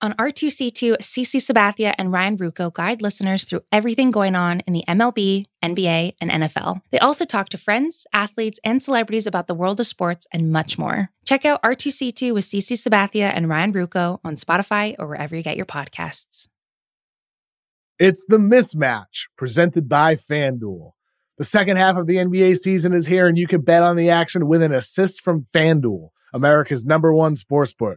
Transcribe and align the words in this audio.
On 0.00 0.12
R2C2, 0.12 0.98
CC 0.98 1.40
Sabathia 1.40 1.92
and 1.98 2.12
Ryan 2.12 2.38
Ruocco 2.38 2.72
guide 2.72 3.02
listeners 3.02 3.44
through 3.44 3.62
everything 3.72 4.12
going 4.12 4.36
on 4.36 4.60
in 4.60 4.72
the 4.72 4.84
MLB, 4.86 5.46
NBA, 5.60 6.14
and 6.20 6.30
NFL. 6.30 6.82
They 6.92 7.00
also 7.00 7.24
talk 7.24 7.48
to 7.48 7.58
friends, 7.58 8.06
athletes, 8.12 8.60
and 8.62 8.80
celebrities 8.80 9.26
about 9.26 9.48
the 9.48 9.56
world 9.56 9.80
of 9.80 9.88
sports 9.88 10.28
and 10.32 10.52
much 10.52 10.78
more. 10.78 11.10
Check 11.24 11.44
out 11.44 11.60
R2C2 11.64 12.32
with 12.32 12.44
CC 12.44 12.74
Sabathia 12.74 13.32
and 13.34 13.48
Ryan 13.48 13.72
Ruocco 13.72 14.20
on 14.22 14.36
Spotify 14.36 14.94
or 15.00 15.08
wherever 15.08 15.34
you 15.34 15.42
get 15.42 15.56
your 15.56 15.66
podcasts. 15.66 16.46
It's 17.98 18.24
the 18.28 18.38
mismatch 18.38 19.26
presented 19.36 19.88
by 19.88 20.14
FanDuel. 20.14 20.92
The 21.38 21.44
second 21.44 21.76
half 21.76 21.96
of 21.96 22.06
the 22.06 22.16
NBA 22.16 22.58
season 22.58 22.92
is 22.92 23.06
here, 23.06 23.26
and 23.26 23.36
you 23.36 23.48
can 23.48 23.62
bet 23.62 23.82
on 23.82 23.96
the 23.96 24.10
action 24.10 24.46
with 24.46 24.62
an 24.62 24.72
assist 24.72 25.22
from 25.22 25.46
FanDuel, 25.52 26.10
America's 26.32 26.84
number 26.84 27.12
one 27.12 27.34
sportsbook. 27.34 27.96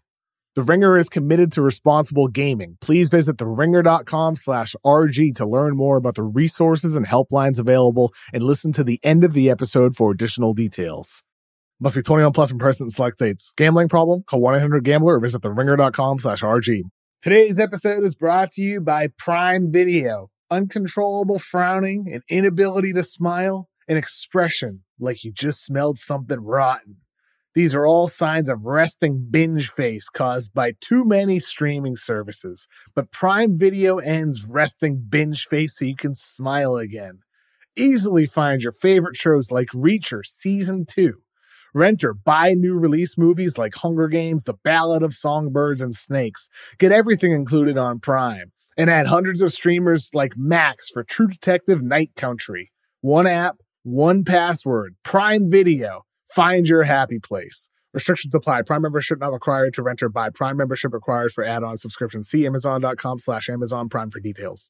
The 0.53 0.63
Ringer 0.63 0.97
is 0.97 1.07
committed 1.07 1.53
to 1.53 1.61
responsible 1.61 2.27
gaming. 2.27 2.77
Please 2.81 3.07
visit 3.07 3.37
theringer.com 3.37 4.35
slash 4.35 4.75
RG 4.85 5.33
to 5.35 5.47
learn 5.47 5.77
more 5.77 5.95
about 5.95 6.15
the 6.15 6.23
resources 6.23 6.93
and 6.93 7.07
helplines 7.07 7.57
available 7.57 8.13
and 8.33 8.43
listen 8.43 8.73
to 8.73 8.83
the 8.83 8.99
end 9.01 9.23
of 9.23 9.31
the 9.31 9.49
episode 9.49 9.95
for 9.95 10.11
additional 10.11 10.53
details. 10.53 11.23
Must 11.79 11.95
be 11.95 12.01
21 12.01 12.33
plus 12.33 12.51
in 12.51 12.89
select 12.89 13.15
states. 13.15 13.53
Gambling 13.55 13.87
problem? 13.87 14.23
Call 14.23 14.41
1-800-GAMBLER 14.41 15.15
or 15.15 15.19
visit 15.21 15.41
theringer.com 15.41 16.19
slash 16.19 16.41
RG. 16.41 16.81
Today's 17.21 17.57
episode 17.57 18.03
is 18.03 18.13
brought 18.13 18.51
to 18.51 18.61
you 18.61 18.81
by 18.81 19.07
Prime 19.17 19.71
Video. 19.71 20.31
Uncontrollable 20.49 21.39
frowning, 21.39 22.11
an 22.13 22.23
inability 22.27 22.91
to 22.91 23.03
smile, 23.03 23.69
an 23.87 23.95
expression 23.95 24.83
like 24.99 25.23
you 25.23 25.31
just 25.31 25.63
smelled 25.63 25.97
something 25.97 26.41
rotten. 26.41 26.97
These 27.53 27.75
are 27.75 27.85
all 27.85 28.07
signs 28.07 28.47
of 28.47 28.63
resting 28.63 29.27
binge 29.29 29.69
face 29.69 30.07
caused 30.07 30.53
by 30.53 30.73
too 30.79 31.03
many 31.03 31.37
streaming 31.39 31.97
services. 31.97 32.65
But 32.95 33.11
Prime 33.11 33.57
Video 33.57 33.97
ends 33.97 34.45
resting 34.45 35.03
binge 35.09 35.45
face 35.45 35.77
so 35.77 35.83
you 35.83 35.97
can 35.97 36.15
smile 36.15 36.77
again. 36.77 37.19
Easily 37.75 38.25
find 38.25 38.61
your 38.61 38.71
favorite 38.71 39.17
shows 39.17 39.51
like 39.51 39.67
Reacher 39.69 40.25
Season 40.25 40.85
2. 40.85 41.13
Rent 41.73 42.03
or 42.03 42.13
buy 42.13 42.53
new 42.53 42.77
release 42.77 43.17
movies 43.17 43.57
like 43.57 43.75
Hunger 43.75 44.07
Games, 44.07 44.43
The 44.45 44.53
Ballad 44.53 45.03
of 45.03 45.13
Songbirds 45.13 45.81
and 45.81 45.95
Snakes. 45.95 46.49
Get 46.77 46.91
everything 46.91 47.33
included 47.33 47.77
on 47.77 47.99
Prime. 47.99 48.51
And 48.77 48.89
add 48.89 49.07
hundreds 49.07 49.41
of 49.41 49.51
streamers 49.51 50.09
like 50.13 50.37
Max 50.37 50.89
for 50.89 51.03
True 51.03 51.27
Detective 51.27 51.81
Night 51.81 52.11
Country. 52.15 52.71
One 53.01 53.27
app, 53.27 53.57
one 53.83 54.23
password, 54.23 54.95
Prime 55.03 55.49
Video. 55.49 56.05
Find 56.31 56.65
your 56.65 56.83
happy 56.83 57.19
place. 57.19 57.69
Restrictions 57.93 58.33
apply. 58.33 58.61
Prime 58.61 58.81
membership 58.81 59.19
not 59.19 59.33
required 59.33 59.73
to 59.73 59.83
rent 59.83 60.01
or 60.01 60.07
buy. 60.07 60.29
Prime 60.29 60.55
membership 60.55 60.93
required 60.93 61.33
for 61.33 61.43
add-on 61.43 61.75
subscription. 61.75 62.23
See 62.23 62.45
Amazon.com 62.45 63.19
slash 63.19 63.49
Amazon 63.49 63.89
Prime 63.89 64.09
for 64.09 64.21
details. 64.21 64.69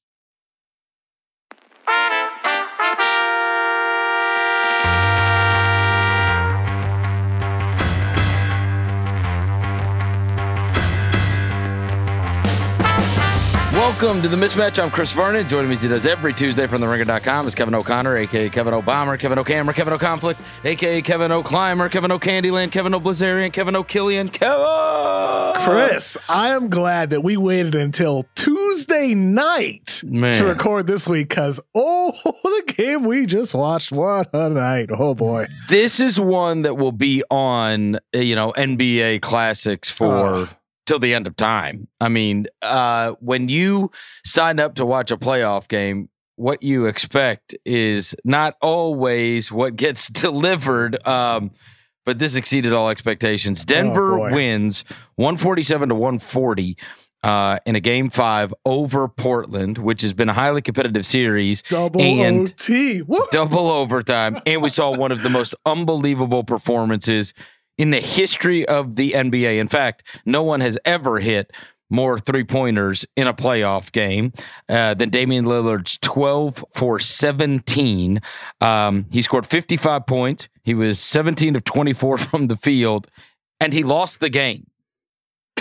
Welcome 14.02 14.24
to 14.24 14.30
the 14.30 14.36
mismatch. 14.36 14.82
I'm 14.82 14.90
Chris 14.90 15.12
Vernon. 15.12 15.48
Joining 15.48 15.68
me 15.68 15.74
as 15.74 15.84
he 15.84 15.88
does 15.88 16.08
every 16.08 16.34
Tuesday 16.34 16.66
from 16.66 16.82
the 16.82 16.88
ringer.com 16.88 17.46
is 17.46 17.54
Kevin 17.54 17.76
O'Connor, 17.76 18.18
aka 18.18 18.50
Kevin 18.50 18.74
O'Bomber, 18.74 19.16
Kevin 19.16 19.38
O'Camera, 19.38 19.76
Kevin 19.76 19.94
O'Conflict, 19.94 20.42
aka 20.64 21.04
Kevin 21.04 21.32
O'Climber, 21.32 21.88
Kevin 21.88 22.12
O'Candyland, 22.12 22.72
Kevin 22.72 22.96
O'Blizzarian, 22.96 23.54
Kevin 23.54 23.76
O'Killian, 23.76 24.30
Kevin. 24.34 25.64
Chris, 25.64 26.18
I 26.28 26.50
am 26.50 26.72
glad 26.72 27.12
that 27.12 27.22
we 27.22 27.38
waited 27.38 27.76
until 27.76 28.26
Tuesday 28.34 29.14
night 29.14 30.02
Man. 30.04 30.34
to 30.34 30.46
record 30.46 30.88
this 30.88 31.08
week 31.08 31.30
because, 31.30 31.60
oh, 31.76 32.12
the 32.44 32.74
game 32.74 33.04
we 33.04 33.28
just 33.28 33.54
watched. 33.54 33.92
What 33.92 34.32
a 34.34 34.50
night. 34.50 34.90
Oh, 34.92 35.14
boy. 35.14 35.46
This 35.70 36.00
is 36.00 36.20
one 36.20 36.64
that 36.64 36.76
will 36.76 36.92
be 36.92 37.24
on, 37.30 37.98
uh, 38.16 38.18
you 38.18 38.34
know, 38.34 38.52
NBA 38.54 39.22
classics 39.22 39.92
for 39.92 40.26
Ugh. 40.26 40.50
Till 40.86 41.00
the 41.00 41.14
end 41.14 41.28
of 41.28 41.36
time. 41.36 41.88
I 42.00 42.10
mean, 42.10 42.48
uh, 42.62 43.12
when 43.20 43.50
you 43.50 43.92
sign 44.26 44.60
up 44.60 44.76
to 44.76 44.86
watch 44.86 45.12
a 45.12 45.18
playoff 45.18 45.68
game, 45.68 46.10
what 46.36 46.64
you 46.64 46.86
expect 46.88 47.54
is 47.66 48.16
not 48.26 48.56
always 48.62 49.52
what 49.52 49.76
gets 49.76 50.08
delivered. 50.10 51.06
Um, 51.08 51.52
but 52.06 52.18
this 52.18 52.36
exceeded 52.36 52.74
all 52.74 52.90
expectations. 52.90 53.64
Denver 53.64 54.18
boy. 54.18 54.32
wins 54.34 54.84
147 55.16 55.90
to 55.90 55.96
140 55.96 56.76
uh, 57.24 57.60
in 57.68 57.76
a 57.76 57.80
game 57.80 58.10
five 58.10 58.52
over 58.66 59.08
Portland, 59.08 59.78
which 59.78 60.02
has 60.02 60.12
been 60.12 60.28
a 60.28 60.34
highly 60.34 60.64
competitive 60.64 61.06
series. 61.06 61.62
Double 61.62 62.02
And- 62.02 62.50
OT. 62.60 63.04
Double 63.32 63.70
overtime, 63.70 64.40
and 64.48 64.64
we 64.64 64.70
saw 64.70 64.90
one 64.98 65.12
of 65.12 65.22
the 65.22 65.30
most 65.30 65.54
unbelievable 65.68 66.44
performances 66.44 67.36
in 67.82 67.90
the 67.90 68.00
history 68.00 68.64
of 68.68 68.96
the 68.96 69.14
NBA. 69.14 69.58
In 69.58 69.68
fact, 69.68 70.04
no 70.24 70.44
one 70.44 70.62
has 70.62 70.78
ever 70.86 71.18
hit 71.18 71.52
more 71.90 72.20
three 72.20 72.44
pointers 72.44 73.08
in 73.16 73.26
a 73.26 73.34
playoff 73.34 73.92
game 73.92 74.34
uh, 74.70 74.94
than 74.94 75.10
Damian 75.10 75.46
Lillard's 75.46 75.98
12 75.98 76.64
for 76.76 77.00
17. 77.00 78.22
Um, 78.62 79.08
he 79.10 79.24
scored 79.24 79.48
55 79.48 80.06
points. 80.06 80.48
He 80.64 80.76
was 80.76 81.00
17 81.00 81.56
of 81.56 81.64
24 81.64 82.18
from 82.20 82.50
the 82.50 82.56
field, 82.56 83.08
and 83.60 83.74
he 83.74 83.84
lost 83.84 84.20
the 84.20 84.30
game. 84.30 84.68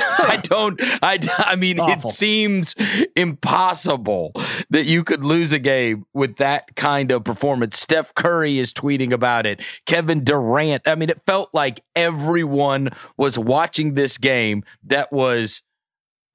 I 0.19 0.41
don't. 0.43 0.81
I. 1.03 1.19
I 1.39 1.57
mean, 1.57 1.81
Awful. 1.81 2.11
it 2.11 2.15
seems 2.15 2.75
impossible 3.17 4.33
that 4.71 4.87
you 4.87 5.05
could 5.05 5.25
lose 5.25 5.53
a 5.53 5.59
game 5.59 6.07
with 6.13 6.37
that 6.37 6.77
kind 6.77 7.11
of 7.11 7.25
performance. 7.25 7.79
Steph 7.79 8.15
Curry 8.15 8.59
is 8.59 8.73
tweeting 8.73 9.13
about 9.13 9.47
it. 9.47 9.63
Kevin 9.87 10.25
Durant. 10.25 10.83
I 10.87 10.95
mean, 10.95 11.11
it 11.11 11.23
felt 11.27 11.51
like 11.53 11.81
everyone 11.95 12.91
was 13.17 13.39
watching 13.39 13.95
this 13.95 14.19
game 14.19 14.65
that 14.85 15.13
was 15.13 15.63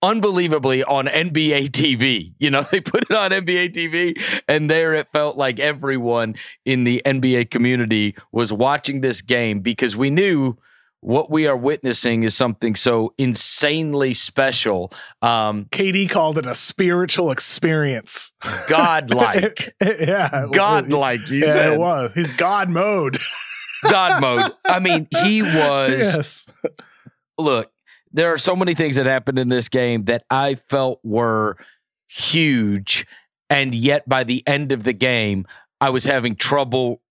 unbelievably 0.02 0.84
on 0.84 1.08
NBA 1.08 1.70
TV. 1.70 2.34
You 2.40 2.52
know, 2.52 2.62
they 2.72 2.82
put 2.82 3.04
it 3.10 3.16
on 3.16 3.32
NBA 3.32 3.74
TV, 3.74 4.22
and 4.48 4.70
there 4.70 4.94
it 4.94 5.08
felt 5.12 5.38
like 5.38 5.60
everyone 5.60 6.36
in 6.64 6.84
the 6.84 7.02
NBA 7.06 7.50
community 7.50 8.16
was 8.32 8.54
watching 8.54 9.02
this 9.02 9.22
game 9.22 9.60
because 9.60 9.98
we 9.98 10.10
knew 10.10 10.58
what 11.02 11.30
we 11.30 11.48
are 11.48 11.56
witnessing 11.58 12.24
is 12.24 12.36
something 12.36 12.76
so 12.76 13.14
insanely 13.18 14.14
special, 14.14 14.92
um, 15.22 15.66
KD 15.66 16.10
called 16.10 16.38
it 16.38 16.46
a 16.46 16.56
spiritual 16.56 17.32
experience. 17.32 18.34
godlike. 18.68 19.76
yeah. 19.84 20.48
godlike, 20.52 21.22
he 21.22 21.40
Yeah, 21.42 21.52
said. 21.52 21.74
it 21.74 21.80
was. 21.80 22.14
He's 22.14 22.32
God 22.32 22.70
mode. 22.70 23.20
God 23.90 24.20
mode. 24.22 24.52
I 24.66 24.80
mean, 24.80 25.08
he 25.24 25.44
was. 25.44 25.90
yes. 26.00 26.48
look, 27.38 27.72
there 28.12 28.34
are 28.34 28.38
so 28.38 28.56
many 28.56 28.74
things 28.74 28.96
that 28.96 29.06
happened 29.06 29.38
in 29.38 29.50
this 29.50 29.70
game 29.70 30.06
that 30.06 30.24
I 30.30 30.56
felt 30.56 31.00
were 31.04 31.58
huge. 32.08 33.06
And 33.50 33.76
yet 33.76 34.08
by 34.10 34.24
the 34.24 34.42
end 34.48 34.72
of 34.72 34.84
the 34.84 34.94
game, 34.94 35.46
I 35.80 35.90
was 35.92 36.06
having 36.06 36.36
trouble 36.36 37.02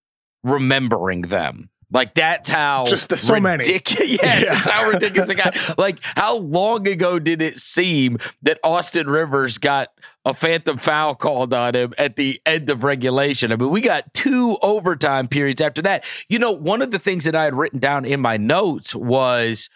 remembering 0.43 1.23
them. 1.23 1.71
Like 1.91 2.15
that's 2.15 2.49
how 2.49 2.87
Just 2.87 3.09
the- 3.09 3.17
so 3.17 3.39
many. 3.39 3.59
ridiculous. 3.59 4.19
Yes, 4.23 4.45
Yeah. 4.45 4.57
it's 4.59 4.69
how 4.69 4.91
ridiculous 4.91 5.29
it 5.31 5.37
got. 5.37 5.79
Like 5.79 5.99
how 6.03 6.39
long 6.39 6.89
ago 6.89 7.19
did 7.19 7.41
it 7.43 7.59
seem 7.61 8.19
that 8.43 8.59
Austin 8.65 9.09
Rivers 9.09 9.59
got 9.59 9.89
a 10.25 10.33
phantom 10.35 10.77
foul 10.79 11.15
called 11.15 11.53
on 11.53 11.75
him 11.75 11.95
at 11.99 12.17
the 12.17 12.41
end 12.47 12.71
of 12.71 12.83
regulation? 12.85 13.53
I 13.53 13.57
mean, 13.57 13.71
we 13.71 13.81
got 13.81 14.13
two 14.15 14.57
overtime 14.63 15.29
periods 15.29 15.61
after 15.61 15.83
that. 15.83 16.05
You 16.29 16.39
know, 16.39 16.51
one 16.53 16.83
of 16.83 16.91
the 16.91 16.99
things 16.99 17.25
that 17.25 17.35
I 17.37 17.45
had 17.45 17.55
written 17.55 17.79
down 17.79 18.05
in 18.05 18.21
my 18.21 18.37
notes 18.39 18.95
was 18.95 19.69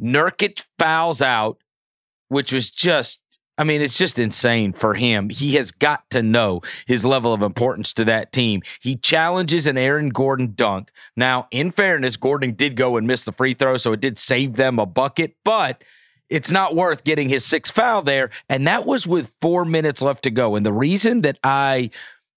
Nurkic 0.00 0.64
fouls 0.78 1.22
out, 1.22 1.58
which 2.28 2.52
was 2.52 2.70
just, 2.70 3.22
I 3.58 3.64
mean, 3.64 3.82
it's 3.82 3.98
just 3.98 4.20
insane 4.20 4.72
for 4.72 4.94
him. 4.94 5.30
He 5.30 5.56
has 5.56 5.72
got 5.72 6.08
to 6.10 6.22
know 6.22 6.62
his 6.86 7.04
level 7.04 7.34
of 7.34 7.42
importance 7.42 7.92
to 7.94 8.04
that 8.04 8.30
team. 8.30 8.62
He 8.80 8.94
challenges 8.94 9.66
an 9.66 9.76
Aaron 9.76 10.10
Gordon 10.10 10.52
dunk. 10.54 10.92
Now, 11.16 11.48
in 11.50 11.72
fairness, 11.72 12.16
Gordon 12.16 12.54
did 12.54 12.76
go 12.76 12.96
and 12.96 13.06
miss 13.06 13.24
the 13.24 13.32
free 13.32 13.54
throw, 13.54 13.76
so 13.76 13.92
it 13.92 14.00
did 14.00 14.18
save 14.18 14.54
them 14.54 14.78
a 14.78 14.86
bucket, 14.86 15.34
but 15.44 15.82
it's 16.30 16.52
not 16.52 16.76
worth 16.76 17.04
getting 17.04 17.28
his 17.28 17.44
sixth 17.44 17.74
foul 17.74 18.02
there. 18.02 18.30
And 18.48 18.66
that 18.68 18.86
was 18.86 19.06
with 19.06 19.32
four 19.40 19.64
minutes 19.64 20.02
left 20.02 20.22
to 20.24 20.30
go. 20.30 20.54
And 20.54 20.64
the 20.64 20.72
reason 20.72 21.22
that 21.22 21.38
I 21.42 21.90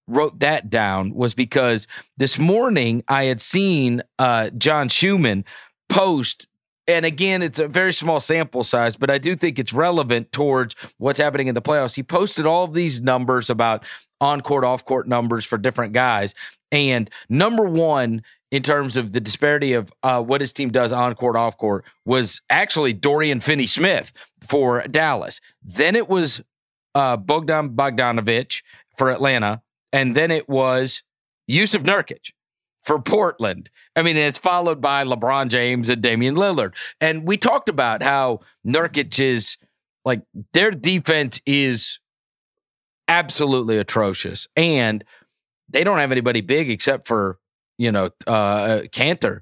wrote 0.08 0.40
that 0.40 0.70
down 0.70 1.14
was 1.14 1.34
because 1.34 1.86
this 2.16 2.38
morning 2.38 3.04
I 3.06 3.24
had 3.24 3.40
seen 3.40 4.02
uh, 4.18 4.50
John 4.50 4.88
Schuhmann 4.88 5.44
post 5.88 6.48
and 6.92 7.06
again, 7.06 7.42
it's 7.42 7.58
a 7.58 7.68
very 7.68 7.92
small 7.92 8.20
sample 8.20 8.64
size, 8.64 8.96
but 8.96 9.10
I 9.10 9.18
do 9.18 9.36
think 9.36 9.58
it's 9.58 9.72
relevant 9.72 10.32
towards 10.32 10.74
what's 10.98 11.18
happening 11.18 11.48
in 11.48 11.54
the 11.54 11.62
playoffs. 11.62 11.96
He 11.96 12.02
posted 12.02 12.46
all 12.46 12.64
of 12.64 12.74
these 12.74 13.00
numbers 13.00 13.50
about 13.50 13.84
on 14.20 14.40
court, 14.40 14.64
off 14.64 14.84
court 14.84 15.08
numbers 15.08 15.44
for 15.44 15.58
different 15.58 15.92
guys. 15.92 16.34
And 16.70 17.10
number 17.28 17.64
one, 17.64 18.22
in 18.50 18.62
terms 18.62 18.96
of 18.96 19.12
the 19.12 19.20
disparity 19.20 19.72
of 19.72 19.92
uh, 20.02 20.22
what 20.22 20.40
his 20.40 20.52
team 20.52 20.70
does 20.70 20.92
on 20.92 21.14
court, 21.14 21.36
off 21.36 21.56
court, 21.56 21.84
was 22.04 22.42
actually 22.50 22.92
Dorian 22.92 23.40
Finney 23.40 23.66
Smith 23.66 24.12
for 24.40 24.82
Dallas. 24.88 25.40
Then 25.62 25.96
it 25.96 26.08
was 26.08 26.42
uh, 26.94 27.16
Bogdan 27.16 27.70
Bogdanovich 27.70 28.62
for 28.96 29.10
Atlanta. 29.10 29.62
And 29.92 30.16
then 30.16 30.30
it 30.30 30.48
was 30.48 31.02
Jusuf 31.50 31.82
Nurkic 31.82 32.32
for 32.82 33.00
Portland. 33.00 33.70
I 33.96 34.02
mean, 34.02 34.16
it's 34.16 34.38
followed 34.38 34.80
by 34.80 35.04
LeBron 35.04 35.48
James 35.48 35.88
and 35.88 36.02
Damian 36.02 36.34
Lillard. 36.34 36.74
And 37.00 37.26
we 37.26 37.36
talked 37.36 37.68
about 37.68 38.02
how 38.02 38.40
Nurkic 38.66 39.18
is 39.18 39.56
like 40.04 40.22
their 40.52 40.70
defense 40.70 41.40
is 41.46 42.00
absolutely 43.08 43.78
atrocious. 43.78 44.48
And 44.56 45.04
they 45.68 45.84
don't 45.84 45.98
have 45.98 46.12
anybody 46.12 46.40
big 46.40 46.70
except 46.70 47.06
for, 47.06 47.38
you 47.78 47.92
know, 47.92 48.10
uh 48.26 48.82
Kanter 48.92 49.40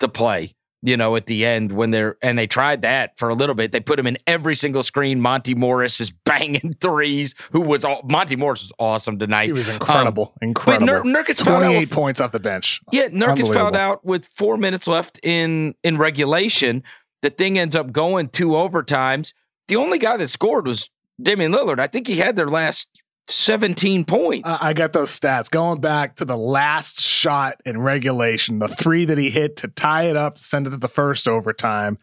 to 0.00 0.08
play 0.08 0.55
you 0.86 0.96
know, 0.96 1.16
at 1.16 1.26
the 1.26 1.44
end 1.44 1.72
when 1.72 1.90
they're 1.90 2.16
and 2.22 2.38
they 2.38 2.46
tried 2.46 2.82
that 2.82 3.18
for 3.18 3.28
a 3.28 3.34
little 3.34 3.56
bit. 3.56 3.72
They 3.72 3.80
put 3.80 3.98
him 3.98 4.06
in 4.06 4.16
every 4.28 4.54
single 4.54 4.84
screen. 4.84 5.20
Monte 5.20 5.54
Morris 5.56 6.00
is 6.00 6.10
banging 6.24 6.74
threes. 6.80 7.34
Who 7.50 7.60
was 7.60 7.84
all 7.84 8.02
Monte 8.08 8.36
Morris 8.36 8.62
was 8.62 8.72
awesome 8.78 9.18
tonight. 9.18 9.46
He 9.46 9.52
was 9.52 9.68
incredible, 9.68 10.32
um, 10.40 10.48
incredible. 10.48 10.86
But 10.86 11.04
Nur- 11.04 11.24
Nurkic 11.24 11.38
twenty 11.38 11.74
eight 11.74 11.90
points 11.90 12.20
off 12.20 12.30
the 12.30 12.38
bench. 12.38 12.80
Yeah, 12.92 13.08
Nurkic 13.08 13.52
fouled 13.52 13.76
out 13.76 14.04
with 14.04 14.26
four 14.26 14.56
minutes 14.56 14.86
left 14.86 15.18
in 15.24 15.74
in 15.82 15.98
regulation. 15.98 16.84
The 17.22 17.30
thing 17.30 17.58
ends 17.58 17.74
up 17.74 17.90
going 17.90 18.28
two 18.28 18.50
overtimes. 18.50 19.32
The 19.66 19.74
only 19.74 19.98
guy 19.98 20.16
that 20.16 20.28
scored 20.28 20.68
was 20.68 20.88
Damian 21.20 21.50
Lillard. 21.50 21.80
I 21.80 21.88
think 21.88 22.06
he 22.06 22.16
had 22.16 22.36
their 22.36 22.46
last 22.46 22.88
17 23.28 24.04
points. 24.04 24.48
I 24.60 24.72
got 24.72 24.92
those 24.92 25.18
stats 25.18 25.50
going 25.50 25.80
back 25.80 26.16
to 26.16 26.24
the 26.24 26.36
last 26.36 27.00
shot 27.00 27.60
in 27.64 27.80
regulation, 27.80 28.60
the 28.60 28.68
three 28.68 29.04
that 29.04 29.18
he 29.18 29.30
hit 29.30 29.56
to 29.58 29.68
tie 29.68 30.04
it 30.04 30.16
up, 30.16 30.36
to 30.36 30.42
send 30.42 30.66
it 30.66 30.70
to 30.70 30.76
the 30.76 30.88
first 30.88 31.26
overtime. 31.26 31.98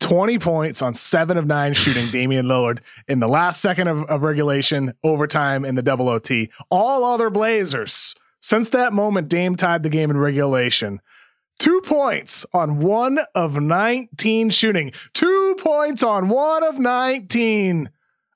20 0.00 0.38
points 0.38 0.80
on 0.80 0.94
seven 0.94 1.36
of 1.36 1.46
nine 1.46 1.74
shooting 1.74 2.08
Damian 2.10 2.46
Lillard 2.46 2.78
in 3.08 3.20
the 3.20 3.28
last 3.28 3.60
second 3.60 3.88
of, 3.88 4.04
of 4.04 4.22
regulation, 4.22 4.94
overtime, 5.04 5.64
in 5.64 5.74
the 5.74 5.82
double 5.82 6.08
OT. 6.08 6.50
All 6.70 7.04
other 7.04 7.30
Blazers, 7.30 8.14
since 8.40 8.70
that 8.70 8.92
moment, 8.92 9.28
Dame 9.28 9.56
tied 9.56 9.82
the 9.82 9.90
game 9.90 10.10
in 10.10 10.16
regulation. 10.16 11.00
Two 11.58 11.80
points 11.80 12.46
on 12.52 12.78
one 12.78 13.18
of 13.34 13.60
19 13.60 14.50
shooting. 14.50 14.92
Two 15.12 15.56
points 15.58 16.04
on 16.04 16.28
one 16.28 16.62
of 16.62 16.78
19 16.78 17.90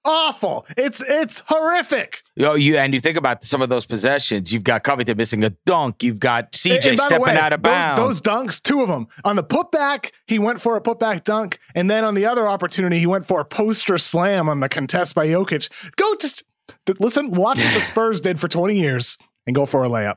awful. 0.05 0.67
It's 0.77 1.03
it's 1.07 1.43
horrific. 1.47 2.23
Oh, 2.41 2.55
you 2.55 2.77
and 2.77 2.95
you 2.95 3.01
think 3.01 3.17
about 3.17 3.45
some 3.45 3.63
of 3.63 3.69
those 3.69 3.87
possessions. 3.87 4.53
You've 4.53 4.65
got 4.65 4.85
Covington 4.85 5.17
missing 5.17 5.45
a 5.45 5.51
dunk. 5.67 6.03
You've 6.03 6.21
got 6.21 6.53
CJ 6.53 6.99
stepping 6.99 7.21
way, 7.21 7.37
out 7.37 7.53
of 7.53 7.63
bounds. 7.63 8.01
Those, 8.01 8.21
those, 8.21 8.21
dunks, 8.21 8.63
two 8.63 8.83
of 8.83 8.89
them 8.89 9.09
on 9.25 9.37
the 9.37 9.45
putback, 9.45 10.11
he 10.27 10.39
went 10.39 10.61
for 10.61 10.77
a 10.77 10.81
putback 10.81 11.25
dunk, 11.25 11.59
and 11.75 11.91
then 11.91 12.05
on 12.05 12.15
the 12.15 12.27
other 12.27 12.49
opportunity, 12.49 12.99
he 12.99 13.07
went 13.07 13.27
for 13.27 13.41
a 13.41 13.45
poster 13.45 13.99
slam 13.99 14.49
on 14.49 14.61
the 14.61 14.69
contest 14.69 15.15
by 15.15 15.27
Jokic. 15.27 15.69
Go 15.97 16.15
just 16.17 16.45
listen, 16.99 17.31
watch 17.31 17.63
what 17.63 17.75
the 17.75 17.81
Spurs 17.93 18.21
did 18.21 18.41
for 18.41 18.49
twenty 18.49 18.79
years, 18.79 19.19
and 19.47 19.55
go 19.55 19.67
for 19.67 19.85
a 19.85 19.89
layup. 19.89 20.17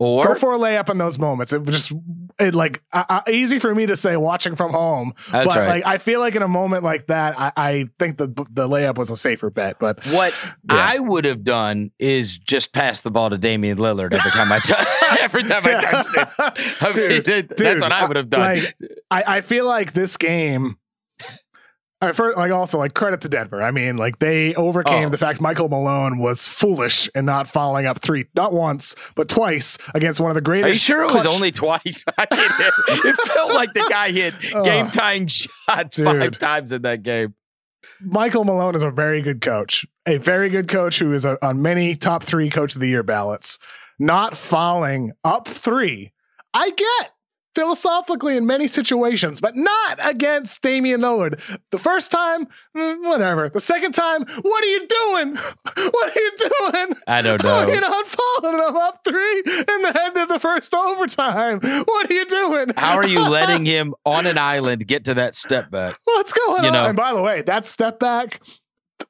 Or 0.00 0.24
go 0.24 0.34
for 0.36 0.54
a 0.54 0.58
layup 0.58 0.88
in 0.90 0.98
those 0.98 1.18
moments. 1.18 1.52
It 1.52 1.64
just 1.64 1.92
it 2.38 2.54
like 2.54 2.82
uh, 2.92 3.04
uh, 3.08 3.20
easy 3.28 3.58
for 3.58 3.74
me 3.74 3.86
to 3.86 3.96
say 3.96 4.16
watching 4.16 4.56
from 4.56 4.72
home, 4.72 5.14
That's 5.30 5.48
but 5.48 5.56
right. 5.56 5.68
like 5.68 5.86
I 5.86 5.98
feel 5.98 6.20
like 6.20 6.34
in 6.34 6.42
a 6.42 6.48
moment 6.48 6.84
like 6.84 7.06
that, 7.08 7.38
I, 7.38 7.52
I 7.56 7.84
think 7.98 8.18
the 8.18 8.26
the 8.26 8.68
layup 8.68 8.96
was 8.96 9.10
a 9.10 9.16
safer 9.16 9.50
bet. 9.50 9.78
But 9.78 10.04
what 10.06 10.32
yeah. 10.70 10.76
I 10.76 10.98
would 10.98 11.24
have 11.24 11.44
done 11.44 11.90
is 11.98 12.38
just 12.38 12.72
pass 12.72 13.00
the 13.00 13.10
ball 13.10 13.30
to 13.30 13.38
Damian 13.38 13.78
Lillard 13.78 14.14
every 14.14 14.30
time 14.30 14.52
I 14.52 14.58
t- 14.60 14.74
every 15.20 15.42
time 15.42 15.62
I 15.64 15.80
touched 15.80 16.16
it. 16.16 16.28
I 16.82 16.92
mean, 16.92 17.22
dude, 17.22 17.48
that's 17.56 17.82
what 17.82 17.92
I 17.92 18.04
would 18.04 18.16
have 18.16 18.30
done. 18.30 18.40
Like, 18.40 18.76
I, 19.10 19.38
I 19.38 19.40
feel 19.40 19.66
like 19.66 19.92
this 19.92 20.16
game 20.16 20.78
I 22.00 22.12
first, 22.12 22.36
like 22.36 22.52
also 22.52 22.78
like 22.78 22.94
credit 22.94 23.22
to 23.22 23.28
Denver. 23.28 23.60
I 23.60 23.72
mean, 23.72 23.96
like 23.96 24.20
they 24.20 24.54
overcame 24.54 25.08
oh. 25.08 25.10
the 25.10 25.18
fact 25.18 25.40
Michael 25.40 25.68
Malone 25.68 26.18
was 26.18 26.46
foolish 26.46 27.10
in 27.14 27.24
not 27.24 27.48
fouling 27.48 27.86
up 27.86 28.00
three, 28.00 28.26
not 28.36 28.52
once, 28.52 28.94
but 29.16 29.28
twice 29.28 29.78
against 29.94 30.20
one 30.20 30.30
of 30.30 30.36
the 30.36 30.40
greatest. 30.40 30.66
Are 30.66 30.68
you 30.68 30.74
sure 30.74 31.04
it 31.04 31.10
clutch- 31.10 31.24
was 31.24 31.34
only 31.34 31.50
twice? 31.50 32.04
it 32.18 33.16
felt 33.32 33.52
like 33.52 33.72
the 33.72 33.84
guy 33.90 34.12
hit 34.12 34.34
uh, 34.54 34.62
game 34.62 34.90
tying 34.90 35.26
shots 35.26 35.96
dude. 35.96 36.06
five 36.06 36.38
times 36.38 36.70
in 36.70 36.82
that 36.82 37.02
game. 37.02 37.34
Michael 38.00 38.44
Malone 38.44 38.76
is 38.76 38.82
a 38.84 38.92
very 38.92 39.20
good 39.20 39.40
coach, 39.40 39.84
a 40.06 40.18
very 40.18 40.50
good 40.50 40.68
coach 40.68 41.00
who 41.00 41.12
is 41.12 41.24
a, 41.24 41.44
on 41.44 41.62
many 41.62 41.96
top 41.96 42.22
three 42.22 42.48
coach 42.48 42.76
of 42.76 42.80
the 42.80 42.88
year 42.88 43.02
ballots. 43.02 43.58
Not 43.98 44.36
fouling 44.36 45.12
up 45.24 45.48
three, 45.48 46.12
I 46.54 46.70
get 46.70 47.10
philosophically 47.58 48.36
in 48.36 48.46
many 48.46 48.68
situations, 48.68 49.40
but 49.40 49.56
not 49.56 49.98
against 50.08 50.62
Damian 50.62 51.00
Lillard. 51.00 51.40
The 51.72 51.78
first 51.78 52.12
time, 52.12 52.46
mm, 52.76 53.02
whatever. 53.02 53.48
The 53.48 53.58
second 53.58 53.94
time, 53.94 54.24
what 54.42 54.64
are 54.64 54.66
you 54.68 54.86
doing? 54.86 55.38
What 55.88 56.16
are 56.16 56.20
you 56.20 56.32
doing? 56.36 56.96
I 57.06 57.22
don't 57.22 57.42
know. 57.42 57.66
You're 57.66 57.80
not 57.80 58.06
fouling 58.06 58.58
them 58.58 58.76
up 58.76 59.00
three 59.04 59.38
in 59.38 59.82
the 59.82 60.02
end 60.04 60.16
of 60.16 60.28
the 60.28 60.38
first 60.38 60.74
overtime. 60.74 61.60
What 61.60 62.10
are 62.10 62.14
you 62.14 62.26
doing? 62.26 62.72
How 62.76 62.96
are 62.96 63.06
you 63.06 63.28
letting 63.28 63.64
him 63.76 63.94
on 64.04 64.26
an 64.26 64.38
island 64.38 64.86
get 64.86 65.04
to 65.04 65.14
that 65.14 65.34
step 65.34 65.70
back? 65.70 65.98
What's 66.04 66.32
going 66.32 66.62
you 66.64 66.68
on? 66.68 66.72
Know? 66.72 66.86
And 66.86 66.96
by 66.96 67.14
the 67.14 67.22
way, 67.22 67.42
that 67.42 67.66
step 67.66 67.98
back, 67.98 68.42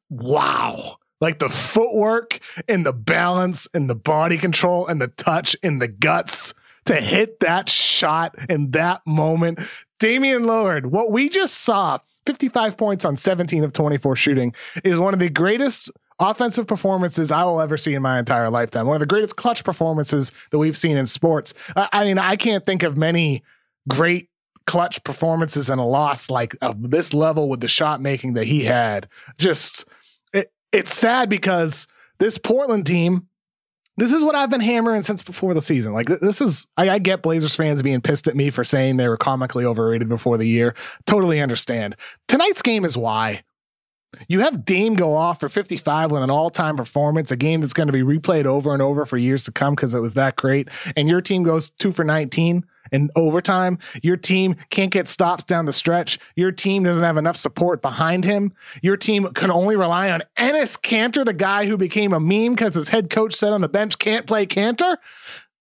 wow 0.09 0.99
like 1.21 1.41
the 1.41 1.49
footwork 1.49 2.39
and 2.69 2.87
the 2.87 2.93
balance 2.93 3.67
and 3.75 3.91
the 3.91 3.95
body 3.95 4.39
control 4.39 4.87
and 4.87 5.01
the 5.01 5.09
touch 5.09 5.57
and 5.63 5.83
the 5.83 5.89
guts 5.89 6.55
to 6.89 7.01
hit 7.03 7.41
that 7.41 7.69
shot 7.69 8.35
in 8.49 8.71
that 8.71 9.03
moment. 9.07 9.61
Damian 10.01 10.45
Lillard, 10.45 10.87
what 10.87 11.13
we 11.13 11.29
just 11.29 11.59
saw, 11.59 11.99
55 12.25 12.79
points 12.79 13.05
on 13.05 13.15
17 13.15 13.63
of 13.63 13.75
24 13.75 14.17
shooting, 14.17 14.55
is 14.85 14.99
one 14.99 15.13
of 15.13 15.21
the 15.21 15.29
greatest 15.29 15.91
offensive 16.19 16.67
performances 16.67 17.31
I 17.31 17.45
will 17.45 17.61
ever 17.61 17.77
see 17.77 17.93
in 17.93 18.01
my 18.01 18.19
entire 18.19 18.49
lifetime. 18.49 18.87
One 18.87 18.97
of 18.97 19.01
the 19.01 19.07
greatest 19.07 19.37
clutch 19.37 19.65
performances 19.65 20.33
that 20.51 20.59
we've 20.59 20.77
seen 20.77 20.97
in 20.97 21.05
sports. 21.05 21.53
I, 21.77 22.05
mean, 22.05 22.19
I 22.19 22.37
can't 22.37 22.65
think 22.65 22.83
of 22.83 22.97
many 22.97 23.43
great 23.87 24.31
clutch 24.67 25.05
performances 25.05 25.69
in 25.69 25.79
a 25.79 25.87
loss 25.87 26.31
like 26.31 26.57
of 26.63 26.91
this 26.91 27.13
level 27.13 27.51
with 27.51 27.61
the 27.61 27.69
shot 27.69 28.01
making 28.01 28.33
that 28.35 28.47
he 28.47 28.65
had. 28.65 29.09
Just 29.37 29.85
it, 30.33 30.53
it's 30.73 30.95
sad 30.95 31.29
because 31.29 31.87
this 32.19 32.39
Portland 32.39 32.87
team 32.87 33.29
this 33.99 34.13
is 34.13 34.23
what 34.23 34.37
I've 34.37 34.49
been 34.49 34.61
hammering 34.61 35.03
since 35.03 35.25
before 35.25 35.55
the 35.55 35.61
season. 35.61 35.93
Like 35.93 36.07
this 36.21 36.41
is, 36.41 36.69
I, 36.77 36.89
I, 36.89 36.99
get 37.01 37.21
Blazers 37.21 37.57
fans 37.57 37.83
being 37.83 38.01
pissed 38.01 38.29
at 38.29 38.37
me 38.37 38.49
for 38.51 38.63
saying 38.63 38.97
they 38.97 39.09
were 39.09 39.17
comically 39.17 39.65
overrated 39.65 40.09
before 40.09 40.39
the 40.39 40.47
year. 40.47 40.75
Totally 41.05 41.41
understand. 41.41 41.97
Tonight's 42.29 42.63
game 42.63 42.85
is 42.85 42.97
why. 42.97 43.43
You 44.29 44.41
have 44.41 44.65
Dame 44.65 44.95
go 44.95 45.15
off 45.15 45.41
for 45.41 45.49
55 45.49 46.13
with 46.13 46.23
an 46.23 46.31
all-time 46.31 46.77
performance, 46.77 47.31
a 47.31 47.37
game 47.37 47.61
that's 47.61 47.75
going 47.75 47.89
to 47.89 47.93
be 47.93 48.03
replayed 48.03 48.47
over 48.47 48.73
and 48.73 48.81
over 48.81 49.05
for 49.05 49.19
years 49.19 49.43
to 49.45 49.53
come 49.53 49.75
because 49.75 49.95
it 49.95 50.01
was 50.01 50.15
that 50.15 50.37
great, 50.37 50.69
and 50.97 51.09
your 51.09 51.21
team 51.21 51.43
goes 51.43 51.71
two 51.71 51.93
for 51.93 52.05
19 52.05 52.65
in 52.93 53.11
overtime. 53.17 53.79
Your 54.03 54.17
team 54.17 54.57
can't 54.71 54.91
get 54.91 55.09
stops 55.09 55.45
down 55.45 55.67
the 55.67 55.73
stretch. 55.73 56.19
Your 56.37 56.53
team 56.53 56.85
doesn't 56.85 57.03
have 57.03 57.17
enough 57.17 57.37
support 57.37 57.83
behind 57.83 58.25
him. 58.25 58.53
Your 58.83 58.97
team 58.97 59.33
can 59.33 59.51
only 59.51 59.77
rely 59.77 60.11
on 60.11 60.23
Enes 60.37 60.79
Kanter, 60.81 61.25
the 61.25 61.33
guy 61.33 61.67
who 61.67 61.77
became 61.77 62.13
a 62.13 62.21
meme 62.21 62.55
because 62.55 62.75
his 62.75 62.89
head 62.89 63.11
coach 63.11 63.35
said 63.35 63.53
on 63.53 63.61
the 63.61 63.69
bench 63.69 63.99
can't 63.99 64.27
play 64.27 64.47
Kanter. 64.47 64.97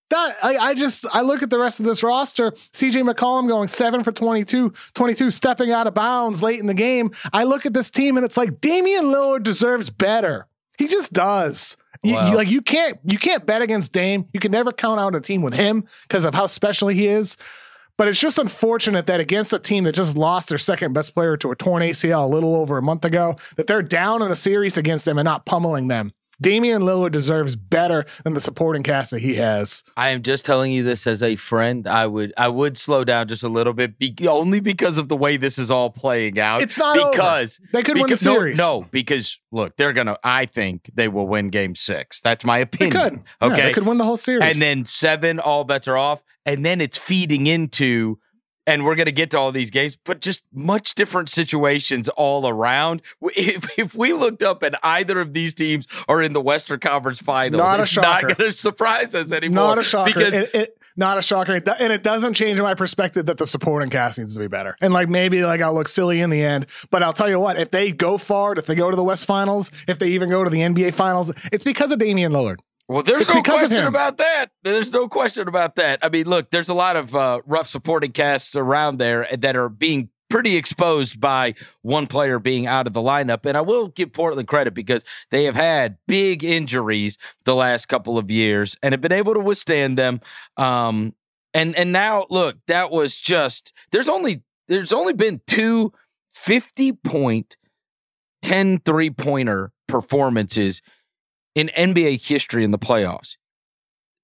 That 0.10 0.36
I, 0.42 0.58
I, 0.58 0.74
just 0.74 1.06
I 1.14 1.22
look 1.22 1.44
at 1.44 1.50
the 1.50 1.60
rest 1.60 1.80
of 1.80 1.86
this 1.86 2.02
roster. 2.02 2.52
CJ 2.52 3.10
McCollum 3.10 3.48
going 3.48 3.68
seven 3.68 4.04
for 4.04 4.14
22, 4.14 4.74
22 4.94 5.32
stepping 5.32 5.72
out 5.72 5.88
of 5.88 5.94
bounds 5.94 6.42
late 6.42 6.60
in 6.60 6.68
the 6.68 6.74
game. 6.74 7.12
I 7.34 7.44
look 7.44 7.66
at 7.66 7.74
this 7.74 7.90
team 7.90 8.16
and 8.16 8.26
it's 8.26 8.38
like 8.38 8.62
Damian 8.62 9.06
Lillard 9.06 9.44
deserves 9.44 9.90
better. 9.90 10.48
He 10.78 10.88
just 10.88 11.12
does. 11.12 11.76
You, 12.04 12.14
wow. 12.14 12.30
you, 12.30 12.36
like 12.36 12.50
you 12.50 12.62
can't 12.62 13.00
you 13.06 13.18
can't 13.18 13.46
bet 13.46 13.62
against 13.62 13.92
Dame. 13.92 14.26
You 14.34 14.40
can 14.40 14.52
never 14.52 14.72
count 14.72 15.00
out 15.00 15.16
a 15.16 15.22
team 15.22 15.42
with 15.42 15.54
him 15.54 15.86
because 16.08 16.24
of 16.24 16.34
how 16.34 16.48
special 16.48 16.88
he 16.88 17.08
is. 17.08 17.38
But 17.98 18.08
it's 18.08 18.20
just 18.20 18.38
unfortunate 18.38 19.08
that 19.08 19.20
against 19.20 19.52
a 19.54 19.60
team 19.60 19.84
that 19.86 19.96
just 19.96 20.16
lost 20.16 20.50
their 20.50 20.60
second 20.60 20.94
best 20.94 21.16
player 21.16 21.36
to 21.38 21.52
a 21.52 21.56
torn 21.56 21.82
ACL 21.82 22.26
a 22.26 22.28
little 22.28 22.56
over 22.56 22.78
a 22.78 22.82
month 22.82 23.04
ago, 23.04 23.38
that 23.56 23.66
they're 23.66 23.82
down 23.82 24.22
in 24.22 24.30
a 24.30 24.36
series 24.36 24.78
against 24.78 25.06
them 25.06 25.18
and 25.18 25.26
not 25.26 25.48
pummeling 25.48 25.88
them. 25.88 26.14
Damian 26.40 26.84
Lillard 26.84 27.12
deserves 27.12 27.56
better 27.56 28.06
than 28.24 28.34
the 28.34 28.42
supporting 28.42 28.84
cast 28.84 29.12
that 29.12 29.22
he 29.22 29.36
has. 29.36 29.84
I 29.96 30.10
am 30.10 30.22
just 30.22 30.46
telling 30.46 30.72
you 30.72 30.84
this 30.84 31.08
as 31.08 31.24
a 31.24 31.36
friend. 31.36 31.88
I 31.88 32.06
would 32.06 32.34
I 32.38 32.48
would 32.48 32.78
slow 32.78 33.04
down 33.04 33.28
just 33.28 33.44
a 33.44 33.50
little 33.50 33.74
bit, 33.74 33.98
be, 33.98 34.16
only 34.28 34.60
because 34.60 34.98
of 34.98 35.10
the 35.10 35.18
way 35.18 35.38
this 35.38 35.58
is 35.58 35.72
all 35.72 35.90
playing 35.90 36.40
out. 36.40 36.62
It's 36.62 36.78
not 36.78 37.12
because 37.12 37.60
over. 37.60 37.70
they 37.74 37.84
could 37.84 37.96
because, 37.96 38.24
win 38.24 38.34
the 38.34 38.40
series. 38.40 38.58
No, 38.58 38.82
no, 38.82 38.88
because 38.92 39.40
look, 39.52 39.76
they're 39.78 39.94
gonna. 39.94 40.18
I 40.24 40.46
think 40.46 40.92
they 40.94 41.08
will 41.08 41.28
win 41.28 41.50
Game 41.50 41.76
Six. 41.76 42.22
That's 42.22 42.46
my 42.46 42.60
opinion. 42.60 42.94
They 42.94 43.10
could. 43.10 43.24
Okay, 43.42 43.58
yeah, 43.58 43.68
they 43.68 43.74
could 43.74 43.86
win 43.86 43.98
the 43.98 44.06
whole 44.06 44.18
series. 44.18 44.44
And 44.44 44.56
then 44.62 44.86
seven, 44.86 45.40
all 45.40 45.64
bets 45.64 45.88
are 45.88 45.98
off. 45.98 46.24
And 46.46 46.66
then 46.66 46.80
it's 46.82 46.98
feeding 46.98 47.48
into 47.48 48.20
and 48.68 48.84
we're 48.84 48.96
going 48.96 49.06
to 49.06 49.12
get 49.12 49.32
to 49.32 49.40
all 49.40 49.52
these 49.52 49.72
games, 49.72 49.98
but 50.04 50.20
just 50.20 50.44
much 50.54 50.94
different 50.94 51.30
situations 51.30 52.10
all 52.10 52.48
around. 52.48 53.02
If, 53.38 53.78
if, 53.78 53.96
we 53.96 54.14
looked 54.14 54.42
up 54.42 54.64
and 54.64 54.76
either 54.82 55.20
of 55.20 55.34
these 55.34 55.54
teams 55.54 55.88
are 56.10 56.22
in 56.22 56.34
the 56.34 56.42
Western 56.42 56.80
Conference 56.80 57.22
Finals, 57.22 57.60
not 57.60 57.80
it's 57.80 57.96
not 57.96 58.22
going 58.24 58.36
to 58.36 58.52
surprise 58.52 59.14
us 59.14 59.32
anymore. 59.32 59.76
Not 59.76 59.78
a 59.78 59.84
shocker. 59.84 60.14
Because 60.14 60.34
it, 60.34 60.56
it, 60.56 60.78
not 60.98 61.20
a 61.20 61.22
shocker. 61.22 61.54
And 61.54 61.94
it 61.94 62.04
doesn't 62.04 62.34
change 62.34 62.60
my 62.60 62.74
perspective 62.74 63.28
that 63.28 63.38
the 63.38 63.46
supporting 63.46 63.90
cast 63.90 64.18
needs 64.18 64.34
to 64.34 64.40
be 64.40 64.48
better. 64.48 64.76
And 64.82 64.92
like 64.92 65.08
maybe 65.08 65.46
like 65.46 65.62
I'll 65.62 65.74
look 65.74 65.88
silly 65.88 66.20
in 66.20 66.32
the 66.32 66.44
end, 66.44 66.66
but 66.90 67.04
I'll 67.04 67.14
tell 67.14 67.30
you 67.30 67.40
what, 67.40 67.58
if 67.58 67.70
they 67.72 67.92
go 67.92 68.18
far, 68.18 68.54
if 68.54 68.66
they 68.66 68.76
go 68.76 68.90
to 68.90 68.96
the 68.96 69.04
West 69.04 69.26
Finals, 69.26 69.70
if 69.88 70.00
they 70.00 70.10
even 70.10 70.30
go 70.30 70.44
to 70.44 70.50
the 70.50 70.60
NBA 70.60 70.96
Finals, 70.96 71.32
it's 71.52 71.64
because 71.64 71.92
of 71.92 72.00
Damian 72.00 72.32
Lillard. 72.32 72.58
Well, 72.88 73.04
there's 73.04 73.24
it's 73.24 73.34
no 73.34 73.44
question 73.44 73.86
about 73.86 74.18
that. 74.18 74.48
There's 74.64 74.94
no 74.94 75.10
question 75.10 75.48
about 75.48 75.76
that. 75.76 76.00
I 76.02 76.10
mean, 76.10 76.26
look, 76.26 76.52
there's 76.52 76.70
a 76.70 76.74
lot 76.74 76.96
of 76.96 77.14
uh, 77.14 77.42
rough 77.46 77.68
supporting 77.68 78.14
casts 78.14 78.56
around 78.56 78.98
there 78.98 79.28
that 79.38 79.58
are 79.58 79.68
being 79.68 80.10
pretty 80.30 80.56
exposed 80.56 81.20
by 81.20 81.54
one 81.82 82.08
player 82.08 82.40
being 82.40 82.66
out 82.68 82.88
of 82.88 82.94
the 82.94 83.02
lineup. 83.02 83.46
And 83.46 83.58
I 83.58 83.62
will 83.62 83.88
give 83.90 84.14
Portland 84.14 84.48
credit 84.48 84.74
because 84.74 85.04
they 85.32 85.46
have 85.46 85.56
had 85.56 85.98
big 86.08 86.44
injuries 86.44 87.18
the 87.46 87.56
last 87.56 87.88
couple 87.88 88.18
of 88.18 88.30
years 88.32 88.78
and 88.82 88.94
have 88.94 89.02
been 89.02 89.12
able 89.12 89.34
to 89.34 89.40
withstand 89.40 89.98
them. 89.98 90.22
Um, 90.56 91.14
and 91.54 91.76
and 91.76 91.92
now 91.92 92.26
look, 92.30 92.58
that 92.68 92.92
was 92.92 93.16
just 93.16 93.74
there's 93.92 94.10
only 94.10 94.44
there's 94.68 94.94
only 94.94 95.14
been 95.14 95.42
two 95.48 95.94
50 96.32 96.94
point 96.94 97.58
10 98.42 98.80
three 98.80 99.10
pointer 99.10 99.72
performances 99.88 100.82
in 101.58 101.72
NBA 101.76 102.24
history 102.24 102.64
in 102.64 102.70
the 102.70 102.78
playoffs. 102.78 103.36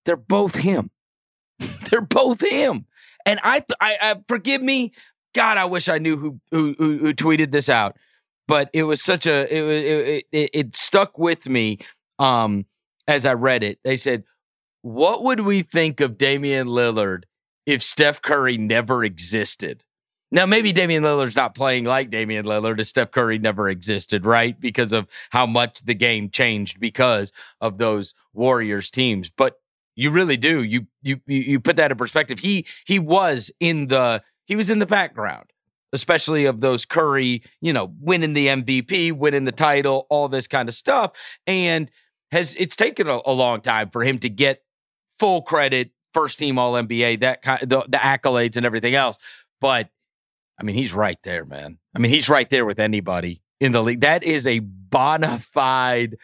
They're 0.05 0.15
both 0.15 0.57
him. 0.57 0.91
They're 1.89 1.99
both 1.99 2.41
him. 2.41 2.85
And 3.25 3.39
I, 3.43 3.63
I, 3.81 3.97
I, 3.99 4.15
forgive 4.27 4.61
me, 4.61 4.93
God, 5.33 5.57
I 5.57 5.65
wish 5.65 5.89
I 5.89 5.97
knew 5.97 6.15
who, 6.15 6.39
who 6.51 6.75
who, 6.77 6.97
who 6.99 7.13
tweeted 7.13 7.51
this 7.51 7.69
out, 7.69 7.97
but 8.47 8.69
it 8.71 8.83
was 8.83 9.01
such 9.01 9.25
a 9.25 9.51
it 9.51 9.63
it, 9.63 10.25
it, 10.31 10.49
it 10.53 10.75
stuck 10.75 11.17
with 11.17 11.49
me 11.49 11.79
um, 12.19 12.67
as 13.07 13.25
I 13.25 13.33
read 13.33 13.63
it. 13.63 13.79
They 13.83 13.95
said, 13.95 14.25
"What 14.83 15.23
would 15.23 15.39
we 15.39 15.63
think 15.63 16.01
of 16.01 16.19
Damian 16.19 16.67
Lillard 16.67 17.23
if 17.65 17.81
Steph 17.81 18.21
Curry 18.21 18.57
never 18.57 19.03
existed?" 19.03 19.83
Now, 20.33 20.47
maybe 20.47 20.71
Damian 20.71 21.03
Lillard's 21.03 21.35
not 21.35 21.53
playing 21.53 21.83
like 21.85 22.09
Damian 22.09 22.43
Lillard 22.43 22.79
as 22.79 22.89
Steph 22.89 23.11
Curry 23.11 23.37
never 23.37 23.69
existed, 23.69 24.25
right? 24.25 24.59
Because 24.59 24.91
of 24.91 25.07
how 25.29 25.45
much 25.45 25.85
the 25.85 25.93
game 25.93 26.31
changed 26.31 26.79
because 26.79 27.31
of 27.61 27.77
those 27.77 28.15
Warriors 28.33 28.89
teams. 28.89 29.29
But 29.29 29.59
you 29.95 30.09
really 30.09 30.35
do. 30.35 30.63
You 30.63 30.87
you 31.03 31.21
you 31.27 31.59
put 31.59 31.75
that 31.75 31.91
in 31.91 31.97
perspective. 31.97 32.39
He 32.39 32.65
he 32.87 32.97
was 32.97 33.51
in 33.59 33.89
the 33.89 34.23
he 34.45 34.55
was 34.55 34.71
in 34.71 34.79
the 34.79 34.87
background, 34.87 35.53
especially 35.93 36.45
of 36.45 36.61
those 36.61 36.83
Curry, 36.83 37.43
you 37.61 37.71
know, 37.71 37.93
winning 37.99 38.33
the 38.33 38.47
MVP, 38.47 39.11
winning 39.11 39.45
the 39.45 39.51
title, 39.51 40.07
all 40.09 40.29
this 40.29 40.47
kind 40.47 40.67
of 40.67 40.73
stuff. 40.73 41.11
And 41.45 41.91
has 42.31 42.55
it's 42.55 42.75
taken 42.75 43.07
a, 43.07 43.19
a 43.23 43.33
long 43.33 43.61
time 43.61 43.91
for 43.91 44.03
him 44.03 44.17
to 44.17 44.29
get 44.29 44.63
full 45.19 45.43
credit, 45.43 45.91
first 46.11 46.39
team 46.39 46.57
all 46.57 46.73
NBA, 46.73 47.19
that 47.19 47.43
kind 47.43 47.69
the, 47.69 47.81
the 47.81 47.99
accolades 47.99 48.57
and 48.57 48.65
everything 48.65 48.95
else. 48.95 49.19
But 49.61 49.89
I 50.59 50.63
mean, 50.63 50.75
he's 50.75 50.93
right 50.93 51.17
there, 51.23 51.45
man. 51.45 51.79
I 51.95 51.99
mean, 51.99 52.11
he's 52.11 52.29
right 52.29 52.49
there 52.49 52.65
with 52.65 52.79
anybody 52.79 53.41
in 53.59 53.71
the 53.71 53.81
league. 53.81 54.01
That 54.01 54.23
is 54.23 54.45
a 54.45 54.59
bona 54.59 55.39
fide 55.39 56.17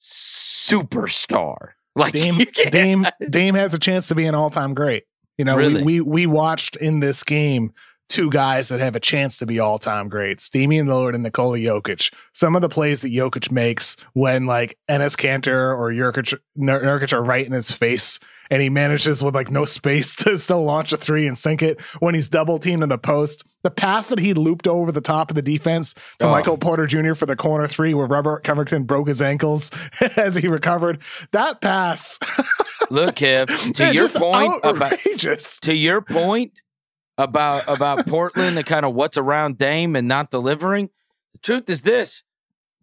superstar. 0.00 1.56
Like 1.96 2.12
Dame, 2.12 2.44
Dame, 2.68 3.06
Dame 3.30 3.54
has 3.54 3.72
a 3.72 3.78
chance 3.78 4.08
to 4.08 4.14
be 4.14 4.26
an 4.26 4.34
all 4.34 4.50
time 4.50 4.74
great. 4.74 5.04
You 5.38 5.46
know, 5.46 5.56
really? 5.56 5.82
we, 5.82 6.02
we 6.02 6.10
we 6.10 6.26
watched 6.26 6.76
in 6.76 7.00
this 7.00 7.22
game 7.22 7.72
two 8.08 8.30
guys 8.30 8.68
that 8.68 8.80
have 8.80 8.94
a 8.96 9.00
chance 9.00 9.38
to 9.38 9.46
be 9.46 9.58
all 9.58 9.78
time 9.78 10.08
greats, 10.08 10.48
Damian 10.48 10.86
Lillard 10.86 11.14
and 11.14 11.22
Nikola 11.22 11.58
Jokic. 11.58 12.12
Some 12.32 12.54
of 12.54 12.62
the 12.62 12.68
plays 12.68 13.00
that 13.00 13.12
Jokic 13.12 13.50
makes 13.50 13.96
when 14.12 14.46
like 14.46 14.78
Enes 14.88 15.16
Kanter 15.16 15.76
or 15.76 15.90
Jokic, 15.90 16.38
Nurkic 16.58 17.12
are 17.12 17.24
right 17.24 17.46
in 17.46 17.52
his 17.52 17.72
face 17.72 18.20
and 18.50 18.62
he 18.62 18.68
manages 18.68 19.22
with 19.22 19.34
like 19.34 19.50
no 19.50 19.64
space 19.64 20.14
to 20.16 20.38
still 20.38 20.64
launch 20.64 20.92
a 20.92 20.96
three 20.96 21.26
and 21.26 21.36
sink 21.36 21.62
it 21.62 21.80
when 21.98 22.14
he's 22.14 22.28
double 22.28 22.58
teamed 22.58 22.82
in 22.82 22.88
the 22.88 22.98
post. 22.98 23.44
The 23.62 23.70
pass 23.70 24.08
that 24.10 24.18
he 24.18 24.34
looped 24.34 24.68
over 24.68 24.92
the 24.92 25.00
top 25.00 25.30
of 25.30 25.34
the 25.34 25.42
defense 25.42 25.94
to 26.20 26.26
oh. 26.26 26.30
Michael 26.30 26.56
Porter 26.56 26.86
Jr. 26.86 27.14
for 27.14 27.26
the 27.26 27.36
corner 27.36 27.66
three 27.66 27.94
where 27.94 28.06
Robert 28.06 28.44
Covington 28.44 28.84
broke 28.84 29.08
his 29.08 29.20
ankles 29.20 29.70
as 30.16 30.36
he 30.36 30.48
recovered. 30.48 31.02
That 31.32 31.60
pass. 31.60 32.18
Look, 32.90 33.16
Kev, 33.16 33.74
to 33.74 33.94
your 33.94 34.08
point 34.08 34.64
outrageous. 34.64 35.58
about 35.58 35.62
to 35.64 35.74
your 35.74 36.00
point, 36.00 36.60
about 37.18 37.64
about 37.66 38.06
Portland 38.06 38.56
and 38.58 38.66
kind 38.66 38.84
of 38.84 38.94
what's 38.94 39.18
around 39.18 39.58
Dame 39.58 39.96
and 39.96 40.06
not 40.06 40.30
delivering. 40.30 40.90
The 41.32 41.38
truth 41.40 41.68
is 41.68 41.82
this, 41.82 42.22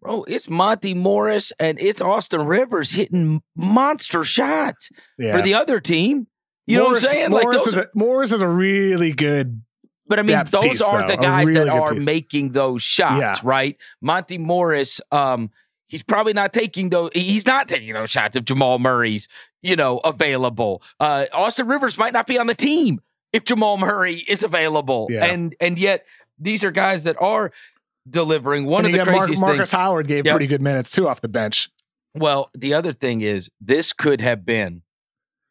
bro. 0.04 0.22
It's 0.24 0.48
Monte 0.48 0.94
Morris 0.94 1.52
and 1.58 1.80
it's 1.80 2.00
Austin 2.00 2.46
Rivers 2.46 2.92
hitting 2.92 3.42
monster 3.56 4.22
shots 4.22 4.90
yeah. 5.18 5.32
for 5.32 5.42
the 5.42 5.54
other 5.54 5.80
team. 5.80 6.28
You 6.66 6.82
Morris, 6.82 7.02
know 7.02 7.08
what 7.08 7.14
I'm 7.14 7.20
saying? 7.20 7.30
Morris, 7.30 7.44
like 7.44 7.58
those, 7.58 7.66
is 7.66 7.76
a, 7.78 7.88
Morris 7.94 8.32
is 8.32 8.42
a 8.42 8.48
really 8.48 9.12
good. 9.12 9.62
But 10.06 10.18
I 10.18 10.22
mean, 10.22 10.42
those 10.50 10.64
piece, 10.64 10.82
aren't 10.82 11.08
though. 11.08 11.16
the 11.16 11.22
guys 11.22 11.46
really 11.46 11.64
that 11.64 11.68
are 11.68 11.94
piece. 11.94 12.04
making 12.04 12.52
those 12.52 12.82
shots, 12.82 13.20
yeah. 13.20 13.34
right? 13.42 13.76
Monte 14.02 14.36
Morris, 14.36 15.00
um, 15.10 15.50
he's 15.88 16.02
probably 16.02 16.34
not 16.34 16.52
taking 16.52 16.90
those. 16.90 17.10
He's 17.14 17.46
not 17.46 17.68
taking 17.68 17.94
those 17.94 18.10
shots 18.10 18.36
if 18.36 18.44
Jamal 18.44 18.78
Murray's, 18.78 19.28
you 19.62 19.76
know, 19.76 19.98
available. 19.98 20.82
Uh, 21.00 21.24
Austin 21.32 21.66
Rivers 21.66 21.96
might 21.96 22.12
not 22.12 22.26
be 22.26 22.38
on 22.38 22.46
the 22.46 22.54
team 22.54 23.00
if 23.32 23.44
Jamal 23.44 23.78
Murray 23.78 24.16
is 24.28 24.42
available. 24.42 25.08
Yeah. 25.10 25.24
And 25.24 25.56
and 25.58 25.78
yet 25.78 26.04
these 26.38 26.64
are 26.64 26.70
guys 26.70 27.04
that 27.04 27.16
are 27.20 27.50
delivering. 28.08 28.66
One 28.66 28.84
and 28.84 28.94
of 28.94 28.98
the 28.98 29.10
craziest 29.10 29.40
Mar- 29.40 29.50
Markus 29.50 29.70
things, 29.70 29.80
Howard 29.80 30.06
gave 30.06 30.26
yep. 30.26 30.34
pretty 30.34 30.46
good 30.46 30.62
minutes 30.62 30.90
too 30.90 31.08
off 31.08 31.20
the 31.20 31.28
bench. 31.28 31.70
Well, 32.14 32.50
the 32.54 32.74
other 32.74 32.92
thing 32.92 33.20
is 33.20 33.50
this 33.60 33.92
could 33.92 34.20
have 34.20 34.46
been, 34.46 34.82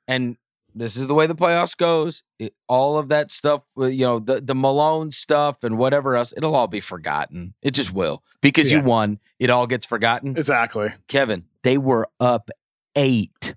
and 0.07 0.37
this 0.73 0.97
is 0.97 1.07
the 1.07 1.13
way 1.13 1.27
the 1.27 1.35
playoffs 1.35 1.75
goes. 1.75 2.23
It, 2.39 2.53
all 2.67 2.97
of 2.97 3.09
that 3.09 3.31
stuff, 3.31 3.63
you 3.77 4.05
know, 4.05 4.19
the 4.19 4.41
the 4.41 4.55
Malone 4.55 5.11
stuff 5.11 5.63
and 5.63 5.77
whatever 5.77 6.15
else, 6.15 6.33
it'll 6.35 6.55
all 6.55 6.67
be 6.67 6.79
forgotten. 6.79 7.53
It 7.61 7.71
just 7.71 7.93
will 7.93 8.23
because 8.41 8.71
yeah. 8.71 8.79
you 8.79 8.83
won. 8.83 9.19
It 9.39 9.49
all 9.49 9.67
gets 9.67 9.85
forgotten. 9.85 10.37
Exactly, 10.37 10.93
Kevin. 11.07 11.45
They 11.63 11.77
were 11.77 12.09
up 12.19 12.49
8 12.95 13.55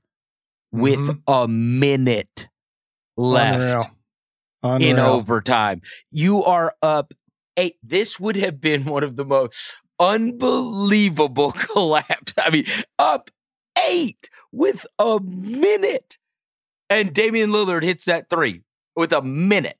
with 0.72 0.98
mm-hmm. 0.98 1.32
a 1.32 1.48
minute 1.48 2.48
left. 3.16 3.60
Unreal. 3.60 3.90
Unreal. 4.62 4.90
in 4.90 4.98
overtime. 4.98 5.82
You 6.10 6.42
are 6.44 6.74
up 6.82 7.14
eight. 7.56 7.76
This 7.82 8.18
would 8.20 8.36
have 8.36 8.60
been 8.60 8.84
one 8.84 9.02
of 9.02 9.16
the 9.16 9.25
most 9.25 9.54
unbelievable 9.98 11.52
collapse. 11.72 12.34
I 12.38 12.50
mean, 12.50 12.66
up 12.98 13.30
eight 13.88 14.30
with 14.52 14.86
a 14.98 15.20
minute. 15.20 16.18
And 16.88 17.12
Damian 17.12 17.50
Lillard 17.50 17.82
hits 17.82 18.04
that 18.04 18.30
three 18.30 18.62
with 18.94 19.12
a 19.12 19.22
minute 19.22 19.78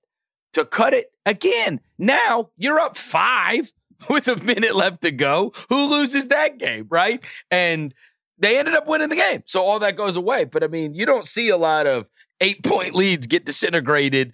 to 0.54 0.64
cut 0.64 0.95
it 0.95 1.12
again. 1.25 1.80
Now 1.99 2.50
you're 2.56 2.80
up 2.80 2.97
five 2.97 3.73
with 4.11 4.28
a 4.28 4.37
minute 4.37 4.75
left 4.75 5.02
to 5.02 5.11
go. 5.11 5.52
Who 5.68 5.90
loses 5.90 6.26
that 6.26 6.59
game, 6.59 6.87
right? 6.90 7.25
And 7.50 7.95
they 8.38 8.59
ended 8.59 8.75
up 8.75 8.87
winning 8.87 9.09
the 9.09 9.16
game. 9.16 9.42
So 9.47 9.62
all 9.62 9.78
that 9.78 9.97
goes 9.97 10.16
away. 10.16 10.45
But 10.45 10.62
I 10.62 10.66
mean, 10.66 10.95
you 10.95 11.06
don't 11.06 11.26
see 11.26 11.49
a 11.49 11.56
lot 11.56 11.87
of 11.87 12.06
eight 12.40 12.62
point 12.62 12.95
leads 12.95 13.26
get 13.26 13.47
disintegrated 13.47 14.33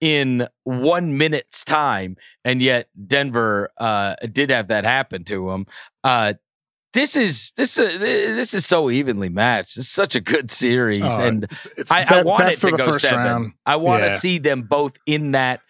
in 0.00 0.46
one 0.64 1.16
minute's 1.16 1.64
time, 1.64 2.16
and 2.44 2.60
yet 2.60 2.88
Denver 3.06 3.70
uh, 3.78 4.16
did 4.32 4.50
have 4.50 4.68
that 4.68 4.84
happen 4.84 5.24
to 5.24 5.50
him. 5.50 5.66
Uh, 6.02 6.34
this 6.94 7.16
is 7.16 7.52
this 7.56 7.78
uh, 7.78 7.96
this 7.98 8.54
is 8.54 8.64
so 8.64 8.88
evenly 8.88 9.28
matched. 9.28 9.76
It's 9.76 9.88
such 9.88 10.14
a 10.14 10.20
good 10.20 10.50
series, 10.50 11.02
oh, 11.02 11.20
and 11.20 11.44
it's, 11.44 11.66
it's 11.76 11.90
I, 11.90 12.04
I, 12.08 12.22
want 12.22 12.48
it 12.48 12.58
to 12.58 12.70
go 12.70 12.92
seven. 12.92 13.18
Round. 13.18 13.52
I 13.66 13.76
want 13.76 14.02
to 14.02 14.08
yeah. 14.08 14.16
see 14.16 14.38
them 14.38 14.62
both 14.62 14.96
in 15.04 15.32
that 15.32 15.60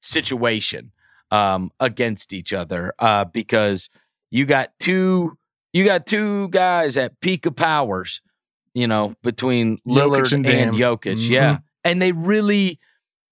situation 0.00 0.90
um, 1.30 1.70
against 1.78 2.32
each 2.32 2.52
other 2.52 2.92
uh, 2.98 3.24
because 3.24 3.90
you 4.30 4.44
got 4.44 4.72
two 4.80 5.38
you 5.72 5.84
got 5.84 6.04
two 6.04 6.48
guys 6.48 6.96
at 6.96 7.20
peak 7.20 7.46
of 7.46 7.56
powers, 7.56 8.20
you 8.74 8.86
know, 8.86 9.14
between 9.22 9.78
Lillard 9.86 10.24
Jokic 10.24 10.32
and, 10.32 10.46
and 10.46 10.74
Jokic, 10.74 11.16
mm-hmm. 11.16 11.32
yeah, 11.32 11.58
and 11.84 12.02
they 12.02 12.12
really 12.12 12.80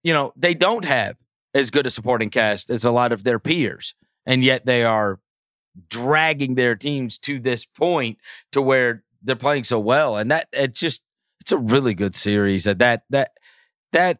you 0.03 0.13
know, 0.13 0.33
they 0.35 0.53
don't 0.53 0.85
have 0.85 1.17
as 1.53 1.69
good 1.69 1.85
a 1.85 1.89
supporting 1.89 2.29
cast 2.29 2.69
as 2.69 2.85
a 2.85 2.91
lot 2.91 3.11
of 3.11 3.23
their 3.23 3.39
peers. 3.39 3.95
And 4.25 4.43
yet 4.43 4.65
they 4.65 4.83
are 4.83 5.19
dragging 5.89 6.55
their 6.55 6.75
teams 6.75 7.17
to 7.19 7.39
this 7.39 7.65
point 7.65 8.17
to 8.51 8.61
where 8.61 9.03
they're 9.21 9.35
playing 9.35 9.63
so 9.63 9.79
well, 9.79 10.17
and 10.17 10.31
that 10.31 10.47
it's 10.51 10.79
just 10.79 11.03
it's 11.39 11.51
a 11.51 11.57
really 11.57 11.93
good 11.93 12.15
series. 12.15 12.67
And 12.67 12.79
that 12.79 13.03
that 13.09 13.31
that 13.91 14.19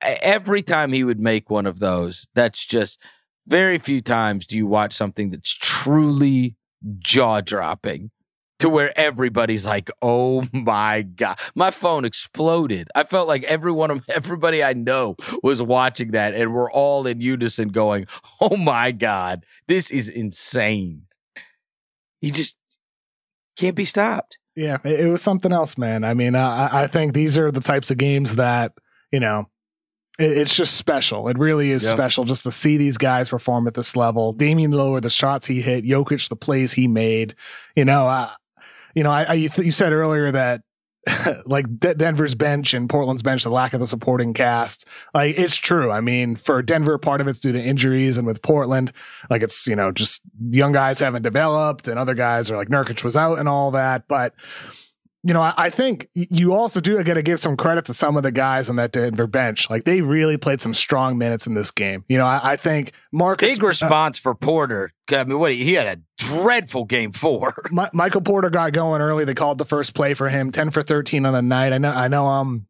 every 0.00 0.62
time 0.62 0.92
he 0.92 1.04
would 1.04 1.20
make 1.20 1.50
one 1.50 1.66
of 1.66 1.78
those, 1.78 2.28
that's 2.34 2.64
just 2.64 3.00
very 3.46 3.78
few 3.78 4.00
times 4.00 4.46
do 4.46 4.56
you 4.56 4.66
watch 4.66 4.92
something 4.92 5.30
that's 5.30 5.52
truly 5.52 6.56
jaw 6.98 7.40
dropping 7.40 8.10
to 8.62 8.68
where 8.68 8.96
everybody's 8.98 9.66
like, 9.66 9.90
"Oh 10.00 10.44
my 10.52 11.02
god!" 11.02 11.38
My 11.54 11.72
phone 11.72 12.04
exploded. 12.04 12.88
I 12.94 13.02
felt 13.02 13.26
like 13.26 13.42
everyone 13.44 13.90
of 13.90 14.04
everybody 14.08 14.62
I 14.62 14.72
know 14.72 15.16
was 15.42 15.60
watching 15.60 16.12
that, 16.12 16.34
and 16.34 16.54
we're 16.54 16.70
all 16.70 17.06
in 17.06 17.20
unison 17.20 17.68
going, 17.68 18.06
"Oh 18.40 18.56
my 18.56 18.92
god, 18.92 19.44
this 19.66 19.90
is 19.90 20.08
insane!" 20.08 21.02
He 22.20 22.30
just 22.30 22.56
can't 23.56 23.74
be 23.74 23.84
stopped. 23.84 24.38
Yeah, 24.54 24.78
it, 24.84 25.10
was 25.10 25.22
something 25.22 25.52
else, 25.52 25.76
man. 25.76 26.04
I 26.04 26.14
mean, 26.14 26.36
I, 26.36 26.84
I 26.84 26.86
think 26.86 27.14
these 27.14 27.38
are 27.38 27.50
the 27.50 27.60
types 27.60 27.90
of 27.90 27.96
games 27.98 28.36
that 28.36 28.72
you 29.10 29.18
know 29.18 29.48
it's 30.20 30.54
just 30.54 30.76
special. 30.76 31.26
It 31.26 31.38
really 31.38 31.72
is 31.72 31.82
yep. 31.82 31.94
special 31.94 32.22
just 32.24 32.44
to 32.44 32.52
see 32.52 32.76
these 32.76 32.96
guys 32.96 33.30
perform 33.30 33.66
at 33.66 33.74
this 33.74 33.96
level. 33.96 34.32
Damian 34.32 34.70
Lillard, 34.70 35.02
the 35.02 35.10
shots 35.10 35.48
he 35.48 35.62
hit, 35.62 35.84
Jokic, 35.84 36.28
the 36.28 36.36
plays 36.36 36.72
he 36.74 36.86
made. 36.86 37.34
You 37.74 37.86
know, 37.86 38.06
uh, 38.06 38.30
you 38.94 39.02
know, 39.02 39.10
I, 39.10 39.22
I 39.24 39.34
you, 39.34 39.48
th- 39.48 39.64
you 39.64 39.72
said 39.72 39.92
earlier 39.92 40.30
that 40.30 40.62
like 41.46 41.66
D- 41.80 41.94
Denver's 41.94 42.34
bench 42.34 42.74
and 42.74 42.88
Portland's 42.88 43.22
bench, 43.22 43.42
the 43.42 43.50
lack 43.50 43.72
of 43.72 43.80
a 43.80 43.86
supporting 43.86 44.34
cast. 44.34 44.86
Like 45.14 45.36
it's 45.38 45.56
true. 45.56 45.90
I 45.90 46.00
mean, 46.00 46.36
for 46.36 46.62
Denver, 46.62 46.98
part 46.98 47.20
of 47.20 47.28
it's 47.28 47.38
due 47.38 47.52
to 47.52 47.60
injuries, 47.60 48.18
and 48.18 48.26
with 48.26 48.42
Portland, 48.42 48.92
like 49.28 49.42
it's 49.42 49.66
you 49.66 49.76
know 49.76 49.90
just 49.90 50.22
young 50.48 50.72
guys 50.72 51.00
haven't 51.00 51.22
developed, 51.22 51.88
and 51.88 51.98
other 51.98 52.14
guys 52.14 52.50
are 52.50 52.56
like 52.56 52.68
Nurkic 52.68 53.02
was 53.04 53.16
out 53.16 53.38
and 53.38 53.48
all 53.48 53.72
that. 53.72 54.06
But 54.06 54.34
you 55.24 55.32
know, 55.32 55.40
I, 55.40 55.54
I, 55.56 55.70
think 55.70 56.08
you 56.14 56.52
also 56.52 56.80
do 56.80 57.02
got 57.04 57.14
to 57.14 57.22
give 57.22 57.38
some 57.38 57.56
credit 57.56 57.84
to 57.84 57.94
some 57.94 58.16
of 58.16 58.24
the 58.24 58.32
guys 58.32 58.68
on 58.68 58.76
that 58.76 58.90
Denver 58.90 59.28
bench. 59.28 59.70
Like 59.70 59.84
they 59.84 60.00
really 60.00 60.36
played 60.36 60.60
some 60.60 60.74
strong 60.74 61.16
minutes 61.16 61.46
in 61.46 61.54
this 61.54 61.70
game. 61.70 62.04
You 62.08 62.18
know, 62.18 62.26
I, 62.26 62.52
I 62.52 62.56
think 62.56 62.92
Marcus 63.12 63.52
big 63.52 63.62
response 63.62 64.18
uh, 64.18 64.22
for 64.22 64.34
Porter. 64.34 64.92
I 65.10 65.22
mean, 65.24 65.38
what 65.38 65.52
he 65.52 65.74
had 65.74 65.86
a 65.86 66.00
dreadful 66.18 66.86
game 66.86 67.12
four. 67.12 67.54
My, 67.70 67.88
Michael 67.92 68.20
Porter 68.20 68.50
got 68.50 68.72
going 68.72 69.00
early. 69.00 69.24
They 69.24 69.34
called 69.34 69.58
the 69.58 69.64
first 69.64 69.94
play 69.94 70.14
for 70.14 70.28
him, 70.28 70.50
ten 70.50 70.70
for 70.70 70.82
thirteen 70.82 71.24
on 71.24 71.32
the 71.32 71.42
night. 71.42 71.72
I 71.72 71.78
know, 71.78 71.90
I 71.90 72.08
know. 72.08 72.26
Um, 72.26 72.66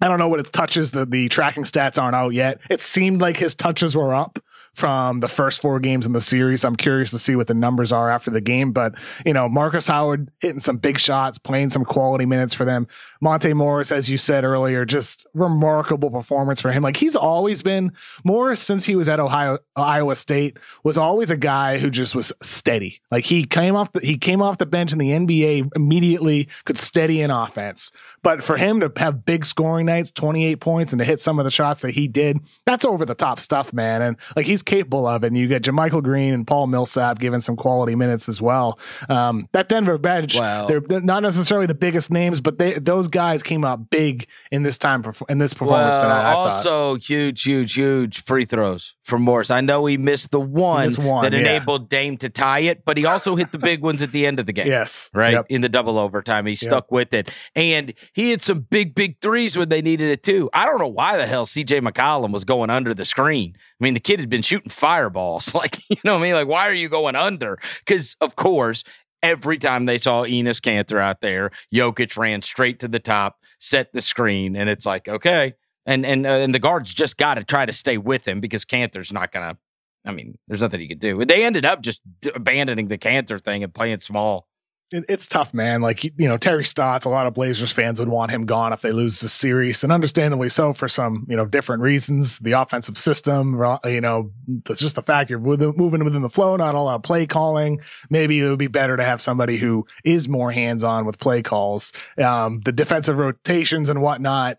I 0.00 0.08
don't 0.08 0.18
know 0.18 0.28
what 0.28 0.40
his 0.40 0.50
touches. 0.50 0.92
The 0.92 1.04
the 1.04 1.28
tracking 1.28 1.64
stats 1.64 2.00
aren't 2.00 2.16
out 2.16 2.32
yet. 2.32 2.60
It 2.70 2.80
seemed 2.80 3.20
like 3.20 3.36
his 3.36 3.54
touches 3.54 3.94
were 3.94 4.14
up 4.14 4.38
from 4.74 5.20
the 5.20 5.28
first 5.28 5.60
four 5.60 5.80
games 5.80 6.06
in 6.06 6.12
the 6.12 6.20
series. 6.20 6.64
I'm 6.64 6.76
curious 6.76 7.10
to 7.10 7.18
see 7.18 7.36
what 7.36 7.46
the 7.46 7.54
numbers 7.54 7.92
are 7.92 8.10
after 8.10 8.30
the 8.30 8.40
game. 8.40 8.72
But, 8.72 8.94
you 9.26 9.32
know, 9.32 9.48
Markus 9.48 9.86
Howard 9.86 10.30
hitting 10.40 10.60
some 10.60 10.76
big 10.78 10.98
shots, 10.98 11.38
playing 11.38 11.70
some 11.70 11.84
quality 11.84 12.26
minutes 12.26 12.54
for 12.54 12.64
them. 12.64 12.86
Monte 13.20 13.52
Morris, 13.52 13.92
as 13.92 14.08
you 14.08 14.18
said 14.18 14.44
earlier, 14.44 14.84
just 14.84 15.26
remarkable 15.34 16.10
performance 16.10 16.60
for 16.60 16.72
him. 16.72 16.82
Like 16.82 16.96
he's 16.96 17.16
always 17.16 17.62
been 17.62 17.92
Morris 18.24 18.60
since 18.60 18.84
he 18.84 18.96
was 18.96 19.08
at 19.08 19.20
Ohio 19.20 19.58
Iowa 19.76 20.16
State 20.16 20.58
was 20.84 20.96
always 20.98 21.30
a 21.30 21.36
guy 21.36 21.78
who 21.78 21.90
just 21.90 22.14
was 22.14 22.32
steady. 22.42 23.00
Like 23.10 23.24
he 23.24 23.44
came 23.44 23.76
off 23.76 23.92
the 23.92 24.00
he 24.00 24.18
came 24.18 24.42
off 24.42 24.58
the 24.58 24.66
bench 24.66 24.92
in 24.92 24.98
the 24.98 25.10
NBA 25.10 25.70
immediately, 25.74 26.48
could 26.64 26.78
steady 26.78 27.20
in 27.22 27.30
offense. 27.30 27.90
But 28.22 28.44
for 28.44 28.56
him 28.56 28.80
to 28.80 28.92
have 28.96 29.24
big 29.24 29.44
scoring 29.44 29.86
nights, 29.86 30.10
28 30.10 30.60
points, 30.60 30.92
and 30.92 30.98
to 30.98 31.04
hit 31.04 31.20
some 31.20 31.38
of 31.38 31.44
the 31.44 31.50
shots 31.50 31.82
that 31.82 31.92
he 31.92 32.06
did, 32.06 32.38
that's 32.66 32.84
over 32.84 33.04
the 33.06 33.14
top 33.14 33.40
stuff, 33.40 33.72
man. 33.72 34.02
And 34.02 34.16
like 34.36 34.46
he's 34.46 34.62
capable 34.62 35.06
of 35.06 35.24
it. 35.24 35.28
And 35.28 35.38
you 35.38 35.48
get 35.48 35.62
JaMychal 35.62 36.02
Green 36.02 36.34
and 36.34 36.46
Paul 36.46 36.66
Millsap 36.66 37.18
giving 37.18 37.40
some 37.40 37.56
quality 37.56 37.94
minutes 37.94 38.28
as 38.28 38.40
well. 38.42 38.78
Um, 39.08 39.48
that 39.52 39.68
Denver 39.68 39.96
bench, 39.96 40.34
wow. 40.34 40.66
they're, 40.66 40.82
not 41.00 41.22
necessarily 41.22 41.66
the 41.66 41.74
biggest 41.74 42.10
names, 42.10 42.40
but 42.40 42.58
they 42.58 42.74
those 42.74 43.08
guys 43.08 43.42
came 43.42 43.64
out 43.64 43.88
big 43.90 44.26
in 44.50 44.62
this 44.62 44.76
time 44.76 45.02
in 45.28 45.38
this 45.38 45.54
performance. 45.54 45.96
Well, 45.96 46.10
I, 46.10 46.32
I 46.32 46.32
also 46.32 46.94
thought. 46.94 47.04
huge, 47.04 47.42
huge, 47.42 47.74
huge 47.74 48.22
free 48.22 48.44
throws 48.44 48.96
from 49.02 49.22
Morris. 49.22 49.50
I 49.50 49.60
know 49.60 49.86
he 49.86 49.96
missed 49.96 50.30
the 50.30 50.40
one, 50.40 50.86
missed 50.86 50.98
one 50.98 51.24
that 51.24 51.32
yeah. 51.32 51.40
enabled 51.40 51.88
Dame 51.88 52.16
to 52.18 52.28
tie 52.28 52.60
it, 52.60 52.84
but 52.84 52.98
he 52.98 53.06
also 53.06 53.34
hit 53.36 53.50
the 53.50 53.58
big 53.58 53.82
ones 53.82 54.02
at 54.02 54.12
the 54.12 54.26
end 54.26 54.40
of 54.40 54.46
the 54.46 54.52
game. 54.52 54.66
Yes, 54.66 55.10
right 55.14 55.32
yep. 55.32 55.46
in 55.48 55.62
the 55.62 55.68
double 55.68 55.98
overtime. 55.98 56.46
He 56.46 56.54
stuck 56.54 56.92
with 56.92 57.14
it, 57.14 57.30
and 57.54 57.94
he 58.12 58.30
had 58.30 58.42
some 58.42 58.60
big, 58.60 58.94
big 58.94 59.20
threes 59.20 59.56
when 59.56 59.68
they 59.68 59.82
needed 59.82 60.10
it 60.10 60.22
too. 60.22 60.50
I 60.52 60.66
don't 60.66 60.78
know 60.78 60.88
why 60.88 61.16
the 61.16 61.26
hell 61.26 61.46
CJ 61.46 61.86
McCollum 61.86 62.32
was 62.32 62.44
going 62.44 62.70
under 62.70 62.94
the 62.94 63.04
screen. 63.04 63.54
I 63.56 63.84
mean, 63.84 63.94
the 63.94 64.00
kid 64.00 64.20
had 64.20 64.28
been 64.28 64.42
shooting 64.42 64.70
fireballs. 64.70 65.54
Like, 65.60 65.78
you 65.90 65.96
know 66.04 66.14
what 66.14 66.20
I 66.20 66.22
mean? 66.22 66.34
Like, 66.34 66.48
why 66.48 66.68
are 66.68 66.74
you 66.74 66.88
going 66.88 67.16
under? 67.16 67.58
Because, 67.80 68.16
of 68.22 68.34
course, 68.34 68.82
every 69.22 69.58
time 69.58 69.84
they 69.84 69.98
saw 69.98 70.22
Enes 70.24 70.58
Kanter 70.60 70.98
out 70.98 71.20
there, 71.20 71.50
Jokic 71.74 72.16
ran 72.16 72.40
straight 72.40 72.78
to 72.80 72.88
the 72.88 72.98
top, 72.98 73.40
set 73.58 73.92
the 73.92 74.00
screen, 74.00 74.56
and 74.56 74.70
it's 74.70 74.86
like, 74.86 75.06
okay. 75.06 75.54
And 75.84 76.06
and 76.06 76.26
uh, 76.26 76.30
and 76.30 76.54
the 76.54 76.58
guards 76.58 76.94
just 76.94 77.18
got 77.18 77.34
to 77.34 77.44
try 77.44 77.66
to 77.66 77.72
stay 77.72 77.98
with 77.98 78.26
him 78.26 78.40
because 78.40 78.64
Kanter's 78.64 79.12
not 79.12 79.32
gonna. 79.32 79.58
I 80.04 80.12
mean, 80.12 80.38
there's 80.48 80.62
nothing 80.62 80.80
he 80.80 80.88
could 80.88 80.98
do. 80.98 81.22
They 81.24 81.44
ended 81.44 81.66
up 81.66 81.82
just 81.82 82.00
abandoning 82.34 82.88
the 82.88 82.96
Kanter 82.96 83.42
thing 83.42 83.62
and 83.62 83.74
playing 83.74 84.00
small 84.00 84.46
it, 84.92 85.04
it's 85.08 85.26
tough, 85.26 85.54
man. 85.54 85.80
Like 85.80 86.04
you 86.04 86.28
know, 86.28 86.36
Terry 86.36 86.64
Stotts, 86.64 87.04
a 87.04 87.08
lot 87.08 87.26
of 87.26 87.34
Blazers 87.34 87.72
fans 87.72 87.98
would 87.98 88.08
want 88.08 88.30
him 88.30 88.46
gone 88.46 88.72
if 88.72 88.82
they 88.82 88.92
lose 88.92 89.20
the 89.20 89.28
series, 89.28 89.84
and 89.84 89.92
understandably 89.92 90.48
so 90.48 90.72
for 90.72 90.88
some 90.88 91.26
you 91.28 91.36
know 91.36 91.44
different 91.44 91.82
reasons. 91.82 92.38
The 92.38 92.52
offensive 92.52 92.98
system, 92.98 93.60
you 93.84 94.00
know, 94.00 94.30
it's 94.68 94.80
just 94.80 94.96
the 94.96 95.02
fact 95.02 95.30
you're 95.30 95.38
moving 95.38 96.04
within 96.04 96.22
the 96.22 96.30
flow, 96.30 96.56
not 96.56 96.74
a 96.74 96.80
lot 96.80 96.96
of 96.96 97.02
play 97.02 97.26
calling. 97.26 97.80
Maybe 98.08 98.40
it 98.40 98.48
would 98.48 98.58
be 98.58 98.66
better 98.66 98.96
to 98.96 99.04
have 99.04 99.20
somebody 99.20 99.56
who 99.56 99.86
is 100.04 100.28
more 100.28 100.52
hands 100.52 100.84
on 100.84 101.06
with 101.06 101.18
play 101.18 101.42
calls, 101.42 101.92
um, 102.18 102.60
the 102.64 102.72
defensive 102.72 103.16
rotations 103.16 103.88
and 103.88 104.02
whatnot. 104.02 104.58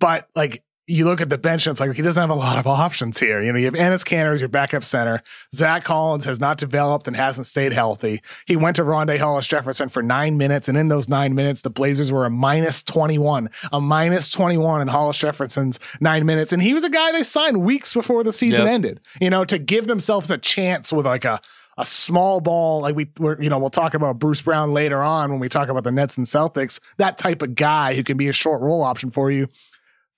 But 0.00 0.28
like 0.34 0.62
you 0.88 1.04
look 1.04 1.20
at 1.20 1.28
the 1.28 1.36
bench 1.36 1.66
and 1.66 1.74
it's 1.74 1.80
like 1.80 1.94
he 1.94 2.02
doesn't 2.02 2.20
have 2.20 2.30
a 2.30 2.34
lot 2.34 2.58
of 2.58 2.66
options 2.66 3.20
here. 3.20 3.42
You 3.42 3.52
know, 3.52 3.58
you 3.58 3.66
have 3.66 3.74
Enes 3.74 4.04
Kanter 4.04 4.32
as 4.32 4.40
your 4.40 4.48
backup 4.48 4.82
center. 4.82 5.22
Zach 5.54 5.84
Collins 5.84 6.24
has 6.24 6.40
not 6.40 6.58
developed 6.58 7.06
and 7.06 7.14
hasn't 7.14 7.46
stayed 7.46 7.72
healthy. 7.72 8.22
He 8.46 8.56
went 8.56 8.76
to 8.76 8.82
Rondae 8.82 9.18
Hollis 9.18 9.46
Jefferson 9.46 9.90
for 9.90 10.02
nine 10.02 10.38
minutes, 10.38 10.66
and 10.66 10.78
in 10.78 10.88
those 10.88 11.08
nine 11.08 11.34
minutes, 11.34 11.60
the 11.60 11.70
Blazers 11.70 12.10
were 12.10 12.24
a 12.24 12.30
minus 12.30 12.82
21, 12.82 13.50
a 13.70 13.80
minus 13.80 14.30
21 14.30 14.80
in 14.80 14.88
Hollis 14.88 15.18
Jefferson's 15.18 15.78
nine 16.00 16.24
minutes. 16.24 16.52
And 16.52 16.62
he 16.62 16.72
was 16.72 16.84
a 16.84 16.90
guy 16.90 17.12
they 17.12 17.22
signed 17.22 17.62
weeks 17.62 17.92
before 17.92 18.24
the 18.24 18.32
season 18.32 18.64
yep. 18.64 18.72
ended, 18.72 19.00
you 19.20 19.28
know, 19.28 19.44
to 19.44 19.58
give 19.58 19.86
themselves 19.86 20.30
a 20.30 20.38
chance 20.38 20.92
with 20.92 21.06
like 21.06 21.24
a 21.24 21.40
a 21.76 21.84
small 21.84 22.40
ball, 22.40 22.80
like 22.80 22.96
we, 22.96 23.08
we're, 23.20 23.40
you 23.40 23.48
know, 23.48 23.56
we'll 23.56 23.70
talk 23.70 23.94
about 23.94 24.18
Bruce 24.18 24.40
Brown 24.40 24.74
later 24.74 25.00
on 25.00 25.30
when 25.30 25.38
we 25.38 25.48
talk 25.48 25.68
about 25.68 25.84
the 25.84 25.92
Nets 25.92 26.16
and 26.16 26.26
Celtics. 26.26 26.80
That 26.96 27.18
type 27.18 27.40
of 27.40 27.54
guy 27.54 27.94
who 27.94 28.02
can 28.02 28.16
be 28.16 28.26
a 28.26 28.32
short 28.32 28.60
roll 28.60 28.82
option 28.82 29.12
for 29.12 29.30
you 29.30 29.46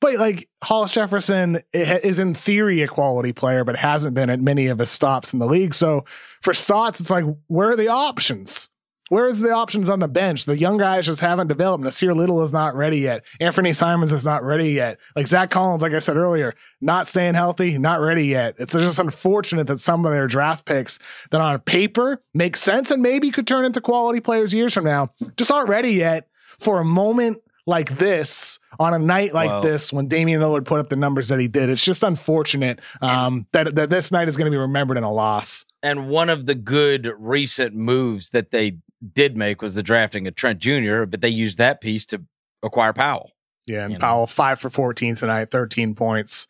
but 0.01 0.15
like 0.15 0.49
Hollis 0.65 0.93
Jefferson 0.93 1.63
is 1.73 2.19
in 2.19 2.35
theory 2.35 2.83
a 2.83 2.89
quality 2.89 3.33
player, 3.33 3.65
but 3.65 3.77
hasn't 3.77 4.15
been 4.15 4.31
at 4.31 4.41
many 4.41 4.67
of 4.67 4.79
his 4.79 4.91
stops 4.91 5.33
in 5.33 5.39
the 5.39 5.47
league. 5.47 5.75
So 5.75 6.05
for 6.43 6.55
Stotts, 6.55 7.01
it's 7.01 7.11
like, 7.11 7.25
where 7.49 7.71
are 7.71 7.77
the 7.77 7.89
options? 7.89 8.71
Where's 9.11 9.41
the 9.41 9.51
options 9.51 9.91
on 9.91 9.99
the 9.99 10.07
bench? 10.07 10.45
The 10.45 10.57
young 10.57 10.79
guys 10.79 11.05
just 11.05 11.21
haven't 11.21 11.49
developed. 11.49 11.83
Nassir 11.83 12.15
Little 12.15 12.45
is 12.45 12.53
not 12.53 12.77
ready 12.77 13.01
yet. 13.01 13.25
Anfernee 13.41 13.75
Simons 13.75 14.13
is 14.13 14.25
not 14.25 14.45
ready 14.45 14.71
yet. 14.71 14.99
Like 15.17 15.27
Zach 15.27 15.51
Collins, 15.51 15.83
like 15.83 15.93
I 15.93 15.99
said 15.99 16.17
earlier, 16.17 16.55
not 16.81 17.09
staying 17.09 17.35
healthy, 17.35 17.77
not 17.77 18.01
ready 18.01 18.27
yet. 18.27 18.55
It's 18.59 18.73
just 18.73 19.01
unfortunate 19.01 19.67
that 19.67 19.81
some 19.81 20.07
of 20.07 20.13
their 20.13 20.29
draft 20.29 20.65
picks 20.65 21.01
that 21.33 21.41
on 21.41 21.59
paper 21.59 22.23
make 22.35 22.57
sense 22.57 22.93
and 22.93 23.03
maybe 23.03 23.33
could 23.33 23.49
turn 23.49 23.65
into 23.65 23.81
quality 23.81 24.21
players 24.21 24.55
years 24.55 24.73
from 24.73 24.85
now 24.85 25.09
just 25.37 25.51
aren't 25.51 25.69
ready 25.69 25.91
yet 25.91 26.29
for 26.61 26.79
a 26.79 26.85
moment 26.85 27.39
like 27.71 27.97
this 27.99 28.59
on 28.81 28.93
a 28.93 28.99
night 28.99 29.33
like 29.33 29.49
well, 29.49 29.63
this 29.63 29.93
when 29.93 30.09
Damian 30.09 30.41
Lillard 30.41 30.67
put 30.67 30.81
up 30.81 30.89
the 30.89 30.97
numbers 30.97 31.29
that 31.29 31.39
he 31.39 31.47
did. 31.49 31.71
It's 31.71 31.83
just 31.83 32.03
unfortunate 32.03 32.81
um, 33.01 33.47
that, 33.53 33.77
that 33.77 33.89
this 33.89 34.11
night 34.11 34.29
is 34.29 34.37
going 34.37 34.47
to 34.47 34.51
be 34.51 34.59
remembered 34.59 34.99
in 34.99 35.05
a 35.05 35.13
loss. 35.13 35.65
And 35.83 36.09
one 36.09 36.29
of 36.29 36.47
the 36.47 36.57
good 36.57 37.11
recent 37.17 37.75
moves 37.75 38.31
that 38.31 38.51
they 38.51 38.79
did 39.15 39.37
make 39.37 39.63
was 39.63 39.75
the 39.75 39.85
drafting 39.85 40.27
of 40.27 40.35
Trent 40.35 40.59
Jr., 40.59 41.05
but 41.05 41.21
they 41.21 41.29
used 41.29 41.59
that 41.59 41.81
piece 41.81 42.05
to 42.07 42.23
acquire 42.63 42.93
Powell. 42.93 43.31
Yeah, 43.67 43.85
and 43.85 43.99
Powell 44.01 44.23
know? 44.23 44.27
five 44.27 44.59
for 44.59 44.69
14 44.69 45.15
tonight, 45.15 45.51
13 45.53 45.95
points. 45.95 46.49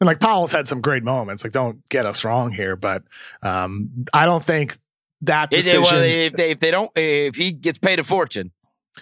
And 0.00 0.06
like 0.06 0.20
Powell's 0.20 0.52
had 0.52 0.68
some 0.68 0.80
great 0.80 1.02
moments. 1.02 1.42
Like, 1.42 1.52
don't 1.52 1.86
get 1.88 2.06
us 2.06 2.24
wrong 2.24 2.52
here, 2.52 2.76
but 2.76 3.02
um, 3.42 4.06
I 4.12 4.26
don't 4.26 4.44
think 4.44 4.78
that 5.22 5.50
decision. 5.50 5.82
well, 5.82 6.02
if 6.02 6.32
they 6.34 6.50
if 6.52 6.60
they 6.60 6.70
don't 6.70 6.90
if 6.96 7.34
he 7.34 7.52
gets 7.52 7.78
paid 7.78 7.98
a 7.98 8.04
fortune, 8.04 8.52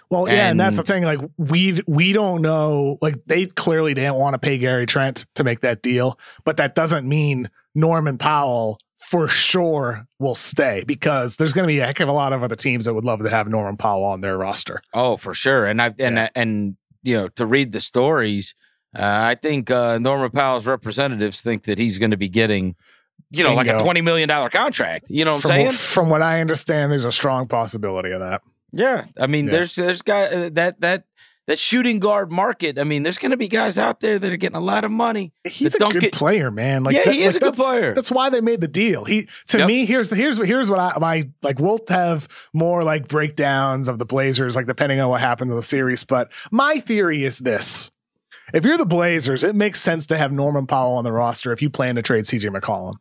well, 0.08 0.28
yeah, 0.28 0.50
and, 0.50 0.60
that's 0.60 0.76
the 0.76 0.82
thing. 0.82 1.02
Like 1.02 1.20
we 1.36 1.82
we 1.86 2.12
don't 2.12 2.42
know. 2.42 2.98
Like 3.00 3.16
they 3.26 3.46
clearly 3.46 3.94
didn't 3.94 4.16
want 4.16 4.34
to 4.34 4.38
pay 4.38 4.58
Gary 4.58 4.86
Trent 4.86 5.26
to 5.34 5.44
make 5.44 5.60
that 5.60 5.82
deal, 5.82 6.18
but 6.44 6.56
that 6.58 6.74
doesn't 6.74 7.08
mean 7.08 7.50
Norman 7.74 8.18
Powell 8.18 8.78
for 8.98 9.28
sure 9.28 10.06
will 10.18 10.34
stay 10.34 10.84
because 10.86 11.36
there's 11.36 11.52
going 11.52 11.64
to 11.64 11.72
be 11.72 11.78
a 11.78 11.86
heck 11.86 12.00
of 12.00 12.08
a 12.08 12.12
lot 12.12 12.32
of 12.32 12.42
other 12.42 12.56
teams 12.56 12.84
that 12.84 12.94
would 12.94 13.04
love 13.04 13.22
to 13.22 13.30
have 13.30 13.48
Norman 13.48 13.76
Powell 13.76 14.04
on 14.04 14.20
their 14.20 14.36
roster. 14.36 14.82
Oh, 14.92 15.16
for 15.16 15.34
sure. 15.34 15.66
And 15.66 15.80
I 15.80 15.94
and 15.98 16.16
yeah. 16.16 16.28
and 16.34 16.76
you 17.02 17.16
know 17.16 17.28
to 17.28 17.46
read 17.46 17.72
the 17.72 17.80
stories, 17.80 18.54
uh, 18.96 19.02
I 19.02 19.34
think 19.34 19.70
uh, 19.70 19.98
Norman 19.98 20.30
Powell's 20.30 20.66
representatives 20.66 21.40
think 21.40 21.64
that 21.64 21.78
he's 21.78 21.98
going 21.98 22.10
to 22.12 22.16
be 22.16 22.28
getting 22.28 22.76
you 23.30 23.44
know, 23.44 23.50
Bingo. 23.50 23.72
like 23.72 23.80
a 23.80 23.82
twenty 23.82 24.00
million 24.00 24.28
dollar 24.28 24.50
contract. 24.50 25.06
You 25.08 25.24
know 25.24 25.34
what 25.34 25.42
from, 25.42 25.50
I'm 25.52 25.56
saying? 25.56 25.72
From 25.72 26.10
what 26.10 26.22
I 26.22 26.40
understand, 26.40 26.90
there's 26.90 27.04
a 27.04 27.12
strong 27.12 27.46
possibility 27.48 28.10
of 28.10 28.20
that. 28.20 28.42
Yeah, 28.72 29.04
I 29.18 29.26
mean, 29.26 29.46
Yeah. 29.46 29.52
there's 29.52 29.74
there's 29.74 30.02
guy 30.02 30.22
uh, 30.22 30.50
that 30.52 30.80
that 30.80 31.04
that 31.46 31.58
shooting 31.58 31.98
guard 31.98 32.30
market. 32.30 32.78
I 32.78 32.84
mean, 32.84 33.02
there's 33.02 33.18
going 33.18 33.32
to 33.32 33.36
be 33.36 33.48
guys 33.48 33.76
out 33.78 33.98
there 33.98 34.18
that 34.20 34.32
are 34.32 34.36
getting 34.36 34.56
a 34.56 34.60
lot 34.60 34.84
of 34.84 34.92
money. 34.92 35.32
He's 35.42 35.74
a 35.74 35.78
good 35.78 36.00
get- 36.00 36.12
player, 36.12 36.50
man. 36.50 36.84
Like 36.84 36.94
Yeah, 36.94 37.04
that- 37.06 37.14
he 37.14 37.22
is 37.24 37.34
like 37.34 37.42
a 37.42 37.46
good 37.46 37.54
that's- 37.54 37.70
player. 37.70 37.94
That's 37.94 38.10
why 38.10 38.30
they 38.30 38.40
made 38.40 38.60
the 38.60 38.68
deal. 38.68 39.04
He 39.04 39.26
to 39.48 39.58
Yep. 39.58 39.66
me 39.66 39.84
here's 39.84 40.10
here's 40.10 40.36
here's 40.38 40.70
what 40.70 40.78
I 40.78 40.92
my 41.00 41.28
like 41.42 41.58
we'll 41.58 41.80
have 41.88 42.28
more 42.52 42.84
like 42.84 43.08
breakdowns 43.08 43.88
of 43.88 43.98
the 43.98 44.04
Blazers 44.04 44.54
like 44.54 44.66
depending 44.66 45.00
on 45.00 45.08
what 45.08 45.20
happened 45.20 45.50
in 45.50 45.56
the 45.56 45.62
series. 45.62 46.04
But 46.04 46.30
my 46.52 46.78
theory 46.78 47.24
is 47.24 47.38
this: 47.38 47.90
if 48.54 48.64
you're 48.64 48.78
the 48.78 48.86
Blazers, 48.86 49.42
it 49.42 49.56
makes 49.56 49.80
sense 49.80 50.06
to 50.08 50.16
have 50.18 50.30
Norman 50.30 50.66
Powell 50.68 50.94
on 50.96 51.04
the 51.04 51.12
roster 51.12 51.52
if 51.52 51.62
you 51.62 51.70
plan 51.70 51.96
to 51.96 52.02
trade 52.02 52.26
CJ 52.26 52.50
McCollum. 52.50 52.94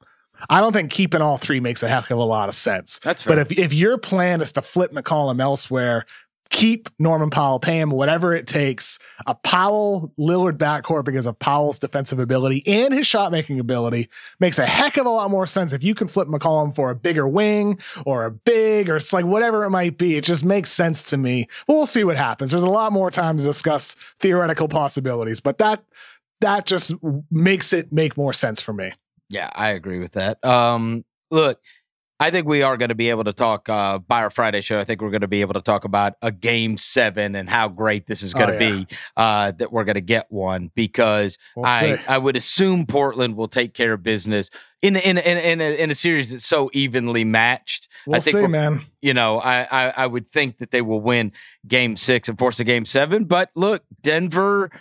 I 0.49 0.62
don't 0.62 0.73
think 0.73 0.91
keeping 0.91 1.21
all 1.21 1.38
three 1.38 1.60
makes 1.60 1.84
a 1.84 1.89
heck 1.89 2.12
of 2.12 2.17
a 2.17 2.23
lot 2.23 2.49
of 2.49 2.56
sense. 2.56 2.99
That's 3.04 3.23
fair. 3.23 3.36
But 3.36 3.52
if 3.52 3.60
if 3.60 3.73
your 3.73 3.97
plan 3.97 4.41
is 4.41 4.52
to 4.54 4.62
flip 4.62 4.91
McCollum 4.91 5.41
elsewhere, 5.41 6.06
keep 6.49 6.89
Norman 6.97 7.30
Powell, 7.30 7.60
pay 7.60 7.80
him 7.80 7.91
whatever 7.91 8.34
it 8.34 8.47
takes. 8.47 8.99
A 9.28 9.36
Powell 9.36 10.12
Lillard 10.17 10.58
backcourt 10.58 11.06
because 11.06 11.25
of 11.25 11.38
Powell's 11.38 11.80
defensive 11.80 12.19
ability 12.19 12.63
and 12.65 12.93
his 12.93 13.06
shot 13.06 13.32
making 13.32 13.60
ability 13.60 14.10
makes 14.39 14.58
a 14.60 14.65
heck 14.65 14.97
of 14.97 15.06
a 15.06 15.10
lot 15.10 15.30
more 15.30 15.45
sense 15.45 15.73
if 15.73 15.84
you 15.84 15.93
can 15.93 16.08
flip 16.08 16.28
McCollum 16.28 16.73
for 16.73 16.89
a 16.89 16.95
bigger 16.95 17.28
wing 17.28 17.80
or 18.06 18.25
a 18.25 18.32
big 18.32 18.89
or 18.89 18.95
it's 18.95 19.13
like 19.13 19.25
whatever 19.25 19.63
it 19.63 19.69
might 19.69 19.97
be. 19.97 20.17
It 20.17 20.23
just 20.23 20.43
makes 20.43 20.71
sense 20.71 21.04
to 21.04 21.17
me. 21.17 21.47
But 21.67 21.75
we'll 21.75 21.86
see 21.86 22.04
what 22.04 22.17
happens. 22.17 22.52
There's 22.52 22.63
a 22.63 22.67
lot 22.67 22.91
more 22.91 23.12
time 23.12 23.38
to 23.38 23.43
discuss 23.43 23.95
theoretical 24.19 24.67
possibilities, 24.67 25.39
but 25.39 25.60
that 25.60 25.84
that 26.41 26.65
just 26.65 26.93
makes 27.30 27.73
it 27.73 27.91
make 27.91 28.17
more 28.17 28.34
sense 28.34 28.62
for 28.62 28.73
me. 28.73 28.93
Yeah, 29.30 29.50
I 29.54 29.70
agree 29.70 30.00
with 30.00 30.13
that. 30.13 30.44
Um, 30.44 31.06
look, 31.32 31.60
I 32.22 32.32
think 32.32 32.48
we 32.48 32.63
are 32.63 32.76
going 32.76 32.89
to 32.89 32.96
be 32.96 33.10
able 33.12 33.24
to 33.26 33.32
talk 33.32 33.70
uh, 33.70 34.00
by 34.00 34.24
our 34.24 34.30
Friday 34.30 34.60
show. 34.60 34.78
I 34.78 34.84
think 34.84 35.02
we're 35.02 35.10
going 35.12 35.22
to 35.22 35.28
be 35.30 35.39
able 35.39 35.54
to 35.54 35.62
talk 35.62 35.86
about 35.86 36.15
a 36.22 36.34
game 36.34 36.76
seven 36.76 37.34
and 37.36 37.50
how 37.50 37.70
great 37.70 38.08
this 38.08 38.24
is 38.24 38.34
going 38.34 38.50
to 38.50 38.58
Oh, 38.58 38.60
yeah. 38.60 38.76
be. 38.84 38.88
Uh, 39.15 39.52
that 39.52 39.72
we're 39.72 39.86
going 39.86 39.96
to 39.96 40.02
get 40.02 40.26
one 40.30 40.70
because 40.76 41.38
We'll 41.56 41.65
I 41.65 41.96
see. 41.96 42.02
I 42.10 42.18
would 42.18 42.36
assume 42.36 42.88
Portland 42.88 43.38
will 43.38 43.48
take 43.48 43.74
care 43.74 43.94
of 43.94 44.04
business 44.04 44.50
in 44.82 44.98
in 44.98 45.18
in 45.18 45.38
in 45.38 45.62
a, 45.62 45.78
in 45.82 45.92
a 45.92 45.96
series 45.96 46.32
that's 46.32 46.46
so 46.46 46.70
evenly 46.74 47.24
matched. 47.24 47.88
We'll 48.06 48.20
think 48.20 48.36
see, 48.36 48.48
man. 48.48 48.82
You 49.02 49.13
know, 49.13 49.39
I, 49.39 49.62
I 49.72 49.94
I 49.98 50.06
would 50.08 50.28
think 50.28 50.58
that 50.58 50.72
they 50.72 50.82
will 50.82 51.00
win 51.02 51.32
Game 51.68 51.96
Six 51.96 52.28
and 52.28 52.38
force 52.38 52.60
a 52.60 52.65
Game 52.65 52.84
Seven. 52.86 53.26
But 53.26 53.52
look, 53.56 53.84
Denver. 54.02 54.72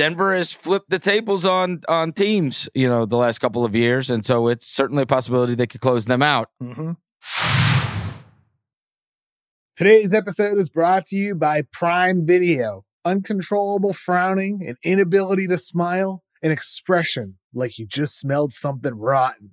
Denver 0.00 0.34
has 0.34 0.50
flipped 0.50 0.88
the 0.88 0.98
tables 0.98 1.44
on 1.44 1.82
on 1.86 2.12
teams, 2.12 2.70
you 2.74 2.88
know, 2.88 3.04
the 3.04 3.18
last 3.18 3.38
couple 3.38 3.66
of 3.66 3.76
years, 3.76 4.08
and 4.08 4.24
so 4.24 4.48
it's 4.48 4.66
certainly 4.66 5.02
a 5.02 5.06
possibility 5.06 5.54
they 5.54 5.66
could 5.66 5.82
close 5.82 6.06
them 6.06 6.22
out. 6.22 6.48
Mhm. 6.62 6.96
Today's 9.76 10.14
episode 10.14 10.56
is 10.56 10.70
brought 10.70 11.04
to 11.08 11.16
you 11.16 11.34
by 11.34 11.64
Prime 11.70 12.24
Video. 12.24 12.86
Uncontrollable 13.04 13.92
frowning, 13.92 14.66
an 14.66 14.76
inability 14.82 15.46
to 15.48 15.58
smile, 15.58 16.22
an 16.42 16.50
expression 16.50 17.36
like 17.52 17.78
you 17.78 17.86
just 17.86 18.18
smelled 18.18 18.54
something 18.54 18.94
rotten. 18.94 19.50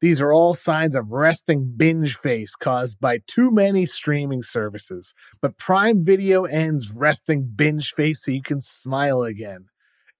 These 0.00 0.22
are 0.22 0.32
all 0.32 0.54
signs 0.54 0.96
of 0.96 1.10
resting 1.10 1.74
binge 1.76 2.16
face 2.16 2.56
caused 2.56 2.98
by 2.98 3.18
too 3.26 3.50
many 3.50 3.84
streaming 3.84 4.42
services. 4.42 5.12
But 5.42 5.58
Prime 5.58 6.02
Video 6.02 6.44
ends 6.44 6.90
resting 6.90 7.52
binge 7.54 7.92
face 7.92 8.24
so 8.24 8.30
you 8.30 8.40
can 8.42 8.62
smile 8.62 9.22
again. 9.22 9.66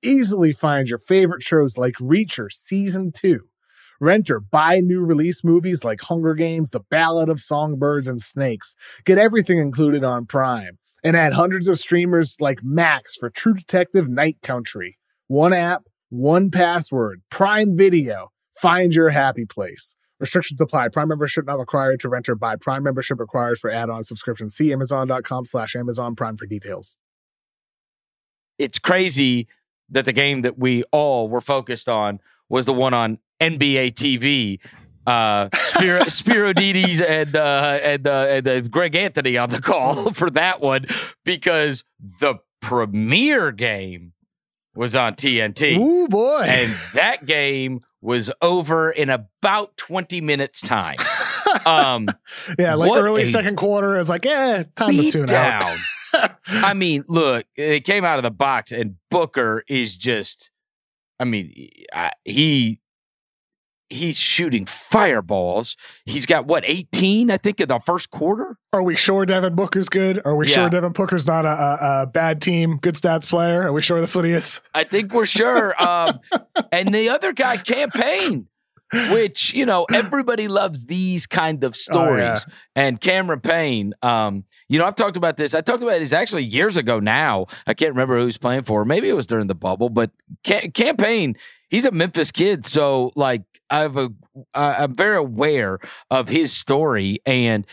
Easily 0.02 0.52
find 0.52 0.88
your 0.88 0.98
favorite 0.98 1.42
shows 1.42 1.78
like 1.78 1.94
Reacher 1.94 2.50
Season 2.50 3.12
2. 3.12 3.40
Rent 4.00 4.30
or 4.30 4.40
buy 4.40 4.80
new 4.80 5.00
release 5.04 5.44
movies 5.44 5.84
like 5.84 6.00
Hunger 6.00 6.34
Games, 6.34 6.70
The 6.70 6.80
Ballad 6.80 7.28
of 7.28 7.38
Songbirds 7.38 8.08
and 8.08 8.20
Snakes. 8.20 8.74
Get 9.04 9.16
everything 9.16 9.58
included 9.58 10.02
on 10.02 10.26
Prime. 10.26 10.78
And 11.04 11.16
add 11.16 11.34
hundreds 11.34 11.68
of 11.68 11.78
streamers 11.78 12.36
like 12.40 12.64
Max 12.64 13.14
for 13.14 13.30
True 13.30 13.54
Detective 13.54 14.08
Night 14.08 14.38
Country. 14.42 14.98
One 15.28 15.52
app, 15.52 15.82
one 16.10 16.50
password. 16.50 17.22
Prime 17.30 17.76
Video. 17.76 18.32
Find 18.56 18.92
your 18.92 19.10
happy 19.10 19.44
place. 19.44 19.94
Restrictions 20.18 20.60
apply. 20.60 20.88
Prime 20.88 21.08
membership 21.08 21.46
not 21.46 21.58
required 21.58 22.00
to 22.00 22.08
rent 22.08 22.28
or 22.28 22.34
buy. 22.34 22.56
Prime 22.56 22.82
membership 22.82 23.20
required 23.20 23.58
for 23.58 23.70
add-on 23.70 24.04
subscription. 24.04 24.50
See 24.50 24.72
Amazon.com 24.72 25.44
slash 25.44 25.74
Amazon 25.76 26.14
Prime 26.14 26.36
for 26.36 26.46
details. 26.46 26.96
It's 28.58 28.78
crazy 28.78 29.48
that 29.92 30.05
the 30.05 30.12
game 30.12 30.42
that 30.42 30.59
we 30.59 30.83
all 30.90 31.28
were 31.28 31.40
focused 31.40 31.88
on 31.88 32.20
was 32.48 32.66
the 32.66 32.72
one 32.72 32.92
on 32.94 33.18
NBA 33.40 33.94
TV. 33.94 34.59
Uh, 35.07 35.48
Spero, 35.55 36.05
Spero 36.09 36.52
Dedes 36.52 37.00
and 37.00 37.35
uh, 37.37 37.78
and 37.83 38.07
uh, 38.07 38.26
and 38.28 38.48
uh, 38.48 38.61
Greg 38.62 38.94
Anthony 38.94 39.37
on 39.37 39.50
the 39.50 39.61
call 39.61 40.12
for 40.14 40.31
that 40.31 40.61
one 40.61 40.87
because 41.24 41.85
the 42.20 42.37
premiere 42.61 43.52
game 43.52 44.12
was 44.74 44.94
on 44.94 45.14
TNT. 45.14 45.76
Ooh 45.78 46.09
boy. 46.09 46.42
and 46.46 46.74
that 46.94 47.26
game 47.26 47.81
was 48.00 48.31
over 48.40 48.90
in 48.90 49.11
about 49.11 49.76
20 49.76 50.20
minutes 50.20 50.61
time. 50.61 50.96
Um, 51.66 52.09
yeah, 52.59 52.74
like 52.76 52.96
early 52.96 53.26
second 53.26 53.57
quarter 53.57 53.98
is 53.98 54.09
like, 54.09 54.24
eh, 54.24 54.64
time 54.74 54.90
to 54.92 55.11
tune 55.11 55.31
out. 55.33 55.76
Down. 56.12 56.31
I 56.46 56.75
mean, 56.75 57.05
look, 57.09 57.46
it 57.57 57.85
came 57.85 58.05
out 58.05 58.18
of 58.18 58.22
the 58.22 58.31
box, 58.31 58.72
and 58.72 58.96
Booker 59.11 59.64
is 59.68 59.96
just, 59.96 60.51
I 61.20 61.25
mean, 61.25 61.53
I- 61.92 62.12
he 62.25 62.79
he's 63.90 64.16
shooting 64.16 64.64
fireballs. 64.64 65.77
He's 66.07 66.25
got 66.25 66.46
what 66.46 66.64
18, 66.66 67.31
I 67.31 67.37
think, 67.37 67.61
in 67.61 67.68
the 67.68 67.79
first 67.85 68.09
quarter. 68.11 68.57
Are 68.72 68.83
we 68.83 68.96
sure 68.96 69.27
Devin 69.27 69.55
Booker's 69.55 69.90
good? 69.90 70.18
Are 70.25 70.35
we 70.35 70.48
Yeah. 70.48 70.55
sure 70.55 70.70
Devin 70.70 70.92
Booker's 70.92 71.27
not 71.27 71.44
a, 71.44 71.51
a, 71.51 72.03
a 72.03 72.07
bad 72.07 72.40
team, 72.40 72.79
good 72.79 72.94
stats 72.94 73.29
player? 73.29 73.61
Are 73.64 73.72
we 73.72 73.83
sure 73.83 74.01
that's 74.01 74.16
what 74.16 74.25
he 74.25 74.31
is? 74.33 74.62
I 74.72 74.85
think 74.85 75.12
we're 75.12 75.27
sure. 75.27 75.75
Um, 75.83 76.20
and 76.72 76.94
the 76.94 77.11
other 77.11 77.35
guy, 77.35 77.59
Cam 77.59 77.90
Payne. 77.90 78.48
Which 79.11 79.55
you 79.55 79.64
know 79.66 79.85
everybody 79.92 80.48
loves 80.48 80.87
these 80.87 81.26
kind 81.26 81.64
of 81.64 81.74
stories, 81.74 82.22
Oh, 82.22 82.24
yeah. 82.24 82.37
and 82.76 83.00
Cameron 83.00 83.40
Payne. 83.40 83.94
Um, 84.02 84.44
you 84.68 84.78
know 84.78 84.87
I've 84.87 84.94
talked 84.96 85.16
about 85.16 85.37
this. 85.37 85.55
I 85.55 85.61
talked 85.62 85.83
about 85.83 85.98
this 86.00 86.12
actually 86.12 86.44
years 86.44 86.76
ago. 86.76 87.00
Now 87.00 87.46
I 87.66 87.74
can't 87.74 87.92
remember 87.92 88.18
who 88.18 88.26
he's 88.26 88.38
playing 88.38 88.64
for. 88.64 88.85
Maybe 88.85 89.09
it 89.09 89.14
was 89.14 89.26
during 89.26 89.46
the 89.46 89.55
bubble, 89.55 89.88
but 89.88 90.11
Cam- 90.44 90.70
campaign. 90.72 91.37
He's 91.70 91.87
a 91.87 91.90
Memphis 91.90 92.31
kid, 92.31 92.66
so 92.66 93.12
like 93.16 93.42
I've 93.70 93.96
a, 93.96 94.11
I'm 94.52 94.94
very 94.94 95.16
aware 95.16 95.78
of 96.11 96.28
his 96.28 96.52
story, 96.52 97.20
and 97.24 97.66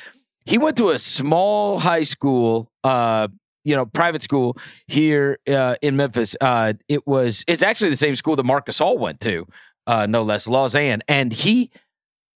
he 0.46 0.58
went 0.58 0.78
to 0.78 0.90
a 0.92 1.00
small 1.00 1.80
high 1.80 2.04
school. 2.04 2.72
Uh, 2.84 3.28
you 3.66 3.76
know, 3.76 3.86
private 3.86 4.24
school 4.24 4.58
here 4.88 5.38
uh, 5.48 5.76
in 5.82 5.98
Memphis. 5.98 6.34
Uh, 6.40 6.74
it 6.88 7.06
was 7.06 7.44
it's 7.46 7.62
actually 7.62 7.90
the 7.90 7.98
same 7.98 8.16
school 8.16 8.38
that 8.38 8.46
Marcus 8.46 8.80
All 8.80 8.98
went 8.98 9.20
to, 9.20 9.46
uh, 9.90 10.06
no 10.06 10.22
less, 10.22 10.48
Lausanne. 10.48 11.02
And 11.08 11.34
he, 11.34 11.72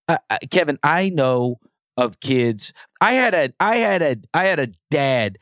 uh, 0.07 0.17
uh, 0.29 0.37
Kevin, 0.49 0.79
I 0.81 1.09
know 1.09 1.59
of 1.95 2.19
kids. 2.19 2.73
I 2.99 3.13
had 3.13 3.33
a 3.35 3.53
I 3.59 3.75
had 3.77 4.01
a 4.01 4.17
I 4.33 4.45
had 4.45 4.59
a 4.59 4.67
dad 4.89 5.37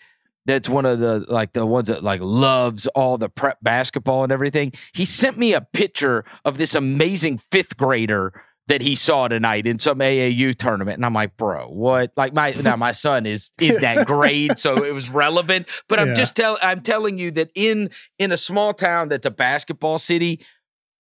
that's 0.45 0.67
one 0.67 0.85
of 0.85 0.99
the 0.99 1.25
like 1.29 1.53
the 1.53 1.65
ones 1.65 1.87
that 1.87 2.03
like 2.03 2.19
loves 2.21 2.87
all 2.87 3.17
the 3.17 3.29
prep 3.29 3.59
basketball 3.61 4.23
and 4.23 4.31
everything. 4.31 4.73
He 4.93 5.05
sent 5.05 5.37
me 5.37 5.53
a 5.53 5.61
picture 5.61 6.25
of 6.43 6.57
this 6.57 6.75
amazing 6.75 7.39
fifth 7.51 7.77
grader 7.77 8.33
that 8.67 8.81
he 8.81 8.95
saw 8.95 9.27
tonight 9.27 9.65
in 9.65 9.79
some 9.79 9.99
AAU 9.99 10.55
tournament. 10.55 10.97
And 10.97 11.05
I'm 11.05 11.13
like, 11.13 11.37
bro, 11.37 11.67
what? 11.69 12.11
Like 12.17 12.33
my 12.33 12.51
now 12.51 12.75
my 12.75 12.91
son 12.91 13.25
is 13.25 13.51
in 13.61 13.81
that 13.81 14.05
grade, 14.13 14.57
so 14.59 14.83
it 14.83 14.93
was 14.93 15.09
relevant. 15.09 15.67
But 15.87 15.99
I'm 15.99 16.09
Yeah. 16.09 16.13
just 16.15 16.35
tell 16.35 16.57
I'm 16.61 16.81
telling 16.81 17.17
you 17.17 17.31
that 17.31 17.51
in 17.55 17.89
in 18.19 18.31
a 18.33 18.37
small 18.37 18.73
town 18.73 19.07
that's 19.09 19.25
a 19.25 19.31
basketball 19.31 19.97
city, 19.99 20.43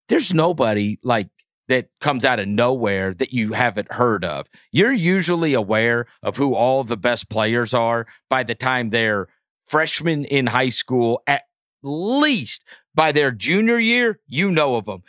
there's 0.07 0.33
nobody 0.33 0.99
like 1.03 1.29
that 1.67 1.87
comes 2.01 2.25
out 2.25 2.39
of 2.39 2.47
nowhere 2.47 3.13
that 3.13 3.31
you 3.31 3.53
haven't 3.53 3.93
heard 3.93 4.25
of. 4.25 4.47
You're 4.71 4.91
usually 4.91 5.53
aware 5.53 6.05
of 6.21 6.35
who 6.35 6.53
all 6.53 6.83
the 6.83 6.97
best 6.97 7.29
players 7.29 7.73
are 7.73 8.07
by 8.29 8.43
the 8.43 8.55
time 8.55 8.89
they're 8.89 9.27
freshmen 9.65 10.25
in 10.25 10.47
high 10.47 10.69
school. 10.69 11.21
At 11.27 11.43
least 11.81 12.65
by 12.93 13.13
their 13.13 13.31
junior 13.31 13.79
year, 13.79 14.19
you 14.27 14.51
know 14.51 14.75
of 14.75 14.85
them. 14.85 15.03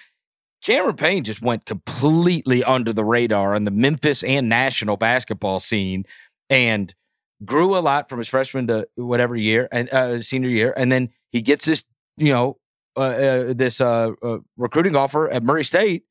Cameron 0.63 0.95
Payne 0.95 1.25
just 1.25 1.43
went 1.43 1.67
completely 1.67 2.63
under 2.63 2.93
the 2.93 3.05
radar 3.05 3.57
on 3.57 3.65
the 3.65 3.73
Memphis 3.73 4.23
and 4.23 4.49
national 4.49 4.97
basketball 4.97 5.59
scene 5.59 6.05
and 6.49 6.95
grew 7.45 7.77
a 7.77 7.81
lot 7.81 8.09
from 8.09 8.19
his 8.19 8.29
freshman 8.29 8.69
to 8.69 8.87
whatever 8.95 9.35
year 9.35 9.69
and 9.73 9.93
uh, 9.93 10.23
senior 10.23 10.49
year. 10.49 10.73
And 10.77 10.93
then 10.93 11.11
he 11.33 11.43
gets 11.43 11.65
this, 11.65 11.85
you 12.17 12.33
know, 12.33 12.59
uh, 12.97 13.01
uh, 13.01 13.53
this 13.55 13.81
uh, 13.81 14.11
uh, 14.23 14.39
recruiting 14.57 14.97
offer 14.97 15.31
at 15.31 15.43
Murray 15.43 15.65
State, 15.65 16.05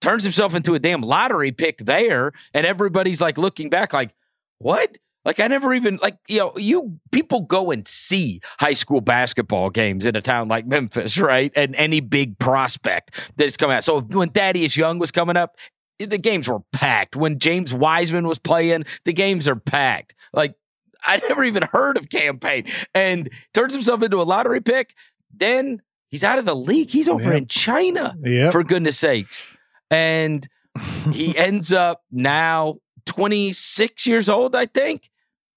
turns 0.00 0.22
himself 0.22 0.54
into 0.54 0.74
a 0.74 0.78
damn 0.78 1.00
lottery 1.00 1.52
pick 1.52 1.78
there. 1.78 2.32
And 2.52 2.66
everybody's 2.66 3.20
like 3.20 3.38
looking 3.38 3.70
back, 3.70 3.92
like, 3.92 4.14
what? 4.58 4.98
Like 5.24 5.40
I 5.40 5.46
never 5.46 5.72
even 5.72 5.98
like 6.02 6.18
you 6.28 6.38
know 6.38 6.52
you 6.56 6.98
people 7.10 7.40
go 7.40 7.70
and 7.70 7.88
see 7.88 8.40
high 8.60 8.74
school 8.74 9.00
basketball 9.00 9.70
games 9.70 10.04
in 10.04 10.16
a 10.16 10.20
town 10.20 10.48
like 10.48 10.66
Memphis, 10.66 11.16
right? 11.18 11.50
And 11.56 11.74
any 11.76 12.00
big 12.00 12.38
prospect 12.38 13.12
that's 13.36 13.56
coming 13.56 13.76
out. 13.76 13.84
So 13.84 14.00
when 14.00 14.30
Thaddeus 14.30 14.76
Young 14.76 14.98
was 14.98 15.10
coming 15.10 15.36
up, 15.36 15.56
the 15.98 16.18
games 16.18 16.46
were 16.48 16.60
packed. 16.72 17.16
When 17.16 17.38
James 17.38 17.72
Wiseman 17.72 18.28
was 18.28 18.38
playing, 18.38 18.84
the 19.04 19.14
games 19.14 19.48
are 19.48 19.56
packed. 19.56 20.14
Like 20.34 20.56
I 21.02 21.16
never 21.28 21.44
even 21.44 21.62
heard 21.62 21.96
of 21.96 22.10
Cam 22.10 22.38
Payne, 22.38 22.66
and 22.94 23.30
turns 23.54 23.72
himself 23.72 24.02
into 24.02 24.20
a 24.20 24.24
lottery 24.24 24.60
pick. 24.60 24.94
Then 25.32 25.80
he's 26.14 26.22
out 26.22 26.38
of 26.38 26.46
the 26.46 26.54
league. 26.54 26.90
He's 26.90 27.08
over 27.08 27.30
Yep. 27.30 27.38
in 27.38 27.46
China, 27.48 28.16
Yep. 28.22 28.52
for 28.52 28.62
goodness 28.62 28.96
sakes. 28.98 29.56
And 29.90 30.46
he 31.12 31.36
ends 31.36 31.72
up 31.72 32.02
now 32.12 32.76
26 33.06 34.06
years 34.06 34.28
old, 34.28 34.54
I 34.54 34.66
think. 34.66 35.10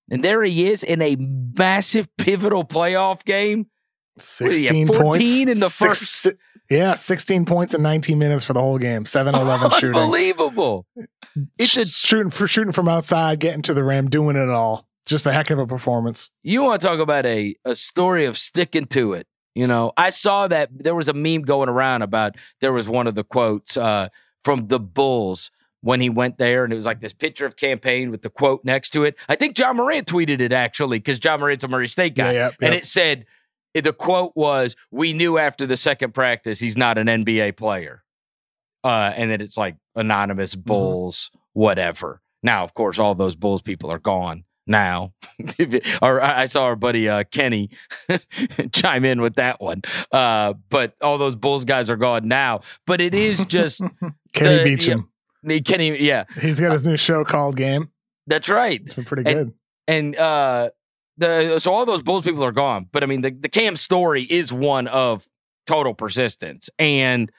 And 0.10 0.24
there 0.24 0.42
he 0.44 0.70
is 0.70 0.84
in 0.84 1.02
a 1.02 1.16
massive 1.16 2.08
pivotal 2.18 2.64
playoff 2.64 3.24
game. 3.24 3.68
What 4.16 4.24
do 4.52 4.52
16 4.52 4.88
14 4.88 5.04
points 5.04 5.26
in 5.52 5.60
the 5.60 5.70
Six- 5.70 6.22
first- 6.24 6.36
Yeah, 6.72 6.96
16 6.96 7.46
points 7.46 7.74
in 7.76 7.82
19 7.84 8.18
minutes 8.18 8.44
for 8.46 8.54
the 8.54 8.60
whole 8.62 8.80
game. 8.80 9.06
7 9.06 9.36
11 9.36 9.72
shooting. 9.80 9.96
Unbelievable. 10.02 10.86
It's 11.60 11.78
a 11.78 11.86
shooting 11.86 12.32
for 12.32 12.48
shooting 12.48 12.72
from 12.74 12.88
outside, 12.90 13.40
getting 13.40 13.62
to 13.64 13.74
the 13.76 13.84
rim, 13.84 14.10
doing 14.10 14.36
it 14.38 14.50
all. 14.50 14.88
Just 15.06 15.26
a 15.28 15.32
heck 15.32 15.50
of 15.52 15.60
a 15.60 15.68
performance. 15.68 16.30
you 16.44 16.64
want 16.64 16.82
to 16.82 16.88
talk 16.88 17.00
about 17.00 17.26
a, 17.26 17.56
a 17.64 17.76
story 17.76 18.26
of 18.26 18.38
sticking 18.38 18.86
to 18.88 19.14
it. 19.14 19.26
You 19.58 19.66
know, 19.66 19.92
I 19.98 20.12
saw 20.12 20.48
that 20.50 20.70
there 20.72 20.94
was 20.94 21.08
a 21.08 21.14
meme 21.14 21.42
going 21.42 21.68
around 21.68 22.04
about 22.04 22.36
there 22.62 22.72
was 22.72 22.88
one 22.88 23.08
of 23.08 23.16
the 23.16 23.24
quotes 23.24 23.76
uh, 23.76 24.10
from 24.44 24.68
the 24.68 24.80
Bulls 24.80 25.50
when 25.82 26.00
he 26.00 26.12
went 26.12 26.38
there, 26.38 26.64
and 26.64 26.72
it 26.72 26.76
was 26.76 26.86
like 26.86 27.02
this 27.02 27.12
picture 27.12 27.48
of 27.48 27.56
Cam 27.56 27.80
Payne 27.80 28.12
with 28.12 28.22
the 28.22 28.30
quote 28.30 28.64
next 28.64 28.92
to 28.92 29.04
it. 29.04 29.16
I 29.28 29.36
think 29.36 29.58
Ja 29.58 29.74
Morant 29.74 30.08
tweeted 30.08 30.42
it 30.42 30.52
actually 30.52 31.00
because 31.00 31.20
Ja 31.24 31.38
Morant's 31.38 31.64
a 31.64 31.68
Murray 31.68 31.88
State 31.88 32.14
guy. 32.14 32.34
Yeah, 32.34 32.40
yeah, 32.40 32.52
And 32.62 32.74
yeah. 32.74 32.78
it 32.80 32.86
said, 32.86 33.26
the 33.74 33.94
quote 33.94 34.34
was, 34.36 34.76
We 34.92 35.14
knew 35.14 35.40
after 35.40 35.66
the 35.66 35.78
second 35.78 36.14
practice 36.14 36.60
he's 36.60 36.78
not 36.78 37.00
an 37.00 37.08
NBA 37.08 37.58
player. 37.58 38.04
Uh, 38.84 39.12
and 39.16 39.32
then 39.32 39.42
it's 39.42 39.58
like 39.58 39.76
anonymous 39.96 40.54
Mm-hmm. 40.54 40.68
Bulls, 40.68 41.32
whatever. 41.54 42.22
Now, 42.44 42.64
of 42.64 42.76
course, 42.76 43.00
all 43.00 43.16
those 43.16 43.36
Bulls 43.36 43.64
people 43.64 43.90
are 43.90 43.98
gone 43.98 44.44
now. 44.68 45.14
or 46.02 46.22
I 46.22 46.46
saw 46.46 46.66
our 46.66 46.76
buddy 46.76 47.08
uh, 47.10 47.24
Kenny 47.32 47.70
chime 48.74 49.06
in 49.06 49.22
with 49.22 49.36
that 49.36 49.62
one. 49.62 49.82
Uh, 50.12 50.54
but 50.70 50.94
all 51.02 51.18
those 51.18 51.36
Bulls 51.36 51.66
guys 51.66 51.90
are 51.90 51.96
gone 51.98 52.28
now. 52.28 52.62
But 52.86 53.02
it 53.02 53.14
is 53.14 53.44
just 53.46 53.82
Kenny 54.34 54.58
the- 54.58 54.64
Beecham. 54.64 55.10
Kenny. 55.66 55.98
Yeah, 56.04 56.26
He's 56.42 56.60
got 56.60 56.72
his 56.74 56.86
new 56.86 56.98
show 56.98 57.24
called 57.24 57.56
Game. 57.56 57.90
that's 58.26 58.50
right. 58.50 58.82
It's 58.82 58.94
been 58.94 59.06
pretty 59.06 59.30
And- 59.32 59.46
good. 59.48 59.54
and 59.88 60.16
uh 60.18 60.70
the 61.20 61.58
so 61.60 61.74
all 61.74 61.86
those 61.86 62.04
bulls 62.04 62.24
people 62.26 62.44
are 62.44 62.52
gone 62.52 62.88
but 62.92 63.02
i 63.02 63.08
mean 63.08 63.22
the, 63.22 63.32
the 63.32 63.50
cam 63.50 63.76
story 63.76 64.22
is 64.24 64.54
one 64.54 64.86
of 64.88 65.26
total 65.66 65.96
persistence 65.96 66.70
and 66.78 67.32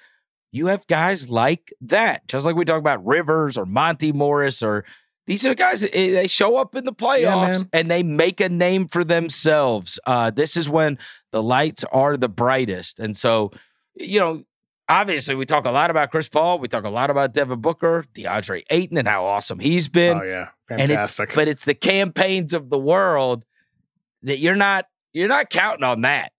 you 0.50 0.66
have 0.66 0.84
guys 0.88 1.30
like 1.30 1.72
that 1.80 2.26
just 2.26 2.44
like 2.44 2.56
we 2.56 2.64
talk 2.64 2.80
about 2.80 3.04
rivers 3.06 3.56
or 3.56 3.64
monte 3.64 4.10
morris 4.10 4.64
or 4.64 4.84
these 5.28 5.46
are 5.46 5.54
guys 5.54 5.84
eh, 5.84 5.88
they 6.12 6.26
show 6.26 6.56
up 6.56 6.74
in 6.74 6.84
the 6.84 6.92
playoffs 6.92 7.58
man. 7.60 7.68
and 7.72 7.90
they 7.90 8.02
make 8.02 8.40
a 8.40 8.48
name 8.48 8.88
for 8.88 9.04
themselves. 9.04 10.00
Uh 10.06 10.30
this 10.30 10.56
is 10.56 10.68
when 10.68 10.98
the 11.30 11.42
lights 11.42 11.84
are 11.92 12.16
the 12.16 12.28
brightest. 12.28 12.98
And 12.98 13.16
so 13.16 13.52
you 13.94 14.18
know 14.18 14.42
obviously 14.88 15.34
we 15.34 15.44
talk 15.44 15.66
a 15.66 15.70
lot 15.70 15.90
about 15.90 16.10
chris 16.10 16.28
paul. 16.28 16.58
We 16.58 16.66
talk 16.66 16.84
a 16.84 16.90
lot 16.90 17.10
about 17.10 17.34
devin 17.34 17.60
booker 17.60 18.04
deandre 18.14 18.62
ayton 18.70 18.96
and 18.96 19.06
how 19.06 19.26
awesome 19.26 19.58
he's 19.58 19.86
been. 19.86 20.18
Oh 20.18 20.24
yeah, 20.24 20.48
and 20.70 20.80
it's 20.80 20.90
fantastic. 20.90 21.34
but 21.34 21.46
it's 21.46 21.64
the 21.66 21.74
Cam 21.74 22.10
Paynes 22.10 22.54
of 22.54 22.70
the 22.70 22.78
world 22.78 23.44
that 24.22 24.38
you're 24.38 24.56
not 24.56 24.86
you're 25.12 25.28
not 25.28 25.50
counting 25.50 25.84
on 25.84 26.00
that. 26.02 26.32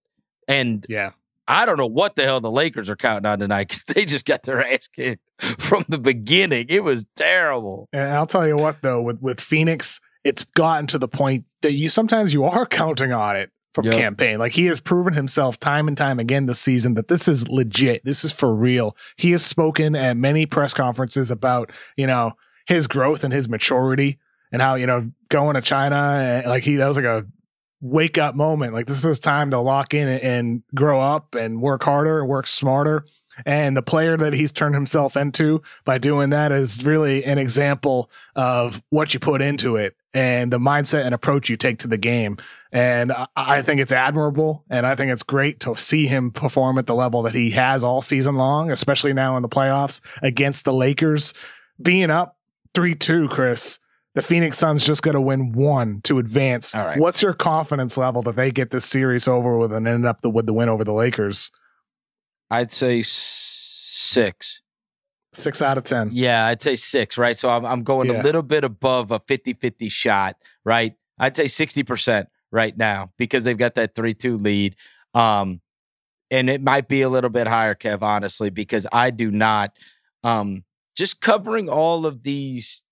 And 0.48 0.84
yeah, 0.88 1.12
i 1.50 1.66
don't 1.66 1.76
know 1.76 1.86
what 1.86 2.16
the 2.16 2.22
hell 2.24 2.40
the 2.40 2.50
lakers 2.50 2.88
are 2.88 2.96
counting 2.96 3.26
on 3.30 3.38
tonight 3.38 3.68
because 3.68 3.82
they 3.84 4.04
just 4.04 4.24
got 4.24 4.42
their 4.44 4.64
ass 4.64 4.88
kicked 4.88 5.30
from 5.58 5.84
the 5.88 5.98
beginning 5.98 6.66
it 6.68 6.82
was 6.82 7.04
terrible 7.16 7.88
and 7.92 8.08
I'll 8.10 8.26
tell 8.26 8.46
you 8.46 8.56
what 8.56 8.80
though, 8.82 9.02
with 9.02 9.20
with 9.20 9.40
Phoenix, 9.40 10.00
it's 10.24 10.44
gotten 10.54 10.86
to 10.88 10.98
the 10.98 11.08
point 11.08 11.44
that 11.62 11.72
you 11.72 11.88
sometimes 11.88 12.32
you 12.32 12.44
are 12.44 12.66
counting 12.80 13.12
on 13.12 13.36
it 13.36 13.50
from 13.74 13.86
Yep. 13.86 13.94
Cam 13.94 14.16
Payne. 14.16 14.38
Like 14.38 14.52
he 14.52 14.66
has 14.66 14.80
proven 14.80 15.12
himself 15.14 15.58
time 15.58 15.88
and 15.88 15.96
time 15.96 16.18
again 16.18 16.46
this 16.46 16.60
season 16.60 16.94
that 16.94 17.08
this 17.08 17.28
is 17.28 17.48
legit. 17.48 18.04
This 18.04 18.24
is 18.24 18.32
for 18.32 18.54
real. 18.54 18.96
He 19.16 19.30
has 19.32 19.44
spoken 19.44 19.94
at 19.94 20.16
many 20.16 20.46
press 20.46 20.72
conferences 20.74 21.30
about 21.30 21.70
you 21.96 22.06
know 22.06 22.32
his 22.66 22.86
growth 22.86 23.24
and 23.24 23.32
his 23.32 23.48
maturity 23.48 24.18
and 24.52 24.60
how 24.62 24.74
you 24.74 24.86
know 24.86 25.10
going 25.28 25.54
to 25.54 25.60
China, 25.60 26.42
eh, 26.44 26.48
like 26.48 26.62
he 26.64 26.76
that 26.76 26.86
was 26.88 26.96
like 26.96 27.06
a 27.06 27.24
wake 27.80 28.18
up 28.18 28.34
moment. 28.34 28.74
Like 28.74 28.86
this 28.86 29.04
is 29.04 29.18
time 29.18 29.50
to 29.50 29.58
lock 29.58 29.94
in 29.94 30.08
and, 30.08 30.62
grow 30.74 31.00
up 31.00 31.34
and 31.34 31.60
work 31.60 31.82
harder 31.82 32.20
and 32.20 32.28
work 32.28 32.46
smarter. 32.46 33.04
And 33.46 33.76
the 33.76 33.82
player 33.82 34.16
that 34.16 34.34
he's 34.34 34.52
turned 34.52 34.74
himself 34.74 35.16
into 35.16 35.62
by 35.84 35.98
doing 35.98 36.30
that 36.30 36.52
is 36.52 36.84
really 36.84 37.24
an 37.24 37.38
example 37.38 38.10
of 38.36 38.82
what 38.90 39.14
you 39.14 39.20
put 39.20 39.40
into 39.40 39.76
it 39.76 39.96
and 40.12 40.52
the 40.52 40.58
mindset 40.58 41.04
and 41.04 41.14
approach 41.14 41.48
you 41.48 41.56
take 41.56 41.78
to 41.78 41.88
the 41.88 41.96
game. 41.96 42.36
And 42.72 43.12
I, 43.12 43.26
I 43.36 43.62
think 43.62 43.80
it's 43.80 43.92
admirable. 43.92 44.64
And 44.68 44.86
I 44.86 44.94
think 44.94 45.10
it's 45.12 45.22
great 45.22 45.60
to 45.60 45.74
see 45.76 46.06
him 46.06 46.30
perform 46.30 46.78
at 46.78 46.86
the 46.86 46.94
level 46.94 47.22
that 47.22 47.34
he 47.34 47.50
has 47.50 47.82
all 47.82 48.02
season 48.02 48.34
long, 48.34 48.70
especially 48.70 49.12
now 49.12 49.36
in 49.36 49.42
the 49.42 49.48
playoffs 49.48 50.00
against 50.22 50.64
the 50.64 50.72
Lakers. 50.72 51.32
Being 51.80 52.10
up 52.10 52.36
3 52.74 52.94
2, 52.94 53.28
Chris, 53.28 53.78
the 54.14 54.22
Phoenix 54.22 54.58
Suns 54.58 54.84
just 54.84 55.02
got 55.02 55.12
to 55.12 55.20
win 55.20 55.52
one 55.52 56.00
to 56.02 56.18
advance. 56.18 56.74
All 56.74 56.84
right. 56.84 56.98
What's 56.98 57.22
your 57.22 57.32
confidence 57.32 57.96
level 57.96 58.22
that 58.22 58.34
they 58.36 58.50
get 58.50 58.70
this 58.70 58.84
series 58.84 59.28
over 59.28 59.56
with 59.56 59.72
and 59.72 59.86
end 59.86 60.04
up 60.06 60.22
the, 60.22 60.30
with 60.30 60.46
the 60.46 60.52
win 60.52 60.68
over 60.68 60.84
the 60.84 60.92
Lakers? 60.92 61.50
i'd 62.52 62.72
say 62.72 63.00
six 63.04 64.60
Six 65.32 65.62
out 65.62 65.78
of 65.78 65.84
10. 65.84 66.10
yeah 66.12 66.46
i'd 66.46 66.60
say 66.60 66.74
six 66.74 67.16
right 67.16 67.38
so 67.38 67.48
i'm, 67.48 67.64
I'm 67.64 67.84
going 67.84 68.10
Yeah. 68.10 68.20
a 68.20 68.24
little 68.24 68.42
bit 68.42 68.64
above 68.64 69.12
a 69.12 69.20
50-50 69.20 69.88
shot 69.92 70.34
right 70.64 70.94
i'd 71.20 71.36
say 71.36 71.44
60% 71.44 72.26
right 72.50 72.76
now 72.76 73.12
because 73.18 73.44
they've 73.44 73.56
got 73.56 73.76
that 73.76 73.94
3-2 73.94 74.42
lead 74.44 74.74
um 75.14 75.60
and 76.32 76.50
it 76.50 76.60
might 76.60 76.88
be 76.88 77.02
a 77.02 77.08
little 77.08 77.30
bit 77.30 77.46
higher 77.46 77.76
kev 77.76 78.02
honestly 78.02 78.50
because 78.50 78.84
i 78.92 79.10
do 79.10 79.30
not 79.30 79.70
um 80.24 80.64
just 80.96 81.20
covering 81.20 81.68
all 81.68 82.04
of 82.06 82.24
these 82.24 82.84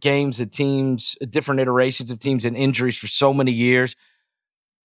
games 0.00 0.40
of 0.40 0.50
teams 0.50 1.16
uh, 1.22 1.26
different 1.28 1.60
iterations 1.60 2.10
of 2.10 2.18
teams 2.18 2.44
and 2.44 2.56
injuries 2.56 2.98
for 2.98 3.06
so 3.06 3.32
many 3.34 3.50
years 3.52 3.96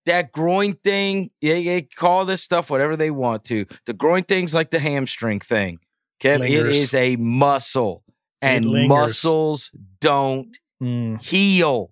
that 0.05 0.31
groin 0.31 0.73
thing 0.73 1.29
they, 1.41 1.63
they 1.63 1.81
call 1.83 2.25
this 2.25 2.41
stuff 2.41 2.69
whatever 2.69 2.95
they 2.97 3.11
want 3.11 3.43
to 3.43 3.65
the 3.85 3.93
groin 3.93 4.23
thing's 4.23 4.53
like 4.53 4.71
the 4.71 4.79
hamstring 4.79 5.39
thing 5.39 5.79
Okay, 6.21 6.35
it 6.35 6.39
Lingers. 6.39 6.77
is 6.77 6.93
a 6.95 7.15
muscle 7.15 8.03
and 8.41 8.65
muscles 8.87 9.71
don't 10.01 10.57
Mm. 10.81 11.21
heal. 11.21 11.91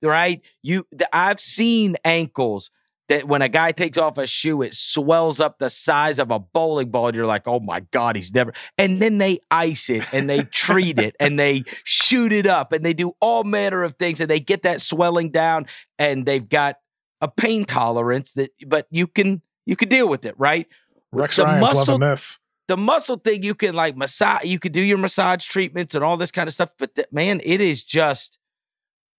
Right? 0.00 0.44
You 0.62 0.86
the, 0.92 1.08
I've 1.14 1.40
seen 1.40 1.96
ankles 2.04 2.70
that 3.12 3.28
when 3.28 3.42
a 3.42 3.48
guy 3.48 3.72
takes 3.72 3.98
off 3.98 4.16
a 4.16 4.26
shoe, 4.26 4.62
it 4.62 4.74
swells 4.74 5.38
up 5.40 5.58
the 5.58 5.68
size 5.68 6.18
of 6.18 6.30
a 6.30 6.38
bowling 6.38 6.90
ball, 6.90 7.08
and 7.08 7.14
you're 7.16 7.26
like, 7.26 7.46
oh 7.46 7.60
my 7.60 7.80
God, 7.90 8.16
he's 8.16 8.32
never. 8.32 8.52
And 8.78 9.02
then 9.02 9.18
they 9.18 9.40
ice 9.50 9.90
it 9.90 10.04
and 10.14 10.28
they 10.30 10.44
treat 10.44 10.98
it 10.98 11.14
and 11.20 11.38
they 11.38 11.64
shoot 11.84 12.32
it 12.32 12.46
up 12.46 12.72
and 12.72 12.84
they 12.84 12.94
do 12.94 13.12
all 13.20 13.44
manner 13.44 13.82
of 13.82 13.94
things 13.96 14.20
and 14.20 14.30
they 14.30 14.40
get 14.40 14.62
that 14.62 14.80
swelling 14.80 15.30
down 15.30 15.66
and 15.98 16.24
they've 16.24 16.48
got 16.48 16.76
a 17.20 17.28
pain 17.28 17.64
tolerance 17.64 18.32
that 18.32 18.50
but 18.66 18.86
you 18.90 19.06
can 19.06 19.42
you 19.66 19.76
can 19.76 19.88
deal 19.88 20.08
with 20.08 20.24
it, 20.24 20.34
right? 20.38 20.66
Rex 21.12 21.36
The 21.36 21.44
Ryan's 21.44 21.60
muscle- 21.60 21.94
loving 21.94 22.08
this. 22.08 22.38
the 22.68 22.76
muscle 22.76 23.16
thing 23.16 23.42
you 23.42 23.54
can 23.54 23.74
like 23.74 23.96
massage 23.96 24.44
you 24.44 24.58
can 24.58 24.72
do 24.72 24.80
your 24.80 24.98
massage 24.98 25.46
treatments 25.46 25.94
and 25.94 26.02
all 26.02 26.16
this 26.16 26.30
kind 26.32 26.48
of 26.48 26.54
stuff 26.54 26.70
but 26.78 26.94
th- 26.94 27.08
man 27.12 27.40
it 27.44 27.60
is 27.60 27.84
just 27.84 28.38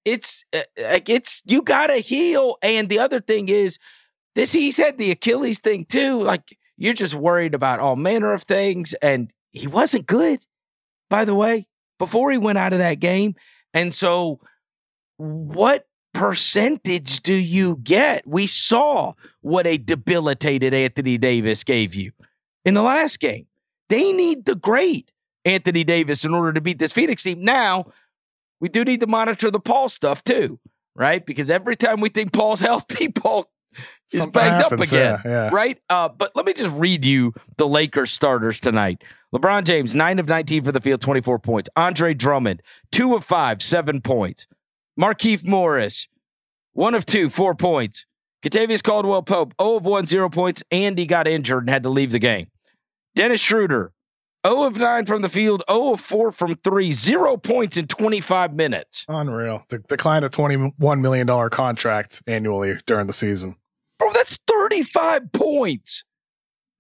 it's 0.06 0.44
uh, 0.54 0.62
like 0.78 1.10
it's 1.10 1.42
you 1.46 1.62
gotta 1.62 1.98
heal 1.98 2.58
and 2.62 2.90
the 2.90 3.00
other 3.00 3.20
thing 3.20 3.50
is 3.50 3.80
this 4.36 4.52
he 4.52 4.72
said 4.72 4.98
the 4.98 5.12
achilles 5.12 5.60
thing 5.60 5.86
too 5.86 6.22
like 6.22 6.58
you're 6.78 6.94
just 6.94 7.14
worried 7.14 7.54
about 7.54 7.80
all 7.80 7.96
manner 7.96 8.34
of 8.34 8.44
things 8.44 8.94
and 8.96 9.32
he 9.52 9.68
wasn't 9.68 10.06
good 10.06 10.46
by 11.10 11.26
the 11.26 11.36
way 11.36 11.68
before 12.00 12.32
he 12.32 12.38
went 12.38 12.58
out 12.58 12.74
of 12.74 12.80
that 12.80 13.00
game 13.00 13.36
and 13.74 13.94
so 13.94 14.40
what 15.18 15.88
percentage 16.14 17.22
do 17.22 17.34
you 17.34 17.78
get 17.84 18.28
we 18.28 18.46
saw 18.46 19.14
what 19.42 19.66
a 19.66 19.78
debilitated 19.78 20.74
anthony 20.74 21.18
davis 21.18 21.64
gave 21.64 21.96
you 21.96 22.12
in 22.66 22.74
the 22.74 22.82
last 22.82 23.20
game. 23.20 23.48
They 23.90 24.12
need 24.12 24.46
the 24.46 24.56
great 24.56 25.12
Anthony 25.46 25.84
Davis 25.84 26.24
in 26.24 26.34
order 26.34 26.54
to 26.54 26.62
beat 26.62 26.80
this 26.80 26.94
Phoenix 26.94 27.24
team. 27.24 27.44
Now, 27.44 27.86
we 28.60 28.70
do 28.70 28.84
need 28.84 29.00
to 29.02 29.08
monitor 29.08 29.52
the 29.52 29.60
Paul 29.60 29.90
stuff 29.90 30.24
too, 30.24 30.60
right? 30.96 31.26
Because 31.26 31.50
every 31.50 31.76
time 31.76 32.00
we 32.02 32.10
think 32.10 32.34
Paul's 32.34 32.60
healthy, 32.62 33.10
Paul 33.10 33.50
is 34.12 34.20
Something 34.20 34.32
banged 34.32 34.62
up 34.62 34.72
again, 34.74 35.20
Yeah, 35.26 35.32
yeah. 35.32 35.50
right? 35.52 35.80
Uh, 35.90 36.08
but 36.10 36.32
let 36.36 36.46
me 36.46 36.54
just 36.54 36.76
read 36.78 37.04
you 37.04 37.34
the 37.58 37.68
Lakers 37.68 38.12
starters 38.12 38.60
tonight. 38.60 39.04
LeBron 39.34 39.64
James, 39.64 39.96
9 39.96 40.20
of 40.20 40.28
19 40.28 40.64
for 40.64 40.72
the 40.72 40.80
field, 40.80 41.02
24 41.02 41.40
points. 41.40 41.70
Andre 41.76 42.14
Drummond, 42.14 42.62
2 42.92 43.16
of 43.16 43.26
5, 43.26 43.62
7 43.64 44.02
points. 44.02 44.46
Markieff 45.00 45.44
Morris, 45.44 46.08
1 46.74 46.94
of 46.94 47.06
2, 47.08 47.30
4 47.32 47.56
points. 47.56 48.06
Kentavious 48.44 48.84
Caldwell 48.84 49.24
Pope, 49.24 49.54
0 49.60 49.78
of 49.78 49.86
1, 49.86 50.06
0 50.06 50.30
points, 50.30 50.62
and 50.70 50.98
he 50.98 51.06
got 51.08 51.28
injured 51.28 51.64
and 51.64 51.70
had 51.70 51.82
to 51.84 51.90
leave 51.90 52.12
the 52.12 52.20
game. 52.20 52.48
Dennis 53.16 53.42
Schroeder, 53.42 53.92
0 54.46 54.64
of 54.64 54.78
9 54.78 55.06
from 55.06 55.22
the 55.22 55.30
field, 55.30 55.64
0 55.70 55.94
of 55.94 56.02
4 56.02 56.32
from 56.32 56.56
three, 56.56 56.92
zero 56.92 57.38
points 57.38 57.78
in 57.78 57.88
25 57.88 58.54
minutes. 58.54 59.06
Unreal. 59.08 59.64
The 59.70 59.80
decline 59.80 60.24
of 60.24 60.32
$21 60.32 61.00
million 61.00 61.50
contract 61.50 62.22
annually 62.28 62.78
during 62.86 63.08
the 63.08 63.14
season. 63.14 63.56
Bro, 64.00 64.12
that's 64.14 64.38
35 64.48 65.32
points, 65.32 66.04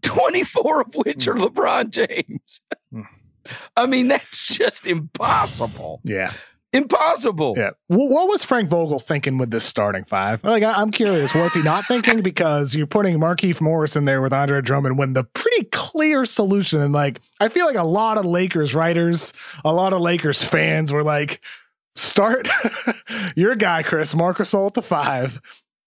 24 0.01 0.81
of 0.81 0.95
which 0.95 1.27
are 1.27 1.35
hmm. 1.35 1.43
LeBron 1.43 1.89
James. 1.89 2.61
Hmm. 2.91 3.01
I 3.75 3.85
mean, 3.85 4.07
that's 4.07 4.55
just 4.55 4.85
impossible. 4.85 6.01
Yeah. 6.05 6.33
Impossible. 6.73 7.53
Yeah. 7.55 7.71
What 7.87 8.27
was 8.27 8.43
Frank 8.43 8.69
Vogel 8.69 8.99
thinking 8.99 9.37
with 9.37 9.51
this 9.51 9.63
starting 9.63 10.03
five? 10.05 10.43
Like, 10.43 10.63
I'm 10.63 10.89
curious. 10.89 11.35
Was 11.35 11.53
he 11.53 11.61
not 11.61 11.85
thinking 11.85 12.21
because 12.23 12.73
you're 12.75 12.87
putting 12.87 13.19
Markieff 13.19 13.61
Morris 13.61 13.95
in 13.95 14.05
there 14.05 14.21
with 14.21 14.33
Andre 14.33 14.61
Drummond 14.61 14.97
when 14.97 15.13
the 15.13 15.23
pretty 15.23 15.65
clear 15.65 16.25
solution 16.25 16.81
and 16.81 16.93
like 16.93 17.21
I 17.39 17.49
feel 17.49 17.67
like 17.67 17.75
a 17.75 17.83
lot 17.83 18.17
of 18.17 18.25
Lakers 18.25 18.73
writers, 18.73 19.33
a 19.63 19.71
lot 19.71 19.93
of 19.93 20.01
Lakers 20.01 20.43
fans 20.43 20.91
were 20.91 21.03
like, 21.03 21.41
start 21.95 22.49
your 23.35 23.55
guy 23.55 23.83
Chris 23.83 24.15
Marcus 24.15 24.53
at 24.53 24.73
the 24.73 24.81
five, 24.81 25.39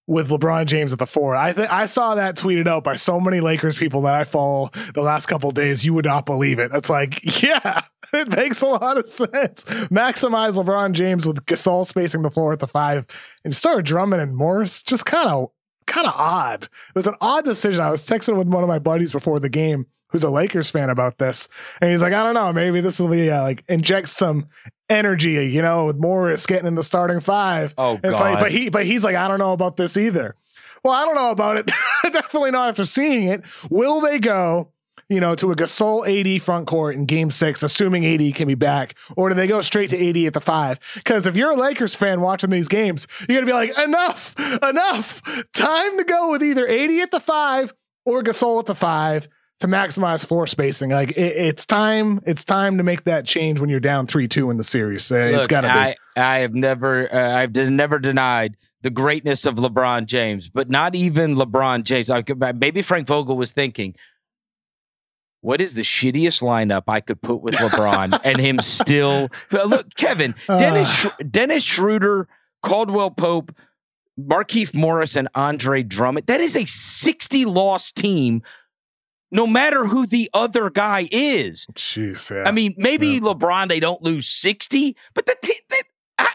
with 0.07 0.29
LeBron 0.29 0.67
James 0.67 0.93
at 0.93 0.99
the 0.99 1.07
four. 1.07 1.35
I 1.35 1.53
think 1.53 1.73
I 1.73 1.87
saw 1.87 2.15
that 2.15 2.37
tweeted 2.37 2.67
out 2.67 2.85
by 2.85 2.95
so 2.95 3.19
many 3.19 3.41
Lakers 3.41 3.77
people 3.77 4.03
that 4.03 4.15
I 4.15 4.25
follow 4.25 4.71
the 4.95 5.03
last 5.03 5.27
couple 5.27 5.51
days. 5.51 5.85
You 5.85 5.95
would 5.95 6.05
not 6.05 6.27
believe 6.27 6.59
it. 6.59 6.71
It's 6.73 6.91
like, 6.91 7.43
yeah, 7.43 7.83
it 8.13 8.29
makes 8.29 8.63
a 8.63 8.67
lot 8.67 8.99
of 8.99 9.09
sense. 9.09 9.65
Maximize 9.65 10.63
LeBron 10.63 10.93
James 10.93 11.27
with 11.27 11.45
Gasol 11.47 11.87
spacing 11.87 12.23
the 12.23 12.31
floor 12.31 12.53
at 12.53 12.61
the 12.61 12.67
five, 12.67 13.07
and 13.45 13.55
start 13.55 13.85
Drummond 13.85 14.23
and 14.23 14.37
Morris. 14.37 14.83
Just 14.83 15.07
kind 15.07 15.29
of, 15.31 15.51
kind 15.87 16.07
of 16.07 16.15
odd. 16.17 16.65
It 16.65 16.95
was 16.95 17.07
an 17.07 17.17
odd 17.21 17.45
decision. 17.45 17.81
I 17.81 17.91
was 17.91 18.07
texting 18.07 18.37
with 18.37 18.49
one 18.49 18.63
of 18.63 18.69
my 18.69 18.79
buddies 18.79 19.13
before 19.13 19.41
the 19.41 19.49
game 19.49 19.87
who's 20.09 20.25
a 20.25 20.31
Lakers 20.31 20.71
fan 20.71 20.91
about 20.91 21.19
this, 21.19 21.49
and 21.81 21.91
he's 21.91 22.03
like, 22.03 22.13
I 22.13 22.23
don't 22.23 22.35
know, 22.35 22.53
maybe 22.53 22.81
this 22.81 22.99
will 22.99 23.09
be 23.09 23.31
uh, 23.31 23.43
like 23.43 23.65
inject 23.69 24.09
some 24.09 24.49
energy, 24.89 25.33
you 25.33 25.63
know, 25.63 25.87
with 25.87 25.97
Morris 25.97 26.47
getting 26.47 26.67
in 26.67 26.75
the 26.75 26.83
starting 26.83 27.21
five. 27.21 27.75
Oh, 27.79 27.99
it's 28.03 28.21
like, 28.21 28.41
but 28.41 28.53
he, 28.53 28.69
but 28.69 28.87
he's 28.87 29.05
like, 29.05 29.17
I 29.17 29.29
don't 29.29 29.39
know 29.39 29.53
about 29.53 29.77
this 29.77 29.97
either. 29.97 30.37
Well, 30.85 30.95
I 30.95 31.05
don't 31.05 31.17
know 31.17 31.31
about 31.31 31.57
it. 31.57 31.67
Definitely 32.13 32.53
not 32.53 32.69
after 32.69 32.85
seeing 32.85 33.29
it. 33.29 33.45
Will 33.71 34.01
they 34.01 34.19
go, 34.21 34.71
you 35.09 35.21
know, 35.21 35.35
to 35.37 35.51
a 35.53 35.57
Gasol 35.57 36.07
AD 36.07 36.43
front 36.43 36.67
court 36.67 36.95
in 36.95 37.07
Game 37.07 37.31
Six, 37.31 37.63
assuming 37.63 38.07
AD 38.07 38.35
can 38.35 38.47
be 38.49 38.55
back, 38.55 38.95
or 39.17 39.29
do 39.29 39.35
they 39.35 39.47
go 39.47 39.61
straight 39.63 39.91
to 39.91 40.09
AD 40.09 40.17
at 40.17 40.33
the 40.33 40.41
five? 40.41 40.79
Because 40.95 41.27
if 41.27 41.37
you're 41.37 41.51
a 41.51 41.57
Lakers 41.57 41.95
fan 41.95 42.21
watching 42.21 42.51
these 42.51 42.69
games, 42.69 43.07
you're 43.29 43.37
gonna 43.37 43.47
be 43.47 43.53
like, 43.53 43.77
enough, 43.79 44.35
enough, 44.63 45.23
time 45.53 45.97
to 45.99 46.05
go 46.05 46.31
with 46.31 46.43
either 46.43 46.67
AD 46.69 46.91
at 46.91 47.11
the 47.11 47.21
five 47.21 47.73
or 48.05 48.23
Gasol 48.23 48.61
at 48.61 48.67
the 48.67 48.75
five 48.75 49.29
to 49.61 49.67
maximize 49.67 50.27
floor 50.27 50.47
spacing. 50.47 50.91
Like 50.91 51.11
it, 51.11 51.37
it's 51.37 51.67
time, 51.67 52.21
it's 52.27 52.45
time 52.45 52.77
to 52.79 52.83
make 52.83 53.05
that 53.05 53.25
change 53.25 53.61
when 53.61 53.71
you're 53.71 53.81
down 53.81 54.07
three 54.07 54.29
two 54.29 54.51
in 54.51 54.57
the 54.57 54.65
series. 54.65 55.11
Uh, 55.11 55.17
Look, 55.17 55.39
it's 55.39 55.47
got 55.47 55.63
to 55.63 55.69
be. 55.69 55.73
I, 55.73 55.97
I 56.17 56.39
have 56.39 56.55
never, 56.55 57.13
uh, 57.13 57.37
I've 57.37 57.55
never 57.55 57.99
denied 57.99 58.57
the 58.83 58.91
greatness 58.91 59.47
of 59.47 59.57
LeBron 59.57 60.07
James, 60.07 60.49
but 60.49 60.69
not 60.71 60.95
even 60.95 61.37
LeBron 61.37 61.85
James. 61.85 62.09
Like, 62.09 62.31
maybe 62.57 62.83
Frank 62.83 63.07
Vogel 63.07 63.37
was 63.37 63.51
thinking, 63.51 63.97
what 65.41 65.61
is 65.61 65.75
the 65.75 65.83
shittiest 65.83 66.43
lineup 66.43 66.85
I 66.89 67.01
could 67.01 67.21
put 67.21 67.41
with 67.41 67.55
LeBron 67.55 68.21
and 68.25 68.39
him 68.39 68.61
still 68.61 69.29
look, 69.51 69.95
Kevin, 69.95 70.35
Dennis, 70.47 71.07
uh, 71.07 71.11
Dennis 71.31 71.63
Schroeder, 71.63 72.29
Caldwell 72.63 73.11
Pope, 73.11 73.55
Markieff 74.19 74.75
Morris, 74.75 75.17
and 75.17 75.29
Andre 75.35 75.83
Drummond. 75.83 76.27
That 76.27 76.41
is 76.41 76.57
a 76.57 76.65
60 76.65 77.45
loss 77.45 77.93
team 77.93 78.43
no 79.31 79.47
matter 79.47 79.87
who 79.87 80.07
the 80.07 80.31
other 80.33 80.71
guy 80.71 81.09
is. 81.11 81.67
Jeez, 81.75 82.31
yeah. 82.31 82.49
I 82.49 82.53
mean, 82.53 82.75
maybe 82.77 83.09
yeah. 83.09 83.21
LeBron 83.21 83.69
they 83.69 83.81
don't 83.81 84.03
lose 84.03 84.29
60, 84.29 84.97
but 85.15 85.27
the, 85.27 85.37
the 85.43 85.85
I, 86.19 86.29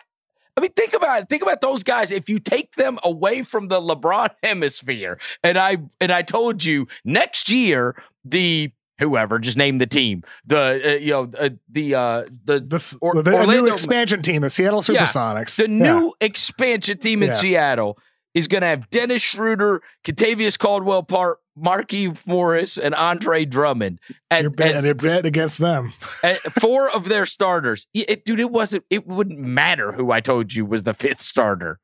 I, 0.57 0.61
mean, 0.61 0.71
think 0.71 0.93
about 0.93 1.23
it. 1.23 1.29
Think 1.29 1.41
about 1.41 1.61
those 1.61 1.83
guys. 1.83 2.11
If 2.11 2.29
you 2.29 2.39
take 2.39 2.75
them 2.75 2.99
away 3.03 3.43
from 3.43 3.69
the 3.69 3.79
LeBron 3.81 4.29
hemisphere, 4.43 5.19
and 5.43 5.57
I 5.57 5.77
and 5.99 6.11
I 6.11 6.21
told 6.21 6.63
you 6.63 6.87
next 7.05 7.49
year 7.49 7.95
the 8.25 8.71
whoever 8.99 9.39
just 9.39 9.57
name 9.57 9.79
the 9.79 9.87
team 9.87 10.21
the 10.45 10.79
uh, 10.85 10.97
you 10.99 11.09
know 11.09 11.31
uh, 11.39 11.49
the 11.67 11.95
uh 11.95 12.23
the 12.45 12.59
the, 12.59 12.97
or, 13.01 13.23
the 13.23 13.33
Orlando, 13.33 13.65
new 13.65 13.71
expansion 13.71 14.21
team 14.21 14.43
the 14.43 14.49
Seattle 14.51 14.81
Supersonics 14.81 15.57
yeah, 15.57 15.65
the 15.65 15.67
new 15.69 16.13
expansion 16.21 16.99
team 16.99 17.23
in. 17.23 17.33
Seattle 17.33 17.97
is 18.33 18.47
going 18.47 18.61
to 18.61 18.67
have 18.67 18.89
Dennis 18.89 19.21
Schroeder, 19.21 19.81
Kentavious 20.03 20.57
Caldwell 20.57 21.03
Pope, 21.03 21.39
Markieff 21.57 22.25
Morris, 22.25 22.77
and 22.77 22.95
Andre 22.95 23.45
Drummond. 23.45 23.99
And, 24.29 24.43
you're, 24.43 24.51
bet, 24.51 24.75
as, 24.75 24.85
you're 24.85 24.95
bet 24.95 25.25
against 25.25 25.57
them. 25.57 25.93
four 26.59 26.89
of 26.89 27.09
their 27.09 27.25
starters. 27.25 27.87
It, 27.93 28.25
dude, 28.25 28.39
it 28.39 28.51
wasn't. 28.51 28.85
It 28.89 29.07
wouldn't 29.07 29.39
matter 29.39 29.91
who 29.91 30.11
I 30.11 30.21
told 30.21 30.53
you 30.53 30.65
was 30.65 30.83
the 30.83 30.93
fifth 30.93 31.21
starter. 31.21 31.79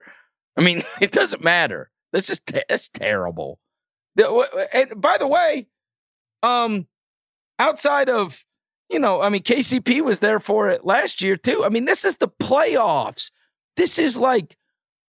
I 0.58 0.62
mean, 0.62 0.84
it 1.02 1.12
doesn't 1.12 1.44
matter. 1.44 1.92
That's 2.14 2.28
just 2.28 2.52
that's 2.70 2.90
terrible. 2.90 3.60
And 4.74 5.00
by 5.00 5.18
the 5.18 5.28
way, 5.28 5.68
um, 6.42 6.88
outside 7.60 8.10
of 8.10 8.44
you 8.90 9.00
know, 9.00 9.22
I 9.22 9.30
mean, 9.30 9.44
KCP 9.44 10.02
was 10.02 10.20
there 10.20 10.40
for 10.40 10.70
it 10.70 10.86
last 10.86 11.22
year 11.22 11.36
too. 11.36 11.66
I 11.66 11.70
mean, 11.70 11.86
this 11.86 12.06
is 12.06 12.16
the 12.16 12.30
playoffs. 12.30 13.32
This 13.76 14.00
is 14.00 14.18
like 14.18 14.58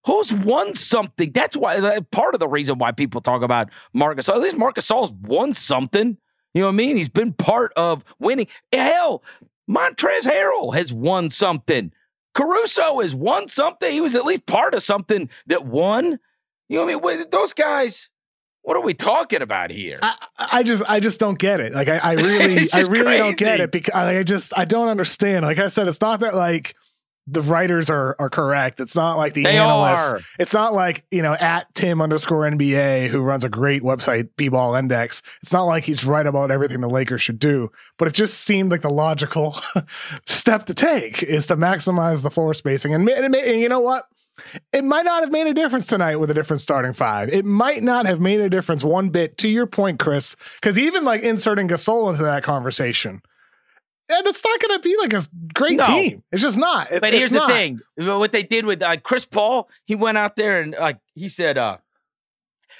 Who's 0.07 0.33
won 0.33 0.73
something? 0.73 1.33
That's 1.33 1.57
why 1.57 1.75
uh, 1.75 1.99
part 2.11 2.33
of 2.33 2.39
the 2.39 2.47
reason 2.47 2.77
why 2.77 2.93
people 2.93 3.19
talk 3.19 3.41
about 3.41 3.69
Marcus. 3.93 4.29
At 4.29 4.39
least 4.39 4.57
Marcus 4.57 4.89
Gasol's 4.89 5.11
won 5.11 5.53
something. 5.53 6.17
You 6.53 6.61
know 6.61 6.67
what 6.67 6.73
I 6.73 6.77
mean? 6.77 6.95
He's 6.95 7.09
been 7.09 7.33
part 7.33 7.73
of 7.75 8.05
winning. 8.17 8.47
Hell, 8.71 9.21
Montrezl 9.69 10.31
Harrell 10.31 10.73
has 10.73 10.93
won 10.93 11.29
something. 11.29 11.91
Caruso 12.33 13.01
has 13.01 13.13
won 13.13 13.49
something. 13.49 13.91
He 13.91 13.99
was 13.99 14.15
at 14.15 14.23
least 14.23 14.45
part 14.45 14.73
of 14.73 14.81
something 14.81 15.29
that 15.47 15.65
won. 15.65 16.19
You 16.69 16.77
know 16.77 16.85
what 16.85 17.13
I 17.13 17.17
mean? 17.17 17.25
Those 17.29 17.51
guys. 17.51 18.09
What 18.61 18.75
are 18.77 18.81
we 18.83 18.93
talking 18.93 19.41
about 19.41 19.71
here? 19.71 19.97
I, 20.01 20.27
I 20.37 20.63
just, 20.63 20.83
I 20.87 20.99
just 20.99 21.21
don't 21.21 21.39
get 21.39 21.61
it. 21.61 21.73
Like, 21.73 21.87
I, 21.87 21.97
I 21.97 22.11
really, 22.13 22.67
I 22.73 22.79
really 22.81 23.03
crazy. 23.03 23.17
don't 23.17 23.37
get 23.37 23.59
it 23.61 23.71
because 23.71 23.93
I 23.93 24.23
just, 24.23 24.57
I 24.57 24.65
don't 24.65 24.89
understand. 24.89 25.45
Like 25.45 25.57
I 25.57 25.67
said, 25.67 25.87
it's 25.87 26.01
not 26.01 26.19
that 26.21 26.35
like 26.35 26.75
the 27.27 27.41
writers 27.41 27.89
are 27.89 28.15
are 28.19 28.29
correct. 28.29 28.79
It's 28.79 28.95
not 28.95 29.17
like 29.17 29.33
the 29.33 29.43
they 29.43 29.57
analysts. 29.57 30.13
Are. 30.13 30.21
It's 30.39 30.53
not 30.53 30.73
like 30.73 31.05
you 31.11 31.21
know 31.21 31.33
at 31.33 31.73
Tim 31.75 32.01
underscore 32.01 32.49
NBA 32.49 33.09
who 33.09 33.19
runs 33.19 33.43
a 33.43 33.49
great 33.49 33.83
website, 33.83 34.29
B 34.37 34.47
Ball 34.47 34.75
Index. 34.75 35.21
It's 35.41 35.51
not 35.51 35.63
like 35.63 35.83
he's 35.83 36.05
right 36.05 36.25
about 36.25 36.51
everything 36.51 36.79
the 36.81 36.89
Lakers 36.89 37.21
should 37.21 37.39
do. 37.39 37.69
But 37.97 38.07
it 38.07 38.13
just 38.13 38.41
seemed 38.41 38.71
like 38.71 38.81
the 38.81 38.89
logical 38.89 39.57
step 40.25 40.65
to 40.67 40.73
take 40.73 41.21
is 41.21 41.47
to 41.47 41.57
maximize 41.57 42.23
the 42.23 42.31
floor 42.31 42.53
spacing. 42.53 42.93
And, 42.93 43.07
and, 43.09 43.35
and 43.35 43.61
you 43.61 43.69
know 43.69 43.81
what? 43.81 44.07
It 44.71 44.83
might 44.83 45.03
not 45.03 45.23
have 45.23 45.31
made 45.31 45.47
a 45.47 45.53
difference 45.53 45.87
tonight 45.87 46.17
with 46.17 46.29
a 46.29 46.33
different 46.33 46.61
starting 46.61 46.93
five. 46.93 47.29
It 47.29 47.43
might 47.43 47.81
not 47.81 48.05
have 48.05 48.21
made 48.21 48.39
a 48.39 48.49
difference 48.49 48.83
one 48.83 49.09
bit. 49.09 49.37
To 49.39 49.49
your 49.49 49.65
point, 49.65 49.99
Chris, 49.99 50.35
because 50.61 50.77
even 50.77 51.03
like 51.03 51.23
inserting 51.23 51.67
Gasol 51.67 52.11
into 52.11 52.23
that 52.23 52.43
conversation 52.43 53.21
and 54.09 54.27
it's 54.27 54.43
not 54.43 54.59
going 54.59 54.79
to 54.79 54.83
be 54.83 54.95
like 54.97 55.13
a 55.13 55.21
great 55.53 55.77
no. 55.77 55.85
team. 55.85 56.23
It's 56.31 56.41
just 56.41 56.57
not. 56.57 56.91
It, 56.91 57.01
but 57.01 57.13
here's 57.13 57.29
the 57.29 57.45
thing: 57.47 57.79
what 57.97 58.31
they 58.31 58.43
did 58.43 58.65
with 58.65 58.81
uh, 58.81 58.97
Chris 58.97 59.25
Paul, 59.25 59.69
he 59.85 59.95
went 59.95 60.17
out 60.17 60.35
there 60.35 60.61
and 60.61 60.75
like 60.79 60.95
uh, 60.95 60.99
he 61.15 61.29
said, 61.29 61.57
uh, 61.57 61.77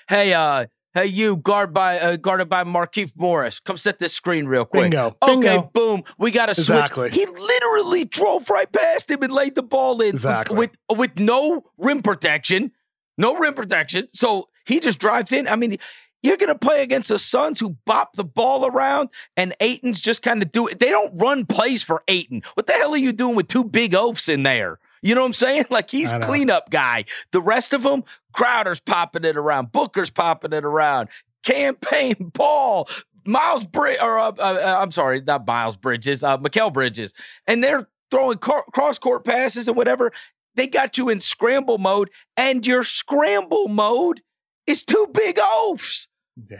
"Hey, 0.07 0.33
uh, 0.33 0.67
hey, 0.93 1.07
you 1.07 1.37
guard 1.37 1.73
by 1.73 1.99
uh, 1.99 2.15
guarded 2.15 2.49
by 2.49 2.63
Markieff 2.63 3.13
Morris, 3.17 3.59
come 3.59 3.77
set 3.77 3.99
this 3.99 4.13
screen 4.13 4.45
real 4.45 4.65
quick." 4.65 4.91
Bingo. 4.91 5.17
Okay, 5.21 5.33
Bingo. 5.33 5.69
boom, 5.73 6.03
we 6.17 6.31
got 6.31 6.47
to 6.47 6.51
exactly. 6.51 7.09
switch. 7.09 7.19
He 7.19 7.25
literally 7.25 8.05
drove 8.05 8.49
right 8.49 8.71
past 8.71 9.11
him 9.11 9.21
and 9.23 9.33
laid 9.33 9.55
the 9.55 9.63
ball 9.63 10.01
in 10.01 10.09
exactly. 10.09 10.57
with, 10.57 10.77
with 10.89 10.97
with 10.97 11.19
no 11.19 11.63
rim 11.77 12.01
protection, 12.01 12.71
no 13.17 13.35
rim 13.37 13.53
protection. 13.53 14.07
So 14.13 14.49
he 14.65 14.79
just 14.79 14.99
drives 14.99 15.31
in. 15.31 15.47
I 15.47 15.55
mean 15.55 15.77
you're 16.23 16.37
going 16.37 16.51
to 16.51 16.57
play 16.57 16.81
against 16.81 17.09
the 17.09 17.19
Suns 17.19 17.59
who 17.59 17.77
bop 17.85 18.15
the 18.15 18.23
ball 18.23 18.65
around 18.65 19.09
and 19.35 19.55
Ayton's 19.59 20.01
just 20.01 20.23
kind 20.23 20.41
of 20.41 20.51
do 20.51 20.67
it. 20.67 20.79
They 20.79 20.89
don't 20.89 21.17
run 21.17 21.45
plays 21.45 21.83
for 21.83 22.03
Ayton. 22.07 22.41
What 22.55 22.67
the 22.67 22.73
hell 22.73 22.93
are 22.93 22.97
you 22.97 23.13
doing 23.13 23.35
with 23.35 23.47
two 23.47 23.63
big 23.63 23.93
oafs 23.93 24.27
in 24.27 24.43
there? 24.43 24.79
You 25.01 25.15
know 25.15 25.21
what 25.21 25.27
I'm 25.27 25.33
saying? 25.33 25.65
Like 25.69 25.89
he's 25.89 26.11
cleanup 26.13 26.69
guy. 26.69 27.05
The 27.31 27.41
rest 27.41 27.73
of 27.73 27.83
them, 27.83 28.03
Crowder's 28.33 28.79
popping 28.79 29.25
it 29.25 29.37
around, 29.37 29.71
Booker's 29.71 30.09
popping 30.09 30.53
it 30.53 30.65
around, 30.65 31.09
Cam 31.43 31.75
Payne, 31.75 32.31
Paul, 32.33 32.89
Miles 33.25 33.63
Bridges, 33.63 34.01
or 34.01 34.17
uh, 34.17 34.31
uh, 34.31 34.77
I'm 34.81 34.91
sorry, 34.91 35.21
not 35.21 35.45
Miles 35.45 35.77
Bridges, 35.77 36.23
uh, 36.23 36.37
Mikal 36.37 36.73
Bridges, 36.73 37.13
and 37.45 37.63
they're 37.63 37.87
throwing 38.09 38.37
car- 38.37 38.65
cross 38.73 38.97
court 38.97 39.23
passes 39.23 39.67
and 39.67 39.77
whatever. 39.77 40.11
They 40.55 40.65
got 40.67 40.97
you 40.97 41.09
in 41.09 41.19
scramble 41.19 41.77
mode, 41.77 42.09
and 42.35 42.65
your 42.65 42.83
scramble 42.83 43.67
mode 43.67 44.21
is 44.67 44.83
two 44.83 45.07
big 45.13 45.39
oafs. 45.41 46.07
Yeah. 46.49 46.57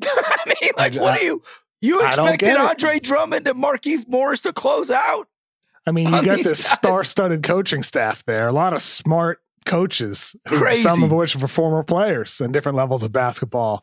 I 0.04 0.44
mean, 0.46 0.70
like, 0.76 0.96
I, 0.96 1.00
what 1.00 1.18
do 1.18 1.24
you 1.24 1.42
you 1.80 2.06
expected 2.06 2.56
Andre 2.56 3.00
Drummond 3.00 3.46
and 3.48 3.62
Markieff 3.62 4.06
Morris 4.08 4.40
to 4.42 4.52
close 4.52 4.90
out? 4.90 5.28
I 5.86 5.90
mean, 5.90 6.12
you 6.12 6.22
got 6.22 6.42
this 6.42 6.64
star-studded 6.64 7.42
coaching 7.42 7.82
staff 7.82 8.24
there. 8.24 8.48
A 8.48 8.52
lot 8.52 8.74
of 8.74 8.82
smart 8.82 9.40
coaches, 9.64 10.36
Crazy. 10.46 10.82
some 10.82 11.02
of 11.02 11.10
which 11.10 11.34
were 11.36 11.48
former 11.48 11.82
players 11.82 12.40
and 12.40 12.52
different 12.52 12.76
levels 12.76 13.02
of 13.02 13.12
basketball. 13.12 13.82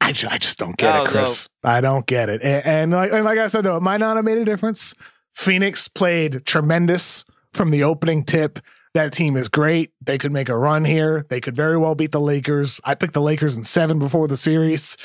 I, 0.00 0.12
ju- 0.12 0.28
I 0.30 0.38
just 0.38 0.58
don't 0.58 0.76
get 0.76 0.94
oh, 0.94 0.98
No, 0.98 1.04
it, 1.04 1.08
Chris. 1.08 1.48
I 1.64 1.80
don't 1.80 2.06
get 2.06 2.28
it. 2.28 2.42
And, 2.42 2.66
and, 2.66 2.92
like, 2.92 3.12
and 3.12 3.24
like 3.24 3.38
I 3.38 3.46
said, 3.46 3.64
though, 3.64 3.76
it 3.76 3.82
might 3.82 3.98
not 3.98 4.16
have 4.16 4.24
made 4.24 4.38
a 4.38 4.44
difference. 4.44 4.94
Phoenix 5.34 5.88
played 5.88 6.44
tremendous 6.44 7.24
from 7.52 7.70
the 7.70 7.82
opening 7.82 8.24
tip. 8.24 8.58
That 8.96 9.12
team 9.12 9.36
is 9.36 9.48
great. 9.48 9.90
They 10.00 10.16
could 10.16 10.32
make 10.32 10.48
a 10.48 10.56
run 10.56 10.82
here. 10.82 11.26
They 11.28 11.38
could 11.38 11.54
very 11.54 11.76
well 11.76 11.94
beat 11.94 12.12
the 12.12 12.20
Lakers. 12.20 12.80
I 12.82 12.94
picked 12.94 13.12
the 13.12 13.20
Lakers 13.20 13.54
in 13.54 13.62
seven 13.62 13.98
before 13.98 14.26
the 14.26 14.38
series. 14.38 14.96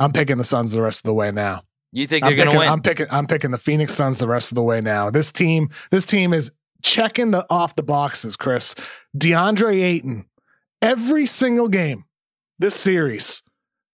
I'm 0.00 0.10
picking 0.10 0.38
the 0.38 0.44
Suns 0.44 0.72
the 0.72 0.80
rest 0.80 1.00
of 1.00 1.02
the 1.02 1.12
way 1.12 1.30
now. 1.30 1.62
You 1.92 2.06
think 2.06 2.24
I'm 2.24 2.34
they're 2.34 2.46
going 2.46 2.54
to 2.54 2.58
win? 2.60 2.68
I'm 2.70 2.80
picking. 2.80 3.06
I'm 3.10 3.26
picking 3.26 3.50
the 3.50 3.58
Phoenix 3.58 3.92
Suns 3.92 4.16
the 4.16 4.26
rest 4.26 4.50
of 4.50 4.54
the 4.54 4.62
way 4.62 4.80
now. 4.80 5.10
This 5.10 5.30
team. 5.30 5.68
This 5.90 6.06
team 6.06 6.32
is 6.32 6.50
checking 6.82 7.30
the 7.30 7.44
off 7.50 7.76
the 7.76 7.82
boxes. 7.82 8.36
Chris 8.36 8.74
DeAndre 9.18 9.82
Ayton. 9.82 10.24
Every 10.80 11.26
single 11.26 11.68
game 11.68 12.06
this 12.58 12.74
series 12.74 13.42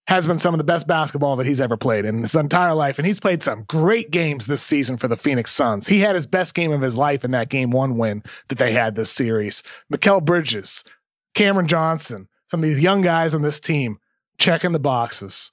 has 0.09 0.27
been 0.27 0.39
some 0.39 0.53
of 0.55 0.59
the 0.59 0.65
best 0.65 0.87
basketball 0.87 1.37
that 1.37 1.47
he's 1.47 1.61
ever 1.61 1.77
played 1.77 2.05
in 2.05 2.23
his 2.23 2.35
entire 2.35 2.75
life, 2.75 2.99
and 2.99 3.07
he's 3.07 3.21
played 3.21 3.43
some 3.43 3.65
great 3.65 4.11
games 4.11 4.47
this 4.47 4.63
season 4.63 4.97
for 4.97 5.09
the 5.09 5.17
Phoenix 5.17 5.53
Suns. 5.53 5.87
He 5.87 6.01
had 6.01 6.15
his 6.15 6.27
best 6.27 6.55
game 6.55 6.73
of 6.73 6.81
his 6.81 6.97
life 6.97 7.25
in 7.25 7.31
that 7.31 7.49
game 7.49 7.71
one 7.71 7.97
win 7.97 8.23
that 8.49 8.59
they 8.59 8.73
had 8.73 8.95
this 8.95 9.11
series. 9.11 9.63
Mikal 9.93 10.25
Bridges, 10.25 10.85
Cameron 11.35 11.69
Johnson, 11.69 12.29
some 12.49 12.61
of 12.61 12.69
these 12.69 12.81
young 12.81 13.01
guys 13.01 13.35
on 13.35 13.43
this 13.43 13.61
team 13.61 13.99
checking 14.39 14.73
the 14.73 14.81
boxes 14.81 15.53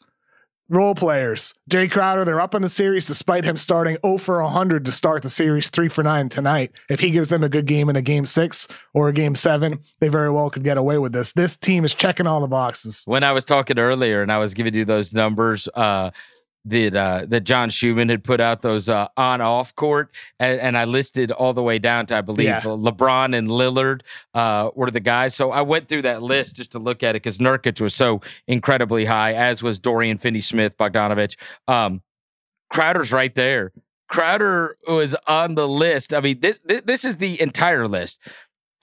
role 0.70 0.95
players. 0.95 1.53
Jae 1.70 1.91
Crowder, 1.91 2.24
they're 2.24 2.39
up 2.39 2.55
in 2.55 2.61
the 2.61 2.70
series 2.70 3.07
despite 3.07 3.43
him 3.43 3.57
starting 3.57 3.97
0 4.05 4.17
for 4.20 4.41
100 4.41 4.86
to 4.86 4.91
start 4.91 5.24
the 5.24 5.30
series 5.30 5.70
3 5.70 5.89
for 5.89 6.03
9 6.03 6.30
tonight. 6.30 6.72
If 6.89 6.99
he 6.99 7.09
gives 7.09 7.30
them 7.30 7.43
a 7.43 7.49
good 7.49 7.65
game 7.65 7.89
in 7.89 7.95
a 7.95 8.01
game 8.01 8.26
six 8.26 8.67
or 8.93 9.09
a 9.09 9.13
game 9.13 9.36
seven, 9.36 9.80
they 9.99 10.07
very 10.07 10.32
well 10.32 10.49
could 10.49 10.63
get 10.63 10.78
away 10.78 10.97
with 10.99 11.11
this. 11.11 11.34
This 11.34 11.57
team 11.57 11.84
is 11.84 11.93
checking 11.93 12.28
all 12.28 12.39
the 12.41 12.47
boxes. 12.47 13.03
when 13.05 13.24
I 13.24 13.32
was 13.32 13.45
talking 13.45 13.80
earlier 13.80 14.22
and 14.22 14.32
I 14.32 14.38
was 14.38 14.53
giving 14.53 14.74
you 14.74 14.86
those 14.86 15.13
numbers 15.13 15.67
uh 15.74 16.11
that 16.66 16.95
uh 16.95 17.26
that 17.28 17.45
John 17.45 17.70
Schumann 17.70 18.10
had 18.10 18.24
put 18.24 18.41
out 18.41 18.62
those 18.62 18.89
uh 18.89 19.07
on 19.16 19.39
off 19.41 19.74
court 19.76 20.12
and, 20.39 20.60
and 20.60 20.78
I 20.78 20.84
listed 20.86 21.32
all 21.32 21.53
the 21.53 21.64
way 21.64 21.80
down 21.80 22.05
to 22.07 22.18
I 22.18 22.22
believe 22.22 22.47
Yeah. 22.47 22.62
LeBron 22.62 23.36
and 23.36 23.47
Lillard 23.47 24.01
uh 24.34 24.70
were 24.76 24.91
the 24.91 24.99
guys. 24.99 25.34
So 25.36 25.51
I 25.51 25.62
went 25.62 25.88
through 25.88 26.01
that 26.03 26.22
list 26.22 26.57
just 26.57 26.72
to 26.74 26.80
look 26.80 27.01
at 27.01 27.12
it 27.16 27.24
because 27.24 27.38
Nurkic 27.39 27.80
was 27.80 27.95
so 27.95 28.22
incredibly 28.47 29.05
high, 29.05 29.34
as 29.34 29.64
was 29.64 29.80
Dorian 29.80 30.18
Finney 30.18 30.41
Smith, 30.41 30.78
Bogdanovich. 30.78 31.36
Um 31.68 32.01
Crowder's 32.72 33.12
right 33.12 33.34
there. 33.34 33.72
Crowder 34.10 34.78
was 34.88 35.16
on 35.28 35.55
the 35.55 35.68
list. 35.68 36.14
I 36.14 36.20
mean, 36.20 36.39
this 36.39 36.60
this, 36.66 36.82
this 36.82 37.05
is 37.05 37.16
the 37.18 37.39
entire 37.41 37.88
list. 37.88 38.20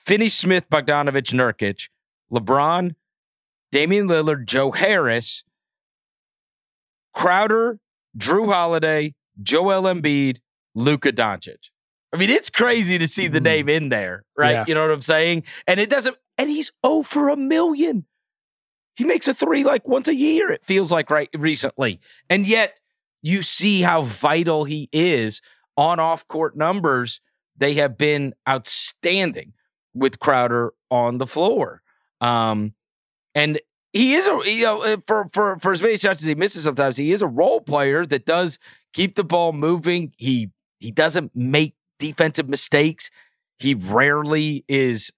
Finney 0.04 0.28
Smith, 0.28 0.68
Bogdanovich, 0.70 1.32
Nurkic, 1.34 1.88
LeBron, 2.32 2.94
Damian 3.72 4.06
Lillard, 4.08 4.46
Joe 4.46 4.70
Harris, 4.70 5.42
Crowder, 7.16 7.78
Jrue 8.16 8.52
Holiday, 8.52 9.14
Joel 9.42 9.82
Embiid, 9.92 10.38
Luka 10.74 11.12
Doncic. 11.12 11.70
I 12.12 12.18
mean, 12.18 12.30
it's 12.30 12.50
crazy 12.50 12.98
to 12.98 13.08
see 13.08 13.26
the 13.26 13.40
Mhm. 13.40 13.44
name 13.44 13.68
in 13.68 13.88
there, 13.88 14.24
right? 14.36 14.52
Yeah. 14.52 14.64
You 14.68 14.74
know 14.74 14.82
what 14.82 14.90
I'm 14.92 15.00
saying? 15.00 15.44
And 15.66 15.80
it 15.80 15.90
doesn't, 15.90 16.16
and 16.38 16.48
he's 16.48 16.70
0 16.84 17.02
for 17.02 17.28
a 17.28 17.36
million. 17.36 18.06
He 18.96 19.04
makes 19.04 19.26
a 19.28 19.34
three 19.34 19.64
like 19.64 19.88
once 19.88 20.08
a 20.08 20.14
year, 20.14 20.50
it 20.50 20.64
feels 20.64 20.92
like 20.92 21.10
right 21.10 21.28
recently. 21.34 22.00
And 22.30 22.46
yet 22.46 22.78
you 23.22 23.42
see 23.42 23.80
how 23.82 24.02
vital 24.02 24.64
he 24.64 24.88
is 24.92 25.42
on 25.76 25.98
off 25.98 26.26
court 26.28 26.56
numbers. 26.56 27.20
They 27.56 27.74
have 27.74 27.98
been 27.98 28.34
outstanding 28.48 29.52
with 29.94 30.20
Crowder 30.20 30.72
on 30.90 31.18
the 31.18 31.26
floor. 31.26 31.82
Um, 32.20 32.74
and 33.34 33.60
he 33.96 34.14
is 34.14 34.26
a 34.26 34.40
you 34.44 34.62
know 34.62 34.82
uh, 34.82 34.96
for 35.06 35.28
for 35.32 35.58
for 35.58 35.72
as 35.72 35.82
many 35.82 35.96
shots 35.96 36.22
as 36.22 36.26
he 36.26 36.34
misses 36.34 36.64
sometimes, 36.64 36.96
he 36.96 37.12
is 37.12 37.22
a 37.22 37.26
role 37.26 37.60
player 37.60 38.04
that 38.06 38.26
does 38.26 38.58
keep 38.92 39.14
the 39.14 39.24
ball 39.24 39.52
moving. 39.52 40.12
He 40.16 40.50
he 40.80 40.90
doesn't 40.90 41.34
make 41.34 41.74
defensive 41.98 42.48
mistakes. 42.48 43.10
He 43.58 43.74
rarely 43.74 44.64
is 44.68 45.12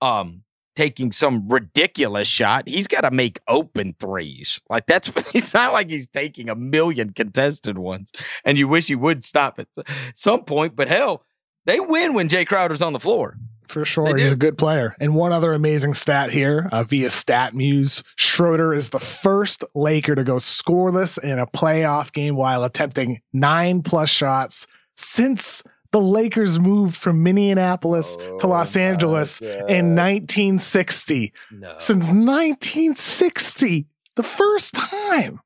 um 0.00 0.42
taking 0.74 1.12
some 1.12 1.48
ridiculous 1.48 2.28
shot. 2.28 2.66
He's 2.66 2.86
got 2.86 3.02
to 3.02 3.10
make 3.10 3.40
open 3.46 3.94
threes. 3.98 4.60
Like 4.68 4.86
that's 4.86 5.10
it's 5.34 5.54
not 5.54 5.72
like 5.72 5.90
he's 5.90 6.08
taking 6.08 6.48
a 6.48 6.54
million 6.54 7.12
contested 7.12 7.78
ones 7.78 8.12
and 8.44 8.58
you 8.58 8.68
wish 8.68 8.88
he 8.88 8.94
would 8.94 9.24
stop 9.24 9.58
at 9.58 9.68
some 10.14 10.44
point, 10.44 10.76
but 10.76 10.88
hell, 10.88 11.24
they 11.64 11.80
win 11.80 12.14
when 12.14 12.28
Jae 12.28 12.46
Crowder's 12.46 12.82
on 12.82 12.92
the 12.92 13.00
floor. 13.00 13.36
For 13.72 13.84
sure. 13.86 14.16
He's 14.16 14.32
a 14.32 14.36
good 14.36 14.58
player. 14.58 14.94
And 15.00 15.14
one 15.14 15.32
other 15.32 15.54
amazing 15.54 15.94
stat 15.94 16.30
here 16.30 16.68
uh, 16.70 16.84
via 16.84 17.08
StatMuse 17.08 18.02
Schroeder 18.16 18.74
is 18.74 18.90
the 18.90 19.00
first 19.00 19.64
Laker 19.74 20.14
to 20.14 20.24
go 20.24 20.36
scoreless 20.36 21.18
in 21.22 21.38
a 21.38 21.46
playoff 21.46 22.12
game 22.12 22.36
while 22.36 22.64
attempting 22.64 23.22
nine 23.32 23.82
plus 23.82 24.10
shots 24.10 24.66
since 24.96 25.62
the 25.90 26.00
Lakers 26.00 26.60
moved 26.60 26.96
from 26.96 27.22
Minneapolis 27.22 28.16
to 28.40 28.46
Los 28.46 28.76
Angeles 28.76 29.40
in 29.40 29.94
1960. 29.94 31.32
No. 31.50 31.74
Since 31.78 32.06
1960, 32.08 33.86
the 34.16 34.22
first 34.22 34.74
time. 34.74 35.40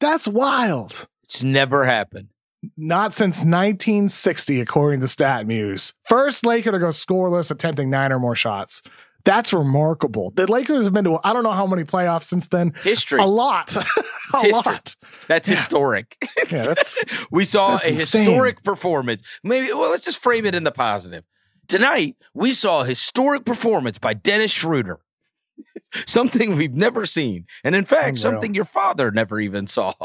That's 0.00 0.28
wild. 0.28 1.08
It's 1.24 1.42
never 1.42 1.84
happened. 1.84 2.28
Not 2.76 3.14
since 3.14 3.38
1960, 3.38 4.60
according 4.60 5.00
to 5.00 5.06
StatMuse. 5.06 5.92
First 6.08 6.44
Laker 6.44 6.72
to 6.72 6.78
go 6.78 6.86
scoreless, 6.88 7.50
attempting 7.50 7.88
nine 7.90 8.12
or 8.12 8.18
more 8.18 8.34
shots. 8.34 8.82
That's 9.24 9.52
remarkable. 9.52 10.32
The 10.34 10.50
Lakers 10.50 10.84
have 10.84 10.92
been 10.92 11.04
to, 11.04 11.18
I 11.22 11.32
don't 11.32 11.42
know 11.42 11.52
how 11.52 11.66
many 11.66 11.84
playoffs 11.84 12.24
since 12.24 12.48
then. 12.48 12.72
History. 12.82 13.20
A 13.20 13.26
lot. 13.26 13.76
a 14.34 14.40
history. 14.40 14.72
lot. 14.72 14.96
That's 15.28 15.48
Yeah. 15.48 15.54
historic. 15.56 16.16
Yeah, 16.50 16.64
that's 16.64 17.04
we 17.30 17.44
saw 17.44 17.72
That's 17.72 17.84
a 17.86 17.90
insane. 17.90 18.22
historic 18.22 18.62
performance. 18.64 19.22
Maybe 19.44 19.72
well, 19.72 19.90
let's 19.90 20.04
just 20.04 20.22
frame 20.22 20.46
it 20.46 20.54
in 20.54 20.64
the 20.64 20.72
positive. 20.72 21.24
Tonight, 21.66 22.16
we 22.32 22.54
saw 22.54 22.82
a 22.82 22.86
historic 22.86 23.44
performance 23.44 23.98
by 23.98 24.14
Dennis 24.14 24.50
Schroeder. 24.50 24.98
something 26.06 26.56
we've 26.56 26.74
never 26.74 27.06
seen. 27.06 27.46
And 27.64 27.74
in 27.74 27.84
fact, 27.84 28.18
Unreal. 28.18 28.22
something 28.22 28.54
your 28.54 28.64
father 28.64 29.10
never 29.10 29.40
even 29.40 29.66
saw. 29.66 29.92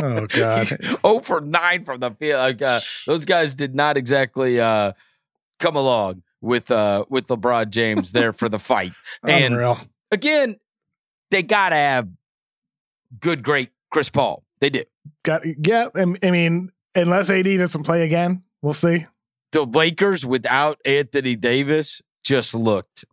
Oh, 0.00 0.26
God. 0.26 0.68
oh 1.04 1.20
for 1.20 1.40
9 1.40 1.84
from 1.84 2.00
the 2.00 2.10
field. 2.12 2.38
Like, 2.38 2.62
uh, 2.62 2.80
those 3.06 3.24
guys 3.24 3.54
did 3.54 3.74
not 3.74 3.96
exactly 3.96 4.60
uh, 4.60 4.92
come 5.58 5.76
along 5.76 6.22
with 6.40 6.70
uh, 6.70 7.04
with 7.08 7.26
LeBron 7.26 7.70
James 7.70 8.12
there 8.12 8.32
for 8.32 8.48
the 8.48 8.58
fight. 8.58 8.92
And 9.26 9.54
unreal. 9.54 9.80
again, 10.10 10.56
they 11.30 11.42
got 11.42 11.70
to 11.70 11.76
have 11.76 12.08
good, 13.18 13.42
great 13.42 13.70
Chris 13.90 14.08
Paul. 14.08 14.44
They 14.60 14.70
do. 14.70 14.84
Got, 15.24 15.42
yeah, 15.66 15.88
I 15.94 16.02
I 16.22 16.30
mean, 16.30 16.70
unless 16.94 17.30
AD 17.30 17.44
doesn't 17.44 17.84
play 17.84 18.04
again, 18.04 18.42
we'll 18.62 18.74
see. 18.74 19.06
The 19.52 19.64
Lakers 19.64 20.26
without 20.26 20.78
Anthony 20.84 21.34
Davis 21.34 22.02
just 22.22 22.54
looked. 22.54 23.04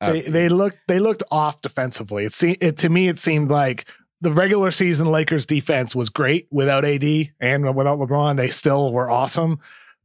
Uh, 0.00 0.12
They 0.12 0.20
they 0.22 0.48
looked 0.48 0.78
they 0.88 0.98
looked 0.98 1.22
off 1.30 1.62
defensively. 1.62 2.24
It, 2.24 2.34
se- 2.34 2.58
it 2.60 2.76
to 2.78 2.88
me 2.88 3.08
it 3.08 3.18
seemed 3.18 3.50
like 3.50 3.86
the 4.20 4.32
regular 4.32 4.70
season 4.70 5.06
Lakers 5.06 5.46
defense 5.46 5.94
was 5.94 6.08
great 6.08 6.46
without 6.50 6.84
AD 6.84 7.04
and 7.40 7.76
without 7.76 7.98
LeBron. 7.98 8.36
They 8.36 8.50
still 8.50 8.92
were 8.92 9.10
awesome. 9.10 9.58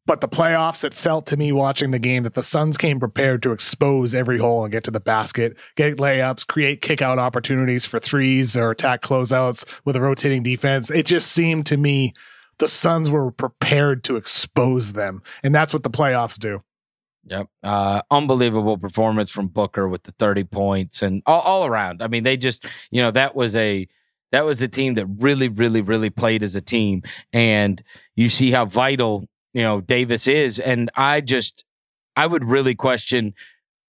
But 0.07 0.21
the 0.21 0.29
playoffs, 0.29 0.85
it 0.85 0.93
felt 0.93 1.27
to 1.27 1.37
me 1.37 1.51
watching 1.51 1.91
the 1.91 1.99
game 1.99 2.23
that 2.23 2.33
the 2.33 2.41
Suns 2.41 2.77
came 2.77 2.97
prepared 2.97 3.43
to 3.43 3.51
expose 3.51 4.15
every 4.15 4.37
hole 4.37 4.63
and 4.63 4.71
get 4.71 4.85
to 4.85 4.91
the 4.91 5.01
basket, 5.01 5.57
get 5.75 5.97
layups, 5.97 6.47
create 6.47 6.81
kick 6.81 7.01
out 7.01 7.19
opportunities 7.19 7.85
for 7.85 7.99
threes 7.99 8.55
or 8.55 8.71
attack 8.71 9.01
closeouts 9.01 9.65
with 9.83 9.97
a 9.97 10.01
rotating 10.01 10.43
defense. 10.43 10.89
It 10.89 11.05
just 11.05 11.29
seemed 11.31 11.65
to 11.65 11.75
me 11.75 12.13
the 12.59 12.69
Suns 12.69 13.11
were 13.11 13.31
prepared 13.31 14.05
to 14.05 14.15
expose 14.15 14.93
them. 14.93 15.21
And 15.43 15.53
that's 15.53 15.73
what 15.73 15.83
the 15.83 15.89
playoffs 15.89 16.39
do. 16.39 16.63
Yep. 17.29 17.47
Uh, 17.63 18.01
unbelievable 18.09 18.77
performance 18.77 19.29
from 19.31 19.47
Booker 19.47 19.87
with 19.87 20.03
the 20.03 20.11
30 20.13 20.45
points 20.45 21.01
and 21.01 21.21
all, 21.25 21.41
all 21.41 21.65
around. 21.65 22.01
I 22.01 22.07
mean, 22.07 22.23
they 22.23 22.37
just, 22.37 22.65
you 22.91 23.01
know, 23.01 23.11
that 23.11 23.35
was 23.35 23.55
a 23.55 23.87
that 24.31 24.45
was 24.45 24.61
a 24.61 24.67
team 24.67 24.95
that 24.95 25.05
really, 25.05 25.47
really, 25.47 25.81
really 25.81 26.09
played 26.09 26.43
as 26.43 26.55
a 26.55 26.61
team. 26.61 27.01
And 27.31 27.81
you 28.15 28.29
see 28.29 28.51
how 28.51 28.65
vital, 28.65 29.27
you 29.53 29.61
know, 29.61 29.81
Davis 29.81 30.27
is. 30.27 30.59
And 30.59 30.89
I 30.95 31.21
just 31.21 31.63
I 32.15 32.27
would 32.27 32.43
really 32.45 32.75
question 32.75 33.33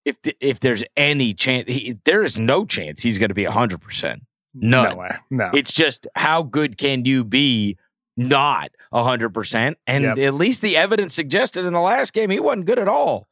if 0.05 0.17
if 0.41 0.61
there's 0.61 0.85
any 0.97 1.35
chance 1.35 1.69
he, 1.69 1.97
there 2.05 2.23
is 2.23 2.39
no 2.39 2.65
chance 2.65 3.03
he's 3.03 3.19
going 3.19 3.29
to 3.29 3.35
be 3.35 3.45
100%. 3.45 4.21
None. 4.55 4.91
No 4.91 4.97
way. 4.97 5.17
No. 5.31 5.51
It's 5.55 5.73
just 5.73 6.07
how 6.17 6.43
good 6.43 6.79
can 6.79 7.05
you 7.05 7.23
be 7.25 7.77
not 8.17 8.71
100%? 8.93 9.77
And 9.87 10.05
Yep. 10.05 10.19
at 10.19 10.35
least 10.35 10.63
the 10.63 10.77
evidence 10.77 11.15
suggested 11.15 11.65
in 11.65 11.73
the 11.73 11.81
last 11.81 12.13
game 12.13 12.31
he 12.31 12.41
wasn't 12.41 12.67
good 12.67 12.79
at 12.79 12.89
all. 12.89 13.28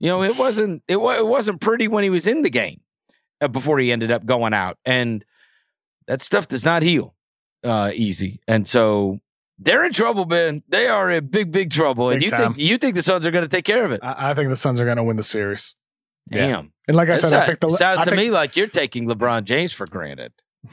You 0.00 0.08
know, 0.08 0.22
it 0.22 0.36
wasn't 0.38 0.82
it, 0.88 0.96
wa- 0.96 1.16
it 1.16 1.26
wasn't 1.26 1.60
pretty 1.60 1.88
when 1.88 2.04
he 2.04 2.10
was 2.10 2.26
in 2.26 2.42
the 2.42 2.50
game 2.50 2.80
uh, 3.40 3.48
before 3.48 3.78
he 3.78 3.90
ended 3.92 4.10
up 4.10 4.24
going 4.26 4.54
out. 4.54 4.78
And 4.84 5.24
that 6.06 6.22
stuff 6.22 6.48
does 6.48 6.64
not 6.64 6.82
heal 6.82 7.14
uh 7.64 7.90
easy. 7.94 8.40
And 8.46 8.66
so 8.68 9.20
they're 9.58 9.84
in 9.84 9.92
trouble, 9.92 10.26
man. 10.26 10.62
They 10.68 10.86
are 10.86 11.10
in 11.10 11.26
big 11.28 11.50
big 11.50 11.70
trouble. 11.70 12.10
and 12.10 12.22
you 12.22 12.30
time. 12.30 12.54
think 12.54 12.58
you 12.68 12.76
think 12.78 12.94
the 12.94 13.02
Suns 13.02 13.26
are 13.26 13.30
going 13.30 13.44
to 13.44 13.48
take 13.48 13.64
care 13.64 13.84
of 13.84 13.90
it. 13.90 14.00
I, 14.02 14.30
I 14.30 14.34
think 14.34 14.50
the 14.50 14.56
Suns 14.56 14.80
are 14.80 14.84
going 14.84 14.98
to 14.98 15.02
win 15.04 15.16
the 15.16 15.22
series. 15.22 15.74
Yeah. 16.30 16.46
Damn. 16.46 16.72
And 16.88 16.96
like 16.96 17.08
I 17.08 17.16
said, 17.16 17.30
sou- 17.30 17.36
I 17.38 17.46
picked 17.46 17.60
the. 17.62 17.70
sounds 17.70 18.00
I 18.00 18.04
to 18.04 18.10
picked- 18.10 18.22
me 18.22 18.30
like 18.30 18.56
you're 18.56 18.66
taking 18.68 19.08
LeBron 19.08 19.44
James 19.44 19.72
for 19.72 19.86
granted. 19.86 20.32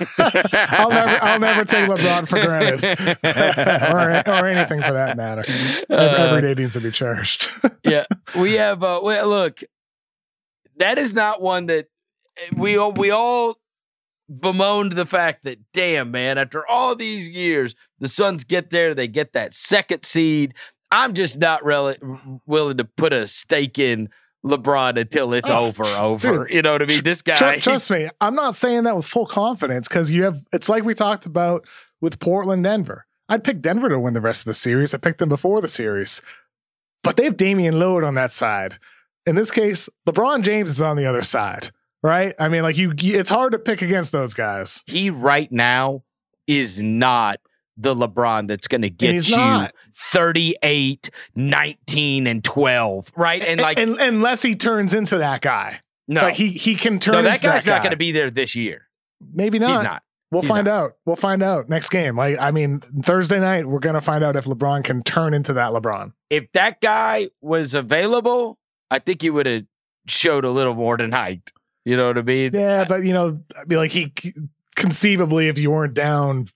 I'll 0.18 0.90
never, 0.90 1.18
I'll 1.24 1.38
never 1.40 1.64
take 1.64 1.88
LeBron 1.88 2.28
for 2.28 2.40
granted, 2.40 2.84
or, 3.92 4.34
or 4.42 4.46
anything 4.48 4.82
for 4.82 4.92
that 4.92 5.16
matter. 5.16 5.44
Every, 5.46 5.86
Uh, 5.96 6.26
every 6.36 6.42
day 6.54 6.60
needs 6.62 6.74
to 6.74 6.80
be 6.80 6.90
cherished. 6.90 7.48
yeah, 7.84 8.04
we 8.38 8.54
have. 8.54 8.82
Uh, 8.82 9.00
well, 9.02 9.28
look, 9.28 9.60
that 10.76 10.98
is 10.98 11.14
not 11.14 11.40
one 11.42 11.66
that 11.66 11.86
we 12.56 12.76
all 12.76 12.92
we 12.92 13.10
all 13.10 13.56
bemoaned 14.28 14.92
the 14.92 15.06
fact 15.06 15.44
that 15.44 15.58
damn 15.72 16.10
man, 16.10 16.38
after 16.38 16.66
all 16.66 16.94
these 16.94 17.28
years, 17.28 17.74
the 17.98 18.08
Suns 18.08 18.44
get 18.44 18.70
there, 18.70 18.94
they 18.94 19.08
get 19.08 19.32
that 19.32 19.54
second 19.54 20.04
seed. 20.04 20.54
I'm 20.92 21.14
just 21.14 21.38
not 21.40 21.64
rel- 21.64 21.94
willing 22.46 22.78
to 22.78 22.84
put 22.84 23.12
a 23.12 23.26
stake 23.26 23.78
in 23.78 24.08
LeBron 24.44 24.98
until 24.98 25.32
it's 25.34 25.50
Oh, 25.50 25.66
over. 25.66 25.84
Over, 25.84 26.44
dude, 26.46 26.54
you 26.54 26.62
know 26.62 26.72
what 26.72 26.82
I 26.82 26.86
mean? 26.86 27.02
This 27.04 27.22
guy, 27.22 27.36
Tru- 27.36 27.60
trust 27.60 27.90
me, 27.90 28.08
I'm 28.20 28.34
not 28.34 28.56
saying 28.56 28.84
that 28.84 28.96
with 28.96 29.06
full 29.06 29.26
confidence 29.26 29.86
because 29.88 30.10
you 30.10 30.24
have. 30.24 30.44
It's 30.52 30.68
like 30.68 30.84
we 30.84 30.94
talked 30.94 31.26
about 31.26 31.66
with 32.00 32.18
Portland, 32.20 32.64
Denver. 32.64 33.06
I'd 33.28 33.44
pick 33.44 33.60
Denver 33.60 33.88
to 33.88 33.98
win 34.00 34.14
the 34.14 34.20
rest 34.20 34.40
of 34.40 34.46
the 34.46 34.54
series. 34.54 34.94
I 34.94 34.98
picked 34.98 35.18
them 35.18 35.28
before 35.28 35.60
the 35.60 35.68
series, 35.68 36.20
but 37.04 37.16
they 37.16 37.24
have 37.24 37.36
Damian 37.36 37.74
Lillard 37.74 38.06
on 38.06 38.14
that 38.14 38.32
side. 38.32 38.78
In 39.26 39.36
this 39.36 39.50
case, 39.50 39.88
LeBron 40.08 40.42
James 40.42 40.70
is 40.70 40.80
on 40.80 40.96
the 40.96 41.04
other 41.06 41.22
side, 41.22 41.70
right? 42.02 42.34
I 42.38 42.48
mean, 42.48 42.62
like 42.62 42.76
you, 42.78 42.92
it's 42.98 43.30
hard 43.30 43.52
to 43.52 43.58
pick 43.58 43.82
against 43.82 44.10
those 44.12 44.32
guys. 44.34 44.82
he 44.86 45.10
right 45.10 45.52
now 45.52 46.02
is 46.46 46.82
not 46.82 47.38
the 47.76 47.94
LeBron 47.94 48.48
that's 48.48 48.66
going 48.66 48.82
to 48.82 48.90
get 48.90 49.28
you 49.28 49.36
not. 49.36 49.74
38, 50.00 51.10
19, 51.34 52.26
and 52.26 52.42
12, 52.42 53.12
right? 53.16 53.42
And 53.42 53.60
like, 53.60 53.78
Un- 53.78 54.00
unless 54.00 54.42
he 54.42 54.54
turns 54.54 54.94
into 54.94 55.18
that 55.18 55.40
guy, 55.42 55.80
no, 56.08 56.22
like 56.22 56.34
he 56.34 56.48
he 56.50 56.74
can 56.74 56.98
turn. 56.98 57.14
no, 57.14 57.22
that 57.22 57.42
guy's 57.42 57.66
not 57.66 57.78
guy. 57.78 57.82
going 57.84 57.90
to 57.92 57.96
be 57.96 58.10
there 58.12 58.30
this 58.30 58.54
year. 58.54 58.88
Maybe 59.32 59.58
not. 59.58 59.70
He's 59.70 59.82
not. 59.82 60.02
We'll 60.32 60.42
He's 60.42 60.48
find 60.50 60.68
out. 60.68 60.92
We'll 61.04 61.16
find 61.16 61.42
out 61.42 61.68
next 61.68 61.88
game. 61.90 62.16
Like 62.16 62.38
I 62.38 62.50
mean, 62.50 62.80
Thursday 63.02 63.40
night 63.40 63.66
we're 63.66 63.80
gonna 63.80 64.00
find 64.00 64.22
out 64.24 64.36
if 64.36 64.44
LeBron 64.44 64.84
can 64.84 65.02
turn 65.02 65.34
into 65.34 65.52
that 65.54 65.72
LeBron. 65.72 66.12
If 66.30 66.50
that 66.52 66.80
guy 66.80 67.30
was 67.40 67.74
available, 67.74 68.58
I 68.90 69.00
think 69.00 69.22
he 69.22 69.30
would 69.30 69.46
have 69.46 69.64
showed 70.06 70.44
a 70.44 70.50
little 70.50 70.74
more 70.74 70.96
tonight. 70.96 71.50
You 71.84 71.96
know 71.96 72.06
what 72.08 72.18
I 72.18 72.22
mean? 72.22 72.52
Yeah, 72.54 72.84
but 72.88 73.02
you 73.04 73.12
know, 73.12 73.40
I 73.56 73.64
mean, 73.66 73.78
like 73.78 73.90
he 73.90 74.12
conceivably, 74.76 75.48
if 75.48 75.58
you 75.58 75.70
weren't 75.72 75.94
down 75.94 76.46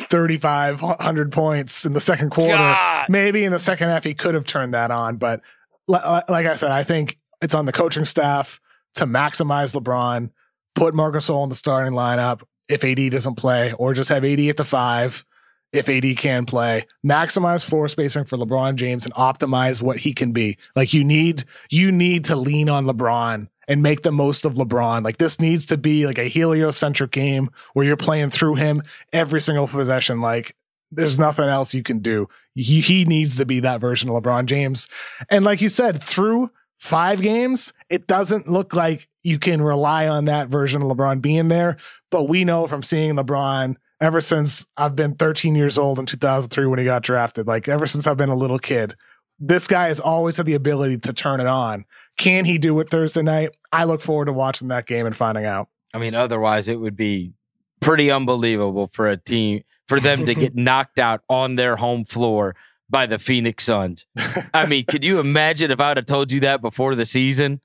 thirty 0.00 0.38
five 0.38 0.80
hundred 0.80 1.32
points 1.32 1.84
in 1.84 1.92
the 1.92 2.00
second 2.00 2.30
quarter, 2.30 2.56
God. 2.56 3.08
maybe 3.08 3.44
in 3.44 3.52
the 3.52 3.58
second 3.58 3.88
half 3.88 4.04
he 4.04 4.14
could 4.14 4.34
have 4.34 4.44
turned 4.44 4.74
that 4.74 4.90
on. 4.90 5.16
But 5.16 5.40
li- 5.88 6.00
uh, 6.02 6.22
like 6.28 6.46
I 6.46 6.54
said, 6.54 6.70
I 6.70 6.84
think 6.84 7.18
it's 7.42 7.54
on 7.54 7.66
the 7.66 7.72
coaching 7.72 8.04
staff 8.04 8.60
to 8.94 9.06
maximize 9.06 9.74
LeBron, 9.74 10.30
put 10.74 10.94
Marcus 10.94 11.28
Gasol 11.28 11.44
in 11.44 11.48
the 11.48 11.54
starting 11.54 11.92
lineup 11.92 12.42
if 12.68 12.84
AD 12.84 13.10
doesn't 13.10 13.34
play, 13.34 13.72
or 13.74 13.94
just 13.94 14.08
have 14.08 14.24
AD 14.24 14.40
at 14.40 14.56
the 14.56 14.64
five 14.64 15.24
if 15.72 15.88
AD 15.88 16.16
can 16.16 16.46
play. 16.46 16.86
Maximize 17.04 17.64
floor 17.64 17.88
spacing 17.88 18.24
for 18.24 18.36
LeBron 18.38 18.76
James 18.76 19.04
and 19.04 19.12
optimize 19.14 19.82
what 19.82 19.98
he 19.98 20.14
can 20.14 20.32
be. 20.32 20.56
Like 20.76 20.94
you 20.94 21.04
need 21.04 21.44
you 21.70 21.90
need 21.92 22.26
to 22.26 22.36
lean 22.36 22.68
on 22.68 22.86
LeBron 22.86 23.48
and 23.68 23.82
make 23.82 24.02
the 24.02 24.12
most 24.12 24.44
of 24.44 24.54
LeBron. 24.54 25.04
Like 25.04 25.18
this 25.18 25.40
needs 25.40 25.66
to 25.66 25.76
be 25.76 26.06
like 26.06 26.18
a 26.18 26.28
heliocentric 26.28 27.10
game 27.10 27.50
where 27.72 27.86
you're 27.86 27.96
playing 27.96 28.30
through 28.30 28.56
him 28.56 28.82
every 29.12 29.40
single 29.40 29.68
possession. 29.68 30.20
Like 30.20 30.56
there's 30.90 31.18
nothing 31.18 31.48
else 31.48 31.74
you 31.74 31.82
can 31.82 31.98
do. 31.98 32.28
He, 32.54 32.80
he 32.80 33.04
needs 33.04 33.36
to 33.36 33.44
be 33.44 33.60
that 33.60 33.80
version 33.80 34.10
of 34.10 34.22
LeBron 34.22 34.46
James. 34.46 34.88
And 35.28 35.44
like 35.44 35.60
you 35.60 35.68
said, 35.68 36.02
through 36.02 36.50
five 36.78 37.20
games, 37.22 37.72
it 37.88 38.06
doesn't 38.06 38.48
look 38.48 38.74
like 38.74 39.08
you 39.22 39.38
can 39.38 39.62
rely 39.62 40.06
on 40.06 40.26
that 40.26 40.48
version 40.48 40.82
of 40.82 40.88
LeBron 40.88 41.20
being 41.20 41.48
there. 41.48 41.78
But 42.10 42.24
we 42.24 42.44
know 42.44 42.66
from 42.66 42.82
seeing 42.82 43.14
LeBron 43.14 43.76
ever 44.00 44.20
since 44.20 44.66
I've 44.76 44.94
been 44.94 45.14
13 45.14 45.54
years 45.54 45.78
old 45.78 45.98
in 45.98 46.06
2003 46.06 46.66
when 46.66 46.78
he 46.78 46.84
got 46.84 47.02
drafted, 47.02 47.46
like 47.46 47.68
ever 47.68 47.86
since 47.86 48.06
I've 48.06 48.16
been 48.16 48.28
a 48.28 48.36
little 48.36 48.58
kid, 48.58 48.94
this 49.38 49.66
guy 49.66 49.88
has 49.88 49.98
always 49.98 50.36
had 50.36 50.46
the 50.46 50.54
ability 50.54 50.98
to 50.98 51.12
turn 51.12 51.40
it 51.40 51.46
on. 51.46 51.84
Can 52.16 52.44
he 52.44 52.58
do 52.58 52.78
it 52.80 52.90
Thursday 52.90 53.22
night? 53.22 53.56
I 53.72 53.84
look 53.84 54.00
forward 54.00 54.26
to 54.26 54.32
watching 54.32 54.68
that 54.68 54.86
game 54.86 55.06
and 55.06 55.16
finding 55.16 55.44
out. 55.44 55.68
I 55.92 55.98
mean, 55.98 56.14
otherwise 56.14 56.68
it 56.68 56.80
would 56.80 56.96
be 56.96 57.32
pretty 57.80 58.10
unbelievable 58.10 58.88
for 58.92 59.08
a 59.08 59.16
team 59.16 59.62
for 59.88 60.00
them 60.00 60.26
to 60.26 60.34
get 60.34 60.54
knocked 60.54 60.98
out 60.98 61.22
on 61.28 61.56
their 61.56 61.76
home 61.76 62.04
floor 62.04 62.56
by 62.88 63.06
the 63.06 63.18
Phoenix 63.18 63.64
Suns. 63.64 64.06
I 64.52 64.66
mean, 64.66 64.84
could 64.86 65.04
you 65.04 65.18
imagine 65.18 65.70
if 65.70 65.80
I'd 65.80 65.96
have 65.96 66.06
told 66.06 66.32
you 66.32 66.40
that 66.40 66.62
before 66.62 66.94
the 66.94 67.06
season? 67.06 67.60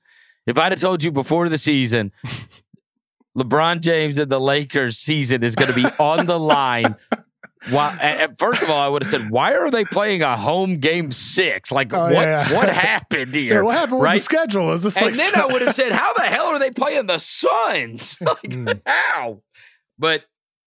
If 0.46 0.58
I'd 0.58 0.72
have 0.72 0.80
told 0.80 1.02
you 1.02 1.12
before 1.12 1.48
the 1.48 1.58
season, 1.58 2.12
LeBron 3.38 3.80
James 3.80 4.18
and 4.18 4.30
the 4.30 4.40
Lakers 4.40 4.98
season 4.98 5.42
is 5.42 5.54
going 5.54 5.72
to 5.72 5.74
be 5.74 5.86
on 5.98 6.26
the 6.26 6.38
line. 6.38 6.96
Why, 7.68 7.94
and 8.00 8.38
first 8.38 8.62
of 8.62 8.70
all, 8.70 8.78
I 8.78 8.88
would 8.88 9.02
have 9.02 9.10
said, 9.10 9.30
why 9.30 9.52
are 9.52 9.70
they 9.70 9.84
playing 9.84 10.22
a 10.22 10.34
home 10.36 10.78
game 10.78 11.12
six? 11.12 11.70
Like, 11.70 11.92
Oh, 11.92 12.04
what 12.04 12.12
yeah. 12.12 12.50
what 12.54 12.70
happened 12.70 13.34
here? 13.34 13.56
Yeah, 13.56 13.60
what 13.60 13.76
happened 13.76 14.00
with 14.00 14.12
the 14.12 14.18
schedule? 14.20 14.72
Is 14.72 14.82
this 14.82 14.96
and 14.96 15.06
like 15.06 15.14
then 15.14 15.34
I 15.34 15.44
would 15.44 15.60
have 15.60 15.74
said, 15.74 15.92
"How 15.92 16.14
the 16.14 16.22
hell 16.22 16.46
are 16.46 16.58
they 16.58 16.70
playing 16.70 17.06
the 17.06 17.18
Suns? 17.18 18.16
like, 18.22 18.40
Mm. 18.42 18.80
how?" 18.86 19.42
But 19.98 20.22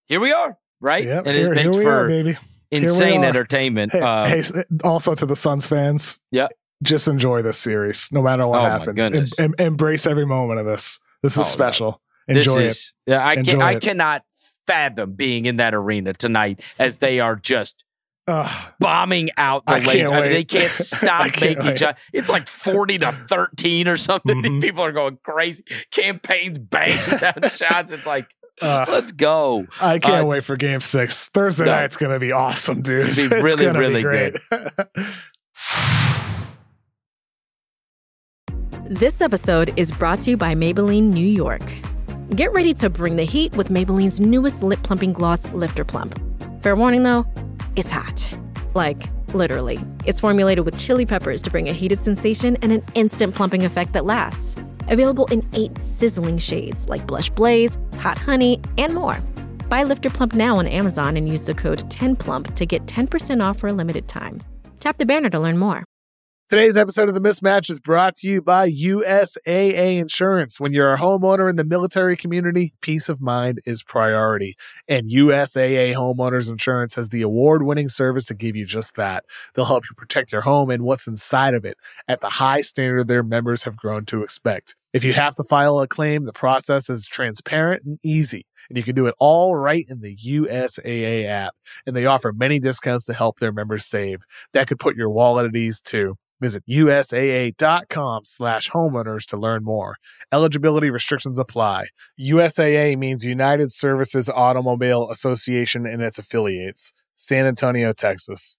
here 0.05 0.19
we 0.19 0.31
are, 0.31 0.55
right? 0.81 1.03
Yep, 1.05 1.25
and 1.25 1.35
it 1.35 1.39
here 1.39 1.55
makes 1.55 1.77
we 1.77 1.83
for 1.83 2.05
are, 2.05 2.37
insane 2.71 3.23
entertainment. 3.23 3.91
Hey, 3.91 4.01
Uh, 4.01 4.25
hey, 4.27 4.43
also 4.83 5.15
to 5.15 5.25
the 5.25 5.35
Suns 5.35 5.65
fans, 5.65 6.19
Yeah. 6.31 6.49
just 6.83 7.07
enjoy 7.07 7.41
this 7.41 7.57
series, 7.57 8.09
no 8.11 8.21
matter 8.21 8.45
what 8.45 8.59
Oh, 8.61 8.65
happens. 8.65 9.39
Em- 9.39 9.45
em- 9.45 9.55
embrace 9.65 10.05
every 10.05 10.25
moment 10.27 10.59
of 10.59 10.67
this. 10.67 10.99
This 11.23 11.33
is 11.33 11.39
Oh, 11.39 11.43
special. 11.43 12.01
this 12.27 12.45
Enjoy 12.45 12.61
it. 12.61 12.65
is 12.67 12.93
yeah, 13.07 13.25
I 13.25 13.37
can 13.41 13.61
I 13.61 13.75
cannot 13.75 14.23
fathom 14.67 15.13
being 15.13 15.45
in 15.45 15.57
that 15.57 15.73
arena 15.73 16.13
tonight 16.13 16.61
as 16.79 16.97
they 16.97 17.19
are 17.19 17.35
just 17.35 17.83
Ugh. 18.27 18.73
bombing 18.79 19.29
out 19.37 19.65
the 19.65 19.73
I 19.73 19.79
can't 19.81 20.13
I 20.13 20.21
mean, 20.21 20.31
they 20.31 20.43
can't 20.45 20.71
stop 20.73 21.31
can't 21.33 21.41
making 21.57 21.65
wait. 21.65 21.79
shots. 21.79 22.01
It's 22.13 22.29
like 22.29 22.47
forty 22.47 22.97
to 22.99 23.11
thirteen 23.11 23.87
or 23.87 23.97
something. 23.97 24.41
Mhm. 24.41 24.61
These 24.61 24.69
people 24.71 24.83
are 24.85 24.91
going 24.93 25.17
crazy. 25.23 25.63
Cam 25.91 26.19
Payne's 26.19 26.57
banging 26.59 26.97
down 27.19 27.49
shots. 27.49 27.91
It's 27.91 28.05
like 28.05 28.27
Ugh. 28.61 28.87
let's 28.89 29.11
go. 29.11 29.65
I 29.81 29.99
can't 29.99 30.23
Uh, 30.23 30.27
wait 30.27 30.43
for 30.45 30.55
game 30.55 30.79
six. 30.79 31.27
Thursday 31.29 31.65
no. 31.65 31.71
night's 31.71 31.97
going 31.97 32.13
to 32.13 32.19
be 32.19 32.31
awesome, 32.31 32.81
dude. 32.81 33.09
It'll 33.09 33.29
be 33.29 33.35
It's 33.35 33.43
really, 33.43 33.65
gonna 33.65 33.79
be 33.79 33.79
really 33.79 34.01
great. 34.03 34.35
This 38.85 39.21
episode 39.21 39.73
is 39.77 39.91
brought 39.91 40.21
to 40.21 40.29
you 40.31 40.37
by 40.37 40.55
Maybelline 40.55 41.11
New 41.13 41.25
York. 41.27 41.61
Get 42.35 42.51
ready 42.51 42.73
to 42.75 42.89
bring 42.89 43.15
the 43.15 43.25
heat 43.25 43.55
with 43.55 43.69
Maybelline's 43.69 44.19
newest 44.19 44.63
lip 44.63 44.81
plumping 44.81 45.13
gloss, 45.13 45.45
Lifter 45.53 45.85
Plump. 45.85 46.19
Fair 46.63 46.75
warning 46.75 47.03
though, 47.03 47.27
it's 47.75 47.91
hot. 47.91 48.33
Like, 48.73 49.03
literally. 49.35 49.77
It's 50.05 50.19
formulated 50.19 50.65
with 50.65 50.75
chili 50.79 51.05
peppers 51.05 51.43
to 51.43 51.51
bring 51.51 51.69
a 51.69 51.73
heated 51.73 52.03
sensation 52.03 52.57
and 52.63 52.71
an 52.71 52.83
instant 52.95 53.35
plumping 53.35 53.63
effect 53.63 53.93
that 53.93 54.05
lasts. 54.05 54.59
Available 54.87 55.25
in 55.27 55.47
eight 55.53 55.77
sizzling 55.77 56.39
shades 56.39 56.89
like 56.89 57.05
Blush 57.05 57.29
Blaze, 57.29 57.77
Hot 57.99 58.17
Honey, 58.17 58.59
and 58.79 58.95
more. 58.95 59.21
Buy 59.69 59.83
Lifter 59.83 60.09
Plump 60.09 60.33
now 60.33 60.57
on 60.57 60.65
Amazon 60.65 61.17
and 61.17 61.29
use 61.29 61.43
the 61.43 61.53
code 61.53 61.81
10PLUMP 61.91 62.55
to 62.55 62.65
get 62.65 62.87
10% 62.87 63.43
off 63.43 63.59
for 63.59 63.67
a 63.67 63.73
limited 63.73 64.07
time. 64.07 64.41
Tap 64.79 64.97
the 64.97 65.05
banner 65.05 65.29
to 65.29 65.39
learn 65.39 65.59
more. 65.59 65.83
Today's 66.49 66.77
episode 66.77 67.07
of 67.07 67.15
The 67.15 67.21
Mismatch 67.21 67.69
is 67.69 67.79
brought 67.79 68.15
to 68.17 68.27
you 68.27 68.41
by 68.41 68.69
USAA 68.69 69.97
Insurance. 69.97 70.59
When 70.59 70.71
you're 70.71 70.93
a 70.93 70.99
homeowner 70.99 71.49
in 71.49 71.55
the 71.55 71.63
military 71.63 72.15
community, 72.15 72.73
peace 72.81 73.09
of 73.09 73.21
mind 73.21 73.61
is 73.65 73.81
priority. 73.81 74.55
And 74.87 75.09
USAA 75.09 75.95
Homeowners 75.95 76.51
Insurance 76.51 76.93
has 76.95 77.09
the 77.09 77.23
award 77.23 77.63
winning 77.63 77.89
service 77.89 78.25
to 78.25 78.35
give 78.35 78.55
you 78.55 78.65
just 78.65 78.95
that. 78.97 79.23
They'll 79.55 79.65
help 79.65 79.85
you 79.89 79.95
protect 79.95 80.31
your 80.31 80.41
home 80.41 80.69
and 80.69 80.83
what's 80.83 81.07
inside 81.07 81.55
of 81.55 81.65
it 81.65 81.77
at 82.07 82.21
the 82.21 82.29
high 82.29 82.61
standard 82.61 83.07
their 83.07 83.23
members 83.23 83.63
have 83.63 83.77
grown 83.77 84.05
to 84.05 84.21
expect. 84.21 84.75
If 84.91 85.03
you 85.03 85.13
have 85.13 85.33
to 85.35 85.43
file 85.43 85.79
a 85.79 85.87
claim, 85.87 86.25
the 86.25 86.33
process 86.33 86.87
is 86.87 87.07
transparent 87.07 87.83
and 87.83 87.97
easy. 88.03 88.45
And 88.69 88.77
you 88.77 88.83
can 88.83 88.95
do 88.95 89.07
it 89.07 89.15
all 89.17 89.55
right 89.55 89.85
in 89.89 90.01
the 90.01 90.15
USAA 90.15 91.25
app. 91.25 91.55
And 91.87 91.95
they 91.95 92.05
offer 92.05 92.31
many 92.31 92.59
discounts 92.59 93.05
to 93.05 93.13
help 93.13 93.39
their 93.39 93.51
members 93.51 93.85
save. 93.85 94.25
That 94.53 94.67
could 94.67 94.79
put 94.79 94.95
your 94.95 95.09
wallet 95.09 95.47
at 95.47 95.55
ease 95.55 95.81
too. 95.81 96.17
Visit 96.43 96.63
USAA.com 96.69 98.25
slash 98.25 98.69
homeowners 98.69 99.25
to 99.27 99.37
learn 99.37 99.63
more. 99.63 99.95
Eligibility 100.29 100.89
restrictions 100.89 101.39
apply. 101.39 101.85
USAA 102.19 102.97
means 102.97 103.23
United 103.23 103.71
Services 103.71 104.27
Automobile 104.27 105.09
Association 105.09 105.85
and 105.85 106.03
its 106.03 106.19
affiliates. 106.19 106.91
San 107.15 107.45
Antonio, 107.45 107.93
Texas. 107.93 108.57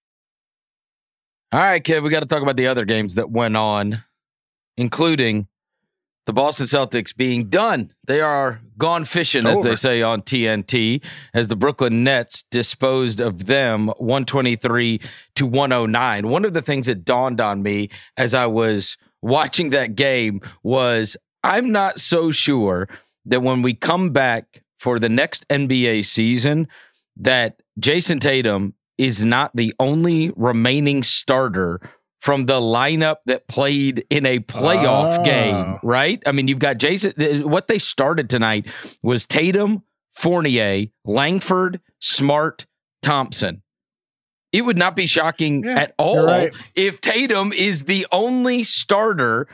All 1.53 1.61
right, 1.61 1.85
kid, 1.85 2.03
we 2.03 2.09
got 2.09 2.20
to 2.20 2.26
talk 2.26 2.43
about 2.43 2.57
the 2.57 2.68
other 2.68 2.87
games 2.87 3.16
that 3.16 3.30
went 3.30 3.55
on, 3.55 4.03
including 4.78 5.47
the 6.27 6.33
Boston 6.33 6.66
Celtics 6.66 7.14
being 7.14 7.49
done. 7.49 7.93
They 8.07 8.20
are 8.20 8.61
gone 8.79 9.05
fishing, 9.05 9.41
It's 9.41 9.47
as 9.47 9.59
over. 9.59 9.68
they 9.68 9.77
say 9.77 10.03
on 10.03 10.22
TNT, 10.22 11.03
as 11.33 11.49
the 11.49 11.57
Brooklyn 11.57 12.03
Nets 12.05 12.45
disposed 12.51 13.20
of 13.20 13.47
them 13.47 13.89
123 13.99 15.01
to 15.37 15.47
109. 15.47 16.29
One 16.29 16.45
of 16.45 16.55
the 16.55 16.62
things 16.62 16.87
that 16.87 17.05
dawned 17.05 17.41
on 17.41 17.62
me 17.62 17.91
as 18.16 18.35
I 18.35 18.47
was 18.47 18.97
watching 19.22 19.70
that 19.70 19.95
game 19.95 20.41
was 20.62 21.16
I'm 21.43 21.72
not 21.72 22.01
so 22.01 22.31
sure 22.31 22.89
that 23.27 23.43
when 23.43 23.62
we 23.62 23.75
come 23.75 24.11
back 24.11 24.62
for 24.79 24.99
the 24.99 25.09
next 25.09 25.47
NBA 25.49 26.05
season, 26.05 26.68
that 27.16 27.61
Jayson 27.79 28.20
Tatum 28.20 28.75
is 28.99 29.25
not 29.25 29.51
the 29.55 29.75
only 29.79 30.33
remaining 30.37 31.03
starter 31.03 31.81
from 32.25 32.47
the 32.47 32.59
lineup 32.59 33.16
that 33.27 33.47
played 33.49 34.07
in 34.09 34.25
a 34.25 34.39
playoff 34.39 35.18
Oh. 35.18 35.25
game, 35.25 35.79
right? 35.83 36.22
I 36.25 36.33
mean, 36.33 36.49
you've 36.49 36.59
got 36.59 36.79
Jayson. 36.79 37.43
What 37.45 37.68
they 37.68 37.79
started 37.79 38.31
tonight 38.31 38.66
was 39.03 39.27
Tatum, 39.27 39.83
Fournier, 40.14 40.87
Langford, 41.05 41.83
Smart, 42.01 42.64
Thompson. 43.03 43.61
It 44.53 44.62
would 44.62 44.79
not 44.79 44.97
be 44.97 45.07
shocking 45.07 45.64
Yeah, 45.64 45.81
at 45.81 45.95
all 45.99 46.49
if 46.75 47.03
Tatum 47.03 47.53
is 47.53 47.85
the 47.85 48.07
only 48.11 48.62
starter 48.64 49.47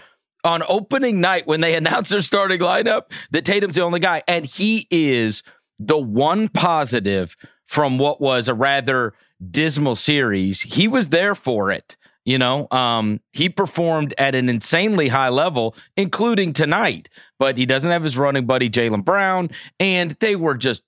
on 0.44 0.62
opening 0.68 1.20
night 1.20 1.48
when 1.48 1.60
they 1.62 1.74
announce 1.80 2.10
their 2.10 2.22
starting 2.22 2.60
lineup 2.60 3.10
that 3.32 3.44
Tatum's 3.44 3.74
the 3.74 3.82
only 3.82 3.98
guy. 3.98 4.22
And 4.28 4.46
he 4.46 4.86
is 4.92 5.42
the 5.80 5.98
one 5.98 6.46
positive 6.48 7.34
from 7.66 7.98
what 7.98 8.20
was 8.20 8.46
a 8.46 8.54
rather 8.54 9.12
dismal 9.50 9.96
series. 9.96 10.60
He 10.60 10.86
was 10.86 11.08
there 11.08 11.34
for 11.34 11.72
it. 11.72 11.96
You 12.26 12.36
know, 12.38 12.68
um, 12.70 13.20
he 13.32 13.48
performed 13.48 14.12
at 14.18 14.34
an 14.34 14.48
insanely 14.48 15.08
high 15.08 15.30
level, 15.30 15.74
including 15.96 16.52
tonight, 16.52 17.08
but 17.38 17.56
he 17.56 17.64
doesn't 17.66 17.90
have 17.90 18.02
his 18.04 18.18
running 18.18 18.46
buddy, 18.46 18.68
Jaylen 18.68 19.04
Brown, 19.04 19.50
and 19.80 20.12
they 20.20 20.36
were 20.36 20.54
just 20.54 20.82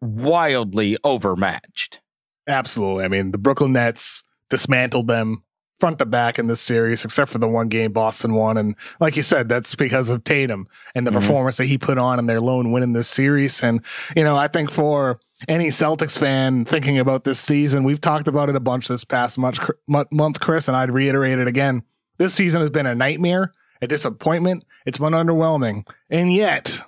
wildly 0.00 0.96
overmatched. 1.04 2.00
Absolutely. 2.48 3.04
I 3.04 3.08
mean, 3.08 3.32
the 3.32 3.38
Brooklyn 3.38 3.72
Nets 3.72 4.22
dismantled 4.50 5.08
them 5.08 5.42
front 5.80 5.98
to 5.98 6.06
back 6.06 6.38
in 6.38 6.46
this 6.46 6.60
series, 6.60 7.04
except 7.04 7.30
for 7.30 7.38
the 7.38 7.48
one 7.48 7.68
game 7.68 7.92
Boston 7.92 8.34
won. 8.34 8.56
And 8.56 8.76
like 9.00 9.16
you 9.16 9.22
said, 9.22 9.48
that's 9.48 9.74
because 9.74 10.08
of 10.08 10.24
Tatum 10.24 10.66
and 10.94 11.06
the 11.06 11.10
Mhm. 11.10 11.16
performance 11.20 11.56
that 11.58 11.66
he 11.66 11.76
put 11.76 11.98
on 11.98 12.18
in 12.18 12.26
their 12.26 12.40
lone 12.40 12.72
win 12.72 12.82
in 12.82 12.92
this 12.92 13.08
series. 13.08 13.62
And, 13.62 13.80
you 14.16 14.24
know, 14.24 14.36
I 14.36 14.48
think 14.48 14.70
for 14.70 15.18
any 15.48 15.68
Celtics 15.68 16.18
fan 16.18 16.64
thinking 16.64 16.98
about 16.98 17.24
this 17.24 17.38
season, 17.38 17.84
we've 17.84 18.00
talked 18.00 18.28
about 18.28 18.48
it 18.48 18.56
a 18.56 18.60
bunch 18.60 18.88
this 18.88 19.04
past 19.04 19.38
much, 19.38 19.58
mo- 19.86 20.06
month, 20.10 20.40
Chris, 20.40 20.68
and 20.68 20.76
I'd 20.76 20.90
reiterate 20.90 21.38
it 21.38 21.48
again. 21.48 21.82
This 22.18 22.34
season 22.34 22.60
has 22.60 22.70
been 22.70 22.86
a 22.86 22.94
nightmare, 22.94 23.52
a 23.82 23.86
disappointment. 23.86 24.64
It's 24.86 24.98
been 24.98 25.12
underwhelming. 25.12 25.86
And 26.08 26.32
yet, 26.32 26.80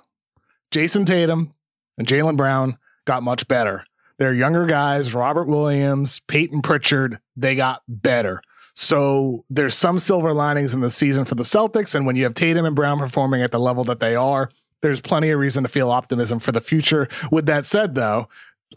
Jayson 0.71 1.05
Tatum 1.05 1.53
and 1.97 2.07
Jaylen 2.07 2.37
Brown 2.37 2.77
got 3.05 3.23
much 3.23 3.47
better. 3.47 3.85
They're 4.17 4.33
younger 4.33 4.65
guys, 4.65 5.13
Robert 5.13 5.47
Williams, 5.47 6.19
Payton 6.19 6.61
Pritchard, 6.61 7.19
they 7.37 7.55
got 7.55 7.83
better. 7.87 8.41
So 8.73 9.45
there's 9.49 9.75
some 9.75 9.99
silver 9.99 10.33
linings 10.33 10.73
in 10.73 10.81
the 10.81 10.89
season 10.89 11.25
for 11.25 11.35
the 11.35 11.43
Celtics. 11.43 11.95
And 11.95 12.05
when 12.05 12.15
you 12.15 12.23
have 12.23 12.33
Tatum 12.33 12.65
and 12.65 12.75
Brown 12.75 12.97
performing 12.99 13.41
at 13.41 13.51
the 13.51 13.59
level 13.59 13.83
that 13.85 13.99
they 13.99 14.15
are, 14.15 14.49
there's 14.81 15.01
plenty 15.01 15.29
of 15.31 15.39
reason 15.39 15.63
to 15.63 15.69
feel 15.69 15.91
optimism 15.91 16.39
for 16.39 16.51
the 16.51 16.61
future. 16.61 17.07
With 17.31 17.45
that 17.47 17.65
said, 17.65 17.95
though, 17.95 18.27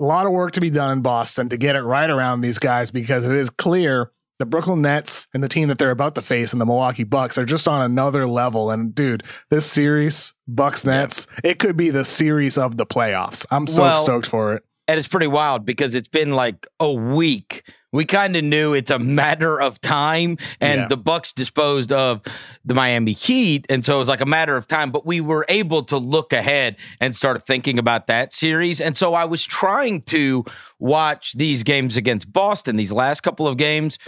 a 0.01 0.05
lot 0.05 0.27
of 0.27 0.33
work 0.33 0.53
to 0.53 0.61
be 0.61 0.71
done 0.71 0.91
in 0.91 1.03
Boston 1.03 1.49
to 1.51 1.57
get 1.57 1.77
it 1.77 1.83
right 1.83 2.09
around 2.09 2.41
these 2.41 2.59
guys 2.59 2.91
because 2.91 3.25
it 3.25 3.33
is 3.33 3.51
clear 3.51 4.11
the 4.39 4.47
Brooklyn 4.47 4.83
Nets 4.83 5.29
and 5.35 5.43
the 5.43 5.49
team 5.49 5.69
that 5.69 5.79
they're 5.79 5.91
about 5.91 6.15
to 6.17 6.23
face 6.23 6.53
and 6.53 6.61
the 6.61 6.67
Milwaukee 6.67 7.05
Bucks 7.05 7.39
are 7.39 7.45
just 7.45 7.69
on 7.69 7.83
another 7.83 8.27
level. 8.27 8.71
And 8.71 8.95
dude, 8.95 9.23
this 9.51 9.71
series, 9.71 10.35
Bucks 10.49 10.85
Nets, 10.85 11.27
it 11.45 11.59
could 11.59 11.77
be 11.77 11.91
the 11.91 12.05
series 12.05 12.59
of 12.59 12.77
the 12.77 12.87
playoffs. 12.87 13.47
I'm 13.51 13.67
so 13.67 13.83
Well, 13.83 14.03
stoked 14.03 14.27
for 14.27 14.55
it. 14.55 14.65
And 14.89 14.99
it's 14.99 15.07
pretty 15.07 15.29
wild 15.29 15.65
because 15.65 15.95
it's 15.95 16.09
been 16.09 16.33
like 16.33 16.67
a 16.81 16.93
week. 16.93 17.63
We 17.93 18.05
kind 18.07 18.37
of 18.37 18.43
knew 18.45 18.73
it's 18.73 18.91
a 18.91 18.99
matter 18.99 19.61
of 19.61 19.81
time, 19.81 20.39
and 20.61 20.81
Yeah. 20.83 20.89
the 20.89 20.97
Bucks 20.97 21.33
disposed 21.33 21.93
of 21.93 22.23
the 22.65 22.75
Miami 22.75 23.13
Heat, 23.13 23.67
and 23.69 23.85
so 23.85 23.97
it 23.97 23.99
was 23.99 24.09
like 24.09 24.21
a 24.23 24.27
matter 24.27 24.57
of 24.57 24.67
time. 24.67 24.91
But 24.91 25.05
we 25.07 25.21
were 25.21 25.45
able 25.49 25.83
to 25.85 25.99
look 25.99 26.33
ahead 26.33 26.77
and 27.01 27.15
start 27.15 27.47
thinking 27.47 27.79
about 27.79 28.07
that 28.07 28.33
series. 28.33 28.81
And 28.81 28.97
so 28.97 29.15
I 29.15 29.25
was 29.27 29.45
trying 29.45 30.03
to 30.03 30.45
watch 30.79 31.35
these 31.35 31.63
games 31.63 31.97
against 31.97 32.33
Boston, 32.33 32.77
these 32.77 32.93
last 32.93 33.21
couple 33.21 33.47
of 33.47 33.57
games, 33.59 33.99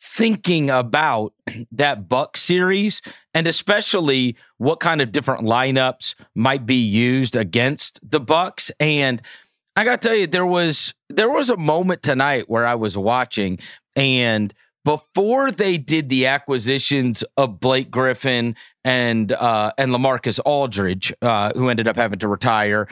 thinking 0.00 0.70
about 0.70 1.32
that 1.72 2.08
Buck 2.08 2.36
series, 2.36 3.02
and 3.34 3.46
especially 3.46 4.36
what 4.56 4.80
kind 4.80 5.00
of 5.00 5.12
different 5.12 5.44
lineups 5.44 6.14
might 6.34 6.66
be 6.66 6.74
used 6.76 7.36
against 7.36 8.00
the 8.08 8.20
Bucks. 8.20 8.70
And 8.80 9.22
I 9.78 9.84
got 9.84 10.02
to 10.02 10.08
tell 10.08 10.16
you, 10.16 10.26
there 10.26 10.44
was 10.44 10.92
there 11.08 11.30
was 11.30 11.50
a 11.50 11.56
moment 11.56 12.02
tonight 12.02 12.50
where 12.50 12.66
I 12.66 12.74
was 12.74 12.98
watching, 12.98 13.60
and 13.94 14.52
before 14.84 15.52
they 15.52 15.78
did 15.78 16.08
the 16.08 16.26
acquisitions 16.26 17.22
of 17.36 17.60
Blake 17.60 17.88
Griffin 17.88 18.56
and 18.84 19.30
uh, 19.30 19.70
and 19.78 19.92
LaMarcus 19.92 20.40
Aldridge, 20.44 21.14
uh, 21.22 21.52
who 21.54 21.68
ended 21.68 21.86
up 21.86 21.94
having 21.94 22.18
to 22.18 22.26
retire, 22.26 22.88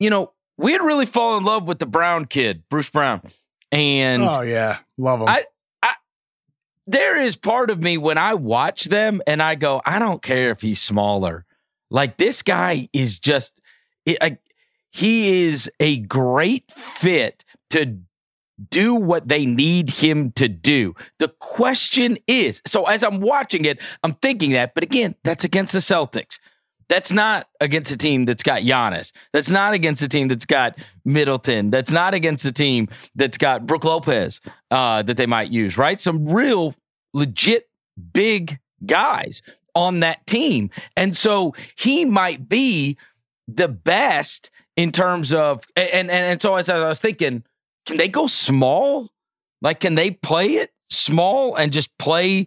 you 0.00 0.10
know, 0.10 0.32
we 0.56 0.72
had 0.72 0.82
really 0.82 1.06
fallen 1.06 1.42
in 1.42 1.44
love 1.44 1.68
with 1.68 1.78
the 1.78 1.86
Brown 1.86 2.24
kid, 2.24 2.64
Bruce 2.68 2.90
Brown, 2.90 3.22
and 3.70 4.24
oh, 4.24 4.42
yeah. 4.42 4.78
Love 4.96 5.20
them. 5.20 5.28
I- 5.28 5.44
there 6.88 7.18
is 7.22 7.36
part 7.36 7.70
of 7.70 7.82
me 7.82 7.98
when 7.98 8.16
I 8.16 8.32
watch 8.32 8.86
them 8.86 9.20
and 9.26 9.42
I 9.42 9.56
go, 9.56 9.82
I 9.84 9.98
don't 9.98 10.22
care 10.22 10.50
if 10.50 10.62
he's 10.62 10.80
smaller. 10.80 11.44
Like 11.90 12.16
this 12.16 12.40
guy 12.40 12.88
is 12.94 13.18
just, 13.18 13.60
it, 14.06 14.16
I, 14.22 14.38
he 14.90 15.46
is 15.46 15.70
a 15.80 15.98
great 15.98 16.70
fit 16.72 17.44
to 17.70 17.98
do 18.70 18.94
what 18.94 19.28
they 19.28 19.46
need 19.46 19.90
him 19.90 20.32
to 20.32 20.48
do. 20.48 20.94
The 21.18 21.28
question 21.28 22.18
is 22.26 22.60
so 22.66 22.84
as 22.84 23.02
I'm 23.02 23.20
watching 23.20 23.64
it, 23.64 23.80
I'm 24.02 24.14
thinking 24.14 24.52
that, 24.52 24.74
but 24.74 24.82
again, 24.82 25.14
that's 25.24 25.44
against 25.44 25.72
the 25.72 25.78
Celtics. 25.78 26.38
That's 26.88 27.12
not 27.12 27.48
against 27.60 27.92
a 27.92 27.98
team 27.98 28.24
that's 28.24 28.42
got 28.42 28.62
Giannis. 28.62 29.12
That's 29.32 29.50
not 29.50 29.74
against 29.74 30.02
a 30.02 30.08
team 30.08 30.28
that's 30.28 30.46
got 30.46 30.78
Middleton. 31.04 31.70
That's 31.70 31.90
not 31.90 32.14
against 32.14 32.46
a 32.46 32.52
team 32.52 32.88
that's 33.14 33.36
got 33.36 33.66
Brook 33.66 33.84
Lopez 33.84 34.40
uh, 34.70 35.02
that 35.02 35.18
they 35.18 35.26
might 35.26 35.50
use, 35.50 35.76
right? 35.76 36.00
Some 36.00 36.26
real 36.26 36.74
legit 37.12 37.68
big 38.12 38.58
guys 38.86 39.42
on 39.74 40.00
that 40.00 40.26
team. 40.26 40.70
And 40.96 41.14
so 41.14 41.54
he 41.76 42.06
might 42.06 42.48
be 42.48 42.96
the 43.46 43.68
best 43.68 44.50
in 44.78 44.92
terms 44.92 45.32
of 45.32 45.64
and 45.76 46.08
and, 46.08 46.10
and 46.10 46.40
so 46.40 46.54
as 46.54 46.68
I 46.68 46.88
was 46.88 47.00
thinking, 47.00 47.42
can 47.84 47.96
they 47.96 48.08
go 48.08 48.28
small? 48.28 49.10
Like 49.60 49.80
can 49.80 49.96
they 49.96 50.12
play 50.12 50.54
it 50.54 50.72
small 50.88 51.56
and 51.56 51.72
just 51.72 51.98
play 51.98 52.46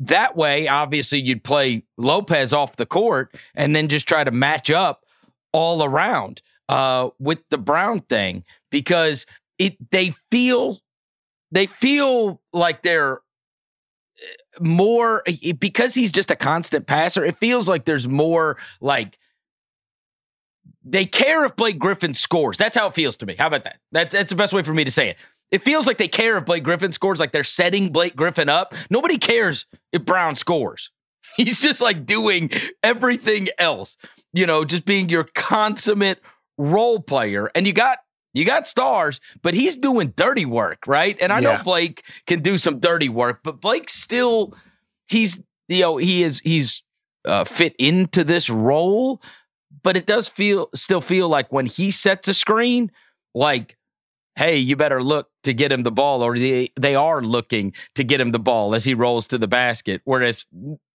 that 0.00 0.36
way? 0.36 0.66
Obviously, 0.66 1.20
you'd 1.20 1.44
play 1.44 1.84
Lopez 1.96 2.52
off 2.52 2.74
the 2.74 2.84
court 2.84 3.32
and 3.54 3.76
then 3.76 3.86
just 3.86 4.08
try 4.08 4.24
to 4.24 4.32
match 4.32 4.70
up 4.70 5.04
all 5.52 5.84
around 5.84 6.42
uh, 6.68 7.10
with 7.20 7.38
the 7.50 7.58
Brown 7.58 8.00
thing 8.00 8.42
because 8.72 9.24
it 9.56 9.76
they 9.92 10.14
feel 10.32 10.80
they 11.52 11.66
feel 11.66 12.40
like 12.52 12.82
they're 12.82 13.20
eh, 14.20 14.58
more 14.58 15.22
eh, 15.28 15.52
because 15.52 15.94
he's 15.94 16.10
just 16.10 16.32
a 16.32 16.36
constant 16.36 16.88
passer. 16.88 17.24
It 17.24 17.38
feels 17.38 17.68
like 17.68 17.84
there's 17.84 18.08
more 18.08 18.58
like 18.80 19.16
they 20.84 21.04
care 21.04 21.44
if 21.44 21.56
Blake 21.56 21.78
Griffin 21.78 22.14
scores. 22.14 22.56
That's 22.58 22.76
how 22.76 22.88
it 22.88 22.94
feels 22.94 23.16
to 23.18 23.26
me. 23.26 23.36
How 23.38 23.46
about 23.48 23.64
that? 23.64 23.78
that 23.92 24.10
that's 24.10 24.30
the 24.30 24.36
best 24.36 24.52
way 24.52 24.62
for 24.62 24.72
me 24.74 24.84
to 24.84 24.90
say 24.90 25.10
it. 25.10 25.16
It 25.50 25.62
feels 25.62 25.86
like 25.86 25.98
they 25.98 26.08
care 26.08 26.38
if 26.38 26.46
Blake 26.46 26.64
Griffin 26.64 26.92
scores, 26.92 27.20
like 27.20 27.32
they're 27.32 27.44
setting 27.44 27.90
Blake 27.92 28.16
Griffin 28.16 28.48
up. 28.48 28.74
Nobody 28.90 29.18
cares 29.18 29.66
if 29.92 30.04
Brown 30.04 30.34
scores. 30.34 30.90
He's 31.36 31.60
just 31.60 31.80
like 31.80 32.04
doing 32.06 32.50
everything 32.82 33.48
else, 33.58 33.96
you 34.32 34.46
know, 34.46 34.64
just 34.64 34.84
being 34.84 35.08
your 35.08 35.24
consummate 35.34 36.20
role 36.58 37.00
player. 37.00 37.50
And 37.54 37.66
you 37.66 37.72
got 37.72 37.98
you 38.34 38.44
got 38.46 38.66
stars, 38.66 39.20
but 39.42 39.52
he's 39.52 39.76
doing 39.76 40.14
dirty 40.16 40.46
work, 40.46 40.86
right? 40.86 41.18
And 41.20 41.32
I 41.32 41.40
Yeah. 41.40 41.56
know 41.58 41.62
Blake 41.62 42.02
can 42.26 42.40
do 42.40 42.56
some 42.56 42.80
dirty 42.80 43.10
work, 43.10 43.40
but 43.44 43.60
Blake 43.60 43.90
still 43.90 44.54
he's 45.06 45.42
you 45.68 45.80
know, 45.82 45.96
he 45.98 46.22
is 46.22 46.40
he's 46.40 46.82
uh, 47.26 47.44
fit 47.44 47.74
into 47.78 48.24
this 48.24 48.48
role, 48.50 49.22
but 49.82 49.96
it 49.96 50.06
does 50.06 50.28
feel 50.28 50.68
still 50.74 51.00
feel 51.00 51.28
like 51.28 51.52
when 51.52 51.66
he 51.66 51.90
sets 51.90 52.28
a 52.28 52.34
screen, 52.34 52.90
like, 53.34 53.76
hey, 54.36 54.56
you 54.56 54.76
better 54.76 55.02
look 55.02 55.30
to 55.44 55.52
get 55.52 55.72
him 55.72 55.82
the 55.82 55.92
ball, 55.92 56.22
or 56.22 56.38
they 56.38 56.70
they 56.78 56.94
are 56.94 57.22
looking 57.22 57.72
to 57.94 58.04
get 58.04 58.20
him 58.20 58.32
the 58.32 58.38
ball 58.38 58.74
as 58.74 58.84
he 58.84 58.94
rolls 58.94 59.26
to 59.28 59.38
the 59.38 59.48
basket. 59.48 60.00
Whereas 60.04 60.46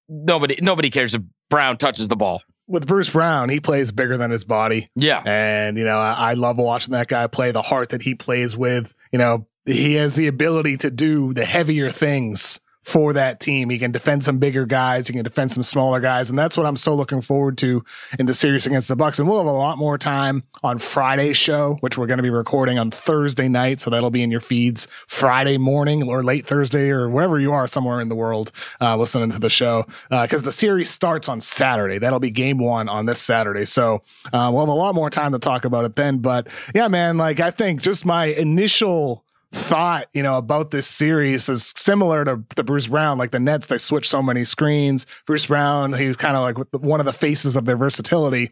nobody 0.10 0.58
nobody 0.62 0.90
cares 0.90 1.14
if 1.14 1.22
Brown 1.50 1.78
touches 1.78 2.08
the 2.08 2.16
ball. 2.16 2.44
With 2.70 2.86
Bruce 2.86 3.10
Brown, 3.10 3.48
he 3.48 3.62
plays 3.62 3.94
bigger 3.94 4.18
than 4.18 4.30
his 4.30 4.44
body. 4.44 4.90
Yeah. 4.94 5.24
And, 5.26 5.78
you 5.78 5.86
know, 5.86 5.98
I, 5.98 6.32
I 6.32 6.34
love 6.34 6.58
watching 6.58 6.92
that 6.92 7.08
guy 7.08 7.26
play 7.28 7.52
the 7.52 7.62
heart 7.62 7.90
that 7.90 8.02
he 8.02 8.14
plays 8.14 8.58
with. 8.58 8.94
You 9.14 9.20
know, 9.20 9.48
he 9.64 9.94
has 9.94 10.16
the 10.16 10.28
ability 10.28 10.76
to 10.78 10.92
do 10.92 11.34
the 11.34 11.46
heavier 11.46 11.90
things 11.90 12.60
for 12.88 13.12
that 13.12 13.42
team. 13.42 13.70
He 13.70 13.80
can 13.80 13.92
defend 13.92 14.24
some 14.24 14.38
bigger 14.38 14.66
guys. 14.66 15.08
He 15.08 15.14
can 15.14 15.22
defend 15.22 15.52
some 15.52 15.62
smaller 15.62 16.00
guys. 16.00 16.30
And 16.30 16.40
that's 16.40 16.56
what 16.56 16.66
I'm 16.66 16.78
so 16.78 16.96
looking 16.96 17.20
forward 17.20 17.58
to 17.58 17.84
in 18.18 18.28
the 18.28 18.34
series 18.34 18.66
against 18.66 18.88
the 18.88 18.96
Bucks. 18.96 19.20
And 19.20 19.28
we'll 19.28 19.40
have 19.40 19.46
a 19.46 19.52
lot 19.52 19.78
more 19.78 19.98
time 19.98 20.44
on 20.64 20.78
Friday's 20.78 21.36
show, 21.36 21.76
which 21.82 21.98
we're 21.98 22.08
going 22.08 22.20
to 22.20 22.24
be 22.24 22.30
recording 22.30 22.80
on 22.80 22.90
Thursday 22.90 23.50
night. 23.50 23.82
So 23.82 23.90
that'll 23.90 24.10
be 24.10 24.24
in 24.24 24.32
your 24.32 24.40
feeds 24.40 24.88
Friday 25.08 25.58
morning 25.58 26.08
or 26.08 26.24
late 26.24 26.48
Thursday 26.48 26.90
or 26.90 27.10
wherever 27.10 27.38
you 27.42 27.52
are 27.52 27.68
somewhere 27.68 28.00
in 28.00 28.08
the 28.08 28.16
world 28.16 28.54
uh, 28.80 28.96
listening 28.96 29.32
to 29.32 29.40
the 29.40 29.50
show. 29.50 29.86
Because 30.10 30.44
uh, 30.44 30.46
the 30.46 30.54
series 30.54 30.90
starts 30.90 31.28
on 31.28 31.42
Saturday. 31.42 31.98
That'll 31.98 32.22
be 32.22 32.32
game 32.32 32.58
one 32.58 32.88
on 32.88 33.06
this 33.06 33.20
Saturday. 33.20 33.66
So 33.66 34.02
uh, 34.32 34.50
we'll 34.54 34.62
have 34.62 34.70
a 34.70 34.72
lot 34.72 34.96
more 34.96 35.10
time 35.10 35.34
to 35.34 35.40
talk 35.40 35.66
about 35.66 35.84
it 35.84 35.98
then. 35.98 36.20
But 36.20 36.48
yeah, 36.74 36.88
man, 36.88 37.18
like 37.18 37.42
I 37.42 37.52
think 37.52 37.82
just 37.82 38.06
my 38.06 38.28
initial 38.28 39.26
thought, 39.52 40.08
you 40.14 40.24
know, 40.24 40.38
about 40.38 40.72
this 40.72 40.88
series 40.88 41.48
is 41.50 41.74
similar 41.76 42.26
to, 42.26 42.44
to 42.56 42.64
Bruce 42.64 42.88
Brown. 42.88 43.18
Like 43.18 43.32
the 43.32 43.40
Nets, 43.40 43.68
they 43.68 43.78
switch 43.78 44.08
so 44.08 44.22
many 44.22 44.44
screens. 44.44 45.06
Bruce 45.26 45.46
Brown, 45.46 45.94
he's 45.94 46.18
kind 46.18 46.36
of 46.36 46.44
like 46.44 46.84
one 46.84 47.00
of 47.00 47.06
the 47.06 47.14
faces 47.14 47.56
of 47.56 47.66
their 47.66 47.78
versatility. 47.78 48.52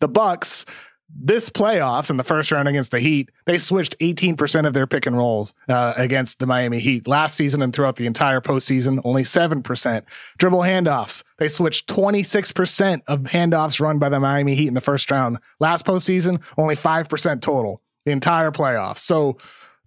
The 0.00 0.08
Bucks, 0.08 0.66
this 1.14 1.50
playoffs 1.50 2.10
in 2.10 2.16
the 2.16 2.24
first 2.24 2.50
round 2.50 2.68
against 2.68 2.90
the 2.90 2.98
Heat, 2.98 3.30
they 3.44 3.58
switched 3.58 3.98
18% 4.00 4.66
of 4.66 4.72
their 4.72 4.86
pick 4.86 5.06
and 5.06 5.16
rolls 5.16 5.54
uh, 5.68 5.92
against 5.96 6.38
the 6.38 6.46
Miami 6.46 6.80
Heat. 6.80 7.06
Last 7.06 7.36
season 7.36 7.62
and 7.62 7.72
throughout 7.72 7.96
the 7.96 8.06
entire 8.06 8.40
postseason, 8.40 9.00
only 9.04 9.22
7%. 9.22 10.02
Dribble 10.38 10.60
handoffs, 10.60 11.22
they 11.38 11.48
switched 11.48 11.86
26% 11.88 13.02
of 13.06 13.20
handoffs 13.20 13.80
run 13.80 13.98
by 13.98 14.08
the 14.08 14.18
Miami 14.18 14.54
Heat 14.54 14.68
in 14.68 14.74
the 14.74 14.80
first 14.80 15.10
round. 15.10 15.38
Last 15.60 15.84
postseason, 15.84 16.40
only 16.58 16.74
5% 16.74 17.40
total, 17.40 17.82
the 18.04 18.12
entire 18.12 18.50
playoffs. 18.50 18.98
So 18.98 19.38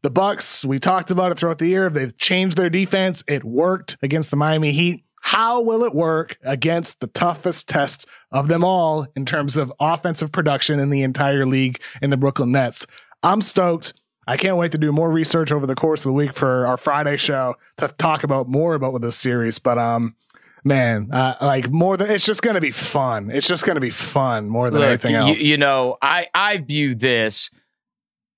the 0.06 0.12
Bucks, 0.12 0.64
we 0.64 0.78
talked 0.78 1.10
about 1.10 1.32
it 1.32 1.40
throughout 1.40 1.58
the 1.58 1.66
year. 1.66 1.90
They've 1.90 2.16
changed 2.16 2.58
their 2.58 2.70
defense. 2.70 3.24
It 3.28 3.44
worked 3.44 3.98
against 4.04 4.30
the 4.30 4.38
Miami 4.38 4.72
Heat. 4.72 5.04
How 5.24 5.60
will 5.62 5.84
it 5.84 5.96
work 5.96 6.38
against 6.44 7.00
the 7.00 7.08
toughest 7.08 7.68
test 7.68 8.06
of 8.32 8.48
them 8.48 8.64
all 8.64 9.08
in 9.16 9.26
terms 9.26 9.58
of 9.58 9.74
offensive 9.80 10.32
production 10.32 10.80
in 10.80 10.92
the 10.92 11.02
entire 11.02 11.48
league 11.48 11.82
in 12.04 12.12
the 12.12 12.18
Brooklyn 12.18 12.52
Nets? 12.52 12.86
I'm 13.24 13.42
stoked. 13.42 13.94
I 14.28 14.38
can't 14.38 14.58
wait 14.58 14.72
to 14.74 14.78
do 14.78 14.92
more 14.92 15.10
research 15.10 15.52
over 15.52 15.66
the 15.66 15.74
course 15.74 16.02
of 16.02 16.10
the 16.10 16.14
week 16.14 16.34
for 16.36 16.68
our 16.68 16.78
Friday 16.78 17.18
show 17.18 17.56
to 17.78 17.88
talk 17.98 18.24
about 18.24 18.48
more 18.48 18.76
about 18.76 19.02
this 19.02 19.16
series. 19.16 19.58
But 19.58 19.80
um, 19.80 20.16
man, 20.64 21.10
uh, 21.12 21.34
like 21.42 21.72
more 21.72 21.98
than 21.98 22.12
it's 22.12 22.26
just 22.26 22.44
going 22.44 22.54
to 22.54 22.62
be 22.62 22.70
fun. 22.70 23.32
It's 23.32 23.48
just 23.48 23.66
going 23.66 23.76
to 23.78 23.82
be 23.82 23.90
fun 23.90 24.50
more 24.50 24.70
than 24.70 24.82
Look, 24.82 24.88
anything 24.88 25.16
else. 25.16 25.42
You, 25.42 25.50
you 25.50 25.58
know, 25.58 25.98
I 26.00 26.28
I 26.36 26.58
view 26.60 26.94
this 26.94 27.50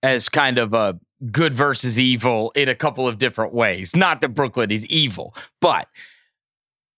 as 0.01 0.29
kind 0.29 0.59
of 0.59 0.73
a 0.73 0.97
good 1.31 1.53
versus 1.53 1.99
evil 1.99 2.51
in 2.55 2.69
a 2.69 2.75
couple 2.75 3.07
of 3.07 3.17
different 3.17 3.53
ways. 3.53 3.95
Not 3.95 4.21
that 4.21 4.29
Brooklyn 4.29 4.71
is 4.71 4.85
evil, 4.87 5.35
but 5.59 5.87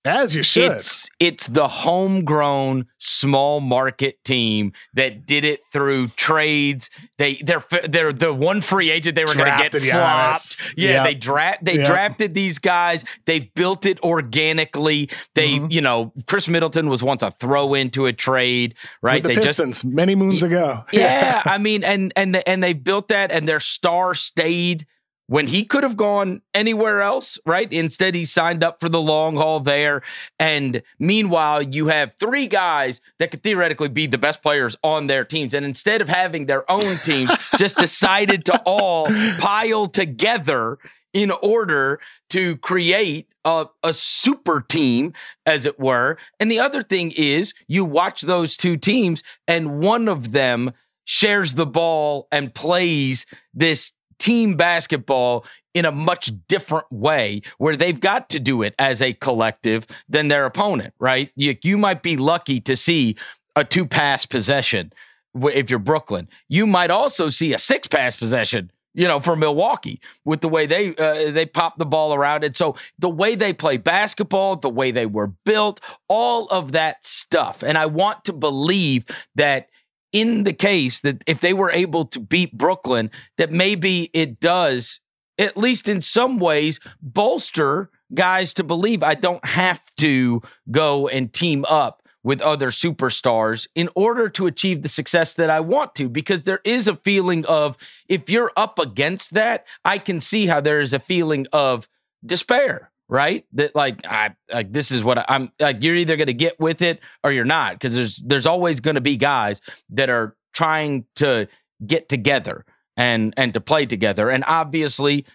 as 0.06 0.36
you 0.36 0.43
should. 0.43 0.72
It's 0.72 1.10
it's 1.20 1.47
the 1.47 1.68
homegrown 1.68 2.88
small 2.97 3.60
market 3.60 4.24
team 4.24 4.74
that 4.93 5.26
did 5.26 5.43
it 5.43 5.62
through 5.72 6.08
trades. 6.10 6.89
They 7.18 7.36
they're 7.36 7.64
they're 7.88 8.14
the 8.14 8.34
one 8.34 8.62
free 8.62 8.89
agent 8.89 9.16
they 9.16 9.26
were 9.26 9.36
going 9.36 9.52
to 9.52 9.70
get 9.70 9.82
flopped. 9.82 10.74
Yeah, 10.78 10.89
yep. 10.89 11.04
they 11.06 11.14
draft 11.16 11.66
they 11.66 11.76
yep. 11.76 11.86
drafted 11.86 12.34
these 12.34 12.60
guys. 12.60 13.04
They 13.26 13.52
built 13.56 13.86
it 13.86 14.02
organically. 14.02 15.10
They 15.36 15.56
mm-hmm. 15.56 15.72
you 15.72 15.82
know 15.82 16.14
Khris 16.28 16.47
Middleton 16.47 16.89
was 16.89 17.04
once 17.04 17.22
a 17.22 17.32
throw 17.32 17.74
into 17.74 18.06
a 18.06 18.14
trade, 18.14 18.76
right? 19.02 19.24
With 19.24 19.32
the 19.32 19.39
they 19.39 19.47
Pistons 19.47 19.82
just 19.82 19.86
many 19.86 20.16
moons 20.16 20.43
ago. 20.43 20.84
Yeah, 20.91 21.41
I 21.45 21.58
mean, 21.58 21.84
and 21.84 22.14
and 22.16 22.36
and 22.47 22.64
they 22.64 22.74
built 22.74 23.10
that, 23.10 23.32
and 23.32 23.47
their 23.47 23.60
star 23.60 24.16
stayed 24.16 24.86
when 25.30 25.46
he 25.46 25.64
could 25.64 25.84
have 25.84 25.96
gone 25.96 26.42
anywhere 26.56 27.02
else, 27.02 27.38
right? 27.46 27.72
Instead, 27.72 28.16
he 28.16 28.26
signed 28.26 28.64
up 28.64 28.80
for 28.80 28.90
the 28.90 29.00
long 29.00 29.36
haul 29.36 29.60
there. 29.60 30.02
And 30.40 30.82
meanwhile, 30.98 31.62
you 31.62 31.88
have 31.88 32.14
three 32.20 32.48
guys 32.48 33.00
that 33.20 33.30
could 33.30 33.44
theoretically 33.44 33.90
be 33.90 34.08
the 34.08 34.18
best 34.18 34.42
players 34.42 34.76
on 34.84 35.06
their 35.06 35.24
teams. 35.24 35.54
And 35.54 35.64
instead 35.64 36.02
of 36.02 36.10
having 36.10 36.48
their 36.48 36.70
own 36.70 36.96
teams, 37.04 37.30
just 37.58 37.78
decided 37.78 38.44
to 38.46 38.60
all 38.66 39.06
pile 39.38 39.86
together 39.86 40.80
in 41.14 41.30
order 41.30 42.00
to 42.32 42.58
create 42.58 43.32
a, 43.46 43.68
a 43.84 43.94
super 43.94 44.62
team, 44.62 45.14
as 45.46 45.68
it 45.68 45.80
were. 45.80 46.18
And 46.40 46.52
the 46.52 46.60
other 46.60 46.82
thing 46.82 47.14
is, 47.16 47.54
you 47.68 47.86
watch 47.86 48.22
those 48.22 48.58
two 48.58 48.78
teams, 48.78 49.22
and 49.48 49.80
one 49.80 50.08
of 50.08 50.32
them 50.32 50.74
shares 51.06 51.54
the 51.54 51.68
ball 51.68 52.28
and 52.32 52.54
plays 52.54 53.28
this 53.54 53.94
team 54.20 54.56
basketball 54.56 55.46
in 55.74 55.86
a 55.86 55.92
much 55.92 56.32
different 56.48 56.86
way 56.92 57.42
where 57.58 57.76
they've 57.76 58.00
got 58.00 58.30
to 58.30 58.40
do 58.40 58.62
it 58.62 58.76
as 58.78 59.02
a 59.02 59.14
collective 59.14 59.88
than 60.08 60.28
their 60.28 60.46
opponent, 60.46 60.94
right? 61.00 61.32
You, 61.36 61.56
you 61.64 61.78
might 61.78 62.04
be 62.04 62.18
lucky 62.18 62.60
to 62.62 62.76
see 62.76 63.16
a 63.56 63.64
two 63.64 63.86
pass 63.86 64.26
possession 64.26 64.94
if 65.36 65.70
you're 65.70 65.80
Brooklyn. 65.80 66.28
You 66.48 66.68
might 66.68 66.92
also 66.92 67.30
see 67.30 67.54
a 67.54 67.60
six 67.60 67.88
pass 67.88 68.16
possession 68.16 68.72
you 68.94 69.08
know, 69.08 69.20
for 69.20 69.36
Milwaukee 69.36 70.02
with 70.26 70.42
the 70.42 70.50
way 70.50 70.66
they 70.66 70.96
uh, 70.96 71.32
they 71.32 71.46
pop 71.46 71.78
the 71.78 71.86
ball 71.86 72.14
around. 72.14 72.44
And 72.44 72.56
so 72.56 72.76
the 72.98 73.10
way 73.10 73.36
they 73.36 73.54
play 73.54 73.78
basketball, 73.78 74.56
the 74.56 74.70
way 74.70 74.92
they 74.92 75.06
were 75.06 75.28
built, 75.46 75.80
all 76.08 76.48
of 76.48 76.72
that 76.72 77.06
stuff. 77.06 77.64
And 77.64 77.78
I 77.78 77.86
want 77.86 78.26
to 78.26 78.34
believe 78.34 79.06
that 79.36 79.70
in 80.12 80.43
the 80.43 80.53
case 80.53 81.01
that 81.01 81.24
if 81.28 81.41
they 81.41 81.53
were 81.53 81.72
able 81.72 82.05
to 82.05 82.20
beat 82.20 82.57
Brooklyn, 82.57 83.12
that 83.38 83.51
maybe 83.51 84.10
it 84.14 84.39
does, 84.39 84.99
at 85.38 85.57
least 85.57 85.88
in 85.88 86.01
some 86.01 86.39
ways, 86.39 86.80
bolster 87.01 87.89
guys 88.14 88.53
to 88.55 88.64
believe 88.64 89.03
I 89.03 89.14
don't 89.14 89.45
have 89.45 89.82
to 89.97 90.41
go 90.72 91.07
and 91.07 91.32
team 91.32 91.66
up 91.70 92.03
with 92.24 92.41
other 92.41 92.70
superstars 92.70 93.68
in 93.76 93.89
order 93.95 94.28
to 94.30 94.45
achieve 94.45 94.82
the 94.82 94.89
success 94.89 95.34
that 95.36 95.49
I 95.49 95.62
want 95.62 95.95
to. 95.95 96.10
Because 96.10 96.43
there 96.43 96.60
is 96.66 96.88
a 96.88 96.97
feeling 96.97 97.45
of 97.45 97.78
if 98.07 98.30
you're 98.30 98.51
up 98.57 98.78
against 98.78 99.34
that, 99.36 99.66
I 99.86 99.99
can 99.99 100.20
see 100.20 100.47
how 100.47 100.60
there 100.60 100.82
is 100.82 100.93
a 100.93 100.99
feeling 100.99 101.47
of 101.53 101.88
despair 102.26 102.91
right? 103.10 103.45
That 103.53 103.76
like 103.76 104.05
I 104.05 104.36
like 104.53 104.72
this 104.72 104.91
is 104.91 105.03
what 105.03 105.18
I, 105.18 105.26
am 105.28 105.51
like. 105.60 105.82
You're 105.84 105.95
either 105.95 106.16
going 106.16 106.28
to 106.28 106.34
get 106.34 106.60
with 106.60 106.82
it 106.82 107.01
or 107.24 107.32
you're 107.32 107.43
not 107.43 107.74
because 107.74 107.95
there's 107.95 108.18
there's 108.18 108.45
always 108.45 108.80
going 108.80 108.95
to 108.95 109.01
be 109.01 109.18
guys 109.18 109.60
that 109.89 110.10
are 110.10 110.36
trying 110.53 111.05
to 111.16 111.47
get 111.86 112.07
together 112.07 112.66
and 112.95 113.34
and 113.36 113.53
to 113.55 113.60
play 113.60 113.86
together, 113.86 114.30
and 114.30 114.43
obviously 114.47 115.26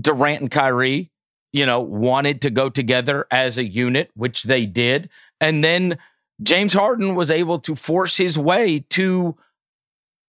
Durant 0.00 0.42
and 0.42 0.50
Kyrie, 0.50 1.10
you 1.52 1.66
know, 1.66 1.80
wanted 1.80 2.42
to 2.42 2.50
go 2.50 2.68
together 2.68 3.26
as 3.30 3.58
a 3.58 3.64
unit, 3.64 4.10
which 4.14 4.44
they 4.44 4.66
did, 4.66 5.08
and 5.40 5.64
then 5.64 5.98
James 6.42 6.74
Harden 6.74 7.14
was 7.14 7.30
able 7.30 7.58
to 7.60 7.74
force 7.74 8.16
his 8.18 8.38
way 8.38 8.84
to 8.90 9.36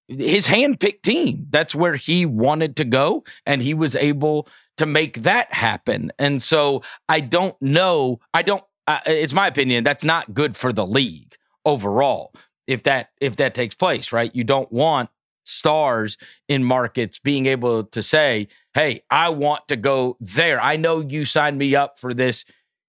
his 0.07 0.47
handpicked 0.47 1.01
team. 1.01 1.47
That's 1.49 1.75
where 1.75 1.95
he 1.95 2.25
wanted 2.25 2.75
to 2.77 2.85
go, 2.85 3.23
and 3.45 3.61
he 3.61 3.73
was 3.73 3.95
able 3.95 4.47
to 4.77 4.85
make 4.85 5.23
that 5.23 5.53
happen. 5.53 6.11
And 6.19 6.41
so 6.41 6.81
I 7.07 7.19
don't 7.19 7.59
know. 7.61 8.19
I 8.33 8.41
don't. 8.41 8.63
Uh, 8.87 8.99
it's 9.05 9.33
my 9.33 9.47
opinion. 9.47 9.83
That's 9.83 10.03
not 10.03 10.33
good 10.33 10.57
for 10.57 10.73
the 10.73 10.85
league 10.85 11.35
overall. 11.65 12.33
If 12.67 12.83
that 12.83 13.09
if 13.19 13.35
that 13.37 13.53
takes 13.55 13.75
place, 13.75 14.11
right? 14.11 14.33
You 14.33 14.43
don't 14.43 14.71
want 14.71 15.09
stars 15.45 16.17
in 16.47 16.63
markets 16.63 17.19
being 17.19 17.45
able 17.45 17.83
to 17.85 18.01
say, 18.01 18.47
"Hey, 18.73 19.03
I 19.09 19.29
want 19.29 19.67
to 19.67 19.75
go 19.75 20.17
there. 20.19 20.61
I 20.61 20.77
know 20.77 21.01
you 21.01 21.25
signed 21.25 21.57
me 21.57 21.75
up 21.75 21.99
for 21.99 22.13
this." 22.13 22.45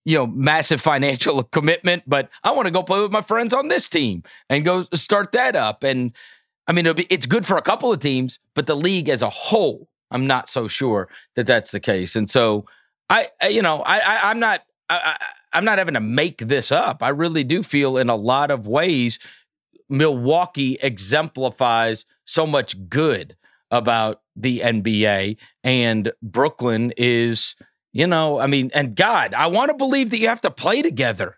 you 0.06 0.18
know, 0.18 0.26
massive 0.26 0.82
financial 0.82 1.42
commitment, 1.52 2.02
but 2.06 2.28
I 2.42 2.50
want 2.50 2.66
to 2.66 2.70
go 2.70 2.82
play 2.82 3.00
with 3.00 3.10
my 3.10 3.22
friends 3.22 3.54
on 3.54 3.68
this 3.68 3.88
team 3.88 4.22
and 4.50 4.62
go 4.62 4.86
start 4.92 5.32
that 5.32 5.56
up. 5.56 5.82
And 5.82 6.12
I 6.66 6.72
mean, 6.72 6.92
be, 6.94 7.06
it's 7.08 7.24
good 7.26 7.46
for 7.46 7.56
a 7.56 7.62
couple 7.62 7.90
of 7.90 8.00
teams, 8.00 8.38
but 8.54 8.66
the 8.66 8.76
league 8.76 9.08
as 9.08 9.22
a 9.22 9.30
whole 9.30 9.88
I'm 10.14 10.26
not 10.26 10.48
so 10.48 10.68
sure 10.68 11.08
that 11.34 11.46
that's 11.46 11.72
the 11.72 11.80
case. 11.80 12.16
And 12.16 12.30
so 12.30 12.66
I, 13.10 13.28
you 13.50 13.62
know, 13.62 13.82
I, 13.82 13.98
I 13.98 14.30
am 14.30 14.38
not, 14.38 14.62
I, 14.88 15.16
I, 15.20 15.26
I'm 15.52 15.64
not 15.64 15.78
having 15.78 15.94
to 15.94 16.00
make 16.00 16.38
this 16.38 16.72
up. 16.72 17.02
I 17.02 17.10
really 17.10 17.44
do 17.44 17.62
feel 17.62 17.98
in 17.98 18.08
a 18.08 18.16
lot 18.16 18.50
of 18.50 18.66
ways, 18.66 19.18
Milwaukee 19.88 20.78
exemplifies 20.82 22.06
so 22.24 22.46
much 22.46 22.88
good 22.88 23.36
about 23.70 24.22
the 24.36 24.60
NBA, 24.60 25.36
and 25.62 26.12
Brooklyn 26.22 26.92
is, 26.96 27.56
you 27.92 28.06
know, 28.06 28.40
I 28.40 28.46
mean, 28.46 28.70
and 28.74 28.96
God, 28.96 29.34
I 29.34 29.46
want 29.48 29.70
to 29.70 29.76
believe 29.76 30.10
that 30.10 30.18
you 30.18 30.28
have 30.28 30.40
to 30.42 30.50
play 30.50 30.82
together. 30.82 31.36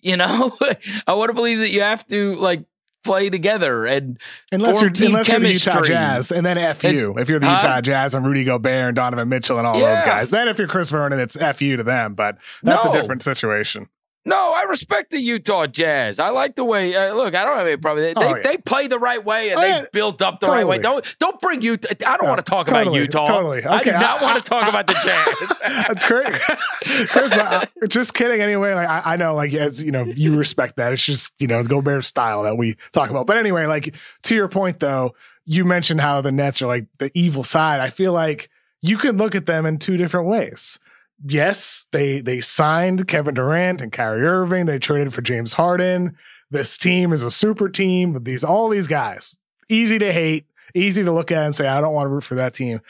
You 0.00 0.16
know, 0.16 0.56
I 1.06 1.14
want 1.14 1.30
to 1.30 1.34
believe 1.34 1.58
that 1.58 1.70
you 1.70 1.82
have 1.82 2.06
to 2.08 2.36
like 2.36 2.64
play 3.08 3.30
together 3.30 3.86
and 3.86 4.18
unless 4.52 4.82
you're 4.82 4.92
unless 5.06 5.28
you're 5.28 5.40
the 5.40 5.52
Utah 5.52 5.80
Jazz 5.80 6.30
and 6.30 6.44
then 6.44 6.58
F 6.58 6.84
you 6.84 7.14
if 7.16 7.28
you're 7.28 7.38
the 7.38 7.46
Utah 7.46 7.74
huh? 7.74 7.80
Jazz 7.80 8.14
and 8.14 8.26
Rudy 8.26 8.44
Gobert 8.44 8.88
and 8.88 8.96
Donovan 8.96 9.30
Mitchell 9.30 9.56
and 9.56 9.66
all 9.66 9.80
yeah. 9.80 9.94
those 9.94 10.04
guys 10.04 10.30
then 10.30 10.46
if 10.46 10.58
you're 10.58 10.68
Chris 10.68 10.90
Vernon 10.90 11.18
it's 11.18 11.34
F 11.34 11.62
you 11.62 11.78
to 11.78 11.82
them 11.82 12.14
but 12.14 12.36
that's 12.62 12.84
no. 12.84 12.90
a 12.90 12.94
different 12.94 13.22
situation 13.22 13.88
No, 14.26 14.52
I 14.54 14.64
respect 14.64 15.10
the 15.10 15.18
Utah 15.20 15.66
Jazz. 15.66 16.18
I 16.18 16.28
like 16.28 16.54
the 16.54 16.64
way. 16.64 16.94
Uh, 16.94 17.14
look, 17.14 17.34
I 17.34 17.44
don't 17.46 17.56
have 17.56 17.66
any 17.66 17.78
problem. 17.78 18.04
They, 18.04 18.12
Oh, 18.14 18.20
they, 18.20 18.28
yeah. 18.40 18.42
they 18.42 18.56
play 18.58 18.86
the 18.86 18.98
right 18.98 19.24
way 19.24 19.50
and 19.50 19.58
Oh, 19.58 19.62
they 19.62 19.68
yeah. 19.68 19.84
built 19.90 20.20
up 20.20 20.40
the 20.40 20.48
right 20.48 20.66
way. 20.66 20.78
Don't 20.78 21.02
don't 21.18 21.40
bring 21.40 21.62
Utah. 21.62 21.88
I 22.06 22.16
don't 22.18 22.24
No, 22.24 22.28
want 22.28 22.38
to 22.44 22.50
talk 22.50 22.66
totally, 22.66 22.82
about 22.88 22.94
Utah. 22.96 23.26
totally. 23.26 23.64
I 23.64 23.82
do 23.82 23.92
not 23.92 24.20
I- 24.20 24.22
want 24.22 24.36
to 24.36 24.42
talk 24.42 24.64
I- 24.64 24.68
about 24.68 24.86
the 24.86 24.92
Jazz. 24.92 25.98
Chris, 26.02 26.38
Chris 27.10 27.32
uh, 27.32 27.64
just 27.88 28.12
kidding. 28.12 28.40
Anyway, 28.42 28.74
like 28.74 28.88
I, 28.88 29.14
I 29.14 29.16
know, 29.16 29.34
like 29.34 29.54
as 29.54 29.82
you 29.82 29.92
know, 29.92 30.04
you 30.04 30.36
respect 30.36 30.76
that. 30.76 30.92
It's 30.92 31.04
just 31.04 31.40
you 31.40 31.46
know, 31.46 31.58
it's 31.58 31.68
Gobert 31.68 32.04
style 32.04 32.42
that 32.42 32.56
we 32.58 32.76
talk 32.92 33.08
about. 33.10 33.26
But 33.26 33.38
anyway, 33.38 33.64
like 33.66 33.94
to 34.24 34.34
your 34.34 34.48
point 34.48 34.80
though, 34.80 35.14
you 35.46 35.64
mentioned 35.64 36.02
how 36.02 36.20
the 36.20 36.32
Nets 36.32 36.60
are 36.60 36.66
like 36.66 36.86
the 36.98 37.10
evil 37.14 37.44
side. 37.44 37.80
I 37.80 37.88
feel 37.88 38.12
like 38.12 38.50
you 38.82 38.98
can 38.98 39.16
look 39.16 39.34
at 39.34 39.46
them 39.46 39.64
in 39.64 39.78
two 39.78 39.96
different 39.96 40.26
ways. 40.28 40.78
Yes, 41.24 41.88
they 41.90 42.20
they 42.20 42.40
signed 42.40 43.08
Kevin 43.08 43.34
Durant 43.34 43.80
and 43.80 43.90
Kyrie 43.90 44.26
Irving. 44.26 44.66
They 44.66 44.78
traded 44.78 45.12
for 45.12 45.22
James 45.22 45.52
Harden. 45.52 46.16
This 46.50 46.78
team 46.78 47.12
is 47.12 47.22
a 47.22 47.30
super 47.30 47.68
team 47.68 48.12
with 48.12 48.24
these 48.24 48.44
all 48.44 48.68
these 48.68 48.86
guys. 48.86 49.36
Easy 49.68 49.98
to 49.98 50.12
hate, 50.12 50.46
easy 50.74 51.02
to 51.02 51.12
look 51.12 51.32
at 51.32 51.44
and 51.44 51.54
say 51.54 51.66
I 51.66 51.80
don't 51.80 51.94
want 51.94 52.06
to 52.06 52.10
root 52.10 52.24
for 52.24 52.36
that 52.36 52.54
team. 52.54 52.80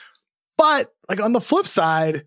But 0.56 0.92
like 1.08 1.20
on 1.20 1.32
the 1.32 1.40
flip 1.40 1.66
side, 1.66 2.26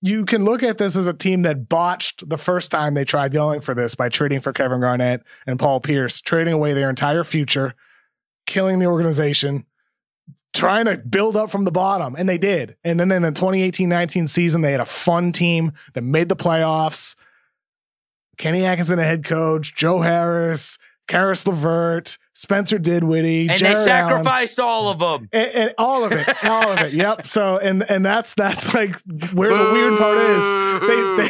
you 0.00 0.24
can 0.24 0.44
look 0.44 0.62
at 0.62 0.78
this 0.78 0.96
as 0.96 1.06
a 1.06 1.12
team 1.12 1.42
that 1.42 1.68
botched 1.68 2.28
the 2.28 2.38
first 2.38 2.70
time 2.70 2.94
they 2.94 3.04
tried 3.04 3.32
going 3.32 3.60
for 3.60 3.74
this 3.74 3.94
by 3.94 4.08
trading 4.08 4.40
for 4.40 4.52
Kevin 4.52 4.80
Garnett 4.80 5.22
and 5.46 5.58
Paul 5.58 5.80
Pierce, 5.80 6.20
trading 6.20 6.52
away 6.52 6.72
their 6.72 6.90
entire 6.90 7.24
future, 7.24 7.74
killing 8.46 8.80
the 8.80 8.86
organization, 8.86 9.64
trying 10.52 10.84
to 10.84 10.96
build 10.96 11.36
up 11.36 11.50
from 11.50 11.64
the 11.64 11.72
bottom. 11.72 12.14
And 12.16 12.28
they 12.28 12.38
did. 12.38 12.76
And 12.84 13.00
then 13.00 13.10
in 13.10 13.22
the 13.22 13.30
2018 13.30 13.88
19 13.88 14.28
season, 14.28 14.60
they 14.60 14.72
had 14.72 14.80
a 14.80 14.86
fun 14.86 15.32
team 15.32 15.72
that 15.94 16.02
made 16.02 16.28
the 16.28 16.36
playoffs. 16.36 17.16
Kenny 18.38 18.64
Atkinson, 18.64 18.98
a 18.98 19.04
head 19.04 19.24
coach, 19.24 19.74
Joe 19.74 20.00
Harris, 20.00 20.78
Caris 21.08 21.46
LeVert, 21.46 22.16
Spencer 22.32 22.78
Dinwiddie, 22.78 23.48
and 23.48 23.50
they 23.50 23.56
Jarrett 23.58 23.76
Allen 23.76 23.84
sacrificed 23.84 24.60
all 24.60 24.88
of 24.88 24.98
them. 24.98 25.28
and, 25.32 25.50
and 25.50 25.74
all 25.76 26.04
of 26.04 26.12
it, 26.12 26.44
all 26.44 26.70
of 26.70 26.78
it. 26.80 26.92
Yep. 27.02 27.26
So 27.26 27.58
and 27.58 27.88
and 27.90 28.04
that's 28.04 28.34
that's 28.34 28.72
like 28.74 28.96
where 29.32 29.50
the 29.56 29.72
weird 29.72 29.98
part 29.98 30.18
is. 30.18 30.44
They 30.80 30.96
they, 31.18 31.28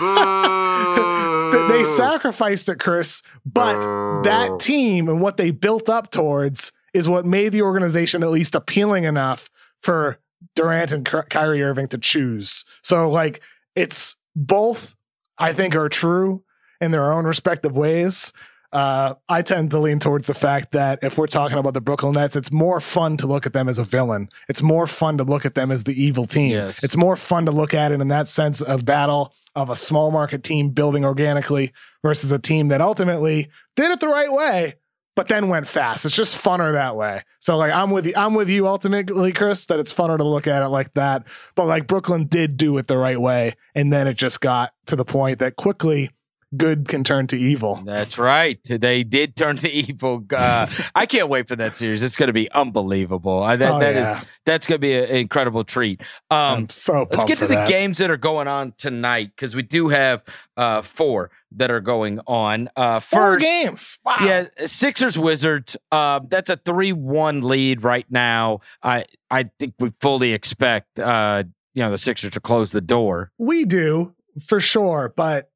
they 1.78 1.84
sacrificed 1.84 2.68
it, 2.68 2.78
Chris, 2.78 3.22
but 3.44 4.22
that 4.22 4.60
team 4.60 5.08
and 5.08 5.20
what 5.20 5.36
they 5.36 5.50
built 5.50 5.88
up 5.88 6.10
towards 6.10 6.72
is 6.94 7.08
what 7.08 7.26
made 7.26 7.52
the 7.52 7.62
organization 7.62 8.22
at 8.22 8.30
least 8.30 8.54
appealing 8.54 9.04
enough 9.04 9.50
for 9.82 10.18
Durant 10.54 10.92
and 10.92 11.04
Ky- 11.04 11.28
Kyrie 11.28 11.62
Irving 11.62 11.88
to 11.88 11.98
choose. 11.98 12.64
So 12.82 13.10
like 13.10 13.42
it's 13.76 14.16
both 14.34 14.96
I 15.36 15.52
think 15.52 15.74
are 15.74 15.88
true 15.88 16.42
in 16.80 16.92
their 16.92 17.12
own 17.12 17.24
respective 17.24 17.76
ways. 17.76 18.32
Uh, 18.72 19.14
I 19.28 19.42
tend 19.42 19.70
to 19.70 19.78
lean 19.78 20.00
towards 20.00 20.26
the 20.26 20.34
fact 20.34 20.72
that 20.72 20.98
if 21.00 21.16
we're 21.16 21.28
talking 21.28 21.58
about 21.58 21.74
the 21.74 21.80
Brooklyn 21.80 22.14
Nets, 22.14 22.34
it's 22.34 22.50
more 22.50 22.80
fun 22.80 23.16
to 23.18 23.26
look 23.28 23.46
at 23.46 23.52
them 23.52 23.68
as 23.68 23.78
a 23.78 23.84
villain. 23.84 24.28
It's 24.48 24.62
more 24.62 24.88
fun 24.88 25.16
to 25.18 25.24
look 25.24 25.46
at 25.46 25.54
them 25.54 25.70
as 25.70 25.84
the 25.84 25.92
evil 25.92 26.24
team. 26.24 26.50
Yes. 26.50 26.82
It's 26.82 26.96
more 26.96 27.14
fun 27.14 27.46
to 27.46 27.52
look 27.52 27.72
at 27.72 27.92
it 27.92 28.00
in 28.00 28.08
that 28.08 28.28
sense 28.28 28.60
of 28.60 28.84
battle 28.84 29.32
of 29.54 29.70
a 29.70 29.76
small 29.76 30.10
market 30.10 30.42
team 30.42 30.70
building 30.70 31.04
organically 31.04 31.72
versus 32.02 32.32
a 32.32 32.38
team 32.40 32.66
that 32.68 32.80
ultimately 32.80 33.48
did 33.76 33.92
it 33.92 34.00
the 34.00 34.08
right 34.08 34.32
way, 34.32 34.74
but 35.16 35.28
then 35.28 35.48
went 35.48 35.68
fast. 35.68 36.04
It's 36.04 36.14
just 36.14 36.42
funner 36.42 36.72
that 36.72 36.96
way. 36.96 37.22
So 37.40 37.56
like 37.56 37.72
I'm 37.72 37.90
with 37.90 38.06
you, 38.06 38.14
I'm 38.16 38.34
with 38.34 38.48
you 38.48 38.66
ultimately, 38.66 39.32
Chris, 39.32 39.66
that 39.66 39.78
it's 39.78 39.92
funner 39.92 40.18
to 40.18 40.24
look 40.24 40.46
at 40.46 40.62
it 40.62 40.68
like 40.68 40.94
that. 40.94 41.24
But 41.54 41.66
like 41.66 41.86
Brooklyn 41.86 42.26
did 42.26 42.56
do 42.56 42.76
it 42.78 42.86
the 42.86 42.98
right 42.98 43.20
way, 43.20 43.56
and 43.74 43.92
then 43.92 44.06
it 44.06 44.14
just 44.14 44.40
got 44.40 44.72
to 44.86 44.96
the 44.96 45.04
point 45.04 45.38
that 45.38 45.56
quickly 45.56 46.10
good 46.56 46.88
can 46.88 47.04
turn 47.04 47.26
to 47.28 47.38
evil. 47.38 47.80
That's 47.84 48.18
right. 48.18 48.58
They 48.64 49.04
did 49.04 49.36
turn 49.36 49.56
to 49.58 49.70
evil. 49.72 50.24
Uh, 50.34 50.66
I 50.94 51.06
can't 51.06 51.28
wait 51.28 51.48
for 51.48 51.56
that 51.56 51.76
series. 51.76 52.02
It's 52.02 52.16
going 52.16 52.28
to 52.28 52.32
be 52.32 52.50
unbelievable. 52.52 53.42
Uh, 53.42 53.56
that 53.56 53.72
Oh, 53.74 53.80
that 53.80 53.96
is 53.96 54.08
yeah. 54.08 54.24
that's 54.46 54.66
going 54.66 54.76
to 54.76 54.86
be 54.86 54.94
an 54.94 55.04
incredible 55.16 55.64
treat. 55.64 56.00
Um, 56.30 56.38
I'm 56.38 56.68
so 56.68 57.06
Let's 57.10 57.24
get 57.24 57.38
to 57.38 57.46
the 57.46 57.54
that. 57.54 57.68
games 57.68 57.98
that 57.98 58.10
are 58.10 58.16
going 58.16 58.48
on 58.48 58.72
tonight 58.76 59.30
because 59.34 59.54
we 59.56 59.62
do 59.62 59.88
have 59.88 60.22
uh, 60.56 60.82
four 60.82 61.30
that 61.56 61.70
are 61.70 61.80
going 61.80 62.20
on. 62.26 62.68
Uh, 62.76 62.98
Four 63.00 63.34
first, 63.34 63.44
games. 63.44 63.98
Wow. 64.04 64.16
yeah, 64.22 64.46
Sixers 64.66 65.18
Wizards. 65.18 65.76
Uh, 65.92 66.20
that's 66.28 66.50
a 66.50 66.56
three-one 66.56 67.42
lead 67.42 67.84
right 67.84 68.06
now. 68.10 68.60
I 68.82 69.04
I 69.30 69.50
think 69.58 69.74
we 69.78 69.92
fully 70.00 70.32
expect 70.32 70.98
uh, 70.98 71.44
you 71.74 71.82
know 71.82 71.90
the 71.90 71.98
Sixers 71.98 72.30
to 72.32 72.40
close 72.40 72.72
the 72.72 72.80
door. 72.80 73.30
We 73.38 73.64
do 73.64 74.14
for 74.46 74.58
sure, 74.60 75.12
but 75.16 75.50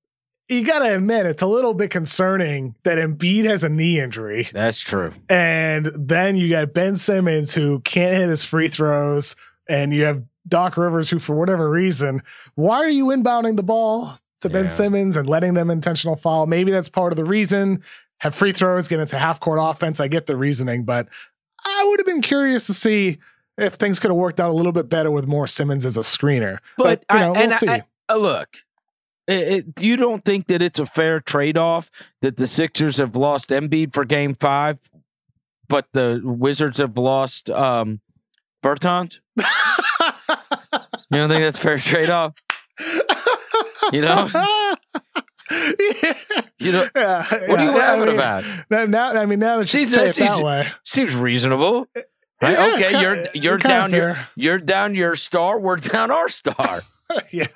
you 0.48 0.64
got 0.64 0.80
to 0.80 0.94
admit 0.94 1.26
it's 1.26 1.42
a 1.42 1.46
little 1.46 1.74
bit 1.74 1.90
concerning 1.90 2.74
that 2.84 2.98
Embiid 2.98 3.44
has 3.44 3.64
a 3.64 3.68
knee 3.68 4.00
injury, 4.00 4.48
That's 4.52 4.80
true. 4.80 5.12
and 5.28 5.90
then 5.94 6.36
you 6.36 6.48
got 6.48 6.72
Ben 6.72 6.96
Simmons 6.96 7.54
who 7.54 7.80
can't 7.80 8.16
hit 8.16 8.28
his 8.28 8.44
free 8.44 8.68
throws, 8.68 9.36
and 9.68 9.92
you 9.92 10.04
have 10.04 10.22
Doc 10.46 10.76
Rivers 10.76 11.10
who, 11.10 11.18
for 11.18 11.34
whatever 11.36 11.68
reason, 11.70 12.22
why 12.54 12.76
are 12.78 12.88
you 12.88 13.06
inbounding 13.06 13.56
the 13.56 13.62
ball 13.62 14.18
to 14.40 14.48
Ben 14.48 14.68
Simmons 14.68 15.16
and 15.16 15.28
letting 15.28 15.54
them 15.54 15.68
intentional 15.70 16.16
foul? 16.16 16.46
Maybe 16.46 16.70
that's 16.70 16.88
part 16.88 17.12
of 17.12 17.16
the 17.16 17.24
reason. 17.24 17.82
Have 18.20 18.34
free 18.34 18.52
throws, 18.52 18.88
get 18.88 18.98
into 19.00 19.18
half 19.18 19.38
court 19.40 19.58
offense. 19.60 20.00
I 20.00 20.08
get 20.08 20.26
the 20.26 20.36
reasoning, 20.36 20.84
but 20.84 21.06
I 21.64 21.84
would 21.88 22.00
have 22.00 22.06
been 22.06 22.22
curious 22.22 22.66
to 22.66 22.74
see 22.74 23.18
if 23.58 23.74
things 23.74 23.98
could 23.98 24.10
have 24.10 24.16
worked 24.16 24.40
out 24.40 24.48
a 24.50 24.52
little 24.54 24.72
bit 24.72 24.88
better 24.88 25.10
with 25.10 25.26
more 25.26 25.46
Simmons 25.46 25.84
as 25.84 25.96
a 25.96 26.00
screener. 26.00 26.58
But, 26.76 27.00
you 27.00 27.16
I, 27.16 27.20
know, 27.20 27.32
we'll 27.32 27.42
and 27.42 27.52
I- 27.52 27.56
see. 27.56 27.68
I- 27.68 27.82
uh, 28.08 28.16
look, 28.16 28.56
it, 29.28 29.66
it, 29.76 29.82
you 29.82 29.96
don't 29.96 30.24
think 30.24 30.46
that 30.48 30.62
it's 30.62 30.78
a 30.78 30.86
fair 30.86 31.20
trade-off 31.20 31.90
that 32.22 32.36
the 32.36 32.46
Sixers 32.46 32.96
have 32.96 33.14
lost 33.14 33.50
Embiid 33.50 33.92
for 33.94 34.04
Game 34.04 34.34
Five, 34.34 34.78
but 35.68 35.86
the 35.92 36.20
Wizards 36.24 36.78
have 36.78 36.96
lost 36.98 37.50
um, 37.50 38.00
Bertans? 38.64 39.20
You 39.36 39.44
don't 41.12 41.28
think 41.30 41.42
that's 41.42 41.58
a 41.58 41.60
fair 41.60 41.78
trade-off? 41.78 42.34
You 43.92 44.00
know? 44.02 44.28
yeah. 44.32 44.74
You 46.60 46.72
know, 46.72 46.86
Yeah, 46.94 47.22
what 47.48 47.58
are 47.60 47.64
you 47.64 47.70
yeah, 47.70 47.76
I 47.76 47.94
laughing 47.94 48.04
mean, 48.06 48.14
about? 48.16 48.44
Now, 48.68 48.84
now, 48.84 49.12
I 49.20 49.24
mean, 49.24 49.38
now 49.38 49.56
that 49.56 49.60
you 49.60 49.64
See, 49.64 49.84
say 49.86 50.06
it 50.08 50.12
see, 50.12 50.24
that 50.24 50.42
way, 50.42 50.68
Seems 50.84 51.14
reasonable. 51.16 51.86
Right? 52.42 52.52
Yeah, 52.52 52.74
okay, 52.74 52.82
kinda- 52.90 53.00
you're 53.00 53.42
you're 53.42 53.58
down 53.58 53.90
your 53.92 54.18
you're 54.36 54.58
down 54.58 54.94
your 54.94 55.16
star. 55.16 55.58
We're 55.58 55.76
down 55.76 56.10
our 56.10 56.28
star. 56.28 56.82
yeah. 57.30 57.46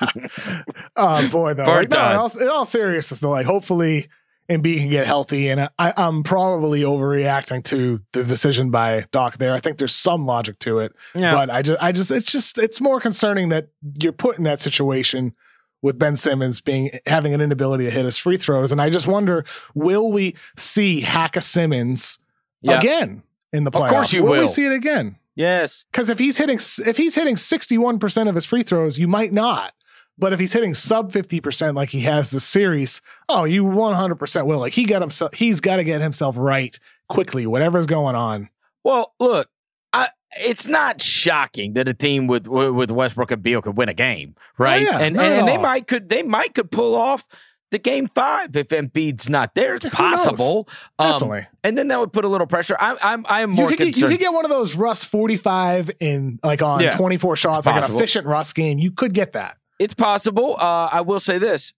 Oh 0.96 1.28
boy, 1.28 1.54
though. 1.54 1.64
Like, 1.64 1.90
no, 1.90 2.10
in, 2.10 2.16
all, 2.16 2.38
in 2.40 2.48
all 2.48 2.64
seriousness, 2.66 3.20
though, 3.20 3.30
like 3.30 3.46
hopefully 3.46 4.08
Embiid 4.50 4.78
can 4.78 4.90
get 4.90 5.06
healthy, 5.06 5.48
and 5.48 5.68
I, 5.78 5.92
I'm 5.96 6.22
probably 6.22 6.82
overreacting 6.82 7.64
to 7.64 8.00
the 8.12 8.24
decision 8.24 8.70
by 8.70 9.06
Doc 9.12 9.38
there. 9.38 9.54
I 9.54 9.60
think 9.60 9.78
there's 9.78 9.94
some 9.94 10.26
logic 10.26 10.58
to 10.60 10.80
it, 10.80 10.92
Yeah, 11.14 11.32
but 11.34 11.50
I 11.50 11.62
just, 11.62 11.82
I 11.82 11.92
just, 11.92 12.10
it's 12.10 12.30
just, 12.30 12.58
it's 12.58 12.80
more 12.80 13.00
concerning 13.00 13.50
that 13.50 13.68
you're 14.00 14.12
put 14.12 14.38
in 14.38 14.44
that 14.44 14.60
situation 14.60 15.34
with 15.80 15.98
Ben 15.98 16.16
Simmons 16.16 16.60
being 16.60 16.90
having 17.06 17.34
an 17.34 17.40
inability 17.40 17.84
to 17.84 17.90
hit 17.90 18.04
his 18.04 18.18
free 18.18 18.36
throws, 18.36 18.72
and 18.72 18.80
I 18.80 18.90
just 18.90 19.06
wonder, 19.06 19.44
will 19.74 20.12
we 20.12 20.34
see 20.56 21.02
Hacka 21.02 21.42
Simmons 21.42 22.18
Yeah. 22.60 22.78
again 22.78 23.22
in 23.52 23.64
the 23.64 23.70
playoffs? 23.70 23.84
Of 23.84 23.90
course 23.90 24.12
you 24.12 24.22
will. 24.22 24.30
will. 24.30 24.40
we 24.42 24.48
see 24.48 24.64
it 24.66 24.72
again? 24.72 25.16
Yes. 25.34 25.84
Because 25.90 26.08
if 26.08 26.18
he's 26.18 26.38
hitting 26.38 26.58
if 26.86 26.96
he's 26.96 27.14
hitting 27.14 27.36
61% 27.36 28.28
of 28.28 28.34
his 28.34 28.46
free 28.46 28.62
throws, 28.62 28.98
you 28.98 29.08
might 29.08 29.32
not. 29.32 29.74
But 30.18 30.32
if 30.32 30.40
he's 30.40 30.52
hitting 30.52 30.74
sub 30.74 31.10
50% 31.10 31.74
like 31.74 31.90
he 31.90 32.00
has 32.00 32.30
this 32.30 32.44
series, 32.44 33.00
oh, 33.28 33.44
you 33.44 33.64
100% 33.64 34.46
will. 34.46 34.58
Like 34.58 34.74
he 34.74 34.84
got 34.84 35.00
himself 35.00 35.34
he's 35.34 35.60
got 35.60 35.76
to 35.76 35.84
get 35.84 36.00
himself 36.00 36.36
right 36.38 36.78
quickly, 37.08 37.46
whatever's 37.46 37.86
going 37.86 38.14
on. 38.14 38.48
Well, 38.84 39.14
look, 39.18 39.48
I, 39.92 40.08
it's 40.40 40.66
not 40.66 41.00
shocking 41.00 41.74
that 41.74 41.88
a 41.88 41.94
team 41.94 42.26
with 42.26 42.46
with 42.46 42.90
Westbrook 42.90 43.30
and 43.30 43.42
Beal 43.42 43.62
could 43.62 43.76
win 43.76 43.88
a 43.88 43.94
game, 43.94 44.34
oh, 44.38 44.42
right? 44.58 44.86
Oh, 44.86 44.90
yeah, 44.90 44.98
and 44.98 45.16
and, 45.18 45.34
and 45.34 45.48
they 45.48 45.58
might 45.58 45.86
could 45.86 46.08
they 46.08 46.22
might 46.22 46.54
could 46.54 46.70
pull 46.70 46.94
off 46.94 47.26
the 47.72 47.78
game 47.80 48.06
five 48.14 48.54
if 48.54 48.68
Embiid's 48.68 49.28
not 49.28 49.56
there. 49.56 49.74
It's 49.74 49.84
Who 49.84 49.90
possible. 49.90 50.68
Um, 50.98 51.12
Definitely. 51.12 51.46
and 51.64 51.76
then 51.76 51.88
that 51.88 51.98
would 51.98 52.12
put 52.12 52.24
a 52.24 52.28
little 52.28 52.46
pressure. 52.46 52.76
I'm 52.78 52.96
I'm 53.02 53.26
I'm 53.28 53.50
You 53.50 53.56
more 53.56 53.68
could, 53.70 53.78
get, 53.78 53.96
you 53.96 54.08
could 54.08 54.20
get 54.20 54.32
one 54.32 54.44
of 54.44 54.50
those 54.50 54.76
Russ 54.76 55.04
45 55.04 55.90
in 55.98 56.38
like 56.44 56.62
on 56.62 56.80
Yeah, 56.80 56.90
24 56.92 57.34
shots, 57.36 57.66
like 57.66 57.84
an 57.88 57.94
efficient 57.96 58.26
Russ 58.26 58.52
game. 58.52 58.78
You 58.78 58.92
could 58.92 59.12
get 59.14 59.32
that. 59.32 59.56
it's 59.80 59.94
possible. 59.94 60.54
Uh, 60.58 60.88
I 60.92 61.00
will 61.00 61.18
say 61.20 61.38
this: 61.38 61.72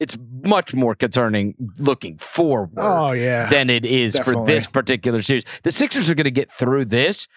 it's 0.00 0.18
much 0.44 0.74
more 0.74 0.94
concerning 0.94 1.54
looking 1.78 2.18
forward. 2.18 2.70
Oh, 2.76 3.12
yeah. 3.12 3.48
than 3.48 3.70
it 3.70 3.84
is 3.84 4.18
for 4.18 4.44
this 4.46 4.66
particular 4.66 5.22
series. 5.22 5.44
The 5.62 5.70
Sixers 5.70 6.10
are 6.10 6.14
going 6.14 6.24
to 6.24 6.30
get 6.30 6.50
through 6.50 6.86
this. 6.86 7.28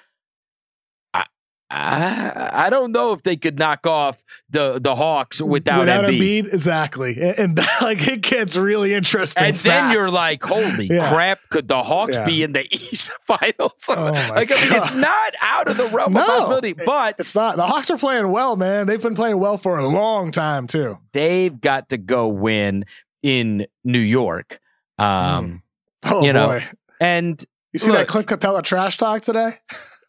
I, 1.71 2.69
don't 2.69 2.91
know 2.91 3.11
if 3.13 3.23
they 3.23 3.35
could 3.35 3.59
knock 3.59 3.85
off 3.85 4.23
the 4.49 4.79
the 4.79 4.95
Hawks 4.95 5.39
without, 5.41 5.79
without 5.81 6.05
Embiid. 6.05 6.51
Exactly. 6.51 7.21
And, 7.21 7.39
and 7.39 7.57
like 7.81 8.07
it 8.07 8.21
gets 8.21 8.55
really 8.55 8.93
interesting. 8.93 9.43
And 9.45 9.55
then 9.57 9.91
you're 9.91 10.09
like, 10.09 10.41
holy 10.43 10.87
Yeah. 10.87 11.09
crap, 11.09 11.39
could 11.49 11.67
the 11.67 11.83
Hawks 11.83 12.17
Yeah. 12.17 12.23
be 12.23 12.43
in 12.43 12.53
the 12.53 12.65
East 12.73 13.11
Finals? 13.27 13.71
Oh, 13.87 13.93
like, 14.35 14.51
I 14.51 14.55
mean, 14.55 14.81
it's 14.81 14.95
not 14.95 15.33
out 15.41 15.67
of 15.67 15.77
the 15.77 15.87
realm 15.89 16.13
No. 16.13 16.21
of 16.21 16.27
possibility, 16.27 16.73
but 16.73 17.15
It's 17.19 17.35
not. 17.35 17.57
The 17.57 17.67
Hawks 17.67 17.91
are 17.91 17.97
playing 17.97 18.31
well, 18.31 18.55
man. 18.55 18.87
They've 18.87 19.01
been 19.01 19.15
playing 19.15 19.39
well 19.39 19.57
for 19.57 19.77
a 19.77 19.87
long 19.87 20.31
time 20.31 20.67
too. 20.67 20.97
they've 21.13 21.59
got 21.59 21.89
to 21.89 21.97
go 21.97 22.27
win 22.29 22.85
in 23.21 23.67
New 23.83 23.99
York. 23.99 24.59
Um, 24.97 25.61
Oh 26.03 26.23
You 26.23 26.31
know, 26.33 26.47
boy. 26.47 26.63
and 27.01 27.43
You 27.73 27.79
see 27.79 27.91
look- 27.91 27.99
that 27.99 28.07
Clint 28.07 28.27
Capela 28.27 28.63
trash 28.63 28.97
talk 28.97 29.21
today? 29.21 29.51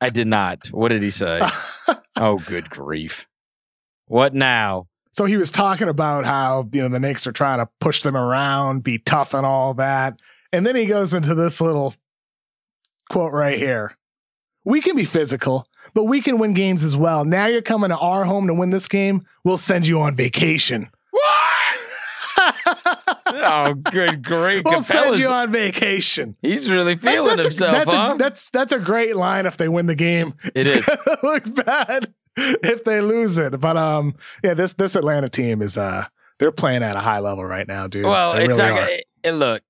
I 0.01 0.11
did 0.11 0.26
not. 0.26 0.68
What 0.68 0.88
did 0.88 1.03
he 1.03 1.11
say? 1.11 1.40
oh, 2.16 2.38
good 2.38 2.70
grief! 2.70 3.26
What 4.07 4.34
now? 4.34 4.88
so 5.12 5.24
he 5.24 5.36
was 5.36 5.51
talking 5.51 5.88
about 5.88 6.24
how, 6.24 6.68
you 6.72 6.82
know, 6.82 6.88
the 6.88 7.01
Knicks 7.01 7.26
are 7.26 7.32
trying 7.32 7.59
to 7.59 7.68
push 7.80 8.03
them 8.03 8.16
around, 8.16 8.82
be 8.82 8.98
tough 8.98 9.34
and 9.34 9.44
all 9.44 9.74
that. 9.74 10.18
And 10.53 10.66
then 10.66 10.76
he 10.76 10.86
goes 10.86 11.12
into 11.14 11.34
this 11.34 11.61
little 11.61 11.94
quote 13.11 13.32
right 13.32 13.59
here. 13.59 13.96
We 14.64 14.80
can 14.80 14.94
be 14.94 15.05
physical, 15.05 15.66
but 15.94 16.05
we 16.05 16.20
can 16.20 16.38
win 16.38 16.55
games 16.55 16.84
as 16.84 16.96
well. 16.96 17.24
Now 17.24 17.46
you're 17.46 17.62
coming 17.62 17.90
to 17.90 17.98
our 17.98 18.24
home 18.24 18.46
to 18.46 18.55
win 18.55 18.70
this 18.70 18.88
game. 18.88 19.26
We'll 19.44 19.59
send 19.59 19.86
you 19.86 20.01
on 20.01 20.16
vacation. 20.16 20.90
Oh, 23.34 23.74
good 23.74 24.24
great. 24.24 24.64
we'll 24.64 24.82
send 24.82 25.18
you 25.18 25.28
on 25.28 25.52
vacation. 25.52 26.36
he's 26.42 26.70
really 26.70 26.96
feeling 26.96 27.36
that's 27.36 27.44
himself, 27.44 27.74
a, 27.74 27.78
that's 27.84 27.92
huh? 27.94 28.12
A, 28.14 28.18
that's 28.18 28.50
that's 28.50 28.72
a 28.72 28.78
great 28.78 29.16
line 29.16 29.46
if 29.46 29.56
they 29.56 29.68
win 29.68 29.86
the 29.86 29.94
game. 29.94 30.34
It 30.54 30.68
it's 30.70 30.88
is. 30.88 30.98
look 31.22 31.64
bad 31.66 32.12
if 32.36 32.84
they 32.84 33.00
lose 33.00 33.38
it. 33.38 33.58
But 33.60 33.76
um, 33.76 34.14
yeah, 34.44 34.54
this 34.54 34.72
this 34.74 34.96
Atlanta 34.96 35.28
team 35.28 35.62
is 35.62 35.76
uh 35.78 36.06
they're 36.38 36.52
playing 36.52 36.82
at 36.82 36.96
a 36.96 37.00
high 37.00 37.18
level 37.20 37.44
right 37.44 37.66
now, 37.68 37.86
dude. 37.86 38.04
Well, 38.06 38.34
They 38.34 38.44
it's 38.46 38.58
really 38.58 38.70
like, 38.72 38.90
it- 38.90 39.04
it- 39.24 39.32
look, 39.32 39.62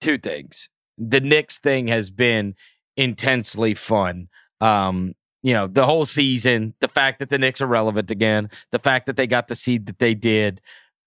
two 0.00 0.18
things. 0.18 0.68
The 0.98 1.20
Knicks 1.20 1.58
thing 1.58 1.88
has 1.88 2.10
been 2.10 2.54
intensely 2.96 3.74
fun. 3.74 4.28
Um, 4.60 5.14
you 5.42 5.52
know, 5.54 5.66
the 5.66 5.84
whole 5.84 6.06
season, 6.06 6.74
the 6.80 6.86
fact 6.88 7.18
that 7.18 7.28
the 7.28 7.38
Knicks 7.38 7.60
are 7.60 7.66
relevant 7.66 8.10
again, 8.10 8.48
the 8.70 8.78
fact 8.78 9.06
that 9.06 9.16
they 9.16 9.26
got 9.26 9.48
the 9.48 9.56
seed 9.56 9.86
that 9.86 9.98
they 9.98 10.14
did, 10.14 10.60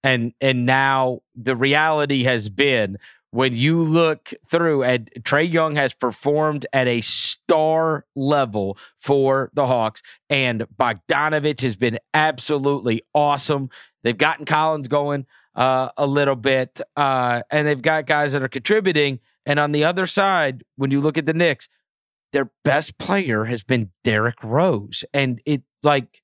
and 0.06 0.34
and 0.40 0.66
now 0.68 1.22
the 1.36 1.56
reality 1.56 2.24
has 2.24 2.48
been 2.48 2.98
when 3.32 3.54
you 3.54 3.82
look 3.82 4.32
through 4.48 4.84
and 4.84 5.10
Trae 5.22 5.52
Young 5.52 5.76
has 5.76 5.94
performed 5.94 6.66
at 6.72 6.88
a 6.88 7.02
star 7.02 8.06
level 8.16 8.78
for 8.98 9.50
the 9.54 9.66
Hawks, 9.66 10.02
and 10.30 10.66
Bogdanovich 10.78 11.62
has 11.62 11.76
been 11.76 12.00
absolutely 12.14 13.02
awesome. 13.14 13.70
They've 14.04 14.18
gotten 14.18 14.46
Collins 14.46 14.88
going 14.88 15.26
uh, 15.56 15.90
a 15.98 16.06
little 16.06 16.36
bit, 16.36 16.80
uh, 16.96 17.42
and 17.52 17.68
they've 17.68 17.82
got 17.82 18.06
guys 18.06 18.32
that 18.34 18.44
are 18.44 18.48
contributing. 18.48 19.20
And 19.46 19.60
on 19.60 19.74
the 19.74 19.84
other 19.84 20.08
side, 20.08 20.64
when 20.76 20.92
you 20.92 21.02
look 21.02 21.18
at 21.18 21.26
the 21.26 21.34
Knicks, 21.34 21.68
their 22.32 22.52
best 22.64 22.98
player 22.98 23.46
has 23.46 23.64
been 23.64 23.92
Derrick 24.04 24.44
Rose, 24.44 25.04
and 25.14 25.42
it 25.46 25.64
like 25.84 26.22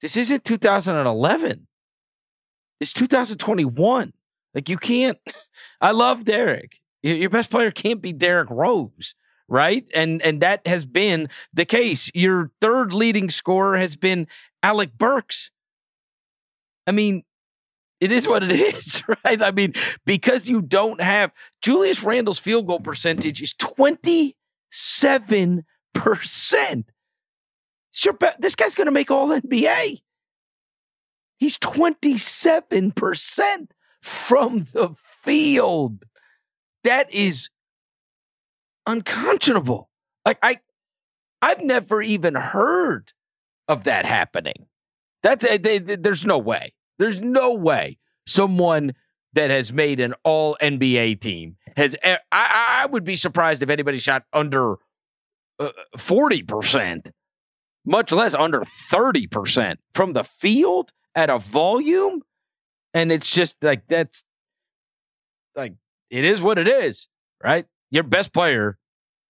this 0.00 0.16
isn't 0.16 0.44
2011. 0.44 1.68
It's 2.80 2.92
2021. 2.92 4.12
Like 4.54 4.68
you 4.68 4.78
can't. 4.78 5.18
I 5.80 5.92
love 5.92 6.24
Derrick. 6.24 6.80
Your 7.02 7.30
best 7.30 7.50
player 7.50 7.70
can't 7.70 8.00
be 8.00 8.12
Derrick 8.12 8.48
Rose, 8.50 9.14
right? 9.46 9.86
And 9.94 10.22
and 10.22 10.40
that 10.40 10.66
has 10.66 10.86
been 10.86 11.28
the 11.52 11.66
case. 11.66 12.10
Your 12.14 12.50
third 12.60 12.94
leading 12.94 13.28
scorer 13.28 13.76
has 13.76 13.94
been 13.94 14.26
Alec 14.62 14.96
Burks. 14.96 15.50
I 16.86 16.92
mean, 16.92 17.24
it 18.00 18.10
is 18.10 18.26
what 18.26 18.42
it 18.42 18.52
is, 18.74 19.02
right? 19.24 19.42
I 19.42 19.50
mean, 19.50 19.74
because 20.06 20.48
you 20.48 20.62
don't 20.62 21.00
have 21.00 21.32
Julius 21.62 22.02
Randle's 22.02 22.38
field 22.38 22.66
goal 22.66 22.80
percentage 22.80 23.42
is 23.42 23.54
27%. 23.54 24.34
It's 27.90 28.04
your 28.04 28.18
this 28.38 28.56
guy's 28.56 28.74
going 28.74 28.86
to 28.86 28.92
make 28.92 29.10
all 29.10 29.28
NBA. 29.28 30.00
He's 31.38 31.58
27% 31.58 33.68
from 34.02 34.66
the 34.72 34.94
field. 34.96 36.04
That 36.84 37.12
is 37.12 37.50
unconscionable. 38.86 39.88
Like 40.26 40.38
I 40.42 40.58
I've 41.42 41.62
never 41.62 42.00
even 42.02 42.34
heard 42.34 43.12
of 43.68 43.84
that 43.84 44.06
happening. 44.06 44.66
That's 45.22 45.44
a, 45.44 45.58
they, 45.58 45.78
they- 45.78 45.96
there's 45.96 46.24
no 46.24 46.38
way. 46.38 46.72
There's 46.98 47.20
no 47.20 47.52
way 47.52 47.98
someone 48.26 48.92
that 49.32 49.50
has 49.50 49.72
made 49.72 50.00
an 50.00 50.14
all 50.22 50.56
NBA 50.62 51.20
team 51.20 51.56
has. 51.76 51.96
I, 52.04 52.18
I 52.32 52.86
would 52.86 53.04
be 53.04 53.16
surprised 53.16 53.62
if 53.62 53.70
anybody 53.70 53.98
shot 53.98 54.22
under 54.32 54.76
uh, 55.58 55.70
forty 55.98 56.42
percent, 56.42 57.10
much 57.84 58.12
less 58.12 58.34
under 58.34 58.62
thirty 58.64 59.26
percent 59.26 59.80
from 59.92 60.12
the 60.12 60.24
field 60.24 60.92
at 61.14 61.30
a 61.30 61.38
volume. 61.38 62.22
And 62.92 63.10
it's 63.10 63.30
just 63.30 63.56
like 63.62 63.86
that's 63.88 64.24
like 65.56 65.74
it 66.10 66.24
is 66.24 66.40
what 66.42 66.58
it 66.58 66.68
is, 66.68 67.08
right? 67.42 67.66
Your 67.90 68.02
best 68.04 68.32
player 68.32 68.78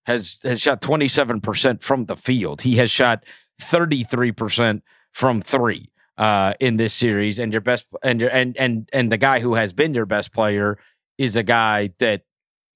has 0.07 0.41
has 0.43 0.61
shot 0.61 0.81
twenty 0.83 1.09
seven 1.09 1.41
percent 1.41 1.83
from 1.83 2.07
the 2.07 2.17
field. 2.17 2.63
He 2.63 2.77
has 2.77 2.91
shot 2.91 3.25
thirty 3.61 4.05
three 4.05 4.33
percent 4.33 4.83
from 5.13 5.41
three 5.41 5.91
uh, 6.19 6.55
in 6.61 6.77
this 6.77 6.93
series, 6.93 7.39
and 7.39 7.53
your 7.53 7.63
best 7.63 7.87
and 8.03 8.21
your 8.21 8.31
and 8.31 8.57
and 8.59 8.89
and 8.93 9.11
the 9.11 9.17
guy 9.17 9.41
who 9.41 9.55
has 9.55 9.73
been 9.73 9.95
your 9.95 10.07
best 10.07 10.33
player 10.33 10.79
is 11.17 11.37
a 11.37 11.43
guy 11.43 11.91
that 11.99 12.23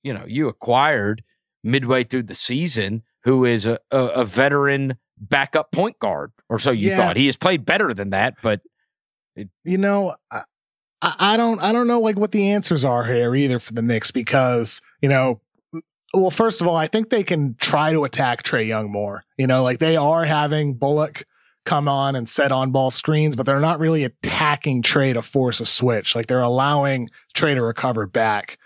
you 0.02 0.14
know 0.14 0.24
you 0.26 0.48
acquired 0.48 1.22
midway 1.62 2.04
through 2.04 2.22
the 2.22 2.34
season, 2.34 3.02
who 3.24 3.44
is 3.44 3.66
a 3.66 3.78
a, 3.90 3.98
a 3.98 4.24
veteran 4.24 4.96
backup 5.18 5.70
point 5.72 5.98
guard, 5.98 6.32
or 6.48 6.59
so 6.59 6.70
you 6.70 6.88
Yeah. 6.90 6.96
thought. 6.96 7.16
He 7.16 7.26
has 7.26 7.36
played 7.36 7.66
better 7.66 7.92
than 7.92 8.11
that, 8.11 8.36
but 8.42 8.62
you 9.64 9.78
know, 9.78 10.16
I, 10.30 10.43
I 11.03 11.36
don't 11.36 11.61
I 11.61 11.72
don't 11.72 11.86
know 11.86 12.01
like 12.01 12.16
what 12.16 12.32
the 12.32 12.51
answers 12.51 12.84
are 12.84 13.05
here 13.05 13.34
either 13.34 13.59
for 13.59 13.72
the 13.72 13.82
Knicks 13.82 14.11
because 14.11 14.80
you 15.01 15.09
know, 15.09 15.41
well, 16.14 16.30
first 16.30 16.61
of 16.61 16.66
all, 16.66 16.76
I 16.76 16.86
think 16.86 17.11
they 17.11 17.22
can 17.22 17.55
try 17.59 17.93
to 17.93 18.05
attack 18.05 18.43
Trae 18.43 18.66
Young 18.66 18.91
more. 18.91 19.24
You 19.36 19.47
know, 19.47 19.62
like 19.62 19.78
they 19.78 19.97
are 19.97 20.24
having 20.24 20.74
Bullock 20.74 21.24
come 21.64 21.86
on 21.86 22.16
and 22.16 22.28
set 22.28 22.51
on 22.51 22.72
ball 22.72 22.91
screens, 22.91 23.36
but 23.36 23.45
they're 23.45 23.61
not 23.61 23.78
really 23.78 24.05
attacking 24.05 24.82
Trae 24.82 25.12
to 25.12 25.20
force 25.20 25.61
a 25.61 25.66
switch. 25.66 26.16
Like 26.16 26.26
they're 26.26 26.41
allowing 26.41 27.11
Trae 27.34 27.55
to 27.55 27.62
recover 27.62 28.07
back. 28.07 28.59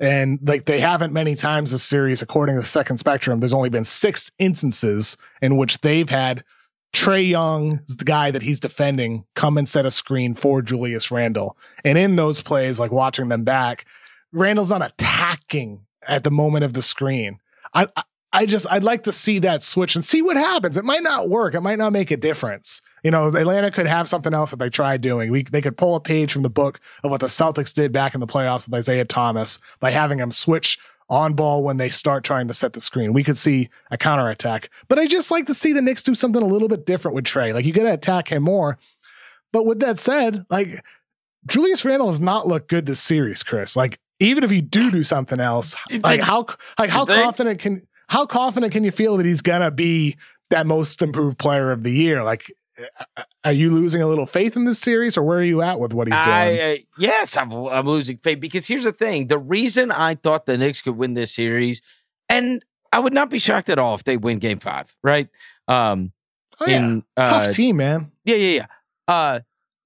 And 0.00 0.40
like 0.42 0.64
they 0.64 0.80
haven't 0.80 1.12
many 1.12 1.36
times 1.36 1.70
this 1.70 1.84
series, 1.84 2.20
according 2.20 2.56
to 2.56 2.60
the 2.60 2.66
second 2.66 2.96
spectrum, 2.98 3.38
there's 3.40 3.52
only 3.52 3.68
been 3.68 3.84
six 3.84 4.30
instances 4.38 5.16
in 5.40 5.56
which 5.56 5.80
they've 5.80 6.08
had 6.08 6.42
Trae 6.92 7.28
Young 7.28 7.80
is 7.86 7.96
the 7.96 8.04
guy 8.04 8.30
that 8.30 8.42
he's 8.42 8.60
defending 8.60 9.24
come 9.34 9.58
and 9.58 9.68
set 9.68 9.86
a 9.86 9.90
screen 9.90 10.34
for 10.34 10.62
Julius 10.62 11.10
Randle. 11.10 11.56
And 11.84 11.98
in 11.98 12.16
those 12.16 12.40
plays, 12.40 12.80
like 12.80 12.90
watching 12.90 13.28
them 13.28 13.44
back, 13.44 13.84
Randle's 14.32 14.70
not 14.70 14.82
attacking 14.82 15.80
at 16.06 16.24
the 16.24 16.30
moment 16.30 16.64
of 16.64 16.72
the 16.72 16.82
screen. 16.82 17.38
I, 17.74 17.86
I 17.96 18.02
I 18.32 18.44
just 18.44 18.66
I'd 18.70 18.84
like 18.84 19.04
to 19.04 19.12
see 19.12 19.38
that 19.40 19.62
switch 19.62 19.94
and 19.94 20.04
see 20.04 20.20
what 20.20 20.36
happens. 20.36 20.76
It 20.76 20.84
might 20.84 21.02
not 21.02 21.30
work. 21.30 21.54
It 21.54 21.62
might 21.62 21.78
not 21.78 21.92
make 21.92 22.10
a 22.10 22.16
difference. 22.16 22.82
You 23.02 23.10
know, 23.10 23.28
Atlanta 23.28 23.70
could 23.70 23.86
have 23.86 24.08
something 24.08 24.34
else 24.34 24.50
that 24.50 24.58
they 24.58 24.68
tried 24.68 25.00
doing. 25.00 25.30
We 25.30 25.44
they 25.44 25.62
could 25.62 25.78
pull 25.78 25.96
a 25.96 26.00
page 26.00 26.32
from 26.32 26.42
the 26.42 26.50
book 26.50 26.78
of 27.02 27.10
what 27.10 27.20
the 27.20 27.28
Celtics 27.28 27.72
did 27.72 27.90
back 27.90 28.14
in 28.14 28.20
the 28.20 28.26
playoffs 28.26 28.66
with 28.66 28.74
Isaiah 28.74 29.06
Thomas 29.06 29.58
by 29.80 29.90
having 29.90 30.18
him 30.18 30.30
switch 30.30 30.78
on 31.10 31.34
ball 31.34 31.62
when 31.62 31.78
they 31.78 31.88
start 31.88 32.24
trying 32.24 32.48
to 32.48 32.54
set 32.54 32.72
the 32.72 32.80
screen. 32.80 33.12
We 33.12 33.24
could 33.24 33.38
see 33.38 33.70
a 33.90 33.96
counterattack. 33.96 34.70
But 34.88 34.98
I 34.98 35.06
just 35.06 35.30
like 35.30 35.46
to 35.46 35.54
see 35.54 35.72
the 35.72 35.82
Knicks 35.82 36.02
do 36.02 36.14
something 36.14 36.42
a 36.42 36.46
little 36.46 36.68
bit 36.68 36.86
different 36.86 37.14
with 37.14 37.24
Trae. 37.24 37.54
Like 37.54 37.64
you 37.64 37.72
got 37.72 37.84
to 37.84 37.94
attack 37.94 38.30
him 38.30 38.42
more. 38.42 38.78
But 39.52 39.64
with 39.64 39.80
that 39.80 39.98
said, 39.98 40.44
like 40.50 40.84
Julius 41.46 41.84
Randle 41.84 42.10
has 42.10 42.20
not 42.20 42.46
looked 42.46 42.68
good 42.68 42.86
this 42.86 43.00
series, 43.00 43.42
Chris. 43.42 43.76
Like 43.76 43.98
even 44.20 44.44
if 44.44 44.52
you 44.52 44.60
do 44.60 44.90
do 44.90 45.02
something 45.02 45.40
else, 45.40 45.74
like 46.02 46.20
how 46.20 46.46
like 46.78 46.90
how 46.90 47.06
confident 47.06 47.60
can 47.60 47.86
how 48.08 48.26
confident 48.26 48.72
can 48.72 48.84
you 48.84 48.90
feel 48.90 49.16
that 49.16 49.26
he's 49.26 49.40
gonna 49.40 49.70
be 49.70 50.16
that 50.50 50.66
most 50.66 51.02
improved 51.02 51.38
player 51.38 51.70
of 51.70 51.82
the 51.82 51.90
year? 51.90 52.22
Like, 52.24 52.52
are 53.44 53.52
you 53.52 53.70
losing 53.70 54.02
a 54.02 54.06
little 54.06 54.26
faith 54.26 54.56
in 54.56 54.64
this 54.64 54.78
series, 54.78 55.16
or 55.16 55.22
where 55.22 55.38
are 55.38 55.44
you 55.44 55.62
at 55.62 55.80
with 55.80 55.92
what 55.92 56.08
he's 56.08 56.20
doing? 56.20 56.36
I, 56.36 56.72
uh, 56.72 56.76
yes, 56.98 57.36
I'm, 57.36 57.52
I'm 57.52 57.86
losing 57.86 58.18
faith 58.18 58.40
because 58.40 58.66
here's 58.66 58.84
the 58.84 58.92
thing: 58.92 59.26
the 59.26 59.38
reason 59.38 59.90
I 59.90 60.14
thought 60.14 60.46
the 60.46 60.56
Knicks 60.56 60.82
could 60.82 60.96
win 60.96 61.14
this 61.14 61.34
series, 61.34 61.82
and 62.28 62.64
I 62.92 62.98
would 63.00 63.12
not 63.12 63.30
be 63.30 63.38
shocked 63.38 63.68
at 63.68 63.78
all 63.78 63.94
if 63.94 64.04
they 64.04 64.16
win 64.16 64.38
Game 64.38 64.58
Five, 64.58 64.94
right? 65.02 65.28
Um, 65.66 66.12
oh, 66.60 66.66
yeah. 66.66 66.76
in 66.76 67.04
uh, 67.16 67.26
Tough 67.26 67.54
team, 67.54 67.76
man. 67.76 68.12
yeah, 68.24 68.36
yeah, 68.36 68.56
yeah. 68.56 68.66
Uh, 69.06 69.40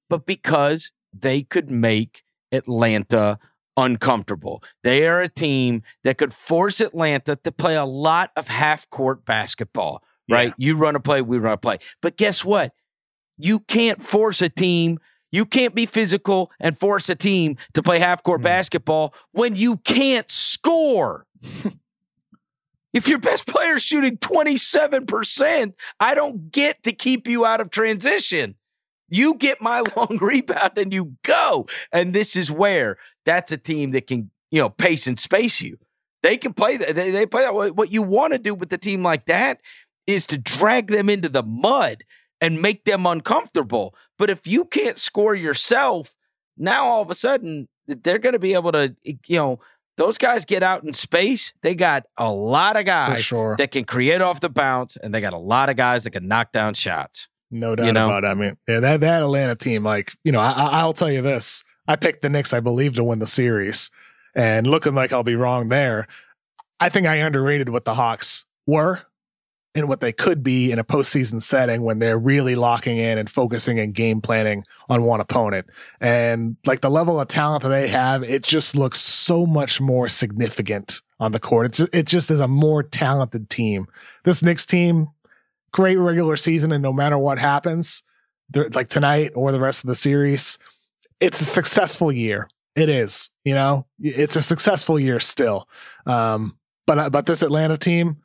but 0.09 0.27
because 0.27 0.93
they 1.13 1.43
could 1.43 1.71
make 1.71 2.23
Atlanta 2.53 3.39
uncomfortable. 3.77 4.63
They 4.83 5.07
are 5.07 5.21
a 5.21 5.29
team 5.29 5.83
that 6.05 6.19
could 6.19 6.33
force 6.33 6.81
Atlanta 6.81 7.37
to 7.37 7.53
play 7.53 7.77
a 7.77 7.85
lot 7.85 8.31
of 8.37 8.49
half 8.49 8.89
court 8.91 9.25
basketball, 9.25 10.03
right? 10.29 10.49
Yeah. 10.49 10.55
You 10.59 10.77
run 10.77 10.97
a 10.97 11.01
play, 11.01 11.23
we 11.23 11.39
run 11.39 11.55
a 11.55 11.59
play. 11.59 11.79
But 12.01 12.17
guess 12.17 12.45
what? 12.45 12.75
You 13.43 13.61
can't 13.61 14.03
force 14.03 14.41
a 14.43 14.49
team. 14.49 14.99
You 15.31 15.47
can't 15.47 15.75
be 15.75 15.87
physical 15.87 16.51
and 16.61 16.79
force 16.79 17.09
a 17.09 17.15
team 17.15 17.57
to 17.75 17.83
play 17.83 17.99
half 17.99 18.23
court 18.23 18.41
Mm. 18.41 18.45
basketball 18.45 19.15
when 19.33 19.57
you 19.57 19.79
can't 19.79 20.31
score. 20.31 21.27
if 22.93 23.09
your 23.09 23.19
best 23.19 23.47
player 23.47 23.75
is 23.75 23.83
shooting 23.83 24.19
27%, 24.19 25.73
I 25.99 26.15
don't 26.15 26.51
get 26.53 26.83
to 26.83 26.93
keep 26.93 27.27
you 27.27 27.47
out 27.47 27.61
of 27.61 27.71
transition. 27.71 28.57
You 29.09 29.35
get 29.35 29.61
my 29.63 29.83
long 29.97 30.19
rebound 30.21 30.73
and 30.77 30.93
you 30.93 31.17
go. 31.23 31.67
And 31.91 32.15
this 32.15 32.37
is 32.37 32.51
where 32.51 32.99
that's 33.25 33.53
a 33.53 33.57
team 33.57 33.93
that 33.93 34.07
can, 34.07 34.31
you 34.51 34.61
know, 34.61 34.69
pace 34.69 35.07
and 35.07 35.19
space 35.19 35.63
you. 35.63 35.79
They 36.23 36.37
can 36.37 36.53
play 36.53 36.77
that. 36.77 36.95
They, 36.95 37.11
they 37.11 37.27
play 37.27 37.43
that. 37.43 37.75
What 37.75 37.91
you 37.91 38.03
want 38.03 38.33
to 38.33 38.39
do 38.39 38.55
with 38.55 38.73
a 38.73 38.79
team 38.79 39.03
like 39.03 39.25
that 39.25 39.61
is 40.07 40.27
to 40.29 40.39
drag 40.39 40.89
them 40.89 41.09
into 41.09 41.29
the 41.29 41.43
mud 41.43 42.05
and 42.43 42.61
make 42.61 42.85
them 42.85 43.07
uncomfortable. 43.07 43.95
But 44.19 44.29
if 44.29 44.47
you 44.47 44.65
can't 44.67 44.99
score 44.99 45.35
yourself, 45.35 46.15
now 46.59 46.85
all 46.85 47.01
of 47.01 47.09
a 47.09 47.15
sudden 47.15 47.69
they're 47.87 48.19
going 48.19 48.35
to 48.35 48.39
be 48.39 48.53
able 48.53 48.73
to, 48.73 48.95
you 49.05 49.37
know, 49.37 49.61
those 49.97 50.19
guys 50.19 50.45
get 50.45 50.63
out 50.63 50.83
in 50.85 50.93
space. 50.93 51.53
They 51.63 51.75
got 51.75 52.05
a 52.17 52.31
lot 52.31 52.77
of 52.77 52.85
guys 52.85 53.25
sure. 53.25 53.55
that 53.59 53.71
can 53.71 53.85
create 53.85 54.21
off 54.21 54.41
the 54.41 54.49
bounce, 54.49 54.97
and 54.97 55.15
they 55.15 55.21
got 55.21 55.35
a 55.35 55.39
lot 55.39 55.69
of 55.69 55.77
guys 55.77 56.05
that 56.05 56.11
can 56.11 56.27
knock 56.29 56.51
down 56.51 56.75
shots. 56.75 57.29
No 57.51 57.77
doubt 57.77 57.87
You 57.87 57.93
know? 57.93 58.07
about 58.07 58.25
it. 58.25 58.29
I 58.29 58.35
mean, 58.35 58.57
yeah, 58.67 58.81
that 58.81 59.01
that 59.03 59.23
Atlanta 59.23 59.55
team, 59.55 59.85
like 59.85 60.13
you 60.25 60.33
know, 60.33 60.41
I, 60.41 60.51
I- 60.53 60.81
I'll 60.81 60.95
tell 60.95 61.11
you 61.13 61.21
this: 61.21 61.63
I 61.87 61.97
picked 61.97 62.23
the 62.23 62.31
Knicks, 62.31 62.55
I 62.55 62.61
believe, 62.61 62.95
to 62.95 63.05
win 63.05 63.19
the 63.19 63.27
series, 63.27 63.91
and 64.35 64.67
looking 64.67 64.95
like 64.95 65.13
I'll 65.13 65.23
be 65.23 65.37
wrong 65.37 65.69
there. 65.69 66.09
I 66.81 66.89
think 66.89 67.07
I 67.07 67.17
underrated 67.17 67.69
what 67.69 67.85
the 67.85 67.95
Hawks 67.95 68.47
were 68.67 69.03
and 69.75 69.89
what 69.89 70.01
they 70.01 70.13
could 70.13 70.43
be 70.43 70.71
in 70.71 70.79
a 70.79 70.85
postseason 70.85 71.43
setting 71.43 71.83
when 71.83 71.99
they're 71.99 72.19
really 72.19 72.55
locking 72.55 72.99
in 72.99 73.17
and 73.17 73.31
focusing 73.31 73.79
and 73.79 73.95
game 73.95 74.21
planning 74.21 74.65
on 74.89 75.03
one 75.03 75.21
opponent. 75.21 75.67
And 76.01 76.57
like 76.67 76.83
the 76.83 76.91
level 76.91 77.19
of 77.19 77.29
talent 77.29 77.63
that 77.63 77.71
they 77.71 77.89
have, 77.89 78.23
it 78.23 78.43
just 78.43 78.77
looks 78.77 79.01
so 79.01 79.47
much 79.47 79.81
more 79.81 80.09
significant 80.09 81.01
on 81.19 81.33
the 81.33 81.41
court. 81.41 81.67
It's, 81.67 81.81
it 81.93 82.07
just 82.07 82.31
is 82.31 82.41
a 82.41 82.49
more 82.49 82.83
talented 82.83 83.49
team. 83.49 83.87
This 84.25 84.43
Knicks 84.43 84.67
team, 84.67 85.09
great 85.73 85.97
regular 85.97 86.37
season, 86.37 86.71
and 86.73 86.83
no 86.83 86.93
matter 86.93 87.17
what 87.17 87.39
happens, 87.39 88.03
like 88.75 88.89
tonight 88.91 89.33
or 89.35 89.53
the 89.53 89.61
rest 89.61 89.83
of 89.83 89.89
the 89.89 89.95
series, 89.95 90.59
it's 91.21 91.41
a 91.41 91.47
successful 91.47 92.13
year. 92.13 92.49
It 92.75 92.89
is, 92.89 93.31
you 93.45 93.55
know, 93.55 93.87
it's 94.01 94.37
a 94.37 94.43
successful 94.43 94.99
year 94.99 95.21
still. 95.21 95.69
Um, 96.07 96.59
but 96.87 97.11
but 97.11 97.27
this 97.27 97.43
Atlanta 97.43 97.79
team, 97.79 98.17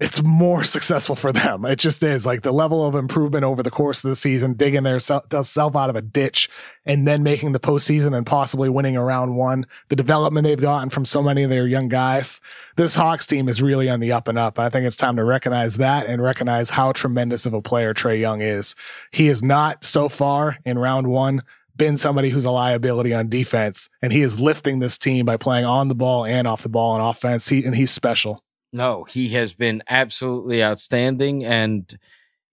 it's 0.00 0.22
more 0.22 0.62
successful 0.62 1.16
for 1.16 1.32
them. 1.32 1.64
It 1.64 1.76
just 1.76 2.02
is 2.02 2.24
like 2.24 2.42
the 2.42 2.52
level 2.52 2.86
of 2.86 2.94
improvement 2.94 3.44
over 3.44 3.62
the 3.62 3.70
course 3.70 4.04
of 4.04 4.10
the 4.10 4.16
season, 4.16 4.54
digging 4.54 4.84
their 4.84 5.00
self, 5.00 5.24
out 5.32 5.90
of 5.90 5.96
a 5.96 6.02
ditch 6.02 6.48
and 6.86 7.06
then 7.06 7.22
making 7.22 7.52
the 7.52 7.60
postseason 7.60 8.16
and 8.16 8.24
possibly 8.24 8.68
winning 8.68 8.96
a 8.96 9.02
round 9.02 9.36
one. 9.36 9.66
The 9.88 9.96
development 9.96 10.44
they've 10.44 10.60
gotten 10.60 10.90
from 10.90 11.04
so 11.04 11.20
many 11.20 11.42
of 11.42 11.50
their 11.50 11.66
young 11.66 11.88
guys. 11.88 12.40
This 12.76 12.94
Hawks 12.94 13.26
team 13.26 13.48
is 13.48 13.60
really 13.60 13.88
on 13.88 14.00
the 14.00 14.12
up 14.12 14.28
and 14.28 14.38
up. 14.38 14.58
I 14.58 14.70
think 14.70 14.86
it's 14.86 14.96
time 14.96 15.16
to 15.16 15.24
recognize 15.24 15.76
that 15.76 16.06
and 16.06 16.22
recognize 16.22 16.70
how 16.70 16.92
tremendous 16.92 17.44
of 17.44 17.54
a 17.54 17.62
player 17.62 17.92
Trae 17.92 18.20
Young 18.20 18.40
is. 18.40 18.76
He 19.10 19.28
is 19.28 19.42
not 19.42 19.84
so 19.84 20.08
far 20.08 20.58
in 20.64 20.78
round 20.78 21.08
one 21.08 21.42
been 21.76 21.96
somebody 21.96 22.28
who's 22.28 22.44
a 22.44 22.50
liability 22.50 23.14
on 23.14 23.28
defense, 23.28 23.88
and 24.02 24.12
he 24.12 24.20
is 24.20 24.40
lifting 24.40 24.80
this 24.80 24.98
team 24.98 25.24
by 25.24 25.36
playing 25.36 25.64
on 25.64 25.86
the 25.86 25.94
ball 25.94 26.24
and 26.24 26.46
off 26.46 26.62
the 26.62 26.68
ball 26.68 26.94
on 26.94 27.00
offense. 27.00 27.48
He 27.48 27.64
and 27.64 27.74
he's 27.74 27.92
special. 27.92 28.42
No, 28.72 29.04
he 29.04 29.30
has 29.30 29.52
been 29.52 29.82
absolutely 29.88 30.62
outstanding 30.62 31.44
and 31.44 31.98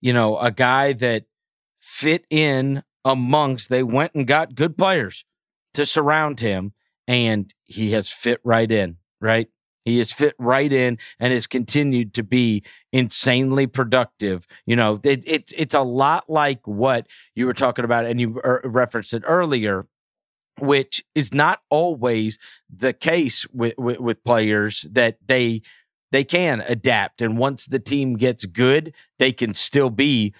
you 0.01 0.13
know, 0.13 0.37
a 0.37 0.51
guy 0.51 0.93
that 0.93 1.25
fit 1.81 2.27
in 2.29 2.83
amongst 3.03 3.69
they 3.69 3.81
went 3.81 4.13
and 4.13 4.27
got 4.27 4.53
good 4.53 4.77
players 4.77 5.25
to 5.73 5.83
surround 5.83 6.39
him 6.41 6.73
and 7.07 7.51
he 7.63 7.91
has 7.91 8.09
fit 8.09 8.39
right 8.43 8.71
in, 8.71 8.97
right? 9.19 9.47
He 9.83 9.97
has 9.97 10.11
fit 10.11 10.35
right 10.37 10.71
in 10.71 10.99
and 11.19 11.33
has 11.33 11.47
continued 11.47 12.13
to 12.15 12.23
be 12.23 12.63
insanely 12.93 13.65
productive. 13.65 14.45
You 14.67 14.75
know, 14.75 14.99
it, 15.03 15.23
it's 15.25 15.53
it's 15.53 15.73
a 15.73 15.81
lot 15.81 16.29
like 16.29 16.67
what 16.67 17.07
you 17.33 17.47
were 17.47 17.53
talking 17.53 17.85
about, 17.85 18.05
and 18.05 18.19
you 18.19 18.39
er, 18.43 18.61
referenced 18.63 19.13
it 19.13 19.23
earlier, 19.25 19.87
which 20.59 21.03
is 21.15 21.33
not 21.33 21.61
always 21.69 22.39
the 22.69 22.93
case 22.93 23.47
with, 23.53 23.73
with 23.77 23.99
with 23.99 24.23
players 24.23 24.87
that 24.91 25.17
they 25.25 25.61
they 26.11 26.23
can 26.23 26.61
adapt, 26.67 27.21
and 27.21 27.37
once 27.37 27.65
the 27.65 27.79
team 27.79 28.15
gets 28.15 28.45
good, 28.45 28.93
they 29.19 29.31
can 29.31 29.53
still 29.53 29.89
be 29.89 30.33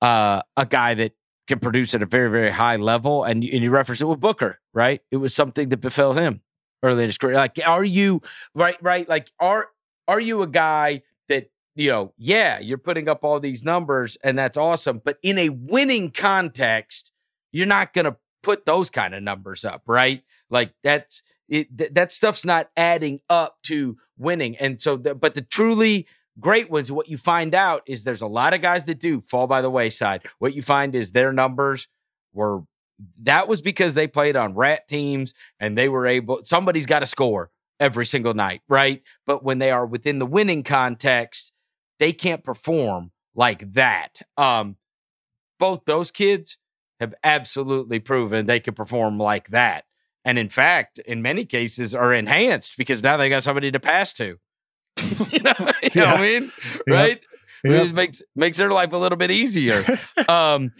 uh, 0.00 0.42
a 0.56 0.66
guy 0.66 0.94
that 0.94 1.12
can 1.48 1.58
produce 1.58 1.94
at 1.94 2.02
a 2.02 2.06
very 2.06 2.30
very 2.30 2.50
high 2.50 2.76
level. 2.76 3.24
And 3.24 3.42
you- 3.44 3.50
and 3.52 3.62
you 3.62 3.70
referenced 3.70 4.02
it 4.02 4.06
with 4.06 4.20
Booker, 4.20 4.60
right? 4.74 5.00
It 5.10 5.18
was 5.18 5.34
something 5.34 5.68
that 5.70 5.78
befell 5.78 6.14
him 6.14 6.40
early 6.82 7.02
in 7.04 7.08
his 7.08 7.18
career. 7.18 7.34
Like, 7.36 7.58
are 7.66 7.84
you 7.84 8.22
right? 8.54 8.76
Right? 8.82 9.08
Like, 9.08 9.30
are 9.40 9.68
are 10.08 10.20
you 10.20 10.42
a 10.42 10.46
guy 10.46 11.02
that 11.28 11.50
you 11.76 11.88
know? 11.88 12.12
Yeah, 12.18 12.58
you're 12.60 12.78
putting 12.78 13.08
up 13.08 13.24
all 13.24 13.40
these 13.40 13.64
numbers, 13.64 14.16
and 14.24 14.38
that's 14.38 14.56
awesome. 14.56 15.00
But 15.04 15.18
in 15.22 15.38
a 15.38 15.48
winning 15.50 16.10
context, 16.10 17.12
you're 17.52 17.66
not 17.66 17.92
going 17.92 18.06
to 18.06 18.16
put 18.42 18.66
those 18.66 18.90
kind 18.90 19.14
of 19.14 19.22
numbers 19.22 19.64
up, 19.64 19.82
right? 19.86 20.22
Like 20.50 20.74
that's 20.82 21.22
it. 21.52 21.78
Th- 21.78 21.92
that 21.92 22.12
stuff's 22.12 22.44
not 22.44 22.70
adding 22.76 23.20
up 23.28 23.58
to 23.64 23.98
winning. 24.18 24.56
And 24.56 24.80
so, 24.80 24.96
the, 24.96 25.14
but 25.14 25.34
the 25.34 25.42
truly 25.42 26.06
great 26.40 26.70
ones, 26.70 26.90
what 26.90 27.08
you 27.08 27.16
find 27.16 27.54
out 27.54 27.82
is 27.86 28.04
there's 28.04 28.22
a 28.22 28.26
lot 28.26 28.54
of 28.54 28.62
guys 28.62 28.86
that 28.86 28.98
do 28.98 29.20
fall 29.20 29.46
by 29.46 29.60
the 29.60 29.70
wayside. 29.70 30.24
What 30.38 30.54
you 30.54 30.62
find 30.62 30.94
is 30.94 31.10
their 31.10 31.32
numbers 31.32 31.88
were 32.32 32.62
that 33.22 33.48
was 33.48 33.60
because 33.60 33.94
they 33.94 34.06
played 34.06 34.36
on 34.36 34.54
rat 34.54 34.86
teams 34.88 35.34
and 35.58 35.76
they 35.76 35.88
were 35.88 36.06
able 36.06 36.40
somebody's 36.44 36.86
got 36.86 37.00
to 37.00 37.06
score 37.06 37.50
every 37.80 38.06
single 38.06 38.34
night, 38.34 38.62
right? 38.68 39.02
But 39.26 39.42
when 39.42 39.58
they 39.58 39.70
are 39.72 39.84
within 39.84 40.20
the 40.20 40.26
winning 40.26 40.62
context, 40.62 41.52
they 41.98 42.12
can't 42.12 42.44
perform 42.44 43.10
like 43.34 43.72
that. 43.72 44.20
Um 44.36 44.76
both 45.58 45.84
those 45.84 46.10
kids 46.10 46.58
have 47.00 47.14
absolutely 47.24 47.98
proven 47.98 48.46
they 48.46 48.60
can 48.60 48.74
perform 48.74 49.18
like 49.18 49.48
that. 49.48 49.84
And 50.24 50.38
in 50.38 50.48
fact, 50.48 50.98
in 51.00 51.20
many 51.22 51.44
cases 51.44 51.94
are 51.94 52.12
enhanced 52.14 52.76
because 52.78 53.02
now 53.02 53.16
they 53.16 53.28
got 53.28 53.42
somebody 53.42 53.70
to 53.72 53.80
pass 53.80 54.12
to. 54.14 54.38
you 55.02 55.16
know, 55.18 55.28
you 55.30 55.40
know 55.42 55.52
what 55.56 55.96
I 55.96 56.20
mean? 56.20 56.52
Yeah. 56.86 56.94
Right? 56.94 57.20
Yep. 57.64 57.86
It 57.88 57.94
makes 57.94 58.22
makes 58.36 58.58
their 58.58 58.70
life 58.70 58.92
a 58.92 58.96
little 58.96 59.18
bit 59.18 59.30
easier. 59.30 59.84
um 60.28 60.72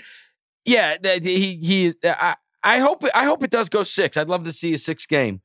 yeah, 0.64 0.96
he 1.20 1.56
he 1.56 1.94
I, 2.04 2.36
I 2.62 2.78
hope 2.78 3.04
I 3.14 3.24
hope 3.24 3.42
it 3.42 3.50
does 3.50 3.68
go 3.68 3.82
six. 3.82 4.16
I'd 4.16 4.28
love 4.28 4.44
to 4.44 4.52
see 4.52 4.74
a 4.74 4.78
six 4.78 5.06
game. 5.06 5.42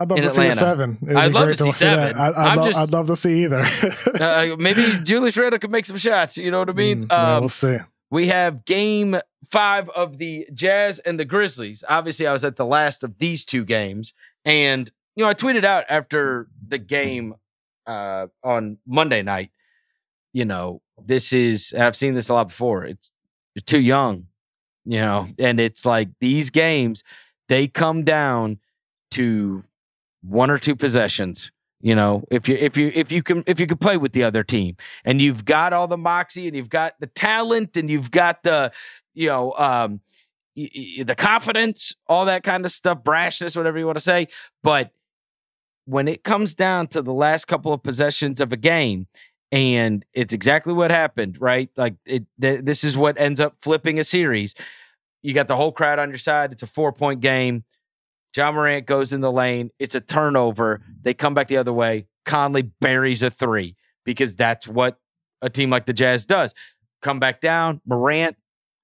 I'd 0.00 0.10
love 0.10 0.18
In 0.18 0.24
to 0.24 0.30
see 0.30 0.42
a 0.42 0.50
Atlanta. 0.50 0.58
seven. 0.60 0.98
It'd 1.02 1.16
I'd 1.16 1.32
love 1.32 1.48
to 1.48 1.56
see 1.56 1.64
that. 1.64 1.74
seven. 1.74 2.16
I, 2.16 2.28
I'd, 2.28 2.34
I'm 2.36 2.56
love, 2.58 2.66
just- 2.66 2.78
I'd 2.78 2.90
love 2.92 3.06
to 3.08 3.16
see 3.16 3.44
either. 3.44 3.68
Uh, 4.20 4.56
maybe 4.58 4.98
Julius 5.02 5.36
Randle 5.36 5.58
could 5.58 5.70
make 5.72 5.86
some 5.86 5.96
shots. 5.96 6.36
You 6.36 6.50
know 6.50 6.60
what 6.60 6.70
I 6.70 6.72
mean? 6.74 7.06
Mm, 7.06 7.10
yeah, 7.10 7.34
Um, 7.36 7.40
we'll 7.42 7.48
see. 7.48 7.78
We 8.10 8.28
have 8.28 8.64
game 8.64 9.18
five 9.50 9.88
of 9.90 10.18
the 10.18 10.48
Jazz 10.52 10.98
and 11.00 11.18
the 11.18 11.24
Grizzlies. 11.24 11.84
Obviously, 11.88 12.26
I 12.26 12.32
was 12.32 12.44
at 12.44 12.56
the 12.56 12.66
last 12.66 13.04
of 13.04 13.18
these 13.18 13.44
two 13.44 13.64
games. 13.64 14.12
And, 14.44 14.90
you 15.14 15.24
know, 15.24 15.30
I 15.30 15.34
tweeted 15.34 15.64
out 15.64 15.84
after 15.88 16.48
the 16.66 16.78
game 16.78 17.34
uh, 17.86 18.26
on 18.42 18.78
Monday 18.86 19.22
night, 19.22 19.50
you 20.32 20.44
know, 20.44 20.82
this 21.02 21.32
is, 21.32 21.72
and 21.72 21.82
I've 21.82 21.96
seen 21.96 22.14
this 22.14 22.28
a 22.28 22.34
lot 22.34 22.48
before, 22.48 22.84
it's 22.84 23.10
you're 23.54 23.62
too 23.62 23.80
young, 23.80 24.26
you 24.84 25.00
know, 25.00 25.28
and 25.38 25.58
it's 25.58 25.84
like 25.84 26.10
these 26.20 26.50
games, 26.50 27.02
they 27.48 27.66
come 27.66 28.04
down 28.04 28.58
to 29.12 29.64
one 30.22 30.50
or 30.50 30.58
two 30.58 30.76
possessions. 30.76 31.50
You 31.80 31.94
know, 31.94 32.24
if 32.28 32.48
you 32.48 32.56
if 32.56 32.76
you 32.76 32.90
if 32.92 33.12
you 33.12 33.22
can 33.22 33.44
if 33.46 33.60
you 33.60 33.68
can 33.68 33.78
play 33.78 33.96
with 33.96 34.12
the 34.12 34.24
other 34.24 34.42
team 34.42 34.76
and 35.04 35.22
you've 35.22 35.44
got 35.44 35.72
all 35.72 35.86
the 35.86 35.96
moxie 35.96 36.48
and 36.48 36.56
you've 36.56 36.68
got 36.68 36.94
the 36.98 37.06
talent 37.06 37.76
and 37.76 37.88
you've 37.88 38.10
got 38.10 38.42
the 38.42 38.72
you 39.18 39.28
know 39.28 39.52
um 39.58 40.00
y- 40.56 40.70
y- 40.74 41.02
the 41.04 41.14
confidence 41.14 41.94
all 42.06 42.24
that 42.26 42.42
kind 42.42 42.64
of 42.64 42.72
stuff 42.72 43.02
brashness 43.02 43.56
whatever 43.56 43.78
you 43.78 43.86
want 43.86 43.98
to 43.98 44.04
say 44.04 44.26
but 44.62 44.92
when 45.86 46.06
it 46.08 46.22
comes 46.22 46.54
down 46.54 46.86
to 46.86 47.02
the 47.02 47.12
last 47.12 47.46
couple 47.46 47.72
of 47.72 47.82
possessions 47.82 48.40
of 48.40 48.52
a 48.52 48.56
game 48.56 49.06
and 49.50 50.04
it's 50.12 50.32
exactly 50.32 50.72
what 50.72 50.90
happened 50.90 51.36
right 51.40 51.70
like 51.76 51.94
it 52.04 52.24
th- 52.40 52.64
this 52.64 52.84
is 52.84 52.96
what 52.96 53.18
ends 53.20 53.40
up 53.40 53.56
flipping 53.60 53.98
a 53.98 54.04
series 54.04 54.54
you 55.22 55.34
got 55.34 55.48
the 55.48 55.56
whole 55.56 55.72
crowd 55.72 55.98
on 55.98 56.08
your 56.10 56.18
side 56.18 56.52
it's 56.52 56.62
a 56.62 56.66
four 56.66 56.92
point 56.92 57.20
game 57.20 57.64
Ja 58.36 58.52
Morant 58.52 58.86
goes 58.86 59.12
in 59.12 59.20
the 59.20 59.32
lane. 59.32 59.70
It's 59.78 59.94
a 59.94 60.00
turnover. 60.00 60.82
They 61.00 61.14
come 61.14 61.34
back 61.34 61.48
the 61.48 61.56
other 61.56 61.72
way. 61.72 62.06
Conley 62.24 62.62
buries 62.62 63.22
a 63.22 63.30
three 63.30 63.74
because 64.04 64.36
that's 64.36 64.68
what 64.68 64.98
a 65.40 65.48
team 65.50 65.70
like 65.70 65.86
the 65.86 65.92
Jazz 65.92 66.26
does. 66.26 66.54
Come 67.00 67.18
back 67.18 67.40
down. 67.40 67.80
Morant, 67.86 68.36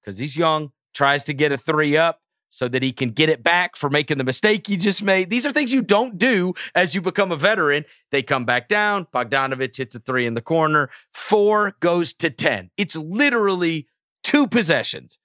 because 0.04 0.18
he's 0.18 0.36
young, 0.36 0.72
tries 0.92 1.24
to 1.24 1.32
get 1.32 1.52
a 1.52 1.58
three 1.58 1.96
up 1.96 2.20
so 2.48 2.68
that 2.68 2.82
he 2.82 2.92
can 2.92 3.10
get 3.10 3.28
it 3.28 3.42
back 3.42 3.74
for 3.74 3.90
making 3.90 4.18
the 4.18 4.24
mistake 4.24 4.66
he 4.66 4.76
just 4.76 5.02
made. 5.02 5.28
These 5.28 5.44
are 5.44 5.50
things 5.50 5.72
you 5.72 5.82
don't 5.82 6.18
do 6.18 6.54
as 6.74 6.94
you 6.94 7.00
become 7.00 7.32
a 7.32 7.36
veteran. 7.36 7.84
They 8.12 8.22
come 8.22 8.44
back 8.44 8.68
down. 8.68 9.08
Bogdanovic 9.12 9.76
hits 9.76 9.96
a 9.96 9.98
three 9.98 10.24
in 10.24 10.34
the 10.34 10.40
corner. 10.40 10.88
Four 11.12 11.74
goes 11.80 12.14
to 12.14 12.30
10. 12.30 12.70
It's 12.76 12.94
literally 12.94 13.88
two 14.22 14.46
possessions 14.46 15.18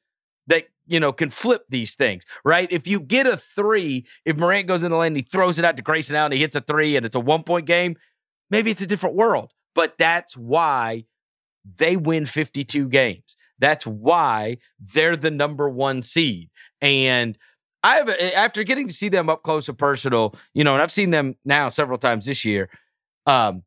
that 0.47 0.65
you 0.87 0.99
know 0.99 1.13
can 1.13 1.29
flip 1.29 1.65
these 1.69 1.93
things, 1.93 2.23
right? 2.43 2.67
If 2.71 2.87
you 2.87 2.99
get 2.99 3.27
a 3.27 3.37
three, 3.37 4.07
if 4.25 4.37
Morant 4.37 4.67
goes 4.67 4.81
in 4.81 4.89
the 4.89 4.97
lane, 4.97 5.15
he 5.15 5.21
throws 5.21 5.59
it 5.59 5.65
out 5.65 5.77
to 5.77 5.83
Grayson 5.83 6.15
Allen, 6.15 6.31
he 6.31 6.39
hits 6.39 6.55
a 6.55 6.61
three, 6.61 6.95
and 6.95 7.05
it's 7.05 7.15
a 7.15 7.19
one 7.19 7.43
point 7.43 7.67
game. 7.67 7.95
Maybe 8.49 8.71
it's 8.71 8.81
a 8.81 8.87
different 8.87 9.15
world, 9.15 9.53
but 9.75 9.99
that's 9.99 10.35
why 10.35 11.05
they 11.77 11.95
win 11.95 12.25
52 12.25 12.87
games. 12.89 13.37
That's 13.59 13.85
why 13.85 14.57
they're 14.79 15.15
the 15.17 15.31
number 15.31 15.69
one 15.69 16.01
seed. 16.01 16.49
And 16.81 17.37
I 17.83 17.97
have 17.97 18.09
after 18.09 18.63
getting 18.63 18.87
to 18.87 18.93
see 18.93 19.09
them 19.09 19.29
up 19.29 19.43
close 19.43 19.69
and 19.69 19.77
personal, 19.77 20.35
you 20.53 20.63
know, 20.63 20.73
and 20.73 20.81
I've 20.81 20.91
seen 20.91 21.11
them 21.11 21.35
now 21.45 21.69
several 21.69 21.97
times 21.97 22.25
this 22.25 22.43
year. 22.45 22.69
Um, 23.25 23.63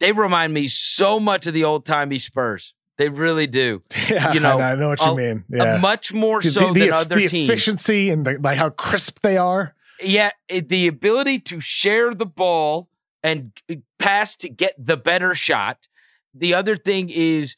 they 0.00 0.12
remind 0.12 0.52
me 0.52 0.68
so 0.68 1.18
much 1.20 1.46
of 1.46 1.54
the 1.54 1.64
old 1.64 1.86
timey 1.86 2.18
Spurs. 2.18 2.74
They 2.98 3.08
really 3.10 3.46
do. 3.46 3.82
Yeah, 4.10 4.32
You 4.32 4.40
know, 4.40 4.58
I, 4.60 4.74
know 4.74 4.88
what 4.88 5.00
you 5.00 5.06
a- 5.06 5.16
mean. 5.16 5.44
Yeah. 5.50 5.78
much 5.78 6.12
more 6.14 6.40
so 6.42 6.60
the, 6.60 6.66
than 6.66 6.74
the, 6.74 6.90
other 6.92 7.14
the 7.16 7.28
teams. 7.28 7.48
efficiency 7.50 8.10
and 8.10 8.24
the, 8.26 8.38
like 8.40 8.56
how 8.58 8.70
crisp 8.70 9.20
they 9.22 9.36
are. 9.36 9.74
yeah, 10.02 10.30
it, 10.48 10.68
the 10.70 10.86
ability 10.88 11.38
to 11.40 11.60
share 11.60 12.14
the 12.14 12.26
ball 12.26 12.88
and 13.22 13.52
uh, 13.70 13.74
pass 13.98 14.36
to 14.38 14.48
get 14.48 14.74
the 14.78 14.96
better 14.96 15.34
shot. 15.34 15.88
The 16.34 16.54
other 16.54 16.76
thing 16.76 17.10
is 17.10 17.56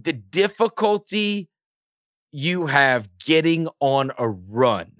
the 0.00 0.12
difficulty 0.12 1.48
you 2.30 2.66
have 2.66 3.08
getting 3.18 3.68
on 3.80 4.12
a 4.18 4.28
run 4.28 4.92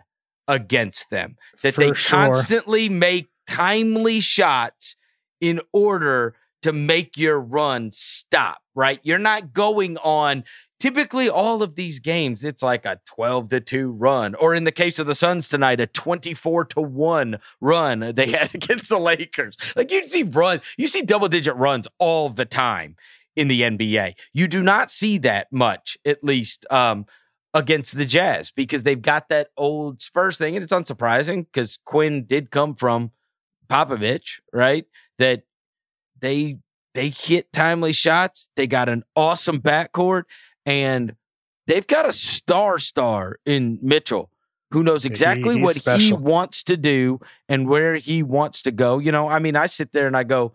against 0.47 1.11
them. 1.11 1.37
That 1.63 1.77
they 1.77 1.93
sure. 1.93 2.19
constantly 2.19 2.89
make 2.89 3.29
timely 3.47 4.21
shots 4.21 4.97
in 5.41 5.61
order 5.73 6.35
to 6.63 6.73
make 6.73 7.17
your 7.17 7.39
run 7.39 7.93
stop, 7.93 8.59
right? 8.75 8.99
You're 9.03 9.19
not 9.19 9.53
going 9.53 9.97
on 9.99 10.45
typically 10.81 11.29
all 11.29 11.61
of 11.61 11.75
these 11.75 11.99
games 11.99 12.45
it's 12.45 12.63
like 12.63 12.87
a 12.87 13.01
12 13.07 13.49
to 13.49 13.61
2 13.61 13.91
run 13.91 14.37
or 14.37 14.55
in 14.55 14.63
the 14.63 14.71
case 14.71 15.01
of 15.01 15.09
the 15.09 15.15
Suns 15.15 15.49
tonight 15.49 15.81
a 15.81 15.89
24 15.89 16.67
to 16.67 16.81
1 16.81 17.39
run 17.61 18.13
they 18.15 18.27
had 18.31 18.55
against 18.55 18.89
the 18.89 18.99
Lakers. 18.99 19.57
Like 19.75 19.91
you 19.91 20.07
see 20.07 20.23
run, 20.23 20.61
you 20.77 20.89
see 20.89 21.03
double 21.03 21.29
digit 21.29 21.57
runs 21.57 21.89
all 21.99 22.29
the 22.29 22.45
time 22.45 22.97
in 23.39 23.49
the 23.49 23.63
NBA. 23.63 24.19
You 24.33 24.49
do 24.49 24.63
not 24.63 24.91
see 24.91 25.19
that 25.19 25.49
much 25.53 25.97
at 26.05 26.23
least 26.25 26.67
um 26.71 27.07
against 27.55 27.97
the 27.97 28.05
Jazz 28.05 28.51
because 28.51 28.83
they've 28.83 29.01
got 29.01 29.29
that 29.31 29.49
old 29.57 30.03
Spurs 30.03 30.37
thing 30.37 30.55
and 30.55 30.63
it's 30.63 30.73
unsurprising 30.73 31.47
cuz 31.53 31.79
Quin 31.85 32.27
did 32.27 32.51
come 32.51 32.75
from 32.75 33.13
Popovich, 33.69 34.41
right? 34.53 34.85
That 35.19 35.43
they 36.21 36.59
they 36.95 37.11
hit 37.11 37.53
timely 37.53 37.93
shots. 37.93 38.51
They 38.57 38.67
got 38.67 38.89
an 38.89 39.05
awesome 39.15 39.61
backcourt, 39.61 40.25
and 40.67 41.15
they've 41.67 41.87
got 41.87 42.09
a 42.09 42.13
star 42.13 42.79
star 42.79 43.39
in 43.47 43.79
Mitchell 43.83 44.31
who 44.71 44.83
knows 44.83 45.05
exactly 45.05 45.55
he's 45.55 45.85
what 45.85 46.01
he 46.01 46.13
wants 46.13 46.63
to 46.65 46.77
do 46.77 47.21
and 47.49 47.69
where 47.69 47.95
he 47.97 48.23
wants 48.23 48.63
to 48.63 48.71
go. 48.71 48.99
You 48.99 49.13
know, 49.13 49.29
I 49.29 49.39
mean, 49.39 49.57
I 49.57 49.67
sit 49.67 49.93
there 49.93 50.07
and 50.07 50.17
I 50.17 50.25
go, 50.25 50.55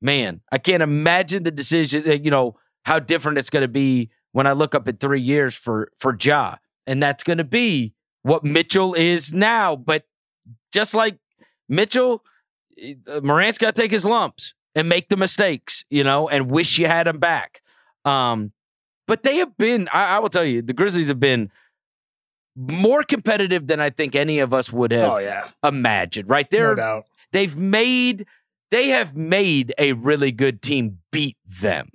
man, 0.00 0.40
I 0.50 0.58
can't 0.58 0.82
imagine 0.82 1.42
the 1.42 1.50
decision. 1.50 2.04
You 2.24 2.30
know 2.30 2.56
how 2.84 2.98
different 2.98 3.38
it's 3.38 3.50
going 3.50 3.62
to 3.62 3.68
be 3.68 4.10
when 4.32 4.46
I 4.46 4.52
look 4.52 4.74
up 4.74 4.88
at 4.88 5.00
three 5.00 5.20
years 5.20 5.54
for 5.54 5.90
for 5.98 6.16
Ja, 6.20 6.56
and 6.86 7.02
that's 7.02 7.22
going 7.22 7.38
to 7.38 7.44
be 7.44 7.94
what 8.22 8.44
Mitchell 8.44 8.94
is 8.94 9.32
now. 9.34 9.76
But 9.76 10.04
just 10.72 10.94
like 10.94 11.18
Mitchell, 11.68 12.22
uh, 13.08 13.20
Morant's 13.22 13.58
got 13.58 13.74
to 13.74 13.80
take 13.80 13.90
his 13.90 14.04
lumps 14.04 14.54
and 14.74 14.88
make 14.88 15.08
the 15.08 15.16
mistakes, 15.16 15.84
you 15.90 16.04
know, 16.04 16.28
and 16.28 16.50
wish 16.50 16.78
you 16.78 16.86
had 16.86 17.06
him 17.06 17.18
back. 17.18 17.60
Um, 18.04 18.52
but 19.06 19.24
they 19.24 19.36
have 19.38 19.56
been, 19.56 19.88
I, 19.92 20.16
I 20.16 20.18
will 20.20 20.28
tell 20.28 20.44
you, 20.44 20.62
the 20.62 20.72
Grizzlies 20.72 21.08
have 21.08 21.18
been 21.18 21.50
more 22.56 23.02
competitive 23.02 23.66
than 23.66 23.80
I 23.80 23.90
think 23.90 24.14
any 24.14 24.38
of 24.38 24.52
us 24.52 24.72
would 24.72 24.92
have 24.92 25.12
Oh 25.14 25.18
yeah, 25.18 25.48
imagined, 25.64 26.28
right? 26.28 26.48
They're 26.48 26.74
doubt. 26.76 27.06
they've 27.32 27.56
made 27.56 28.26
they 28.70 28.88
have 28.88 29.16
made 29.16 29.72
a 29.78 29.92
really 29.94 30.32
good 30.32 30.62
team 30.62 30.98
beat 31.12 31.36
them, 31.46 31.90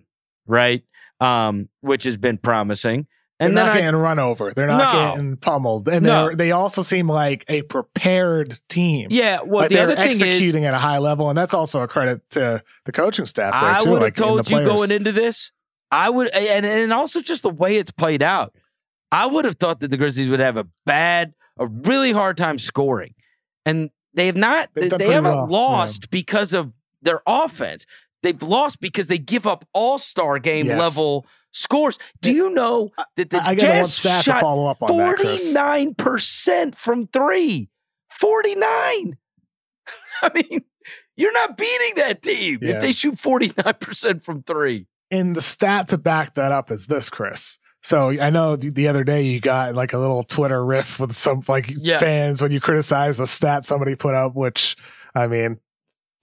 right? 0.45 0.83
Um, 1.19 1.69
which 1.81 2.03
has 2.03 2.17
been 2.17 2.37
promising. 2.37 3.07
And 3.37 3.55
They're 3.57 3.65
not 3.65 3.73
then 3.73 3.77
I, 3.77 3.81
getting 3.87 3.99
run 3.99 4.17
over. 4.19 4.53
They're 4.55 4.67
not 4.67 4.93
No. 4.93 5.09
getting 5.15 5.35
pummeled, 5.35 5.89
and 5.89 6.05
No. 6.05 6.33
they 6.33 6.51
also 6.51 6.83
seem 6.83 7.09
like 7.09 7.43
a 7.49 7.63
prepared 7.63 8.59
team. 8.69 9.07
yeah, 9.11 9.41
well, 9.41 9.63
Like, 9.63 9.69
the 9.69 9.75
they're 9.75 9.83
other 9.87 9.95
thing 9.95 10.11
is, 10.11 10.21
executing 10.21 10.63
at 10.63 10.73
a 10.73 10.77
high 10.77 10.99
level, 10.99 11.27
and 11.29 11.37
that's 11.37 11.53
also 11.53 11.81
a 11.81 11.87
credit 11.87 12.21
to 12.31 12.63
the 12.85 12.91
coaching 12.93 13.25
staff. 13.25 13.51
There 13.59 13.71
I 13.71 13.79
too, 13.79 13.89
would 13.89 13.95
have 13.95 14.01
like, 14.03 14.15
told 14.15 14.49
you 14.49 14.63
going 14.63 14.89
into 14.89 15.11
this, 15.11 15.51
I 15.91 16.09
would, 16.09 16.29
and 16.29 16.65
and 16.65 16.93
also 16.93 17.19
just 17.21 17.43
the 17.43 17.49
way 17.49 17.75
it's 17.75 17.91
played 17.91 18.23
out, 18.23 18.55
I 19.11 19.25
would 19.25 19.43
have 19.43 19.55
thought 19.57 19.81
that 19.81 19.89
the 19.89 19.97
Grizzlies 19.97 20.29
would 20.29 20.39
have 20.39 20.55
a 20.55 20.65
bad, 20.85 21.33
a 21.59 21.67
really 21.67 22.13
hard 22.13 22.37
time 22.37 22.57
scoring, 22.57 23.15
and 23.65 23.89
they 24.15 24.25
have 24.27 24.35
not. 24.37 24.69
They've 24.73 24.89
they, 24.89 24.97
they 24.97 25.11
haven't 25.11 25.35
well, 25.35 25.47
yeah. 25.49 25.57
lost 25.57 26.09
because 26.09 26.53
of 26.53 26.71
their 27.01 27.21
offense. 27.27 27.85
They've 28.23 28.41
lost 28.41 28.79
because 28.81 29.07
they 29.07 29.17
give 29.19 29.45
up 29.45 29.67
All 29.73 29.97
Star 29.99 30.39
game 30.39 30.65
Yes. 30.67 30.79
level 30.79 31.27
scores. 31.51 31.99
Do 32.21 32.31
you 32.33 32.49
know 32.49 32.91
that 33.17 33.29
the 33.29 33.37
I 33.41 33.49
I 33.49 33.55
Jazz 33.55 33.99
shot 33.99 34.41
follow 34.41 34.67
up 34.67 34.81
on 34.81 34.89
49% 34.89 36.75
from 36.75 37.07
three. 37.07 37.69
49. 38.11 39.17
I 40.21 40.31
mean, 40.33 40.63
you're 41.15 41.33
not 41.33 41.57
beating 41.57 41.95
that 41.97 42.21
team 42.21 42.59
Yeah. 42.61 42.75
if 42.75 42.81
they 42.81 42.91
shoot 42.93 43.15
49% 43.15 44.23
from 44.23 44.43
three. 44.43 44.87
And 45.11 45.35
the 45.35 45.41
stat 45.41 45.89
to 45.89 45.97
back 45.97 46.33
that 46.35 46.51
up 46.51 46.71
is 46.71 46.87
this, 46.87 47.09
Chris. 47.09 47.59
So 47.85 48.09
I 48.19 48.31
know 48.31 48.55
the, 48.55 48.71
the 48.71 48.87
other 48.87 49.03
day 49.03 49.21
you 49.21 49.39
got 49.39 49.75
like 49.75 49.93
a 49.93 49.99
little 49.99 50.23
Twitter 50.23 50.65
riff 50.65 50.99
with 50.99 51.15
some 51.15 51.43
like 51.47 51.71
Yeah. 51.77 51.99
fans 51.99 52.41
when 52.41 52.51
you 52.51 52.59
criticize 52.59 53.19
a 53.19 53.27
stat 53.27 53.63
somebody 53.63 53.93
put 53.93 54.15
up, 54.15 54.33
which 54.33 54.75
I 55.13 55.27
mean 55.27 55.59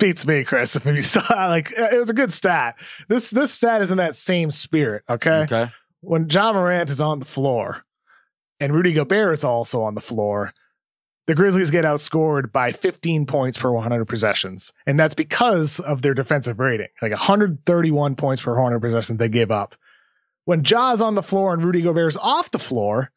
beats 0.01 0.27
me, 0.27 0.43
Chris. 0.43 0.75
If 0.85 0.85
you 0.87 1.03
saw 1.03 1.23
like 1.49 1.71
it 1.71 1.97
was 2.01 2.11
a 2.11 2.15
good 2.15 2.33
stat. 2.33 2.75
This 3.09 3.31
this 3.31 3.53
stat 3.53 3.81
is 3.81 3.93
in 3.93 3.99
that 3.99 4.17
same 4.17 4.51
spirit. 4.51 5.05
Okay. 5.09 5.43
Okay. 5.43 5.69
When 6.01 6.29
Ja 6.29 6.53
Morant 6.53 6.91
is 6.91 7.01
on 7.01 7.21
the 7.21 7.25
floor 7.25 7.85
and 8.59 8.75
Rudy 8.75 8.93
Gobert 8.93 9.39
is 9.39 9.45
also 9.45 9.83
on 9.83 9.95
the 9.95 10.01
floor, 10.01 10.53
the 11.29 11.37
Grizzlies 11.37 11.71
get 11.71 11.85
outscored 11.85 12.51
by 12.51 12.73
15 12.73 13.25
points 13.27 13.57
per 13.57 13.71
100 13.71 14.07
possessions. 14.07 14.73
And 14.85 14.99
that's 14.99 15.15
because 15.15 15.79
of 15.79 16.03
their 16.03 16.13
defensive 16.13 16.59
rating, 16.59 16.89
like 17.01 17.13
131 17.13 18.17
points 18.17 18.43
per 18.43 18.53
100 18.53 18.81
possessions 18.81 19.21
they 19.21 19.29
give 19.29 19.53
up. 19.53 19.77
When 20.45 20.65
Ja's 20.65 21.01
on 21.01 21.15
the 21.15 21.23
floor 21.23 21.55
and 21.55 21.65
Rudy 21.65 21.83
Gobert's 21.83 22.17
off 22.17 22.51
the 22.51 22.59
floor, 22.59 23.11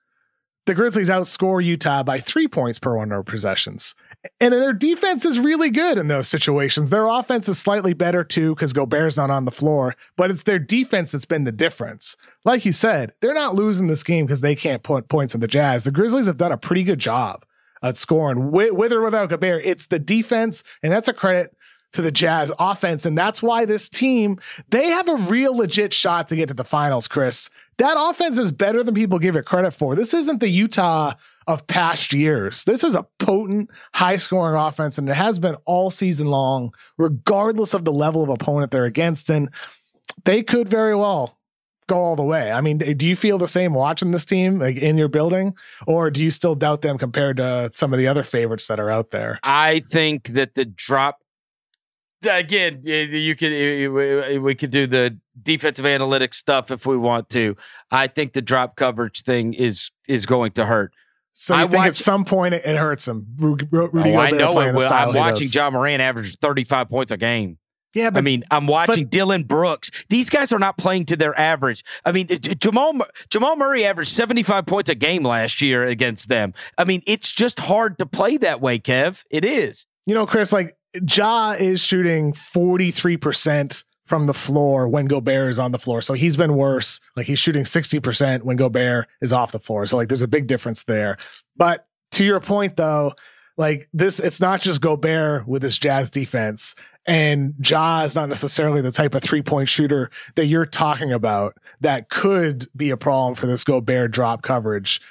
the 0.66 0.74
Grizzlies 0.74 1.10
outscore 1.10 1.64
Utah 1.64 2.04
by 2.04 2.20
three 2.20 2.48
points 2.48 2.80
per 2.80 2.96
100 2.96 3.24
possessions. 3.24 3.96
And 4.40 4.54
their 4.54 4.74
defense 4.74 5.24
is 5.24 5.40
really 5.40 5.70
good 5.70 6.00
in 6.00 6.08
those 6.08 6.28
situations. 6.28 6.90
Their 6.90 7.08
offense 7.08 7.48
is 7.48 7.60
slightly 7.60 7.94
better 7.94 8.24
too 8.24 8.56
because 8.56 8.74
Gobert's 8.74 9.18
not 9.18 9.30
on 9.30 9.46
the 9.46 9.52
floor, 9.52 9.96
but 10.18 10.32
it's 10.32 10.44
their 10.44 10.58
defense 10.58 11.12
that's 11.12 11.26
been 11.26 11.44
the 11.44 11.52
difference. 11.52 12.16
Like 12.44 12.66
you 12.66 12.74
said, 12.74 13.14
they're 13.22 13.36
not 13.36 13.54
losing 13.54 13.88
this 13.88 14.04
game 14.04 14.26
because 14.26 14.42
they 14.42 14.56
can't 14.56 14.82
put 14.82 15.08
points 15.08 15.36
on 15.36 15.42
the 15.42 15.48
Jazz. 15.48 15.84
The 15.84 15.92
Grizzlies 15.92 16.26
have 16.26 16.38
done 16.38 16.52
a 16.52 16.58
pretty 16.58 16.84
good 16.84 17.00
job 17.00 17.46
at 17.84 17.98
scoring 17.98 18.52
with, 18.52 18.72
with 18.72 18.92
or 18.92 19.02
without 19.02 19.30
Gobert. 19.30 19.64
It's 19.64 19.86
the 19.86 20.00
defense, 20.00 20.64
and 20.82 20.92
that's 20.92 21.08
a 21.08 21.14
credit 21.14 21.55
to 21.96 22.02
the 22.02 22.12
Jazz 22.12 22.52
offense. 22.60 23.06
And 23.06 23.18
that's 23.18 23.42
why 23.42 23.66
this 23.66 23.90
team, 23.90 24.40
they 24.70 24.88
have 24.88 25.10
a 25.10 25.16
real 25.16 25.56
legit 25.56 25.94
shot 25.94 26.28
to 26.30 26.36
get 26.36 26.48
to 26.48 26.54
the 26.54 26.64
finals, 26.64 27.08
Chris. 27.08 27.50
That 27.78 27.98
offense 27.98 28.38
is 28.38 28.52
better 28.52 28.84
than 28.84 28.96
people 28.96 29.20
give 29.20 29.36
it 29.36 29.46
credit 29.46 29.72
for. 29.72 29.96
This 29.96 30.14
isn't 30.14 30.40
the 30.40 30.48
Utah 30.50 31.14
of 31.48 31.68
past 31.68 32.14
years. 32.14 32.64
This 32.64 32.84
is 32.84 32.96
a 32.96 33.06
potent, 33.20 33.70
high 33.94 34.16
scoring 34.16 34.60
offense, 34.60 34.98
and 34.98 35.10
it 35.10 35.16
has 35.16 35.40
been 35.40 35.56
all 35.66 35.92
season 35.92 36.28
long, 36.28 36.74
regardless 36.98 37.74
of 37.74 37.84
the 37.84 37.92
level 37.92 38.24
of 38.24 38.30
opponent 38.30 38.72
they're 38.72 38.86
against. 38.86 39.30
And 39.30 39.50
they 40.24 40.42
could 40.42 40.70
very 40.70 40.96
well 40.96 41.38
go 41.88 41.98
all 41.98 42.16
the 42.16 42.24
way. 42.24 42.52
I 42.52 42.62
mean, 42.62 42.78
do 42.78 43.06
you 43.06 43.16
feel 43.16 43.38
the 43.38 43.48
same 43.48 43.74
watching 43.74 44.12
this 44.12 44.26
team 44.26 44.60
like 44.60 44.78
in 44.78 44.98
your 44.98 45.08
building, 45.08 45.54
or 45.86 46.10
do 46.10 46.24
you 46.24 46.32
still 46.32 46.56
doubt 46.56 46.82
them 46.82 46.98
compared 46.98 47.38
to 47.38 47.70
some 47.74 47.94
of 47.94 48.00
the 48.00 48.08
other 48.08 48.24
favorites 48.24 48.68
that 48.68 48.80
are 48.80 48.90
out 48.90 49.12
there? 49.12 49.40
I 49.44 49.82
think 49.82 50.30
that 50.30 50.56
the 50.56 50.66
drop 50.66 51.20
Uh, 52.26 52.34
again, 52.34 52.82
you 52.84 53.36
could 53.36 54.42
we 54.42 54.56
could 54.56 54.72
do 54.72 54.88
the 54.88 55.18
defensive 55.42 55.86
analytics 55.86 56.36
stuff 56.36 56.72
if 56.72 56.86
we 56.86 56.98
want 56.98 57.30
to. 57.30 57.56
I 57.92 58.08
think 58.08 58.34
the 58.34 58.42
drop 58.42 58.76
coverage 58.76 59.22
thing 59.24 59.54
is 59.54 59.92
is 60.08 60.26
going 60.26 60.52
to 60.54 60.66
hurt. 60.66 60.94
So 61.34 61.54
I 61.54 61.68
think 61.68 61.86
at 61.86 61.96
some 61.96 62.24
point 62.24 62.54
it, 62.54 62.66
it 62.66 62.78
hurts 62.78 63.08
him? 63.08 63.28
Ru- 63.38 63.58
Ru- 63.70 63.90
Rudy 63.92 64.14
oh, 64.14 64.18
I 64.18 64.32
know 64.32 64.58
it 64.62 64.74
will. 64.74 64.88
I'm 64.88 65.14
watching. 65.14 65.50
Ja 65.52 65.70
Morant 65.70 66.02
average 66.02 66.38
35 66.38 66.90
points 66.90 67.12
a 67.12 67.18
game. 67.18 67.58
Yeah, 67.94 68.10
but 68.10 68.20
I 68.20 68.22
mean, 68.22 68.44
I'm 68.52 68.68
watching 68.68 69.08
Dillon 69.08 69.44
Brooks. 69.44 69.90
These 70.10 70.30
guys 70.30 70.52
are 70.52 70.60
not 70.60 70.78
playing 70.78 71.06
to 71.06 71.16
their 71.16 71.38
average. 71.40 71.84
I 72.04 72.12
mean, 72.12 72.28
Jamal 72.28 72.94
Jamal 73.30 73.56
Murray 73.56 73.86
averaged 73.86 74.12
75 74.12 74.66
points 74.66 74.90
a 74.90 74.96
game 74.96 75.24
last 75.24 75.62
year 75.62 75.86
against 75.86 76.28
them. 76.28 76.54
I 76.78 76.84
mean, 76.84 77.02
it's 77.08 77.32
just 77.32 77.62
hard 77.62 77.98
to 78.00 78.06
play 78.06 78.36
that 78.38 78.60
way, 78.60 78.80
Kev. 78.80 79.24
It 79.30 79.46
is. 79.46 79.88
you 80.06 80.14
know, 80.14 80.26
Chris, 80.26 80.52
like 80.52 80.76
Ja 81.10 81.52
is 81.52 81.82
shooting 81.82 82.34
43% 82.34 83.84
from 84.06 84.28
the 84.28 84.34
floor 84.34 84.88
when 84.88 85.06
Gobert 85.06 85.50
is 85.50 85.60
on 85.60 85.72
the 85.72 85.80
floor. 85.80 86.02
So 86.02 86.14
he's 86.14 86.38
been 86.38 86.56
worse. 86.56 87.00
Like 87.16 87.26
he's 87.26 87.40
shooting 87.40 87.64
60% 87.64 88.44
when 88.44 88.58
Gobert 88.58 89.08
is 89.22 89.34
off 89.34 89.52
the 89.52 89.60
floor. 89.60 89.86
So 89.86 89.98
like 89.98 90.10
there's 90.10 90.22
a 90.22 90.28
big 90.28 90.48
difference 90.48 90.84
there. 90.84 91.18
But 91.58 91.88
to 92.12 92.24
your 92.24 92.40
point 92.40 92.76
though, 92.76 93.14
like 93.58 93.90
this, 93.94 94.20
it's 94.20 94.40
not 94.40 94.62
just 94.62 94.82
Gobert 94.82 95.48
with 95.48 95.62
this 95.62 95.78
Jazz 95.78 96.12
defense. 96.12 96.76
And 97.08 97.54
Ja 97.64 98.04
is 98.04 98.16
not 98.16 98.30
necessarily 98.30 98.82
the 98.82 98.92
type 98.92 99.16
of 99.16 99.24
three 99.24 99.42
point 99.42 99.70
shooter 99.70 100.10
that 100.36 100.48
you're 100.48 100.66
talking 100.66 101.14
about 101.14 101.56
that 101.82 102.10
could 102.10 102.68
be 102.76 102.90
a 102.90 102.98
problem 102.98 103.36
for 103.36 103.48
this 103.48 103.64
Gobert 103.64 104.12
drop 104.12 104.42
coverage. 104.42 105.02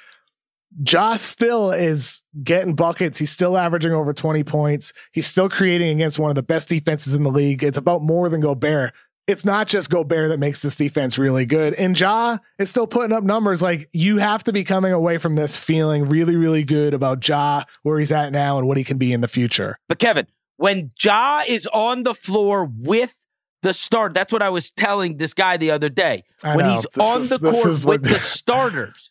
Ja 0.87 1.15
still 1.15 1.71
is 1.71 2.23
getting 2.43 2.75
buckets. 2.75 3.17
He's 3.17 3.31
still 3.31 3.57
averaging 3.57 3.93
over 3.93 4.13
20 4.13 4.43
points. 4.43 4.93
He's 5.13 5.27
still 5.27 5.49
creating 5.49 5.89
against 5.89 6.19
one 6.19 6.29
of 6.31 6.35
the 6.35 6.43
best 6.43 6.69
defenses 6.69 7.13
in 7.13 7.23
the 7.23 7.31
league. 7.31 7.63
It's 7.63 7.77
about 7.77 8.01
more 8.03 8.27
than 8.29 8.41
Gobert. 8.41 8.93
It's 9.27 9.43
not 9.45 9.67
just 9.67 9.89
Gobert 9.89 10.29
that 10.29 10.37
makes 10.37 10.61
this 10.61 10.75
defense 10.75 11.17
really 11.17 11.45
good. 11.45 11.73
And 11.75 11.99
Ja 11.99 12.37
is 12.59 12.69
still 12.69 12.85
putting 12.87 13.11
up 13.15 13.23
numbers. 13.23 13.61
Like 13.61 13.89
you 13.93 14.17
have 14.17 14.43
to 14.43 14.53
be 14.53 14.63
coming 14.63 14.91
away 14.93 15.17
from 15.17 15.35
this 15.35 15.57
feeling 15.57 16.05
really, 16.09 16.35
really 16.35 16.63
good 16.63 16.93
about 16.93 17.27
Ja, 17.27 17.63
where 17.83 17.97
he's 17.97 18.11
at 18.11 18.31
now 18.31 18.57
and 18.59 18.67
what 18.67 18.77
he 18.77 18.83
can 18.83 18.97
be 18.97 19.13
in 19.13 19.21
the 19.21 19.27
future. 19.27 19.79
But 19.89 19.97
Kevin, 19.99 20.27
when 20.57 20.91
Ja 21.01 21.41
is 21.47 21.65
on 21.73 22.03
the 22.03 22.13
floor 22.13 22.65
with 22.77 23.15
the 23.63 23.73
start, 23.73 24.13
that's 24.13 24.31
what 24.31 24.43
I 24.43 24.49
was 24.49 24.69
telling 24.71 25.17
this 25.17 25.33
guy 25.33 25.57
the 25.57 25.71
other 25.71 25.89
day. 25.89 26.23
I 26.43 26.55
when 26.55 26.65
know. 26.67 26.73
he's 26.75 26.85
This 26.93 27.03
on 27.03 27.21
is- 27.21 27.29
the 27.29 27.39
court 27.39 27.85
with 27.85 28.03
the 28.03 28.19
starters, 28.19 29.09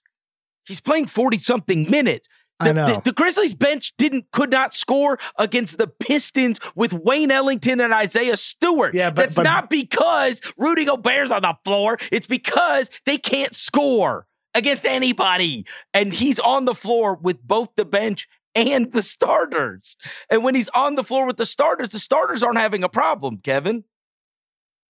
he's 0.66 0.80
playing 0.80 1.06
40 1.06 1.38
something 1.38 1.90
minutes. 1.90 2.28
The, 2.60 2.70
I 2.70 2.72
know. 2.72 2.86
the- 2.86 3.00
the 3.06 3.12
Grizzlies 3.12 3.52
bench 3.54 3.94
didn't 3.98 4.26
could 4.32 4.52
not 4.52 4.74
score 4.74 5.18
against 5.38 5.76
the 5.78 5.88
Pistons 5.88 6.60
with 6.76 6.92
Wayne 6.92 7.30
Ellington 7.32 7.80
and 7.80 7.92
Isaiah 7.92 8.36
Stewart. 8.36 8.94
Yeah, 8.94 9.10
but- 9.10 9.16
that's 9.16 9.36
but- 9.36 9.42
not 9.42 9.70
because 9.70 10.40
Rudy 10.56 10.84
Gobert's 10.84 11.32
on 11.32 11.42
the 11.42 11.54
floor. 11.64 11.98
It's 12.12 12.26
because 12.28 12.90
they 13.06 13.18
can't 13.18 13.54
score 13.54 14.26
against 14.54 14.84
anybody, 14.84 15.66
and 15.92 16.12
he's 16.12 16.38
on 16.38 16.64
the 16.64 16.76
floor 16.76 17.16
with 17.20 17.42
both 17.42 17.70
the 17.76 17.84
bench 17.84 18.28
and 18.54 18.92
the 18.92 19.02
starters. 19.02 19.96
And 20.30 20.44
when 20.44 20.54
he's 20.54 20.68
on 20.68 20.94
the 20.94 21.02
floor 21.02 21.26
with 21.26 21.38
the 21.38 21.46
starters, 21.46 21.88
the 21.88 21.98
starters 21.98 22.40
aren't 22.40 22.58
having 22.58 22.84
a 22.84 22.88
problem, 22.88 23.38
Kevin. 23.38 23.82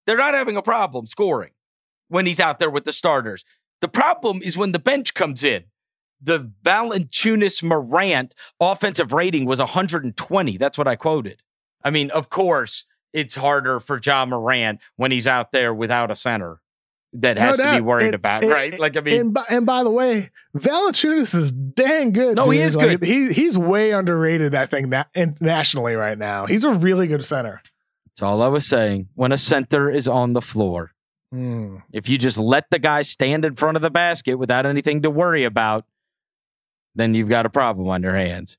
They're 0.07 0.19
not 0.19 0.35
having 0.35 0.57
a 0.59 0.63
problem 0.63 1.07
scoring 1.07 1.53
when 2.09 2.27
he's 2.27 2.41
out 2.41 2.59
there 2.59 2.69
with 2.69 2.85
the 2.85 2.93
starters. 2.93 3.43
The 3.85 3.89
problem 3.89 4.41
is 4.43 4.57
when 4.57 4.73
the 4.73 4.79
bench 4.79 5.13
comes 5.13 5.45
in. 5.45 5.65
The 6.19 6.51
Valanciunas 6.65 7.63
Morant 7.63 8.35
offensive 8.59 9.13
rating 9.13 9.45
was 9.45 9.59
120. 9.59 10.57
That's 10.57 10.79
what 10.79 10.89
I 10.89 10.97
quoted. 10.97 11.43
I 11.85 11.91
mean, 11.91 12.11
of 12.13 12.31
course, 12.31 12.87
it's 13.13 13.35
harder 13.35 13.81
for 13.81 14.01
Ja 14.03 14.25
Morant 14.25 14.81
when 14.97 15.11
he's 15.11 15.27
out 15.27 15.53
there 15.53 15.75
without 15.75 16.11
a 16.11 16.17
center 16.17 16.63
that 17.13 17.37
No 17.37 17.43
has 17.43 17.59
to 17.59 17.75
be 17.75 17.83
worried 17.83 18.07
And- 18.07 18.15
about, 18.15 18.43
and- 18.43 18.51
right? 18.51 18.79
Like, 18.79 18.97
I 18.97 19.01
mean, 19.01 19.21
and, 19.21 19.35
by, 19.35 19.45
and 19.51 19.67
by 19.67 19.85
the 19.85 19.91
way, 19.91 20.31
Valanciunas 20.57 21.35
is 21.35 21.53
dang 21.53 22.13
good. 22.13 22.37
No, 22.37 22.45
he 22.49 22.61
is 22.61 22.75
Like, 22.77 23.01
good. 23.01 23.03
He 23.07 23.35
he's 23.35 23.59
way 23.59 23.91
underrated, 23.91 24.55
I 24.55 24.65
think, 24.65 24.89
na- 24.89 25.05
nationally 25.43 25.95
right 25.95 26.17
now. 26.17 26.47
He's 26.47 26.65
a 26.65 26.73
really 26.73 27.07
good 27.07 27.23
center. 27.27 27.61
that's 28.07 28.23
all 28.23 28.41
I 28.41 28.49
was 28.49 28.67
saying. 28.67 29.09
When 29.15 29.31
a 29.31 29.37
center 29.37 29.91
is 29.91 30.09
on 30.09 30.33
the 30.33 30.41
floor, 30.41 30.93
Hmm. 31.35 31.79
If 31.93 32.09
you 32.09 32.17
just 32.17 32.39
let 32.39 32.71
the 32.71 32.79
guy 32.79 33.03
stand 33.03 33.45
in 33.45 33.57
front 33.57 33.75
of 33.75 33.83
the 33.83 33.91
basket 33.91 34.37
without 34.37 34.67
anything 34.67 35.03
to 35.03 35.11
worry 35.11 35.43
about, 35.43 35.85
then 36.95 37.13
you've 37.13 37.29
got 37.29 37.45
a 37.45 37.51
problem 37.51 37.89
on 37.89 38.05
your 38.05 38.15
hands. 38.15 38.57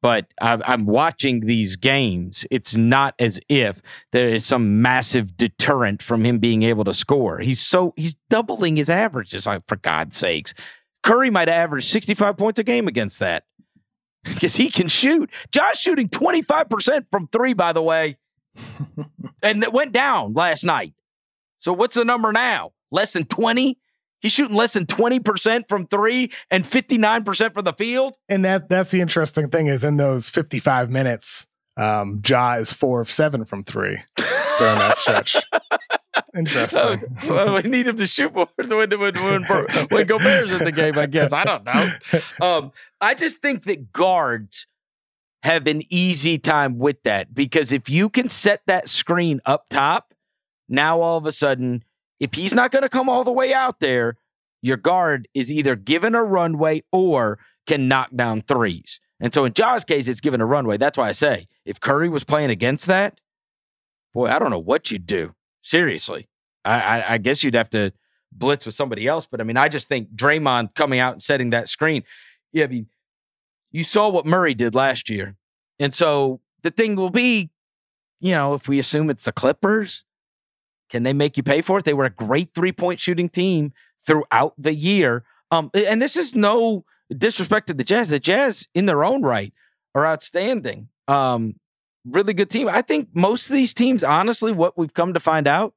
But 0.00 0.32
I'm, 0.40 0.62
I'm 0.64 0.86
watching 0.86 1.40
these 1.40 1.76
games. 1.76 2.46
It's 2.50 2.74
not 2.74 3.14
as 3.18 3.38
if 3.50 3.82
there 4.12 4.30
is 4.30 4.46
some 4.46 4.80
massive 4.80 5.36
deterrent 5.36 6.00
from 6.00 6.24
him 6.24 6.38
being 6.38 6.62
able 6.62 6.84
to 6.84 6.94
score. 6.94 7.40
He's 7.40 7.60
so 7.60 7.92
he's 7.94 8.16
doubling 8.30 8.76
his 8.76 8.88
averages. 8.88 9.46
Like 9.46 9.66
for 9.66 9.76
God's 9.76 10.16
sakes, 10.16 10.54
Curry 11.02 11.28
might 11.28 11.50
average 11.50 11.84
65 11.84 12.38
points 12.38 12.58
a 12.58 12.64
game 12.64 12.88
against 12.88 13.18
that 13.18 13.44
because 14.24 14.56
he 14.56 14.70
can 14.70 14.88
shoot. 14.88 15.28
Josh 15.52 15.78
shooting 15.78 16.08
25 16.08 16.70
percent 16.70 17.06
from 17.10 17.28
three, 17.28 17.52
by 17.52 17.74
the 17.74 17.82
way, 17.82 18.16
and 19.42 19.62
it 19.62 19.74
went 19.74 19.92
down 19.92 20.32
last 20.32 20.64
night. 20.64 20.94
So 21.58 21.72
what's 21.72 21.96
the 21.96 22.04
number 22.04 22.32
now? 22.32 22.72
Less 22.90 23.12
than 23.12 23.24
20? 23.24 23.78
He's 24.20 24.32
shooting 24.32 24.56
less 24.56 24.72
than 24.72 24.86
20% 24.86 25.68
from 25.68 25.86
three 25.86 26.32
and 26.50 26.64
59% 26.64 27.54
from 27.54 27.64
the 27.64 27.72
field. 27.72 28.16
And 28.28 28.44
that 28.44 28.68
that's 28.68 28.90
the 28.90 29.00
interesting 29.00 29.48
thing 29.48 29.68
is 29.68 29.84
in 29.84 29.96
those 29.96 30.28
55 30.28 30.90
minutes, 30.90 31.46
um, 31.76 32.20
Ja 32.26 32.54
is 32.54 32.72
four 32.72 33.00
of 33.00 33.10
seven 33.10 33.44
from 33.44 33.62
three 33.62 34.02
during 34.58 34.78
that 34.78 34.96
stretch. 34.96 35.36
Interesting. 36.36 37.16
well, 37.28 37.54
we 37.54 37.62
need 37.62 37.86
him 37.86 37.96
to 37.96 38.06
shoot 38.06 38.34
more 38.34 38.48
when, 38.56 38.68
when, 38.68 38.90
when, 38.98 39.14
when, 39.14 39.44
when 39.88 40.06
Gobert's 40.06 40.52
in 40.52 40.64
the 40.64 40.72
game, 40.72 40.98
I 40.98 41.06
guess. 41.06 41.32
I 41.32 41.44
don't 41.44 41.64
know. 41.64 41.92
Um, 42.40 42.72
I 43.00 43.14
just 43.14 43.38
think 43.38 43.64
that 43.64 43.92
guards 43.92 44.66
have 45.42 45.66
an 45.66 45.82
easy 45.90 46.38
time 46.38 46.78
with 46.78 47.02
that 47.04 47.34
because 47.34 47.72
if 47.72 47.88
you 47.88 48.08
can 48.08 48.28
set 48.28 48.62
that 48.66 48.88
screen 48.88 49.40
up 49.44 49.66
top, 49.70 50.07
now 50.68 51.00
all 51.00 51.16
of 51.16 51.26
a 51.26 51.32
sudden, 51.32 51.84
if 52.20 52.34
he's 52.34 52.54
not 52.54 52.70
going 52.70 52.82
to 52.82 52.88
come 52.88 53.08
all 53.08 53.24
the 53.24 53.32
way 53.32 53.52
out 53.52 53.80
there, 53.80 54.16
your 54.60 54.76
guard 54.76 55.28
is 55.34 55.50
either 55.50 55.76
given 55.76 56.14
a 56.14 56.24
runway 56.24 56.82
or 56.92 57.38
can 57.66 57.88
knock 57.88 58.10
down 58.14 58.42
threes. 58.42 59.00
And 59.20 59.32
so 59.32 59.44
in 59.44 59.52
Ja's 59.52 59.84
case, 59.84 60.08
it's 60.08 60.20
given 60.20 60.40
a 60.40 60.46
runway. 60.46 60.76
That's 60.76 60.98
why 60.98 61.08
I 61.08 61.12
say 61.12 61.48
if 61.64 61.80
Curry 61.80 62.08
was 62.08 62.24
playing 62.24 62.50
against 62.50 62.86
that, 62.86 63.20
boy, 64.14 64.28
I 64.28 64.38
don't 64.38 64.50
know 64.50 64.58
what 64.58 64.90
you'd 64.90 65.06
do. 65.06 65.34
Seriously. 65.62 66.28
I, 66.64 66.80
I, 66.80 67.14
I 67.14 67.18
guess 67.18 67.42
you'd 67.42 67.54
have 67.54 67.70
to 67.70 67.92
blitz 68.32 68.66
with 68.66 68.74
somebody 68.74 69.06
else. 69.06 69.26
But 69.26 69.40
I 69.40 69.44
mean, 69.44 69.56
I 69.56 69.68
just 69.68 69.88
think 69.88 70.14
Draymond 70.14 70.74
coming 70.74 70.98
out 70.98 71.14
and 71.14 71.22
setting 71.22 71.50
that 71.50 71.68
screen. 71.68 72.04
Yeah, 72.52 72.64
I 72.64 72.68
mean, 72.68 72.86
you 73.70 73.84
saw 73.84 74.08
what 74.08 74.26
Murray 74.26 74.54
did 74.54 74.74
last 74.74 75.10
year. 75.10 75.36
And 75.78 75.92
so 75.92 76.40
the 76.62 76.70
thing 76.70 76.96
will 76.96 77.10
be, 77.10 77.50
you 78.20 78.32
know, 78.32 78.54
if 78.54 78.68
we 78.68 78.78
assume 78.78 79.10
it's 79.10 79.26
the 79.26 79.32
Clippers, 79.32 80.04
can 80.88 81.02
they 81.02 81.12
make 81.12 81.36
you 81.36 81.42
pay 81.42 81.60
for 81.60 81.78
it? 81.78 81.84
They 81.84 81.94
were 81.94 82.04
a 82.04 82.10
great 82.10 82.54
three 82.54 82.72
point 82.72 83.00
shooting 83.00 83.28
team 83.28 83.72
throughout 84.04 84.54
the 84.58 84.74
year. 84.74 85.24
Um, 85.50 85.70
and 85.74 86.00
this 86.00 86.16
is 86.16 86.34
no 86.34 86.84
disrespect 87.16 87.68
to 87.68 87.74
the 87.74 87.84
Jazz. 87.84 88.08
The 88.08 88.18
Jazz, 88.18 88.68
in 88.74 88.86
their 88.86 89.04
own 89.04 89.22
right, 89.22 89.52
are 89.94 90.06
outstanding. 90.06 90.88
Um, 91.06 91.56
really 92.04 92.34
good 92.34 92.50
team. 92.50 92.68
I 92.68 92.82
think 92.82 93.08
most 93.14 93.48
of 93.48 93.56
these 93.56 93.74
teams, 93.74 94.04
honestly, 94.04 94.52
what 94.52 94.76
we've 94.76 94.94
come 94.94 95.14
to 95.14 95.20
find 95.20 95.46
out, 95.46 95.74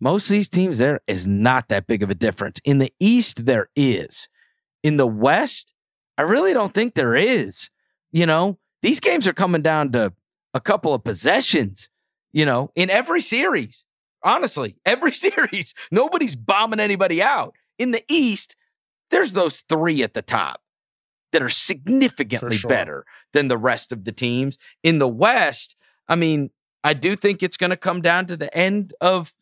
most 0.00 0.30
of 0.30 0.32
these 0.32 0.48
teams, 0.48 0.78
there 0.78 1.00
is 1.06 1.28
not 1.28 1.68
that 1.68 1.86
big 1.86 2.02
of 2.02 2.10
a 2.10 2.14
difference. 2.14 2.60
In 2.64 2.78
the 2.78 2.92
East, 2.98 3.44
there 3.44 3.68
is. 3.76 4.28
In 4.82 4.96
the 4.96 5.06
West, 5.06 5.74
I 6.16 6.22
really 6.22 6.54
don't 6.54 6.72
think 6.72 6.94
there 6.94 7.14
is. 7.14 7.70
You 8.10 8.26
know, 8.26 8.58
these 8.82 9.00
games 9.00 9.28
are 9.28 9.34
coming 9.34 9.62
down 9.62 9.92
to 9.92 10.12
a 10.54 10.60
couple 10.60 10.94
of 10.94 11.04
possessions, 11.04 11.88
you 12.32 12.46
know, 12.46 12.70
in 12.74 12.88
every 12.88 13.20
series. 13.20 13.84
Honestly, 14.22 14.76
every 14.84 15.12
series, 15.14 15.74
nobody's 15.90 16.36
bombing 16.36 16.80
anybody 16.80 17.22
out. 17.22 17.54
In 17.78 17.92
the 17.92 18.04
East, 18.08 18.56
there's 19.10 19.32
those 19.32 19.60
three 19.60 20.02
at 20.02 20.14
the 20.14 20.22
top 20.22 20.60
that 21.32 21.42
are 21.42 21.48
significantly 21.48 22.56
sure. 22.56 22.68
better 22.68 23.06
than 23.32 23.48
the 23.48 23.58
rest 23.58 23.92
of 23.92 24.04
the 24.04 24.12
teams. 24.12 24.58
In 24.82 24.98
the 24.98 25.08
West, 25.08 25.76
I 26.08 26.16
mean, 26.16 26.50
I 26.82 26.94
do 26.94 27.14
think 27.14 27.42
it's 27.42 27.56
going 27.56 27.70
to 27.70 27.76
come 27.76 28.00
down 28.00 28.26
to 28.26 28.36
the 28.36 28.54
end 28.56 28.94
of. 29.00 29.34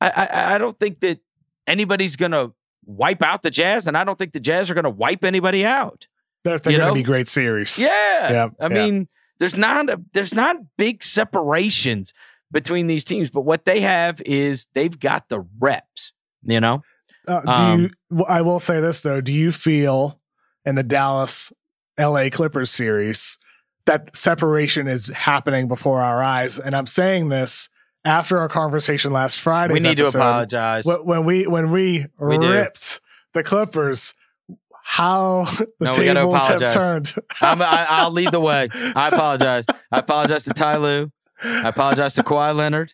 I, 0.00 0.10
I, 0.10 0.54
I 0.54 0.58
don't 0.58 0.78
think 0.78 1.00
that 1.00 1.20
anybody's 1.66 2.16
going 2.16 2.32
to 2.32 2.52
wipe 2.84 3.22
out 3.22 3.42
the 3.42 3.50
Jazz, 3.50 3.86
and 3.86 3.96
I 3.96 4.04
don't 4.04 4.18
think 4.18 4.32
the 4.32 4.40
Jazz 4.40 4.70
are 4.70 4.74
going 4.74 4.84
to 4.84 4.90
wipe 4.90 5.24
anybody 5.24 5.64
out. 5.64 6.06
They're, 6.44 6.58
they're 6.58 6.78
going 6.78 6.88
to 6.88 6.94
be 6.94 7.02
great 7.02 7.28
series. 7.28 7.78
Yeah. 7.78 8.32
Yeah, 8.32 8.48
I 8.60 8.64
yeah. 8.64 8.68
mean, 8.68 9.08
there's 9.38 9.56
not 9.56 9.88
a, 9.88 10.00
there's 10.12 10.34
not 10.34 10.56
big 10.76 11.02
separations 11.02 12.12
between 12.54 12.86
these 12.86 13.04
teams, 13.04 13.30
but 13.30 13.42
what 13.42 13.66
they 13.66 13.80
have 13.80 14.22
is 14.24 14.66
they've 14.72 14.98
got 14.98 15.28
the 15.28 15.40
reps, 15.58 16.12
you 16.42 16.60
know? 16.60 16.82
Uh, 17.28 17.40
do 17.40 17.50
Um, 17.52 17.90
you, 18.10 18.24
I 18.24 18.40
will 18.42 18.60
say 18.60 18.80
this 18.80 19.00
though. 19.02 19.20
Do 19.20 19.32
you 19.32 19.52
feel 19.52 20.18
in 20.64 20.74
the 20.76 20.82
Dallas 20.82 21.52
LA 21.98 22.28
Clippers 22.30 22.70
series 22.70 23.38
that 23.86 24.16
separation 24.16 24.88
is 24.88 25.08
happening 25.08 25.68
before 25.68 26.00
our 26.00 26.22
eyes? 26.22 26.58
And 26.58 26.74
I'm 26.76 26.86
saying 26.86 27.28
this 27.28 27.68
after 28.04 28.38
our 28.38 28.48
conversation 28.48 29.10
last 29.10 29.40
Friday. 29.40 29.72
we 29.74 29.80
need 29.80 29.96
to 29.96 30.06
apologize. 30.06 30.84
When, 30.84 31.24
we 31.24 31.46
when 31.46 31.70
we, 31.70 32.06
We 32.18 32.38
do. 32.38 32.50
ripped 32.50 33.00
the 33.32 33.42
Clippers, 33.42 34.14
how 34.84 35.44
the 35.56 35.66
No, 35.80 35.92
tables 35.92 36.46
have 36.46 36.72
turned. 36.74 37.14
I'm, 37.40 37.62
I, 37.62 37.86
I'll 37.88 38.10
lead 38.10 38.30
the 38.32 38.40
way. 38.40 38.68
I 38.94 39.08
apologize. 39.08 39.64
I 39.90 39.98
apologize 40.00 40.44
to 40.44 40.50
Ty 40.50 40.76
Lue. 40.76 41.10
I 41.42 41.68
apologize 41.68 42.14
to 42.14 42.22
Kawhi 42.22 42.54
Leonard. 42.54 42.92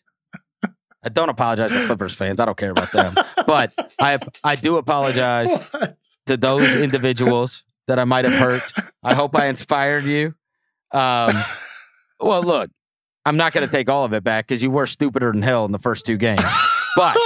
I 1.03 1.09
don't 1.09 1.29
apologize 1.31 1.73
to 1.73 1.87
Clippers 1.87 2.15
fans. 2.15 2.41
I 2.41 2.45
don't 2.45 2.57
care 2.59 2.71
about 2.73 2.91
them. 2.93 3.15
But 3.47 3.73
I 3.99 4.19
I 4.45 4.57
do 4.57 4.77
apologize 4.77 5.49
What? 5.51 5.97
to 6.27 6.37
those 6.37 6.77
individuals 6.77 7.65
that 7.89 7.99
I 7.99 8.05
might 8.05 8.25
have 8.27 8.35
hurt. 8.39 8.63
I 9.03 9.15
hope 9.15 9.35
I 9.35 9.47
inspired 9.47 10.05
you. 10.05 10.35
Um, 10.93 11.35
well, 12.21 12.43
look, 12.43 12.71
I'm 13.25 13.37
not 13.37 13.53
going 13.53 13.67
to 13.67 13.71
take 13.73 13.89
all 13.89 14.05
of 14.05 14.13
it 14.13 14.23
back 14.25 14.47
because 14.47 14.63
you 14.63 14.71
were 14.71 14.87
stupider 14.87 15.33
than 15.33 15.43
hell 15.43 15.65
in 15.65 15.73
the 15.73 15.79
first 15.79 16.05
two 16.07 16.17
games. 16.17 16.45
But 16.97 17.17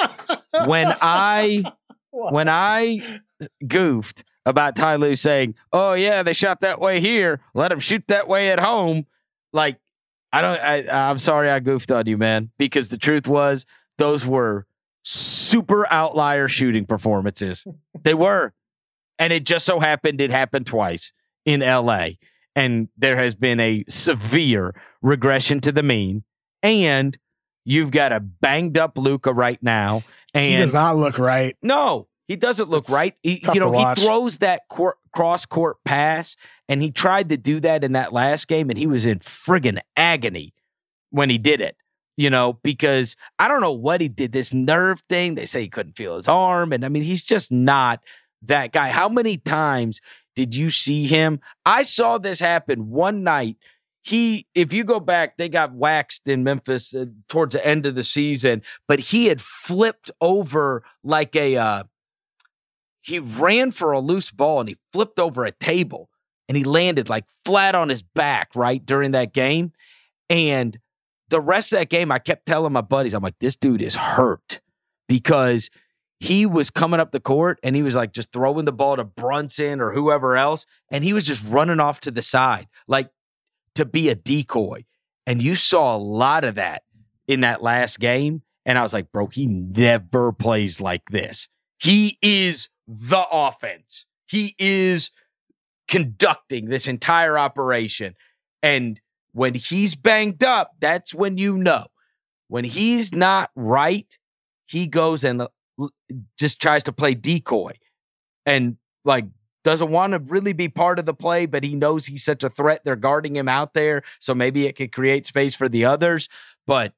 when 0.67 0.95
I 1.01 1.65
when 2.11 2.49
I 2.49 3.21
goofed 3.67 4.23
about 4.47 4.77
Ty 4.77 4.97
Lue 4.97 5.17
saying, 5.17 5.55
"Oh 5.73 5.95
yeah, 5.95 6.23
they 6.23 6.33
shot 6.33 6.61
that 6.61 6.81
way 6.81 7.01
here. 7.01 7.41
Let 7.55 7.69
them 7.69 7.81
shoot 7.81 8.05
that 8.09 8.29
way 8.29 8.51
at 8.51 8.61
home," 8.61 9.07
like 9.53 9.79
I 10.35 10.41
don't. 10.41 10.61
I, 10.61 11.11
I'm 11.11 11.19
sorry 11.19 11.49
I 11.49 11.61
goofed 11.61 11.93
on 11.93 12.07
you, 12.07 12.19
man. 12.19 12.51
Because 12.59 12.89
the 12.89 12.99
truth 12.99 13.29
was, 13.29 13.67
those 13.99 14.27
were 14.27 14.67
super 15.05 15.87
outlier 15.93 16.49
shooting 16.49 16.87
performances. 16.87 17.65
they 18.03 18.15
were, 18.15 18.53
and 19.17 19.33
it 19.33 19.45
just 19.45 19.65
so 19.65 19.79
happened 19.79 20.21
it 20.21 20.33
happened 20.33 20.67
twice 20.67 21.13
in 21.45 21.63
L.A. 21.63 22.19
And 22.57 22.89
there 22.97 23.17
has 23.17 23.37
been 23.37 23.61
a 23.61 23.85
severe 23.89 24.75
regression 25.03 25.61
to 25.61 25.71
the 25.71 25.85
mean. 25.85 26.25
And 26.65 27.17
you've 27.65 27.93
got 27.93 28.11
a 28.11 28.19
banged 28.19 28.77
up 28.77 28.99
Luka 28.99 29.33
right 29.33 29.63
now. 29.63 30.03
And 30.35 30.53
he 30.53 30.57
does 30.57 30.75
not 30.75 30.97
look 30.97 31.21
right. 31.21 31.57
No, 31.63 32.09
he 32.27 32.37
doesn't 32.37 32.71
look 32.71 32.85
It's 32.85 32.91
right. 32.91 33.15
He, 33.23 33.43
you 33.53 33.61
know, 33.61 33.73
he 33.73 34.01
throws 34.01 34.39
that 34.39 34.63
court, 34.69 34.97
cross 35.15 35.45
court 35.45 35.77
pass, 35.85 36.37
and 36.69 36.81
he 36.83 36.91
tried 36.91 37.29
to 37.29 37.37
do 37.37 37.61
that 37.61 37.85
in 37.85 37.93
that 37.93 38.13
last 38.13 38.49
game, 38.49 38.71
and 38.71 38.79
he 38.79 38.87
was 38.87 39.05
in 39.05 39.19
friggin' 39.19 39.79
agony 39.97 40.55
when 41.11 41.31
he 41.31 41.39
did 41.39 41.61
it. 41.61 41.77
You 42.17 42.31
know, 42.31 42.61
because 42.63 43.17
I 43.41 43.49
don't 43.49 43.61
know 43.61 43.73
what 43.73 44.01
he 44.01 44.09
did. 44.09 44.31
This 44.31 44.55
nerve 44.55 45.03
thing. 45.09 45.35
They 45.35 45.47
say 45.47 45.63
he 45.63 45.69
couldn't 45.69 45.97
feel 45.97 46.17
his 46.17 46.29
arm, 46.29 46.73
and 46.73 46.85
I 46.85 46.89
mean, 46.89 47.03
he's 47.03 47.25
just 47.25 47.51
not 47.51 48.01
that 48.43 48.73
guy. 48.73 48.91
How 48.91 49.09
many 49.09 49.37
times 49.37 50.01
did 50.37 50.55
you 50.55 50.71
see 50.71 51.07
him? 51.07 51.41
I 51.67 51.83
saw 51.83 52.19
this 52.19 52.41
happen 52.41 52.91
one 52.91 53.25
night. 53.25 53.57
He, 54.03 54.47
if 54.55 54.73
you 54.73 54.85
go 54.85 55.01
back, 55.01 55.39
they 55.39 55.49
got 55.49 55.73
waxed 55.73 56.29
in 56.29 56.45
Memphis 56.45 56.95
uh, 56.95 57.07
towards 57.29 57.55
the 57.55 57.67
end 57.67 57.87
of 57.87 57.95
the 57.95 58.05
season, 58.05 58.63
but 58.87 59.01
he 59.01 59.27
had 59.27 59.41
flipped 59.41 60.11
over 60.21 60.83
like 61.03 61.35
a, 61.35 61.57
uh, 61.57 61.85
he 63.05 63.19
ran 63.19 63.71
for 63.71 63.93
a 63.93 64.01
loose 64.01 64.31
ball 64.31 64.61
and 64.61 64.69
he 64.69 64.77
flipped 64.93 65.19
over 65.19 65.45
a 65.45 65.53
table 65.53 66.09
and 66.49 66.57
he 66.57 66.65
landed 66.65 67.11
like 67.11 67.25
flat 67.45 67.75
on 67.75 67.91
his 67.91 68.03
back, 68.03 68.51
right, 68.55 68.85
during 68.85 69.11
that 69.11 69.35
game. 69.35 69.73
And 70.31 70.79
the 71.29 71.41
rest 71.41 71.73
of 71.73 71.81
that 71.81 71.91
game, 71.91 72.11
I 72.11 72.19
kept 72.19 72.47
telling 72.47 72.73
my 72.73 72.81
buddies, 72.81 73.13
I'm 73.13 73.23
like, 73.23 73.39
this 73.41 73.57
dude 73.57 73.83
is 73.83 73.95
hurt 73.95 74.61
because 75.07 75.69
he 76.19 76.47
was 76.47 76.71
coming 76.71 76.99
up 76.99 77.13
the 77.13 77.21
court 77.21 77.61
and 77.63 77.77
he 77.77 77.83
was 77.83 77.95
like 77.95 78.15
just 78.15 78.33
throwing 78.33 78.65
the 78.65 78.73
ball 78.73 78.97
to 78.97 79.05
Brunson 79.05 79.83
or 79.83 79.93
whoever 79.93 80.39
else. 80.39 80.65
And 80.91 81.05
he 81.05 81.13
was 81.13 81.25
just 81.25 81.47
running 81.47 81.81
off 81.81 82.01
to 82.01 82.11
the 82.11 82.23
side, 82.23 82.69
like 82.89 83.11
to 83.75 83.85
be 83.85 84.09
a 84.09 84.15
decoy. 84.15 84.87
And 85.27 85.43
you 85.43 85.57
saw 85.57 85.95
a 85.95 85.99
lot 85.99 86.45
of 86.45 86.55
that 86.55 86.85
in 87.29 87.43
that 87.43 87.63
last 87.63 88.01
game. 88.01 88.43
And 88.65 88.79
I 88.79 88.83
was 88.83 88.95
like, 88.95 89.13
bro, 89.13 89.27
he 89.27 89.47
never 89.47 90.33
plays 90.33 90.81
like 90.81 91.11
this. 91.11 91.51
He 91.79 92.17
is 92.23 92.71
the 92.87 93.25
offense. 93.31 94.07
He 94.27 94.55
is 94.59 95.11
conducting 95.89 96.67
this 96.67 96.89
entire 96.89 97.39
operation. 97.39 98.15
And 98.63 99.01
when 99.33 99.55
he's 99.55 99.95
banged 99.95 100.43
up, 100.45 100.73
that's 100.81 101.15
when 101.15 101.39
you 101.39 101.57
know. 101.57 101.87
When 102.49 102.65
he's 102.65 103.15
not 103.15 103.51
right, 103.57 104.19
he 104.67 104.87
goes 104.87 105.25
and 105.25 105.43
uh, 105.43 105.49
just 106.39 106.61
tries 106.61 106.83
to 106.85 106.93
play 106.93 107.15
decoy 107.15 107.73
and 108.47 108.77
like 109.05 109.27
doesn't 109.65 109.91
want 109.91 110.13
to 110.13 110.19
really 110.19 110.53
be 110.53 110.69
part 110.69 110.99
of 110.99 111.07
the 111.07 111.15
play, 111.15 111.47
but 111.47 111.65
he 111.65 111.75
knows 111.75 112.07
he's 112.07 112.23
such 112.23 112.45
a 112.45 112.51
threat. 112.51 112.83
They're 112.85 112.97
guarding 112.97 113.35
him 113.35 113.49
out 113.49 113.73
there. 113.75 114.03
So 114.21 114.35
maybe 114.35 114.67
it 114.67 114.77
could 114.77 114.93
create 114.93 115.27
space 115.27 115.55
for 115.55 115.69
the 115.69 115.85
others. 115.85 116.29
But 116.67 116.93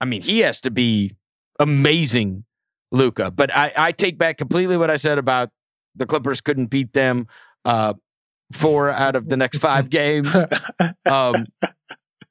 I 0.00 0.04
mean, 0.04 0.22
he 0.22 0.40
has 0.40 0.60
to 0.62 0.70
be 0.70 1.12
amazing, 1.58 2.44
Luka. 2.94 3.30
But 3.30 3.54
I, 3.54 3.72
I 3.76 3.92
take 3.92 4.16
back 4.18 4.38
completely 4.38 4.76
what 4.76 4.90
I 4.90 4.96
said 4.96 5.18
about 5.18 5.50
the 5.96 6.06
Clippers 6.06 6.40
couldn't 6.40 6.66
beat 6.66 6.92
them 6.92 7.26
uh, 7.64 7.94
four 8.52 8.90
out 8.90 9.16
of 9.16 9.28
the 9.28 9.36
next 9.36 9.58
five 9.58 9.90
games. 9.90 10.28
Um, 11.06 11.46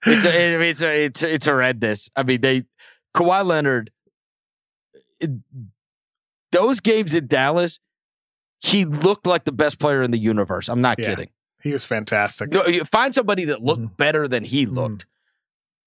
it's 0.05 0.25
a, 0.25 0.61
it's 0.69 0.81
a, 0.81 1.05
it's 1.05 1.23
it's 1.23 1.45
horrendous. 1.45 2.09
I 2.15 2.23
mean, 2.23 2.41
they 2.41 2.63
Kawhi 3.15 3.45
Leonard. 3.45 3.91
it- 5.19 5.31
those 6.51 6.79
games 6.81 7.15
in 7.15 7.25
Dallas, 7.25 7.79
he 8.61 8.85
looked 8.85 9.25
like 9.25 9.43
the 9.43 9.51
best 9.51 9.79
player 9.79 10.03
in 10.03 10.11
the 10.11 10.19
universe. 10.19 10.69
I'm 10.69 10.81
not 10.81 10.99
Yeah. 10.99 11.07
kidding. 11.09 11.29
he 11.63 11.71
was 11.71 11.83
fantastic. 11.85 12.51
No, 12.51 12.61
find 12.83 13.15
somebody 13.15 13.45
that 13.45 13.63
looked 13.63 13.81
Mhm. 13.81 13.97
better 13.97 14.27
than 14.27 14.43
he 14.43 14.67
Mhm. 14.67 14.75
looked. 14.75 15.05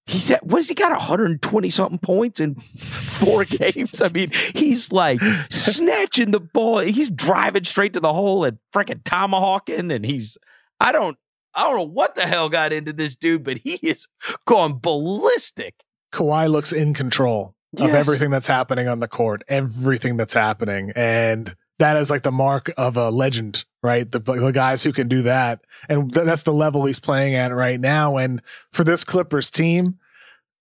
He 0.07 0.19
said, 0.19 0.39
"What 0.41 0.59
has 0.59 0.69
he 0.69 0.73
got? 0.73 0.91
120 0.91 1.69
something 1.69 1.99
points 1.99 2.39
in 2.39 2.55
four 2.55 3.43
games? 3.45 4.01
I 4.01 4.07
mean, 4.09 4.31
he's 4.55 4.91
like 4.91 5.21
snatching 5.49 6.31
the 6.31 6.39
ball. 6.39 6.79
He's 6.79 7.09
driving 7.09 7.65
straight 7.65 7.93
to 7.93 7.99
the 7.99 8.13
hole 8.13 8.43
and 8.45 8.57
freaking 8.73 9.03
tomahawking. 9.03 9.91
And 9.91 10.05
he's, 10.05 10.37
I 10.79 10.91
don't, 10.91 11.17
I 11.53 11.63
don't 11.63 11.75
know 11.75 11.83
what 11.83 12.15
the 12.15 12.21
hell 12.25 12.47
got 12.49 12.71
into 12.71 12.93
this 12.93 13.15
dude, 13.15 13.43
but 13.43 13.57
he 13.57 13.75
is 13.83 14.07
going 14.45 14.79
ballistic. 14.79 15.75
Kawhi 16.13 16.49
looks 16.49 16.71
in 16.71 16.93
control 16.93 17.53
of 17.77 17.87
Yes. 17.89 17.95
everything 17.95 18.31
that's 18.31 18.47
happening 18.47 18.87
on 18.87 18.99
the 19.01 19.07
court, 19.09 19.43
everything 19.49 20.15
that's 20.15 20.33
happening. 20.33 20.93
And 20.95 21.53
that 21.79 21.97
is 21.97 22.09
like 22.09 22.23
the 22.23 22.31
mark 22.31 22.71
of 22.77 22.97
a 22.97 23.09
legend, 23.09 23.65
right? 23.83 24.09
The, 24.09 24.19
the 24.19 24.51
guys 24.51 24.83
who 24.83 24.91
can 24.91 25.07
do 25.07 25.21
that. 25.23 25.61
And 25.87 26.11
th- 26.13 26.25
that's 26.25 26.43
the 26.43 26.53
level 26.53 26.85
he's 26.85 26.99
playing 26.99 27.35
at 27.35 27.53
right 27.53 27.79
now. 27.79 28.17
And 28.17 28.41
for 28.71 28.83
this 28.83 29.03
Clippers 29.03 29.51
team 29.51 29.99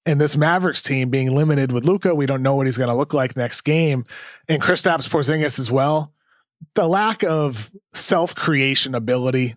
and 0.05 0.21
this 0.21 0.37
Mavericks 0.37 0.83
team 0.83 1.09
being 1.09 1.35
limited 1.35 1.73
with 1.73 1.85
Luka, 1.85 2.15
we 2.15 2.27
don't 2.27 2.43
know 2.43 2.55
what 2.55 2.67
he's 2.67 2.77
going 2.77 2.91
to 2.91 2.95
look 2.95 3.15
like 3.15 3.37
next 3.37 3.63
game. 3.63 4.05
And 4.49 4.63
Kristaps 4.63 5.09
Porzingis 5.09 5.59
as 5.59 5.73
well. 5.73 6.13
The 6.75 6.87
lack 6.87 7.23
of 7.23 7.71
self 7.95 8.35
creation 8.35 8.95
ability 8.95 9.57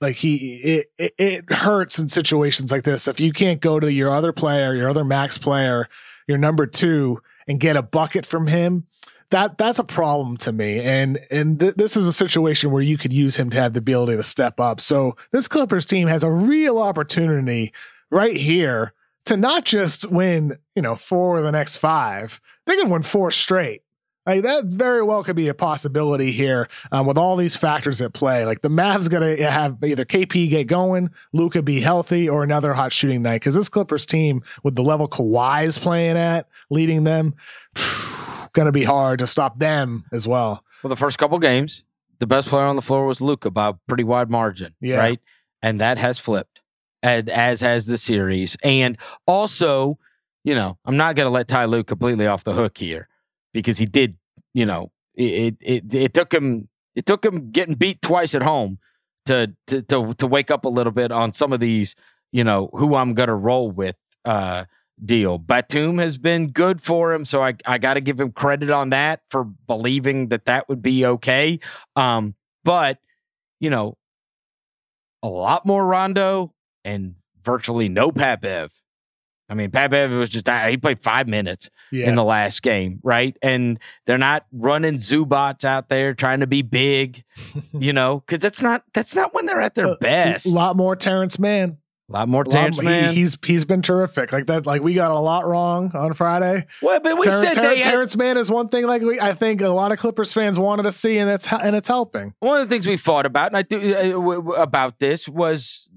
like 0.00 0.16
he 0.16 0.56
it, 0.56 0.92
it 0.98 1.14
it 1.16 1.52
hurts 1.52 1.98
in 1.98 2.08
situations 2.08 2.70
like 2.70 2.82
this 2.82 3.08
if 3.08 3.20
you 3.20 3.32
can't 3.32 3.60
go 3.60 3.80
to 3.80 3.90
your 3.90 4.10
other 4.10 4.32
player 4.32 4.74
your 4.74 4.88
other 4.88 5.04
max 5.04 5.38
player 5.38 5.88
your 6.26 6.38
number 6.38 6.66
two 6.66 7.22
and 7.46 7.60
get 7.60 7.76
a 7.76 7.82
bucket 7.82 8.26
from 8.26 8.48
him 8.48 8.86
that 9.32 9.56
that's 9.56 9.78
a 9.78 9.84
problem 9.84 10.36
to 10.36 10.52
me 10.52 10.78
and 10.80 11.18
and 11.30 11.58
th- 11.58 11.74
this 11.74 11.96
is 11.96 12.06
a 12.06 12.12
situation 12.12 12.70
where 12.70 12.82
you 12.82 12.98
could 12.98 13.12
use 13.12 13.36
him 13.36 13.50
to 13.50 13.56
have 13.56 13.72
the 13.72 13.78
ability 13.78 14.14
to 14.14 14.22
step 14.22 14.60
up 14.60 14.80
so 14.80 15.16
this 15.32 15.48
clippers 15.48 15.86
team 15.86 16.06
has 16.06 16.22
a 16.22 16.30
real 16.30 16.78
opportunity 16.78 17.72
right 18.10 18.36
here 18.36 18.92
to 19.24 19.36
not 19.36 19.64
just 19.64 20.08
win 20.10 20.56
you 20.76 20.82
know 20.82 20.94
four 20.94 21.38
of 21.38 21.44
the 21.44 21.50
next 21.50 21.76
five 21.76 22.40
they 22.66 22.76
can 22.76 22.90
win 22.90 23.02
four 23.02 23.30
straight 23.30 23.82
like 24.26 24.42
that 24.42 24.66
very 24.66 25.02
well 25.02 25.24
could 25.24 25.34
be 25.34 25.48
a 25.48 25.54
possibility 25.54 26.30
here 26.30 26.68
um, 26.92 27.06
with 27.06 27.18
all 27.18 27.34
these 27.34 27.56
factors 27.56 28.00
at 28.00 28.12
play. 28.12 28.46
Like 28.46 28.62
the 28.62 28.70
Mavs 28.70 29.10
gonna 29.10 29.34
have 29.50 29.82
either 29.82 30.04
KP 30.04 30.48
get 30.48 30.68
going, 30.68 31.10
Luka 31.32 31.60
be 31.60 31.80
healthy, 31.80 32.28
or 32.28 32.44
another 32.44 32.72
hot 32.72 32.92
shooting 32.92 33.22
night. 33.22 33.40
Because 33.40 33.56
this 33.56 33.68
Clippers 33.68 34.06
team, 34.06 34.42
with 34.62 34.76
the 34.76 34.82
level 34.84 35.08
Kawhi's 35.08 35.76
playing 35.76 36.16
at, 36.16 36.48
leading 36.70 37.02
them, 37.02 37.34
going 38.52 38.66
to 38.66 38.72
be 38.72 38.84
hard 38.84 39.18
to 39.20 39.26
stop 39.26 39.58
them 39.58 40.04
as 40.12 40.26
well. 40.28 40.64
Well, 40.82 40.88
the 40.90 40.96
first 40.96 41.18
couple 41.18 41.38
games, 41.38 41.84
the 42.18 42.26
best 42.26 42.48
player 42.48 42.64
on 42.66 42.76
the 42.76 42.82
floor 42.82 43.06
was 43.06 43.20
Luka 43.20 43.50
by 43.50 43.68
a 43.68 43.74
pretty 43.88 44.04
wide 44.04 44.30
margin, 44.30 44.74
Yeah. 44.80 44.96
right? 44.96 45.20
And 45.62 45.80
that 45.80 45.96
has 45.98 46.18
flipped, 46.18 46.60
and 47.02 47.28
as 47.30 47.60
has 47.60 47.86
the 47.86 47.98
series. 47.98 48.56
And 48.64 48.98
also, 49.26 49.98
you 50.44 50.54
know, 50.54 50.76
I'm 50.84 50.96
not 50.96 51.14
going 51.16 51.26
to 51.26 51.30
let 51.30 51.46
Ty 51.48 51.66
Lue 51.66 51.84
completely 51.84 52.26
off 52.26 52.42
the 52.44 52.52
hook 52.52 52.78
here 52.78 53.08
because 53.52 53.78
he 53.78 53.86
did, 53.86 54.16
you 54.54 54.66
know, 54.66 54.90
it, 55.14 55.56
it 55.60 55.94
it 55.94 56.14
took 56.14 56.32
him 56.34 56.68
it 56.96 57.06
took 57.06 57.24
him 57.24 57.50
getting 57.52 57.74
beat 57.74 58.02
twice 58.02 58.34
at 58.34 58.42
home 58.42 58.78
to 59.26 59.54
to 59.68 59.82
to, 59.82 60.14
to 60.14 60.26
wake 60.26 60.50
up 60.50 60.64
a 60.64 60.68
little 60.68 60.92
bit 60.92 61.12
on 61.12 61.32
some 61.32 61.52
of 61.52 61.60
these, 61.60 61.94
you 62.32 62.42
know, 62.42 62.70
who 62.72 62.94
I'm 62.96 63.14
going 63.14 63.28
to 63.28 63.34
roll 63.34 63.70
with. 63.70 63.94
Uh, 64.24 64.64
deal. 65.04 65.38
Batum 65.38 65.98
has 65.98 66.18
been 66.18 66.48
good 66.48 66.80
for 66.80 67.12
him, 67.12 67.24
so 67.24 67.42
I 67.42 67.54
I 67.66 67.78
got 67.78 67.94
to 67.94 68.00
give 68.00 68.20
him 68.20 68.32
credit 68.32 68.70
on 68.70 68.90
that 68.90 69.20
for 69.30 69.44
believing 69.44 70.28
that 70.28 70.44
that 70.46 70.68
would 70.68 70.82
be 70.82 71.04
okay. 71.06 71.58
Um, 71.96 72.34
but 72.64 72.98
you 73.60 73.70
know, 73.70 73.96
a 75.22 75.28
lot 75.28 75.66
more 75.66 75.84
Rondo 75.84 76.52
and 76.84 77.14
virtually 77.42 77.88
no 77.88 78.10
Pat 78.12 78.40
Bev. 78.40 78.72
I 79.48 79.54
mean, 79.54 79.70
Pat 79.70 79.90
Bev 79.90 80.10
was 80.12 80.30
just 80.30 80.48
he 80.48 80.76
played 80.78 81.00
five 81.00 81.28
minutes 81.28 81.68
Yeah. 81.90 82.08
in 82.08 82.14
the 82.14 82.24
last 82.24 82.62
game, 82.62 83.00
right? 83.02 83.36
And 83.42 83.78
they're 84.06 84.16
not 84.16 84.46
running 84.50 84.94
Zubac 84.96 85.62
out 85.64 85.90
there 85.90 86.14
trying 86.14 86.40
to 86.40 86.46
be 86.46 86.62
big, 86.62 87.22
you 87.72 87.92
know, 87.92 88.20
because 88.20 88.38
that's 88.38 88.62
not 88.62 88.82
that's 88.94 89.14
not 89.14 89.34
when 89.34 89.44
they're 89.46 89.60
at 89.60 89.74
their 89.74 89.88
Uh, 89.88 89.96
best. 90.00 90.46
A 90.46 90.50
lot 90.50 90.76
more 90.76 90.96
Terrence 90.96 91.38
Mann. 91.38 91.76
A 92.14 92.18
lot 92.18 92.28
more 92.28 92.44
lot 92.44 92.82
man. 92.82 93.10
He, 93.10 93.20
he's 93.20 93.38
he's 93.44 93.64
been 93.64 93.80
terrific. 93.82 94.32
Like 94.32 94.46
that. 94.46 94.66
Like 94.66 94.82
we 94.82 94.94
got 94.94 95.10
a 95.10 95.18
lot 95.18 95.46
wrong 95.46 95.90
on 95.94 96.12
Friday. 96.12 96.66
well, 96.82 97.00
but 97.00 97.18
we 97.18 97.26
Terrence, 97.26 97.42
said 97.42 97.54
Terrence, 97.54 97.74
they 97.74 97.82
had, 97.82 97.90
Terrence 97.90 98.16
Mann 98.16 98.36
is 98.36 98.50
one 98.50 98.68
thing. 98.68 98.86
Like 98.86 99.02
we, 99.02 99.18
I 99.20 99.32
think 99.34 99.60
a 99.60 99.68
lot 99.68 99.92
of 99.92 99.98
Clippers 99.98 100.32
fans 100.32 100.58
wanted 100.58 100.82
to 100.84 100.92
see, 100.92 101.18
and 101.18 101.30
it's 101.30 101.50
and 101.52 101.74
it's 101.74 101.88
helping. 101.88 102.34
one 102.40 102.60
of 102.60 102.68
the 102.68 102.74
things 102.74 102.86
we 102.86 102.96
fought 102.96 103.24
about, 103.26 103.48
and 103.48 103.56
I 103.56 103.62
do 103.62 104.32
uh, 104.32 104.40
about 104.60 104.98
this 104.98 105.28
was, 105.28 105.90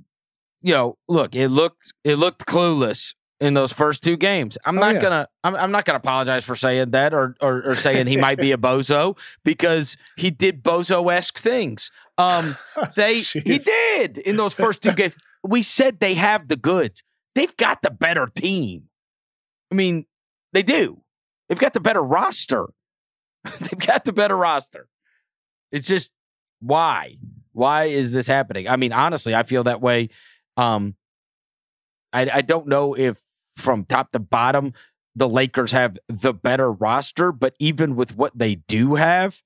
you 0.61 0.73
know, 0.73 0.97
look, 1.09 1.35
it 1.35 1.49
looked 1.49 1.93
it 2.03 2.15
looked 2.15 2.45
clueless 2.45 3.13
in 3.41 3.53
those 3.53 3.73
first 3.73 4.01
two 4.01 4.15
games. 4.15 4.57
I'm 4.65 4.77
Oh, 4.77 4.81
not 4.81 4.95
yeah. 4.95 5.01
gonna 5.01 5.27
I'm, 5.43 5.55
I'm 5.55 5.71
not 5.71 5.83
gonna 5.85 5.97
apologize 5.97 6.45
for 6.45 6.55
saying 6.55 6.91
that 6.91 7.13
or 7.13 7.35
or, 7.41 7.61
or 7.71 7.75
saying 7.75 8.07
he 8.07 8.15
might 8.15 8.37
be 8.39 8.53
a 8.53 8.57
bozo 8.69 9.17
because 9.43 9.97
he 10.15 10.31
did 10.31 10.63
bozo 10.63 11.13
esque 11.13 11.37
things. 11.37 11.91
Um, 12.17 12.55
they 12.95 13.15
he 13.19 13.57
did 13.59 14.17
in 14.19 14.37
those 14.37 14.53
first 14.53 14.81
two 14.81 14.93
games. 14.93 15.17
We 15.47 15.61
said 15.61 15.99
they 15.99 16.15
have 16.15 16.47
the 16.47 16.55
goods. 16.55 17.03
they've 17.35 17.55
got 17.57 17.81
the 17.81 17.91
better 17.91 18.27
team. 18.27 18.83
I 19.71 19.75
mean, 19.75 20.05
they 20.53 20.63
do. 20.63 21.01
They've 21.47 21.59
got 21.59 21.73
the 21.73 21.79
better 21.79 22.01
roster. 22.01 22.67
they've 23.59 23.79
got 23.79 24.05
the 24.05 24.13
better 24.13 24.37
roster. 24.37 24.87
It's 25.71 25.87
just 25.87 26.11
why? 26.59 27.17
Why 27.51 27.85
is 27.85 28.11
this 28.11 28.27
happening? 28.27 28.67
I 28.67 28.75
mean, 28.75 28.93
honestly, 28.93 29.35
I 29.35 29.43
feel 29.43 29.63
that 29.65 29.81
way. 29.81 30.09
Um, 30.57 30.95
I, 32.13 32.29
I 32.33 32.41
don't 32.41 32.67
know 32.67 32.95
if 32.95 33.21
from 33.55 33.85
top 33.85 34.11
to 34.13 34.19
bottom 34.19 34.73
the 35.15 35.29
Lakers 35.29 35.71
have 35.71 35.97
the 36.07 36.33
better 36.33 36.71
roster, 36.71 37.31
but 37.31 37.55
even 37.59 37.95
with 37.95 38.17
what 38.17 38.37
they 38.37 38.55
do 38.55 38.95
have, 38.95 39.41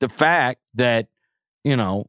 the 0.00 0.08
fact 0.08 0.60
that 0.74 1.08
you 1.62 1.76
know 1.76 2.06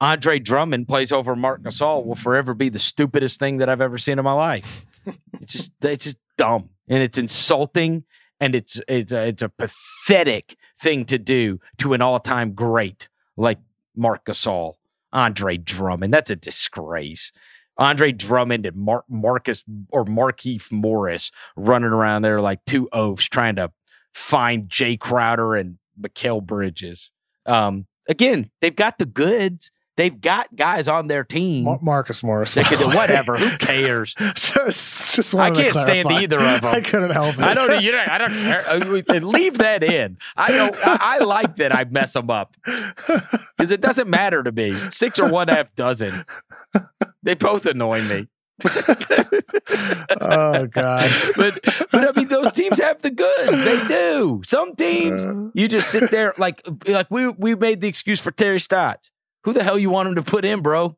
Andre 0.00 0.38
Drummond 0.38 0.88
plays 0.88 1.12
over 1.12 1.36
Marc 1.36 1.62
Gasol 1.62 2.04
will 2.04 2.14
forever 2.14 2.54
be 2.54 2.68
the 2.68 2.78
stupidest 2.78 3.38
thing 3.38 3.58
that 3.58 3.68
I've 3.68 3.80
ever 3.80 3.98
seen 3.98 4.18
in 4.18 4.24
my 4.24 4.32
life. 4.32 4.84
it's 5.40 5.52
just 5.52 5.72
it's 5.82 6.04
just 6.04 6.18
dumb 6.36 6.70
and 6.88 7.02
it's 7.02 7.18
insulting 7.18 8.04
and 8.40 8.54
it's 8.54 8.80
it's 8.88 9.12
a, 9.12 9.28
it's 9.28 9.42
a 9.42 9.48
pathetic 9.48 10.56
thing 10.78 11.04
to 11.06 11.18
do 11.18 11.60
to 11.78 11.92
an 11.94 12.02
all-time 12.02 12.52
great 12.52 13.08
like 13.36 13.58
Marc 13.96 14.26
Gasol, 14.26 14.74
Andre 15.12 15.56
Drummond. 15.56 16.12
That's 16.12 16.30
a 16.30 16.36
disgrace. 16.36 17.32
Andre 17.76 18.12
Drummond 18.12 18.66
and 18.66 18.76
Mar- 18.76 19.04
Marcus 19.08 19.64
or 19.90 20.04
Markieff 20.04 20.70
Morris 20.70 21.30
running 21.56 21.90
around 21.90 22.22
there 22.22 22.40
like 22.40 22.64
two 22.64 22.88
oafs 22.92 23.28
trying 23.28 23.56
to 23.56 23.72
find 24.12 24.68
Jae 24.68 24.98
Crowder 24.98 25.54
and 25.54 25.78
Mikal 26.00 26.42
Bridges. 26.42 27.10
Um, 27.46 27.86
again, 28.08 28.50
they've 28.60 28.74
got 28.74 28.98
the 28.98 29.06
goods. 29.06 29.70
They've 29.96 30.20
got 30.20 30.54
guys 30.56 30.88
on 30.88 31.06
their 31.06 31.22
team. 31.22 31.64
Mar- 31.64 31.78
Marcus 31.80 32.22
Morris. 32.24 32.54
They 32.54 32.64
could 32.64 32.80
do 32.80 32.86
whatever. 32.96 33.36
Who 33.36 33.56
cares? 33.58 34.14
just, 34.34 35.14
just 35.14 35.34
I 35.36 35.50
can't 35.52 35.76
stand 35.76 36.10
either 36.10 36.38
of 36.40 36.62
them. 36.62 36.74
I 36.74 36.80
couldn't 36.80 37.10
help 37.12 37.36
it. 37.36 37.42
I 37.42 37.54
don't. 37.54 37.80
You 37.82 37.92
know, 37.92 38.04
I 38.08 38.18
don't 38.18 38.32
care. 38.32 38.64
Uh, 38.74 39.18
leave 39.20 39.58
that 39.58 39.84
in. 39.84 40.18
I 40.36 40.50
don't. 40.50 40.74
I, 40.84 40.98
I 41.00 41.18
like 41.24 41.56
that 41.56 41.74
I 41.74 41.84
mess 41.84 42.12
them 42.14 42.28
up 42.30 42.56
because 42.64 43.70
it 43.70 43.80
doesn't 43.80 44.08
matter 44.08 44.42
to 44.42 44.50
me. 44.52 44.74
Six 44.90 45.18
or 45.18 45.30
one 45.30 45.48
half 45.48 45.74
dozen. 45.76 46.24
They 47.22 47.34
both 47.34 47.66
annoy 47.66 48.02
me. 48.02 48.28
oh 50.20 50.66
god. 50.66 51.10
but 51.36 51.60
but 51.92 51.94
I 51.94 52.12
mean 52.18 52.28
those 52.28 52.52
teams 52.52 52.78
have 52.78 53.02
the 53.02 53.10
goods. 53.10 53.64
They 53.64 53.84
do. 53.86 54.42
Some 54.44 54.74
teams 54.76 55.24
Uh. 55.24 55.50
you 55.54 55.68
just 55.68 55.90
sit 55.90 56.10
there 56.10 56.34
like 56.38 56.62
like 56.86 57.10
we 57.10 57.28
we 57.28 57.54
made 57.54 57.80
the 57.80 57.88
excuse 57.88 58.20
for 58.20 58.30
Terry 58.30 58.60
Stotts. 58.60 59.10
Who 59.44 59.52
the 59.52 59.62
hell 59.62 59.78
you 59.78 59.90
want 59.90 60.08
him 60.08 60.14
to 60.16 60.22
put 60.22 60.44
in, 60.44 60.60
bro? 60.60 60.96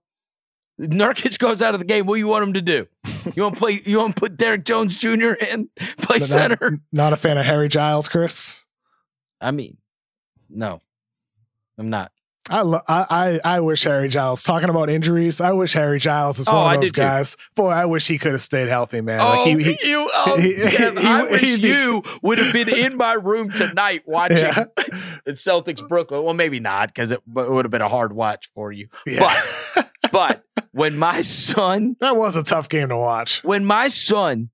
Nurkic 0.81 1.39
goes 1.39 1.63
out 1.63 1.75
of 1.75 1.81
the 1.81 1.87
game. 1.87 2.07
What 2.07 2.15
do 2.17 2.19
you 2.21 2.29
want 2.29 2.45
him 2.45 2.53
to 2.55 2.63
do? 2.63 2.87
You 3.35 3.43
want 3.43 3.57
to 3.57 3.61
play? 3.61 3.83
You 3.85 3.99
want 3.99 4.15
to 4.15 4.21
put 4.21 4.37
Derrick 4.37 4.65
Jones 4.65 4.97
Jr. 4.97 5.33
in 5.33 5.69
play 5.99 6.19
But 6.19 6.23
center? 6.23 6.71
Not, 6.71 6.81
not 6.93 7.13
a 7.13 7.17
fan 7.17 7.39
of 7.39 7.47
Harry 7.47 7.69
Giles, 7.69 8.09
Chris. 8.09 8.67
I 9.41 9.51
mean, 9.51 9.79
no, 10.49 10.81
I'm 11.79 11.91
not. 11.91 12.13
I, 12.49 12.63
lo- 12.63 12.81
I 12.87 13.41
I 13.45 13.57
I 13.57 13.61
wish 13.61 13.83
Harry 13.85 14.09
Giles. 14.09 14.43
Talking 14.45 14.69
about 14.69 14.89
injuries, 14.89 15.41
I 15.41 15.51
wish 15.53 15.73
Harry 15.73 15.99
Giles 15.99 16.39
is 16.39 16.47
Oh, 16.47 16.55
one 16.55 16.77
of 16.77 16.81
those 16.83 16.91
did 16.93 16.95
too. 16.97 17.01
guys. 17.03 17.37
Boy, 17.57 17.71
I 17.71 17.87
wish 17.87 18.07
he 18.07 18.19
could 18.19 18.33
have 18.33 18.43
stayed 18.43 18.69
healthy, 18.69 19.01
man. 19.01 19.21
Oh, 19.21 19.31
like 19.31 19.47
he, 19.47 19.55
oh, 19.55 19.59
he, 19.59 19.89
you! 19.91 20.11
Oh, 20.15 20.37
he- 20.39 20.55
Kev, 20.55 20.97
I 20.99 21.25
wish 21.25 21.57
you 21.59 22.03
would 22.23 22.39
have 22.39 22.53
been 22.53 22.69
in 22.69 22.97
my 22.97 23.15
room 23.15 23.51
tonight 23.51 24.03
watching 24.07 24.39
Yeah. 24.39 24.65
Celtics 25.29 25.87
Brooklyn. 25.89 26.23
Well, 26.23 26.35
maybe 26.35 26.61
not 26.61 26.89
because 26.89 27.11
it, 27.11 27.19
it 27.37 27.51
would 27.51 27.65
have 27.65 27.73
been 27.73 27.83
a 27.83 27.89
hard 27.89 28.13
watch 28.13 28.49
for 28.55 28.71
you. 28.73 28.89
yeah. 29.07 29.33
But 30.13 30.45
when 30.71 30.97
my 30.97 31.23
son, 31.23 31.97
that 32.01 32.17
was 32.17 32.37
a 32.37 32.45
tough 32.45 32.69
game 32.69 32.91
to 32.91 32.97
watch. 32.97 33.43
when 33.43 33.65
my 33.65 33.89
son, 33.89 34.51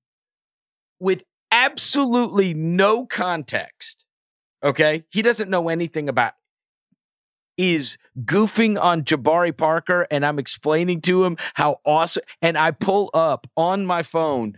with 0.99 1.23
absolutely 1.51 2.55
no 2.55 3.05
context, 3.05 4.07
okay, 4.65 5.05
he 5.11 5.21
doesn't 5.21 5.51
know 5.51 5.69
anything 5.69 6.09
about, 6.09 6.33
is 7.57 7.99
goofing 8.25 8.81
on 8.81 9.03
Jabari 9.03 9.57
Parker, 9.57 10.07
and 10.11 10.25
I'm 10.25 10.39
explaining 10.39 11.01
to 11.03 11.25
him 11.25 11.37
how 11.55 11.81
awesome, 11.85 12.23
and 12.41 12.57
I 12.57 12.71
pull 12.71 13.11
up 13.15 13.47
on 13.57 13.87
my 13.87 14.03
phone. 14.03 14.57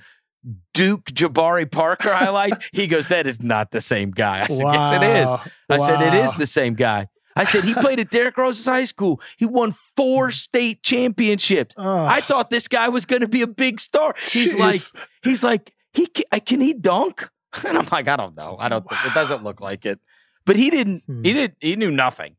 Duke 0.74 1.06
Jabari 1.06 1.70
Parker 1.70 2.12
highlights. 2.12 2.58
He 2.72 2.86
goes, 2.86 3.06
That 3.06 3.26
is 3.26 3.42
not 3.42 3.70
the 3.70 3.80
same 3.80 4.10
guy. 4.10 4.42
I 4.42 4.48
said, 4.48 4.66
Yes, 4.66 4.96
it 4.96 5.02
is. 5.02 5.26
Wow. 5.26 5.42
I 5.70 5.78
said, 5.78 6.14
It 6.14 6.24
is 6.24 6.36
the 6.36 6.46
same 6.46 6.74
guy. 6.74 7.08
I 7.34 7.44
said, 7.44 7.64
He 7.64 7.72
played 7.72 7.98
at 7.98 8.10
Derrick 8.10 8.36
Rose's 8.36 8.66
high 8.66 8.84
school. 8.84 9.22
He 9.38 9.46
won 9.46 9.74
four 9.96 10.30
state 10.30 10.82
championships. 10.82 11.74
Oh, 11.78 12.04
I 12.04 12.20
thought 12.20 12.50
this 12.50 12.68
guy 12.68 12.90
was 12.90 13.06
going 13.06 13.22
to 13.22 13.28
be 13.28 13.40
a 13.40 13.46
big 13.46 13.80
star. 13.80 14.14
He's 14.18 14.54
jeez. 14.54 14.58
like, 14.58 14.80
he's 15.22 15.42
like, 15.42 15.72
he 15.94 16.06
can, 16.06 16.40
can 16.40 16.60
he 16.60 16.74
dunk? 16.74 17.28
And 17.64 17.78
I'm 17.78 17.86
like, 17.92 18.08
I 18.08 18.16
don't 18.16 18.36
know. 18.36 18.56
I 18.58 18.68
don't. 18.68 18.84
think 18.88 19.06
It 19.06 19.14
doesn't 19.14 19.44
look 19.44 19.60
like 19.60 19.86
it. 19.86 20.00
But 20.44 20.56
he 20.56 20.70
didn't. 20.70 21.04
Hmm. 21.06 21.22
He 21.22 21.32
didn't. 21.32 21.56
He 21.60 21.76
knew 21.76 21.92
nothing. 21.92 22.34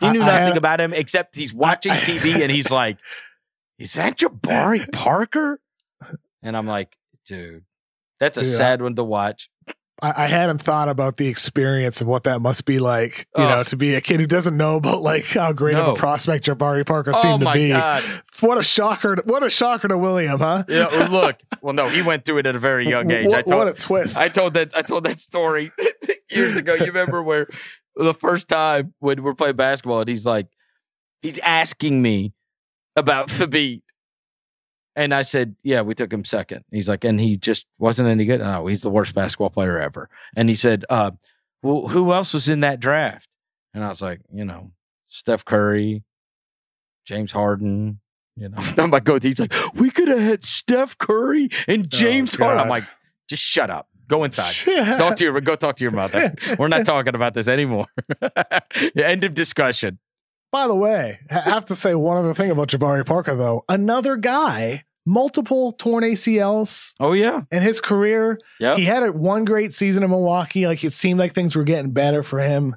He 0.00 0.10
knew 0.10 0.22
I 0.22 0.26
nothing 0.26 0.44
had- 0.48 0.56
about 0.56 0.80
him 0.80 0.92
except 0.92 1.34
he's 1.36 1.52
watching 1.54 1.92
I- 1.92 2.00
TV 2.00 2.40
and 2.42 2.50
he's 2.50 2.70
like, 2.70 2.98
"Is 3.78 3.94
that 3.94 4.18
Jabari 4.18 4.90
Parker?" 4.92 5.60
And 6.42 6.56
I'm 6.56 6.66
like, 6.66 6.96
"Dude, 7.26 7.64
that's 8.20 8.36
a 8.38 8.42
Dude, 8.42 8.52
I- 8.52 8.56
sad 8.56 8.82
one 8.82 8.94
to 8.96 9.04
watch." 9.04 9.50
I, 10.00 10.24
I 10.24 10.26
hadn't 10.28 10.58
thought 10.62 10.88
about 10.88 11.16
the 11.16 11.26
experience 11.26 12.00
of 12.00 12.06
what 12.06 12.22
that 12.22 12.40
must 12.40 12.64
be 12.64 12.78
like, 12.78 13.26
you 13.36 13.42
know, 13.42 13.64
to 13.64 13.74
be 13.76 13.94
a 13.96 14.00
kid 14.00 14.20
who 14.20 14.26
doesn't 14.28 14.56
know 14.56 14.76
about 14.76 15.02
like 15.02 15.24
how 15.26 15.52
great 15.52 15.74
of 15.74 15.88
a 15.88 15.94
prospect 15.98 16.44
Jabari 16.46 16.86
Parker 16.86 17.10
Oh 17.12 17.20
seemed 17.20 17.40
to 17.40 17.44
my 17.46 17.54
be. 17.54 17.70
god! 17.70 18.04
What 18.38 18.58
a 18.58 18.62
shocker! 18.62 19.16
What 19.24 19.42
a 19.42 19.50
shocker 19.50 19.88
to 19.88 19.98
William, 19.98 20.38
huh? 20.38 20.62
Yeah, 20.68 20.86
well, 20.92 21.10
look. 21.26 21.40
Well, 21.62 21.74
no, 21.74 21.88
he 21.88 22.02
went 22.02 22.24
through 22.24 22.38
it 22.38 22.46
at 22.46 22.54
a 22.54 22.60
very 22.60 22.88
young 22.88 23.10
age. 23.10 23.26
What, 23.26 23.34
I 23.38 23.42
told. 23.42 23.58
what 23.58 23.66
a 23.66 23.72
twist! 23.72 24.16
I 24.16 24.28
told 24.28 24.54
that 24.54 24.70
I 24.76 24.82
told 24.82 25.02
that 25.02 25.20
story 25.20 25.72
years 26.30 26.54
ago. 26.54 26.74
You 26.74 26.86
remember 26.86 27.20
where 27.20 27.48
the 28.04 28.14
first 28.14 28.48
time 28.48 28.94
when 29.00 29.22
we're 29.22 29.34
playing 29.34 29.56
basketball 29.56 30.00
and 30.00 30.08
he's 30.08 30.26
like, 30.26 30.46
he's 31.22 31.38
asking 31.40 32.00
me 32.00 32.32
about 32.96 33.28
Thabeet. 33.28 33.82
And 34.96 35.14
I 35.14 35.22
said, 35.22 35.54
Yeah, 35.62 35.82
we 35.82 35.94
took 35.94 36.12
him 36.12 36.24
second. 36.24 36.64
He's 36.72 36.88
like, 36.88 37.04
and 37.04 37.20
he 37.20 37.36
just 37.36 37.66
wasn't 37.78 38.08
any 38.08 38.24
good. 38.24 38.40
No, 38.40 38.66
he's 38.66 38.82
the 38.82 38.90
worst 38.90 39.14
basketball 39.14 39.50
player 39.50 39.78
ever. 39.78 40.08
And 40.34 40.48
he 40.48 40.56
said, 40.56 40.84
uh, 40.90 41.12
well, 41.62 41.88
who 41.88 42.12
else 42.12 42.34
was 42.34 42.48
in 42.48 42.60
that 42.60 42.80
draft? 42.80 43.28
And 43.74 43.84
I 43.84 43.88
was 43.88 44.02
like, 44.02 44.20
you 44.32 44.44
know, 44.44 44.72
Steph 45.06 45.44
Curry, 45.44 46.02
James 47.04 47.32
Harden, 47.32 48.00
you 48.36 48.48
know. 48.48 48.58
I'm 48.78 48.90
like, 48.90 49.04
go. 49.04 49.18
He's 49.20 49.40
like, 49.40 49.52
we 49.74 49.90
could 49.90 50.08
have 50.08 50.20
had 50.20 50.44
Steph 50.44 50.98
Curry 50.98 51.48
and 51.66 51.88
James 51.88 52.34
Harden. 52.34 52.60
I'm 52.60 52.68
like, 52.68 52.84
just 53.28 53.42
shut 53.42 53.70
up. 53.70 53.87
Go 54.08 54.24
inside. 54.24 54.54
Talk 54.98 55.16
to 55.16 55.24
your 55.24 55.40
go 55.40 55.54
talk 55.54 55.76
to 55.76 55.84
your 55.84 55.92
mother. 55.92 56.34
We're 56.58 56.68
not 56.68 56.86
talking 56.86 57.14
about 57.14 57.34
this 57.34 57.46
anymore. 57.46 57.86
End 58.96 59.24
of 59.24 59.34
discussion. 59.34 59.98
By 60.50 60.66
the 60.66 60.74
way, 60.74 61.18
I 61.30 61.40
have 61.40 61.66
to 61.66 61.74
say 61.74 61.94
one 61.94 62.16
other 62.16 62.32
thing 62.32 62.50
about 62.50 62.68
Jabari 62.68 63.04
Parker, 63.04 63.36
though. 63.36 63.64
Another 63.68 64.16
guy, 64.16 64.84
multiple 65.04 65.72
torn 65.72 66.04
ACLs 66.04 66.94
Oh 67.00 67.12
yeah. 67.12 67.42
in 67.52 67.62
his 67.62 67.80
career. 67.82 68.38
Yep. 68.60 68.78
He 68.78 68.86
had 68.86 69.02
a 69.02 69.12
one 69.12 69.44
great 69.44 69.74
season 69.74 70.02
in 70.02 70.08
Milwaukee. 70.10 70.66
Like 70.66 70.82
it 70.82 70.94
seemed 70.94 71.20
like 71.20 71.34
things 71.34 71.54
were 71.54 71.64
getting 71.64 71.90
better 71.90 72.22
for 72.22 72.40
him. 72.40 72.76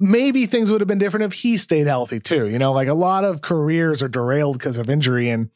Maybe 0.00 0.46
things 0.46 0.70
would 0.70 0.80
have 0.80 0.88
been 0.88 0.98
different 0.98 1.26
if 1.26 1.32
he 1.34 1.56
stayed 1.56 1.86
healthy 1.86 2.18
too. 2.18 2.48
You 2.48 2.58
know, 2.58 2.72
like 2.72 2.88
a 2.88 2.94
lot 2.94 3.24
of 3.24 3.40
careers 3.40 4.02
are 4.02 4.08
derailed 4.08 4.58
because 4.58 4.78
of 4.78 4.90
injury 4.90 5.28
and 5.30 5.50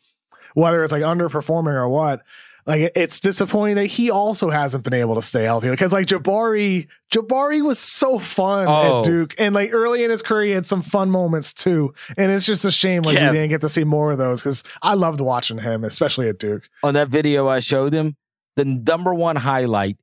whether 0.55 0.85
it's 0.85 0.93
like 0.93 1.03
underperforming 1.03 1.75
or 1.75 1.89
what. 1.89 2.23
Like 2.67 2.93
it's 2.95 3.21
disappointing 3.21 3.77
that 3.77 3.87
he 3.87 4.11
also 4.11 4.51
hasn't 4.51 4.85
been 4.85 4.95
able 4.95 5.15
to 5.15 5.23
stay 5.23 5.45
healthy 5.45 5.71
because 5.71 5.93
like 5.93 6.07
Jabari, 6.07 6.89
Jabari 7.13 7.63
was 7.65 7.79
so 7.79 8.19
fun 8.19 8.67
Oh. 8.69 8.99
at 8.99 9.05
Duke, 9.05 9.35
and 9.39 9.55
like 9.55 9.71
early 9.73 10.05
in 10.05 10.11
his 10.11 10.23
career, 10.23 10.45
he 10.45 10.51
had 10.53 10.67
some 10.67 10.83
fun 10.83 11.11
moments 11.11 11.53
too. 11.53 11.95
And 12.17 12.31
it's 12.31 12.45
just 12.47 12.65
a 12.65 12.71
shame 12.71 13.03
like 13.03 13.17
Kev. 13.17 13.31
we 13.31 13.37
didn't 13.39 13.51
get 13.51 13.61
to 13.63 13.69
see 13.69 13.85
more 13.85 14.13
of 14.13 14.19
those 14.19 14.41
because 14.43 14.63
I 14.83 14.95
loved 14.95 15.21
watching 15.21 15.59
him, 15.59 15.85
especially 15.85 16.29
at 16.29 16.39
Duke. 16.39 16.69
On 16.83 16.95
that 16.95 17.09
video 17.09 17.49
I 17.49 17.61
showed 17.61 17.93
him, 17.93 18.17
the 18.57 18.65
number 18.65 19.15
one 19.15 19.37
highlight, 19.37 19.97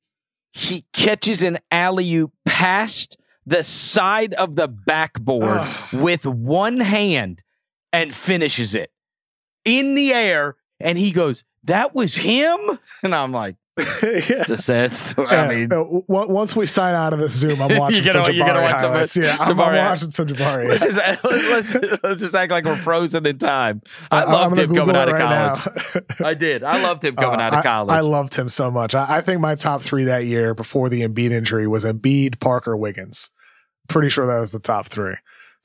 he 0.51 0.85
catches 0.93 1.43
an 1.43 1.59
alley 1.71 2.11
oop 2.15 2.31
past 2.45 3.17
the 3.45 3.61
side 3.63 4.33
of 4.33 4.55
the 4.55 4.67
backboard 4.67 5.43
Ugh. 5.59 5.93
with 6.01 6.25
one 6.25 6.79
hand 6.79 7.43
and 7.93 8.13
finishes 8.13 8.73
it 8.75 8.91
in 9.63 9.95
the 9.95 10.11
air. 10.13 10.55
And 10.79 10.97
he 10.97 11.11
goes, 11.11 11.43
That 11.67 11.93
was 11.95 12.15
him? 12.15 12.79
And 13.03 13.13
I'm 13.13 13.31
like, 13.31 13.55
yeah. 13.77 13.85
It's 14.01 14.49
a 14.49 14.57
sad 14.57 14.91
story. 14.91 15.27
Yeah, 15.29 15.43
I 15.43 15.47
mean, 15.53 15.69
once 16.07 16.55
we 16.55 16.65
sign 16.65 16.95
out 16.95 17.13
of 17.13 17.19
this 17.19 17.33
Zoom, 17.33 17.61
I'm 17.61 17.77
watching 17.79 18.03
gonna- 18.03 18.25
some 18.25 18.33
Jabari 18.33 18.35
you're 18.35 18.47
gonna 18.47 18.61
watch 18.63 19.09
some. 19.11 19.23
Yeah, 19.23 19.37
I'm, 19.39 19.51
I'm 19.59 19.75
watching 19.75 20.09
some 20.09 20.25
Jabari. 20.27 20.67
let's 20.67 20.81
just, 20.83 20.97
let's, 21.23 21.75
let's 22.03 22.21
just 22.23 22.33
act 22.33 22.51
like 22.51 22.65
we're 22.65 22.75
frozen 22.75 23.27
in 23.27 23.37
time. 23.37 23.83
I, 24.09 24.23
loved 24.23 24.57
him 24.57 24.73
coming 24.73 24.95
out 24.95 25.09
of 25.09 25.17
college. 25.17 26.03
I 26.25 26.33
did. 26.33 26.63
I 26.63 26.81
loved 26.81 27.03
him 27.05 27.15
coming 27.15 27.39
Uh, 27.39 27.43
out 27.43 27.53
of 27.53 27.59
I- 27.59 27.63
college. 27.63 27.93
I, 27.93 27.99
loved 27.99 28.35
him 28.35 28.49
so 28.49 28.71
much. 28.71 28.95
I, 28.95 29.17
I 29.17 29.21
think 29.21 29.41
my 29.41 29.53
top 29.53 29.83
three 29.83 30.05
that 30.05 30.25
year 30.25 30.55
before 30.55 30.89
the 30.89 31.01
Embiid 31.07 31.29
injury 31.31 31.67
was 31.67 31.85
Embiid, 31.85 32.39
Parker, 32.39 32.75
Wiggins. 32.75 33.29
Pretty 33.89 34.09
sure 34.09 34.25
that 34.25 34.39
was 34.39 34.51
the 34.51 34.59
top 34.59 34.87
three. 34.87 35.13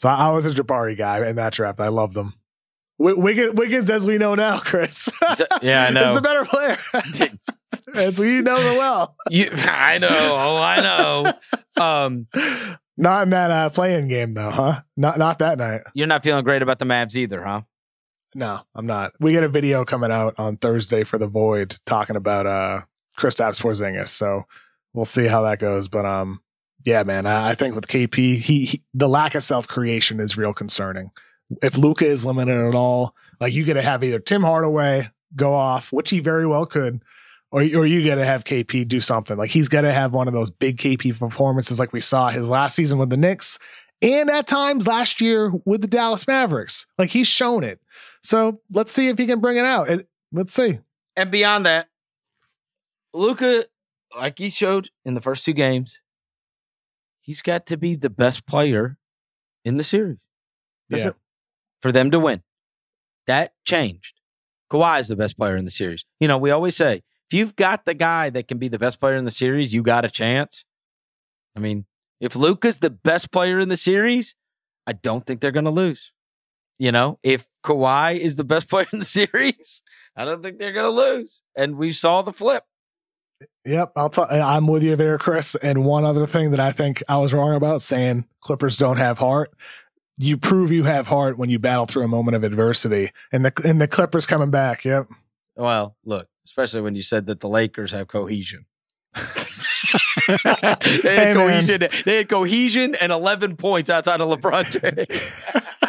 So 0.01 0.11
I, 0.11 0.27
I 0.27 0.31
was 0.33 0.45
a 0.45 0.51
Jabari 0.51 0.99
guy 0.99 1.27
in 1.27 1.37
that 1.37 1.55
draft. 1.55 1.81
I 1.81 1.89
loved 1.89 2.13
them. 2.13 2.35
Wiggins, 3.03 3.55
Wiggins, 3.55 3.91
as 3.91 4.07
we 4.07 4.19
know 4.19 4.35
now, 4.35 4.59
Chris. 4.59 5.09
yeah, 5.61 5.87
I 5.89 5.91
know. 5.91 6.05
is 6.09 6.15
the 6.15 6.23
better 6.23 6.45
player. 6.45 6.79
as 7.95 8.19
we 8.19 8.41
know 8.41 8.59
so 8.59 8.79
well. 8.79 9.17
You, 9.31 9.51
I 9.53 9.99
know. 9.99 10.09
Oh, 10.11 10.57
I 10.63 10.81
know. 10.81 11.83
Um, 11.83 12.27
not 12.97 13.25
in 13.25 13.31
that 13.31 13.51
uh, 13.51 13.71
playing 13.71 14.09
game 14.09 14.35
though, 14.35 14.51
huh? 14.51 14.83
Not 14.97 15.19
not 15.19 15.39
that 15.41 15.59
night. 15.59 15.83
You're 15.95 16.07
not 16.07 16.23
feeling 16.23 16.45
great 16.45 16.63
about 16.63 16.79
the 16.79 16.85
Mavs 16.85 17.17
either, 17.17 17.43
huh? 17.43 17.63
No, 18.35 18.61
I'm 18.75 18.87
not. 18.87 19.13
We 19.21 19.33
get 19.33 19.45
a 19.45 19.49
video 19.49 19.85
coming 19.85 20.11
out 20.11 20.35
on 20.39 20.57
Thursday 20.57 21.05
for 21.05 21.19
the 21.19 21.27
Void 21.27 21.77
talking 21.85 22.17
about 22.17 22.47
uh 22.47 22.81
Kristaps 23.19 23.61
Porzingis, 23.61 24.09
so 24.09 24.45
we'll 24.95 25.05
see 25.05 25.27
how 25.27 25.43
that 25.43 25.59
goes. 25.59 25.89
But 25.89 26.07
um, 26.07 26.41
yeah, 26.85 27.03
man, 27.03 27.27
I, 27.27 27.51
I 27.51 27.55
think 27.55 27.75
with 27.75 27.87
KP, 27.87 28.39
he, 28.39 28.65
he 28.65 28.83
the 28.95 29.09
lack 29.09 29.35
of 29.35 29.43
self 29.43 29.67
creation 29.67 30.21
is 30.21 30.39
real 30.39 30.55
concerning. 30.55 31.11
If 31.63 31.77
Luka 31.77 32.07
is 32.07 32.25
limited 32.25 32.57
at 32.57 32.75
all, 32.75 33.15
like 33.41 33.53
you 33.53 33.65
got 33.65 33.75
to 33.75 33.83
have 33.83 34.05
either 34.05 34.19
Tim 34.19 34.43
Hardaway 34.43 35.11
go 35.35 35.53
off, 35.53 35.93
which 35.93 36.11
he 36.11 36.21
very 36.21 36.47
well 36.47 36.67
could, 36.67 37.03
or 37.51 37.61
or 37.61 37.87
you 37.87 38.07
got 38.07 38.17
to 38.17 38.25
have 38.25 38.45
KP 38.45 38.87
do 38.87 39.01
something. 39.01 39.37
Like 39.37 39.51
he's 39.51 39.69
got 39.69 39.83
to 39.83 39.93
have 39.93 40.15
one 40.15 40.29
of 40.29 40.35
those 40.35 40.51
big 40.51 40.79
KP 40.79 41.19
performances, 41.19 41.79
like 41.79 41.93
we 41.93 42.01
saw 42.01 42.31
his 42.31 42.49
last 42.49 42.75
season 42.75 42.99
with 42.99 43.11
the 43.11 43.17
Knicks, 43.17 43.59
and 44.01 44.31
at 44.31 44.47
times 44.47 44.87
last 44.87 45.21
year 45.21 45.53
with 45.65 45.81
the 45.81 45.89
Dallas 45.89 46.27
Mavericks. 46.27 46.87
Like 46.99 47.11
he's 47.11 47.29
shown 47.29 47.65
it. 47.65 47.81
So 48.23 48.61
let's 48.71 48.93
see 48.93 49.09
if 49.09 49.19
he 49.19 49.27
can 49.27 49.41
bring 49.41 49.57
it 49.57 49.65
out. 49.65 49.89
Let's 50.33 50.53
see. 50.53 50.79
And 51.17 51.31
beyond 51.31 51.67
that, 51.67 51.89
Luka, 53.13 53.67
like 54.17 54.39
he 54.39 54.51
showed 54.51 54.91
in 55.05 55.15
the 55.15 55.21
first 55.21 55.45
two 55.45 55.53
games, 55.53 56.01
he's 57.21 57.43
got 57.43 57.67
to 57.67 57.77
be 57.77 57.95
the 57.95 58.11
best 58.11 58.47
player 58.47 58.99
in 59.65 59.77
the 59.77 59.85
series. 59.85 60.19
That's 60.89 61.05
yeah. 61.05 61.11
it. 61.11 61.17
For 61.83 61.93
them 61.93 62.11
to 62.13 62.21
win. 62.21 62.43
That 63.27 63.53
changed. 63.65 64.21
Kawhi 64.71 65.01
is 65.01 65.09
the 65.09 65.17
best 65.17 65.37
player 65.37 65.57
in 65.57 65.65
the 65.65 65.71
series. 65.71 66.05
You 66.19 66.29
know, 66.29 66.39
we 66.39 66.51
always 66.51 66.77
say, 66.77 67.03
if 67.29 67.35
you've 67.35 67.57
got 67.57 67.85
the 67.85 67.95
guy 67.95 68.31
that 68.31 68.49
can 68.49 68.59
be 68.59 68.69
the 68.69 68.79
best 68.79 69.01
player 69.01 69.17
in 69.17 69.25
the 69.25 69.31
series, 69.31 69.75
you 69.75 69.83
got 69.83 70.05
a 70.05 70.11
chance. 70.11 70.65
I 71.57 71.61
mean, 71.61 71.87
if 72.21 72.37
Luka's 72.37 72.79
the 72.79 72.91
best 72.91 73.33
player 73.33 73.59
in 73.59 73.69
the 73.69 73.77
series, 73.77 74.35
I 74.87 74.93
don't 74.93 75.27
think 75.27 75.41
they're 75.41 75.51
going 75.51 75.65
to 75.65 75.71
lose. 75.71 76.13
You 76.79 76.93
know, 76.93 77.19
if 77.23 77.47
Kawhi 77.65 78.19
is 78.19 78.37
the 78.37 78.45
best 78.45 78.69
player 78.71 78.87
in 78.93 79.01
the 79.01 79.05
series, 79.05 79.83
I 80.17 80.25
don't 80.25 80.43
think 80.43 80.59
they're 80.59 80.73
going 80.73 80.91
to 80.91 80.97
lose. 80.97 81.43
And 81.57 81.77
we 81.77 81.93
saw 81.93 82.23
the 82.23 82.33
flip. 82.33 82.65
Yep, 83.65 83.93
I'll 83.97 84.11
t- 84.11 84.23
I'm 84.23 84.67
with 84.67 84.83
you 84.83 84.97
there, 84.97 85.19
Chris. 85.19 85.55
And 85.57 85.85
one 85.85 86.05
other 86.05 86.27
thing 86.27 86.51
that 86.53 86.61
I 86.61 86.73
think 86.73 87.03
I 87.09 87.19
was 87.19 87.33
wrong 87.33 87.55
about 87.55 87.83
saying 87.83 88.25
Clippers 88.41 88.77
don't 88.77 88.97
have 88.99 89.19
heart. 89.19 89.53
You 90.19 90.37
prove 90.37 90.71
you 90.71 90.85
have 90.85 91.07
heart 91.07 91.39
when 91.39 91.49
you 91.51 91.59
battle 91.59 91.87
through 91.87 92.05
a 92.05 92.09
moment 92.09 92.37
of 92.37 92.45
adversity, 92.45 93.13
and 93.33 93.45
the 93.45 93.53
and 93.65 93.81
the 93.81 93.89
Clippers 93.89 94.27
coming 94.27 94.51
back. 94.51 94.85
Yep. 94.85 95.09
Well, 95.57 95.97
look, 96.05 96.29
especially 96.45 96.81
when 96.83 96.95
you 96.95 97.03
said 97.03 97.27
that 97.27 97.41
the 97.41 97.49
Lakers 97.49 97.91
have 97.93 98.09
cohesion. 98.09 98.67
they 99.15 99.23
had 100.45 100.83
Hey, 101.03 101.17
man. 101.17 101.35
cohesion. 101.35 101.89
They 102.05 102.17
had 102.19 102.29
cohesion 102.29 102.95
and 102.95 103.11
eleven 103.13 103.57
points 103.57 103.91
outside 103.91 104.21
of 104.21 104.29
LeBron 104.29 105.07
James. 105.09 105.23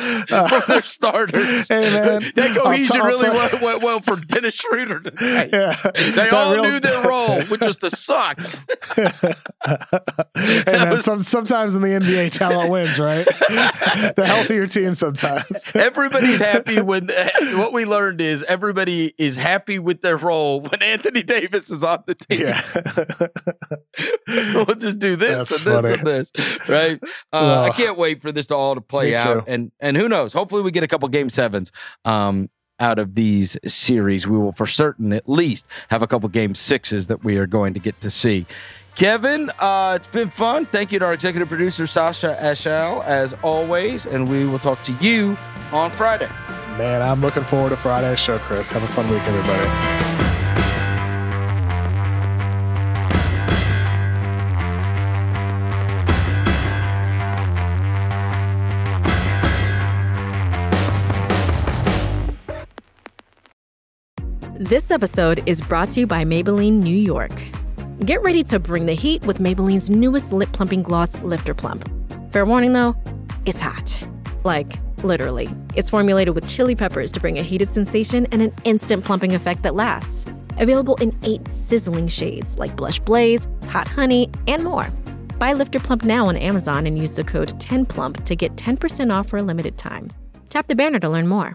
from 0.28 0.60
their 0.68 0.82
starters. 0.82 1.68
Hey, 1.68 1.90
man. 1.90 2.20
That 2.34 2.56
cohesion 2.56 2.96
t- 2.96 3.02
really 3.02 3.28
went, 3.30 3.60
went 3.60 3.82
well 3.82 4.00
for 4.00 4.16
Dennis 4.16 4.54
Schroeder 4.54 5.00
tonight. 5.00 5.50
Yeah, 5.52 5.74
They 6.14 6.28
all 6.30 6.54
real- 6.54 6.62
knew 6.62 6.80
their 6.80 7.02
role, 7.02 7.42
which 7.42 7.60
was 7.60 7.76
to 7.78 7.90
suck. 7.90 8.38
hey 8.96 10.62
man, 10.66 10.90
was- 10.90 11.04
some, 11.04 11.22
sometimes 11.22 11.74
in 11.74 11.82
the 11.82 11.88
NBA, 11.88 12.30
talent 12.32 12.70
wins, 12.70 12.98
right? 12.98 13.24
the 13.26 14.24
healthier 14.26 14.66
team 14.66 14.94
sometimes. 14.94 15.64
Everybody's 15.74 16.38
happy 16.38 16.80
when 16.80 17.08
what 17.56 17.72
we 17.72 17.84
learned 17.84 18.20
is 18.20 18.42
everybody 18.44 19.14
is 19.18 19.36
happy 19.36 19.78
with 19.78 20.00
their 20.00 20.16
role 20.16 20.60
when 20.60 20.82
Anthony 20.82 21.22
Davis 21.22 21.70
is 21.70 21.84
on 21.84 22.04
the 22.06 22.14
team. 22.14 22.40
yeah. 24.28 24.54
we'll 24.54 24.74
just 24.76 24.98
do 24.98 25.16
this 25.16 25.50
That's 25.50 25.66
and 25.66 25.84
this 25.84 25.90
funny. 25.90 25.94
and 25.98 26.06
this, 26.06 26.32
right? 26.68 27.00
Uh, 27.32 27.68
I 27.70 27.76
can't 27.76 27.96
wait 27.98 28.22
for 28.22 28.32
this 28.32 28.46
to 28.46 28.54
all 28.54 28.74
to 28.74 28.80
play 28.80 29.14
out, 29.14 29.44
too. 29.44 29.44
and 29.52 29.72
and 29.80 29.89
who 29.96 30.08
knows? 30.08 30.32
Hopefully, 30.32 30.62
we 30.62 30.70
get 30.70 30.84
a 30.84 30.88
couple 30.88 31.08
game 31.08 31.30
sevens 31.30 31.72
um, 32.04 32.50
out 32.78 32.98
of 32.98 33.14
these 33.14 33.56
series. 33.66 34.26
We 34.26 34.38
will 34.38 34.52
for 34.52 34.66
certain 34.66 35.12
at 35.12 35.28
least 35.28 35.66
have 35.88 36.02
a 36.02 36.06
couple 36.06 36.28
game 36.28 36.54
sixes 36.54 37.06
that 37.08 37.24
we 37.24 37.36
are 37.36 37.46
going 37.46 37.74
to 37.74 37.80
get 37.80 38.00
to 38.00 38.10
see. 38.10 38.46
Kevin, 38.96 39.50
uh, 39.60 39.94
it's 39.96 40.08
been 40.08 40.30
fun. 40.30 40.66
Thank 40.66 40.92
you 40.92 40.98
to 40.98 41.04
our 41.04 41.12
executive 41.12 41.48
producer 41.48 41.86
Sasha 41.86 42.36
Ashall, 42.40 43.04
as 43.04 43.34
always, 43.42 44.04
and 44.04 44.28
we 44.28 44.44
will 44.44 44.58
talk 44.58 44.82
to 44.82 44.92
you 44.94 45.36
on 45.72 45.90
Friday. 45.92 46.28
Man, 46.76 47.00
I'm 47.02 47.20
looking 47.20 47.44
forward 47.44 47.70
to 47.70 47.76
Friday's 47.76 48.18
show, 48.18 48.38
Chris. 48.38 48.70
Have 48.72 48.82
a 48.82 48.88
fun 48.88 49.08
week, 49.10 49.22
everybody. 49.22 50.29
This 64.60 64.90
episode 64.90 65.42
is 65.48 65.62
brought 65.62 65.92
to 65.92 66.00
you 66.00 66.06
by 66.06 66.22
Maybelline 66.22 66.82
New 66.82 66.94
York. 66.94 67.32
Get 68.04 68.20
ready 68.20 68.44
to 68.44 68.58
bring 68.58 68.84
the 68.84 68.92
heat 68.92 69.24
with 69.24 69.38
Maybelline's 69.38 69.88
newest 69.88 70.34
lip 70.34 70.52
plumping 70.52 70.82
gloss, 70.82 71.18
Lifter 71.22 71.54
Plump. 71.54 71.90
Fair 72.30 72.44
warning 72.44 72.74
though, 72.74 72.94
it's 73.46 73.58
hot. 73.58 73.98
Like, 74.44 74.78
literally. 75.02 75.48
It's 75.76 75.88
formulated 75.88 76.34
with 76.34 76.46
chili 76.46 76.76
peppers 76.76 77.10
to 77.12 77.20
bring 77.20 77.38
a 77.38 77.42
heated 77.42 77.72
sensation 77.72 78.26
and 78.32 78.42
an 78.42 78.52
instant 78.64 79.02
plumping 79.02 79.34
effect 79.34 79.62
that 79.62 79.74
lasts. 79.74 80.30
Available 80.58 80.96
in 80.96 81.18
eight 81.22 81.48
sizzling 81.48 82.08
shades 82.08 82.58
like 82.58 82.76
Blush 82.76 82.98
Blaze, 82.98 83.48
Hot 83.70 83.88
Honey, 83.88 84.28
and 84.46 84.62
more. 84.62 84.90
Buy 85.38 85.54
Lifter 85.54 85.80
Plump 85.80 86.04
now 86.04 86.26
on 86.26 86.36
Amazon 86.36 86.86
and 86.86 86.98
use 86.98 87.14
the 87.14 87.24
code 87.24 87.48
10PLUMP 87.48 88.24
to 88.24 88.36
get 88.36 88.56
10% 88.56 89.10
off 89.10 89.26
for 89.26 89.38
a 89.38 89.42
limited 89.42 89.78
time. 89.78 90.12
Tap 90.50 90.66
the 90.66 90.74
banner 90.74 90.98
to 90.98 91.08
learn 91.08 91.28
more. 91.28 91.54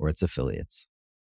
or 0.00 0.08
its 0.08 0.22
affiliates. 0.22 0.89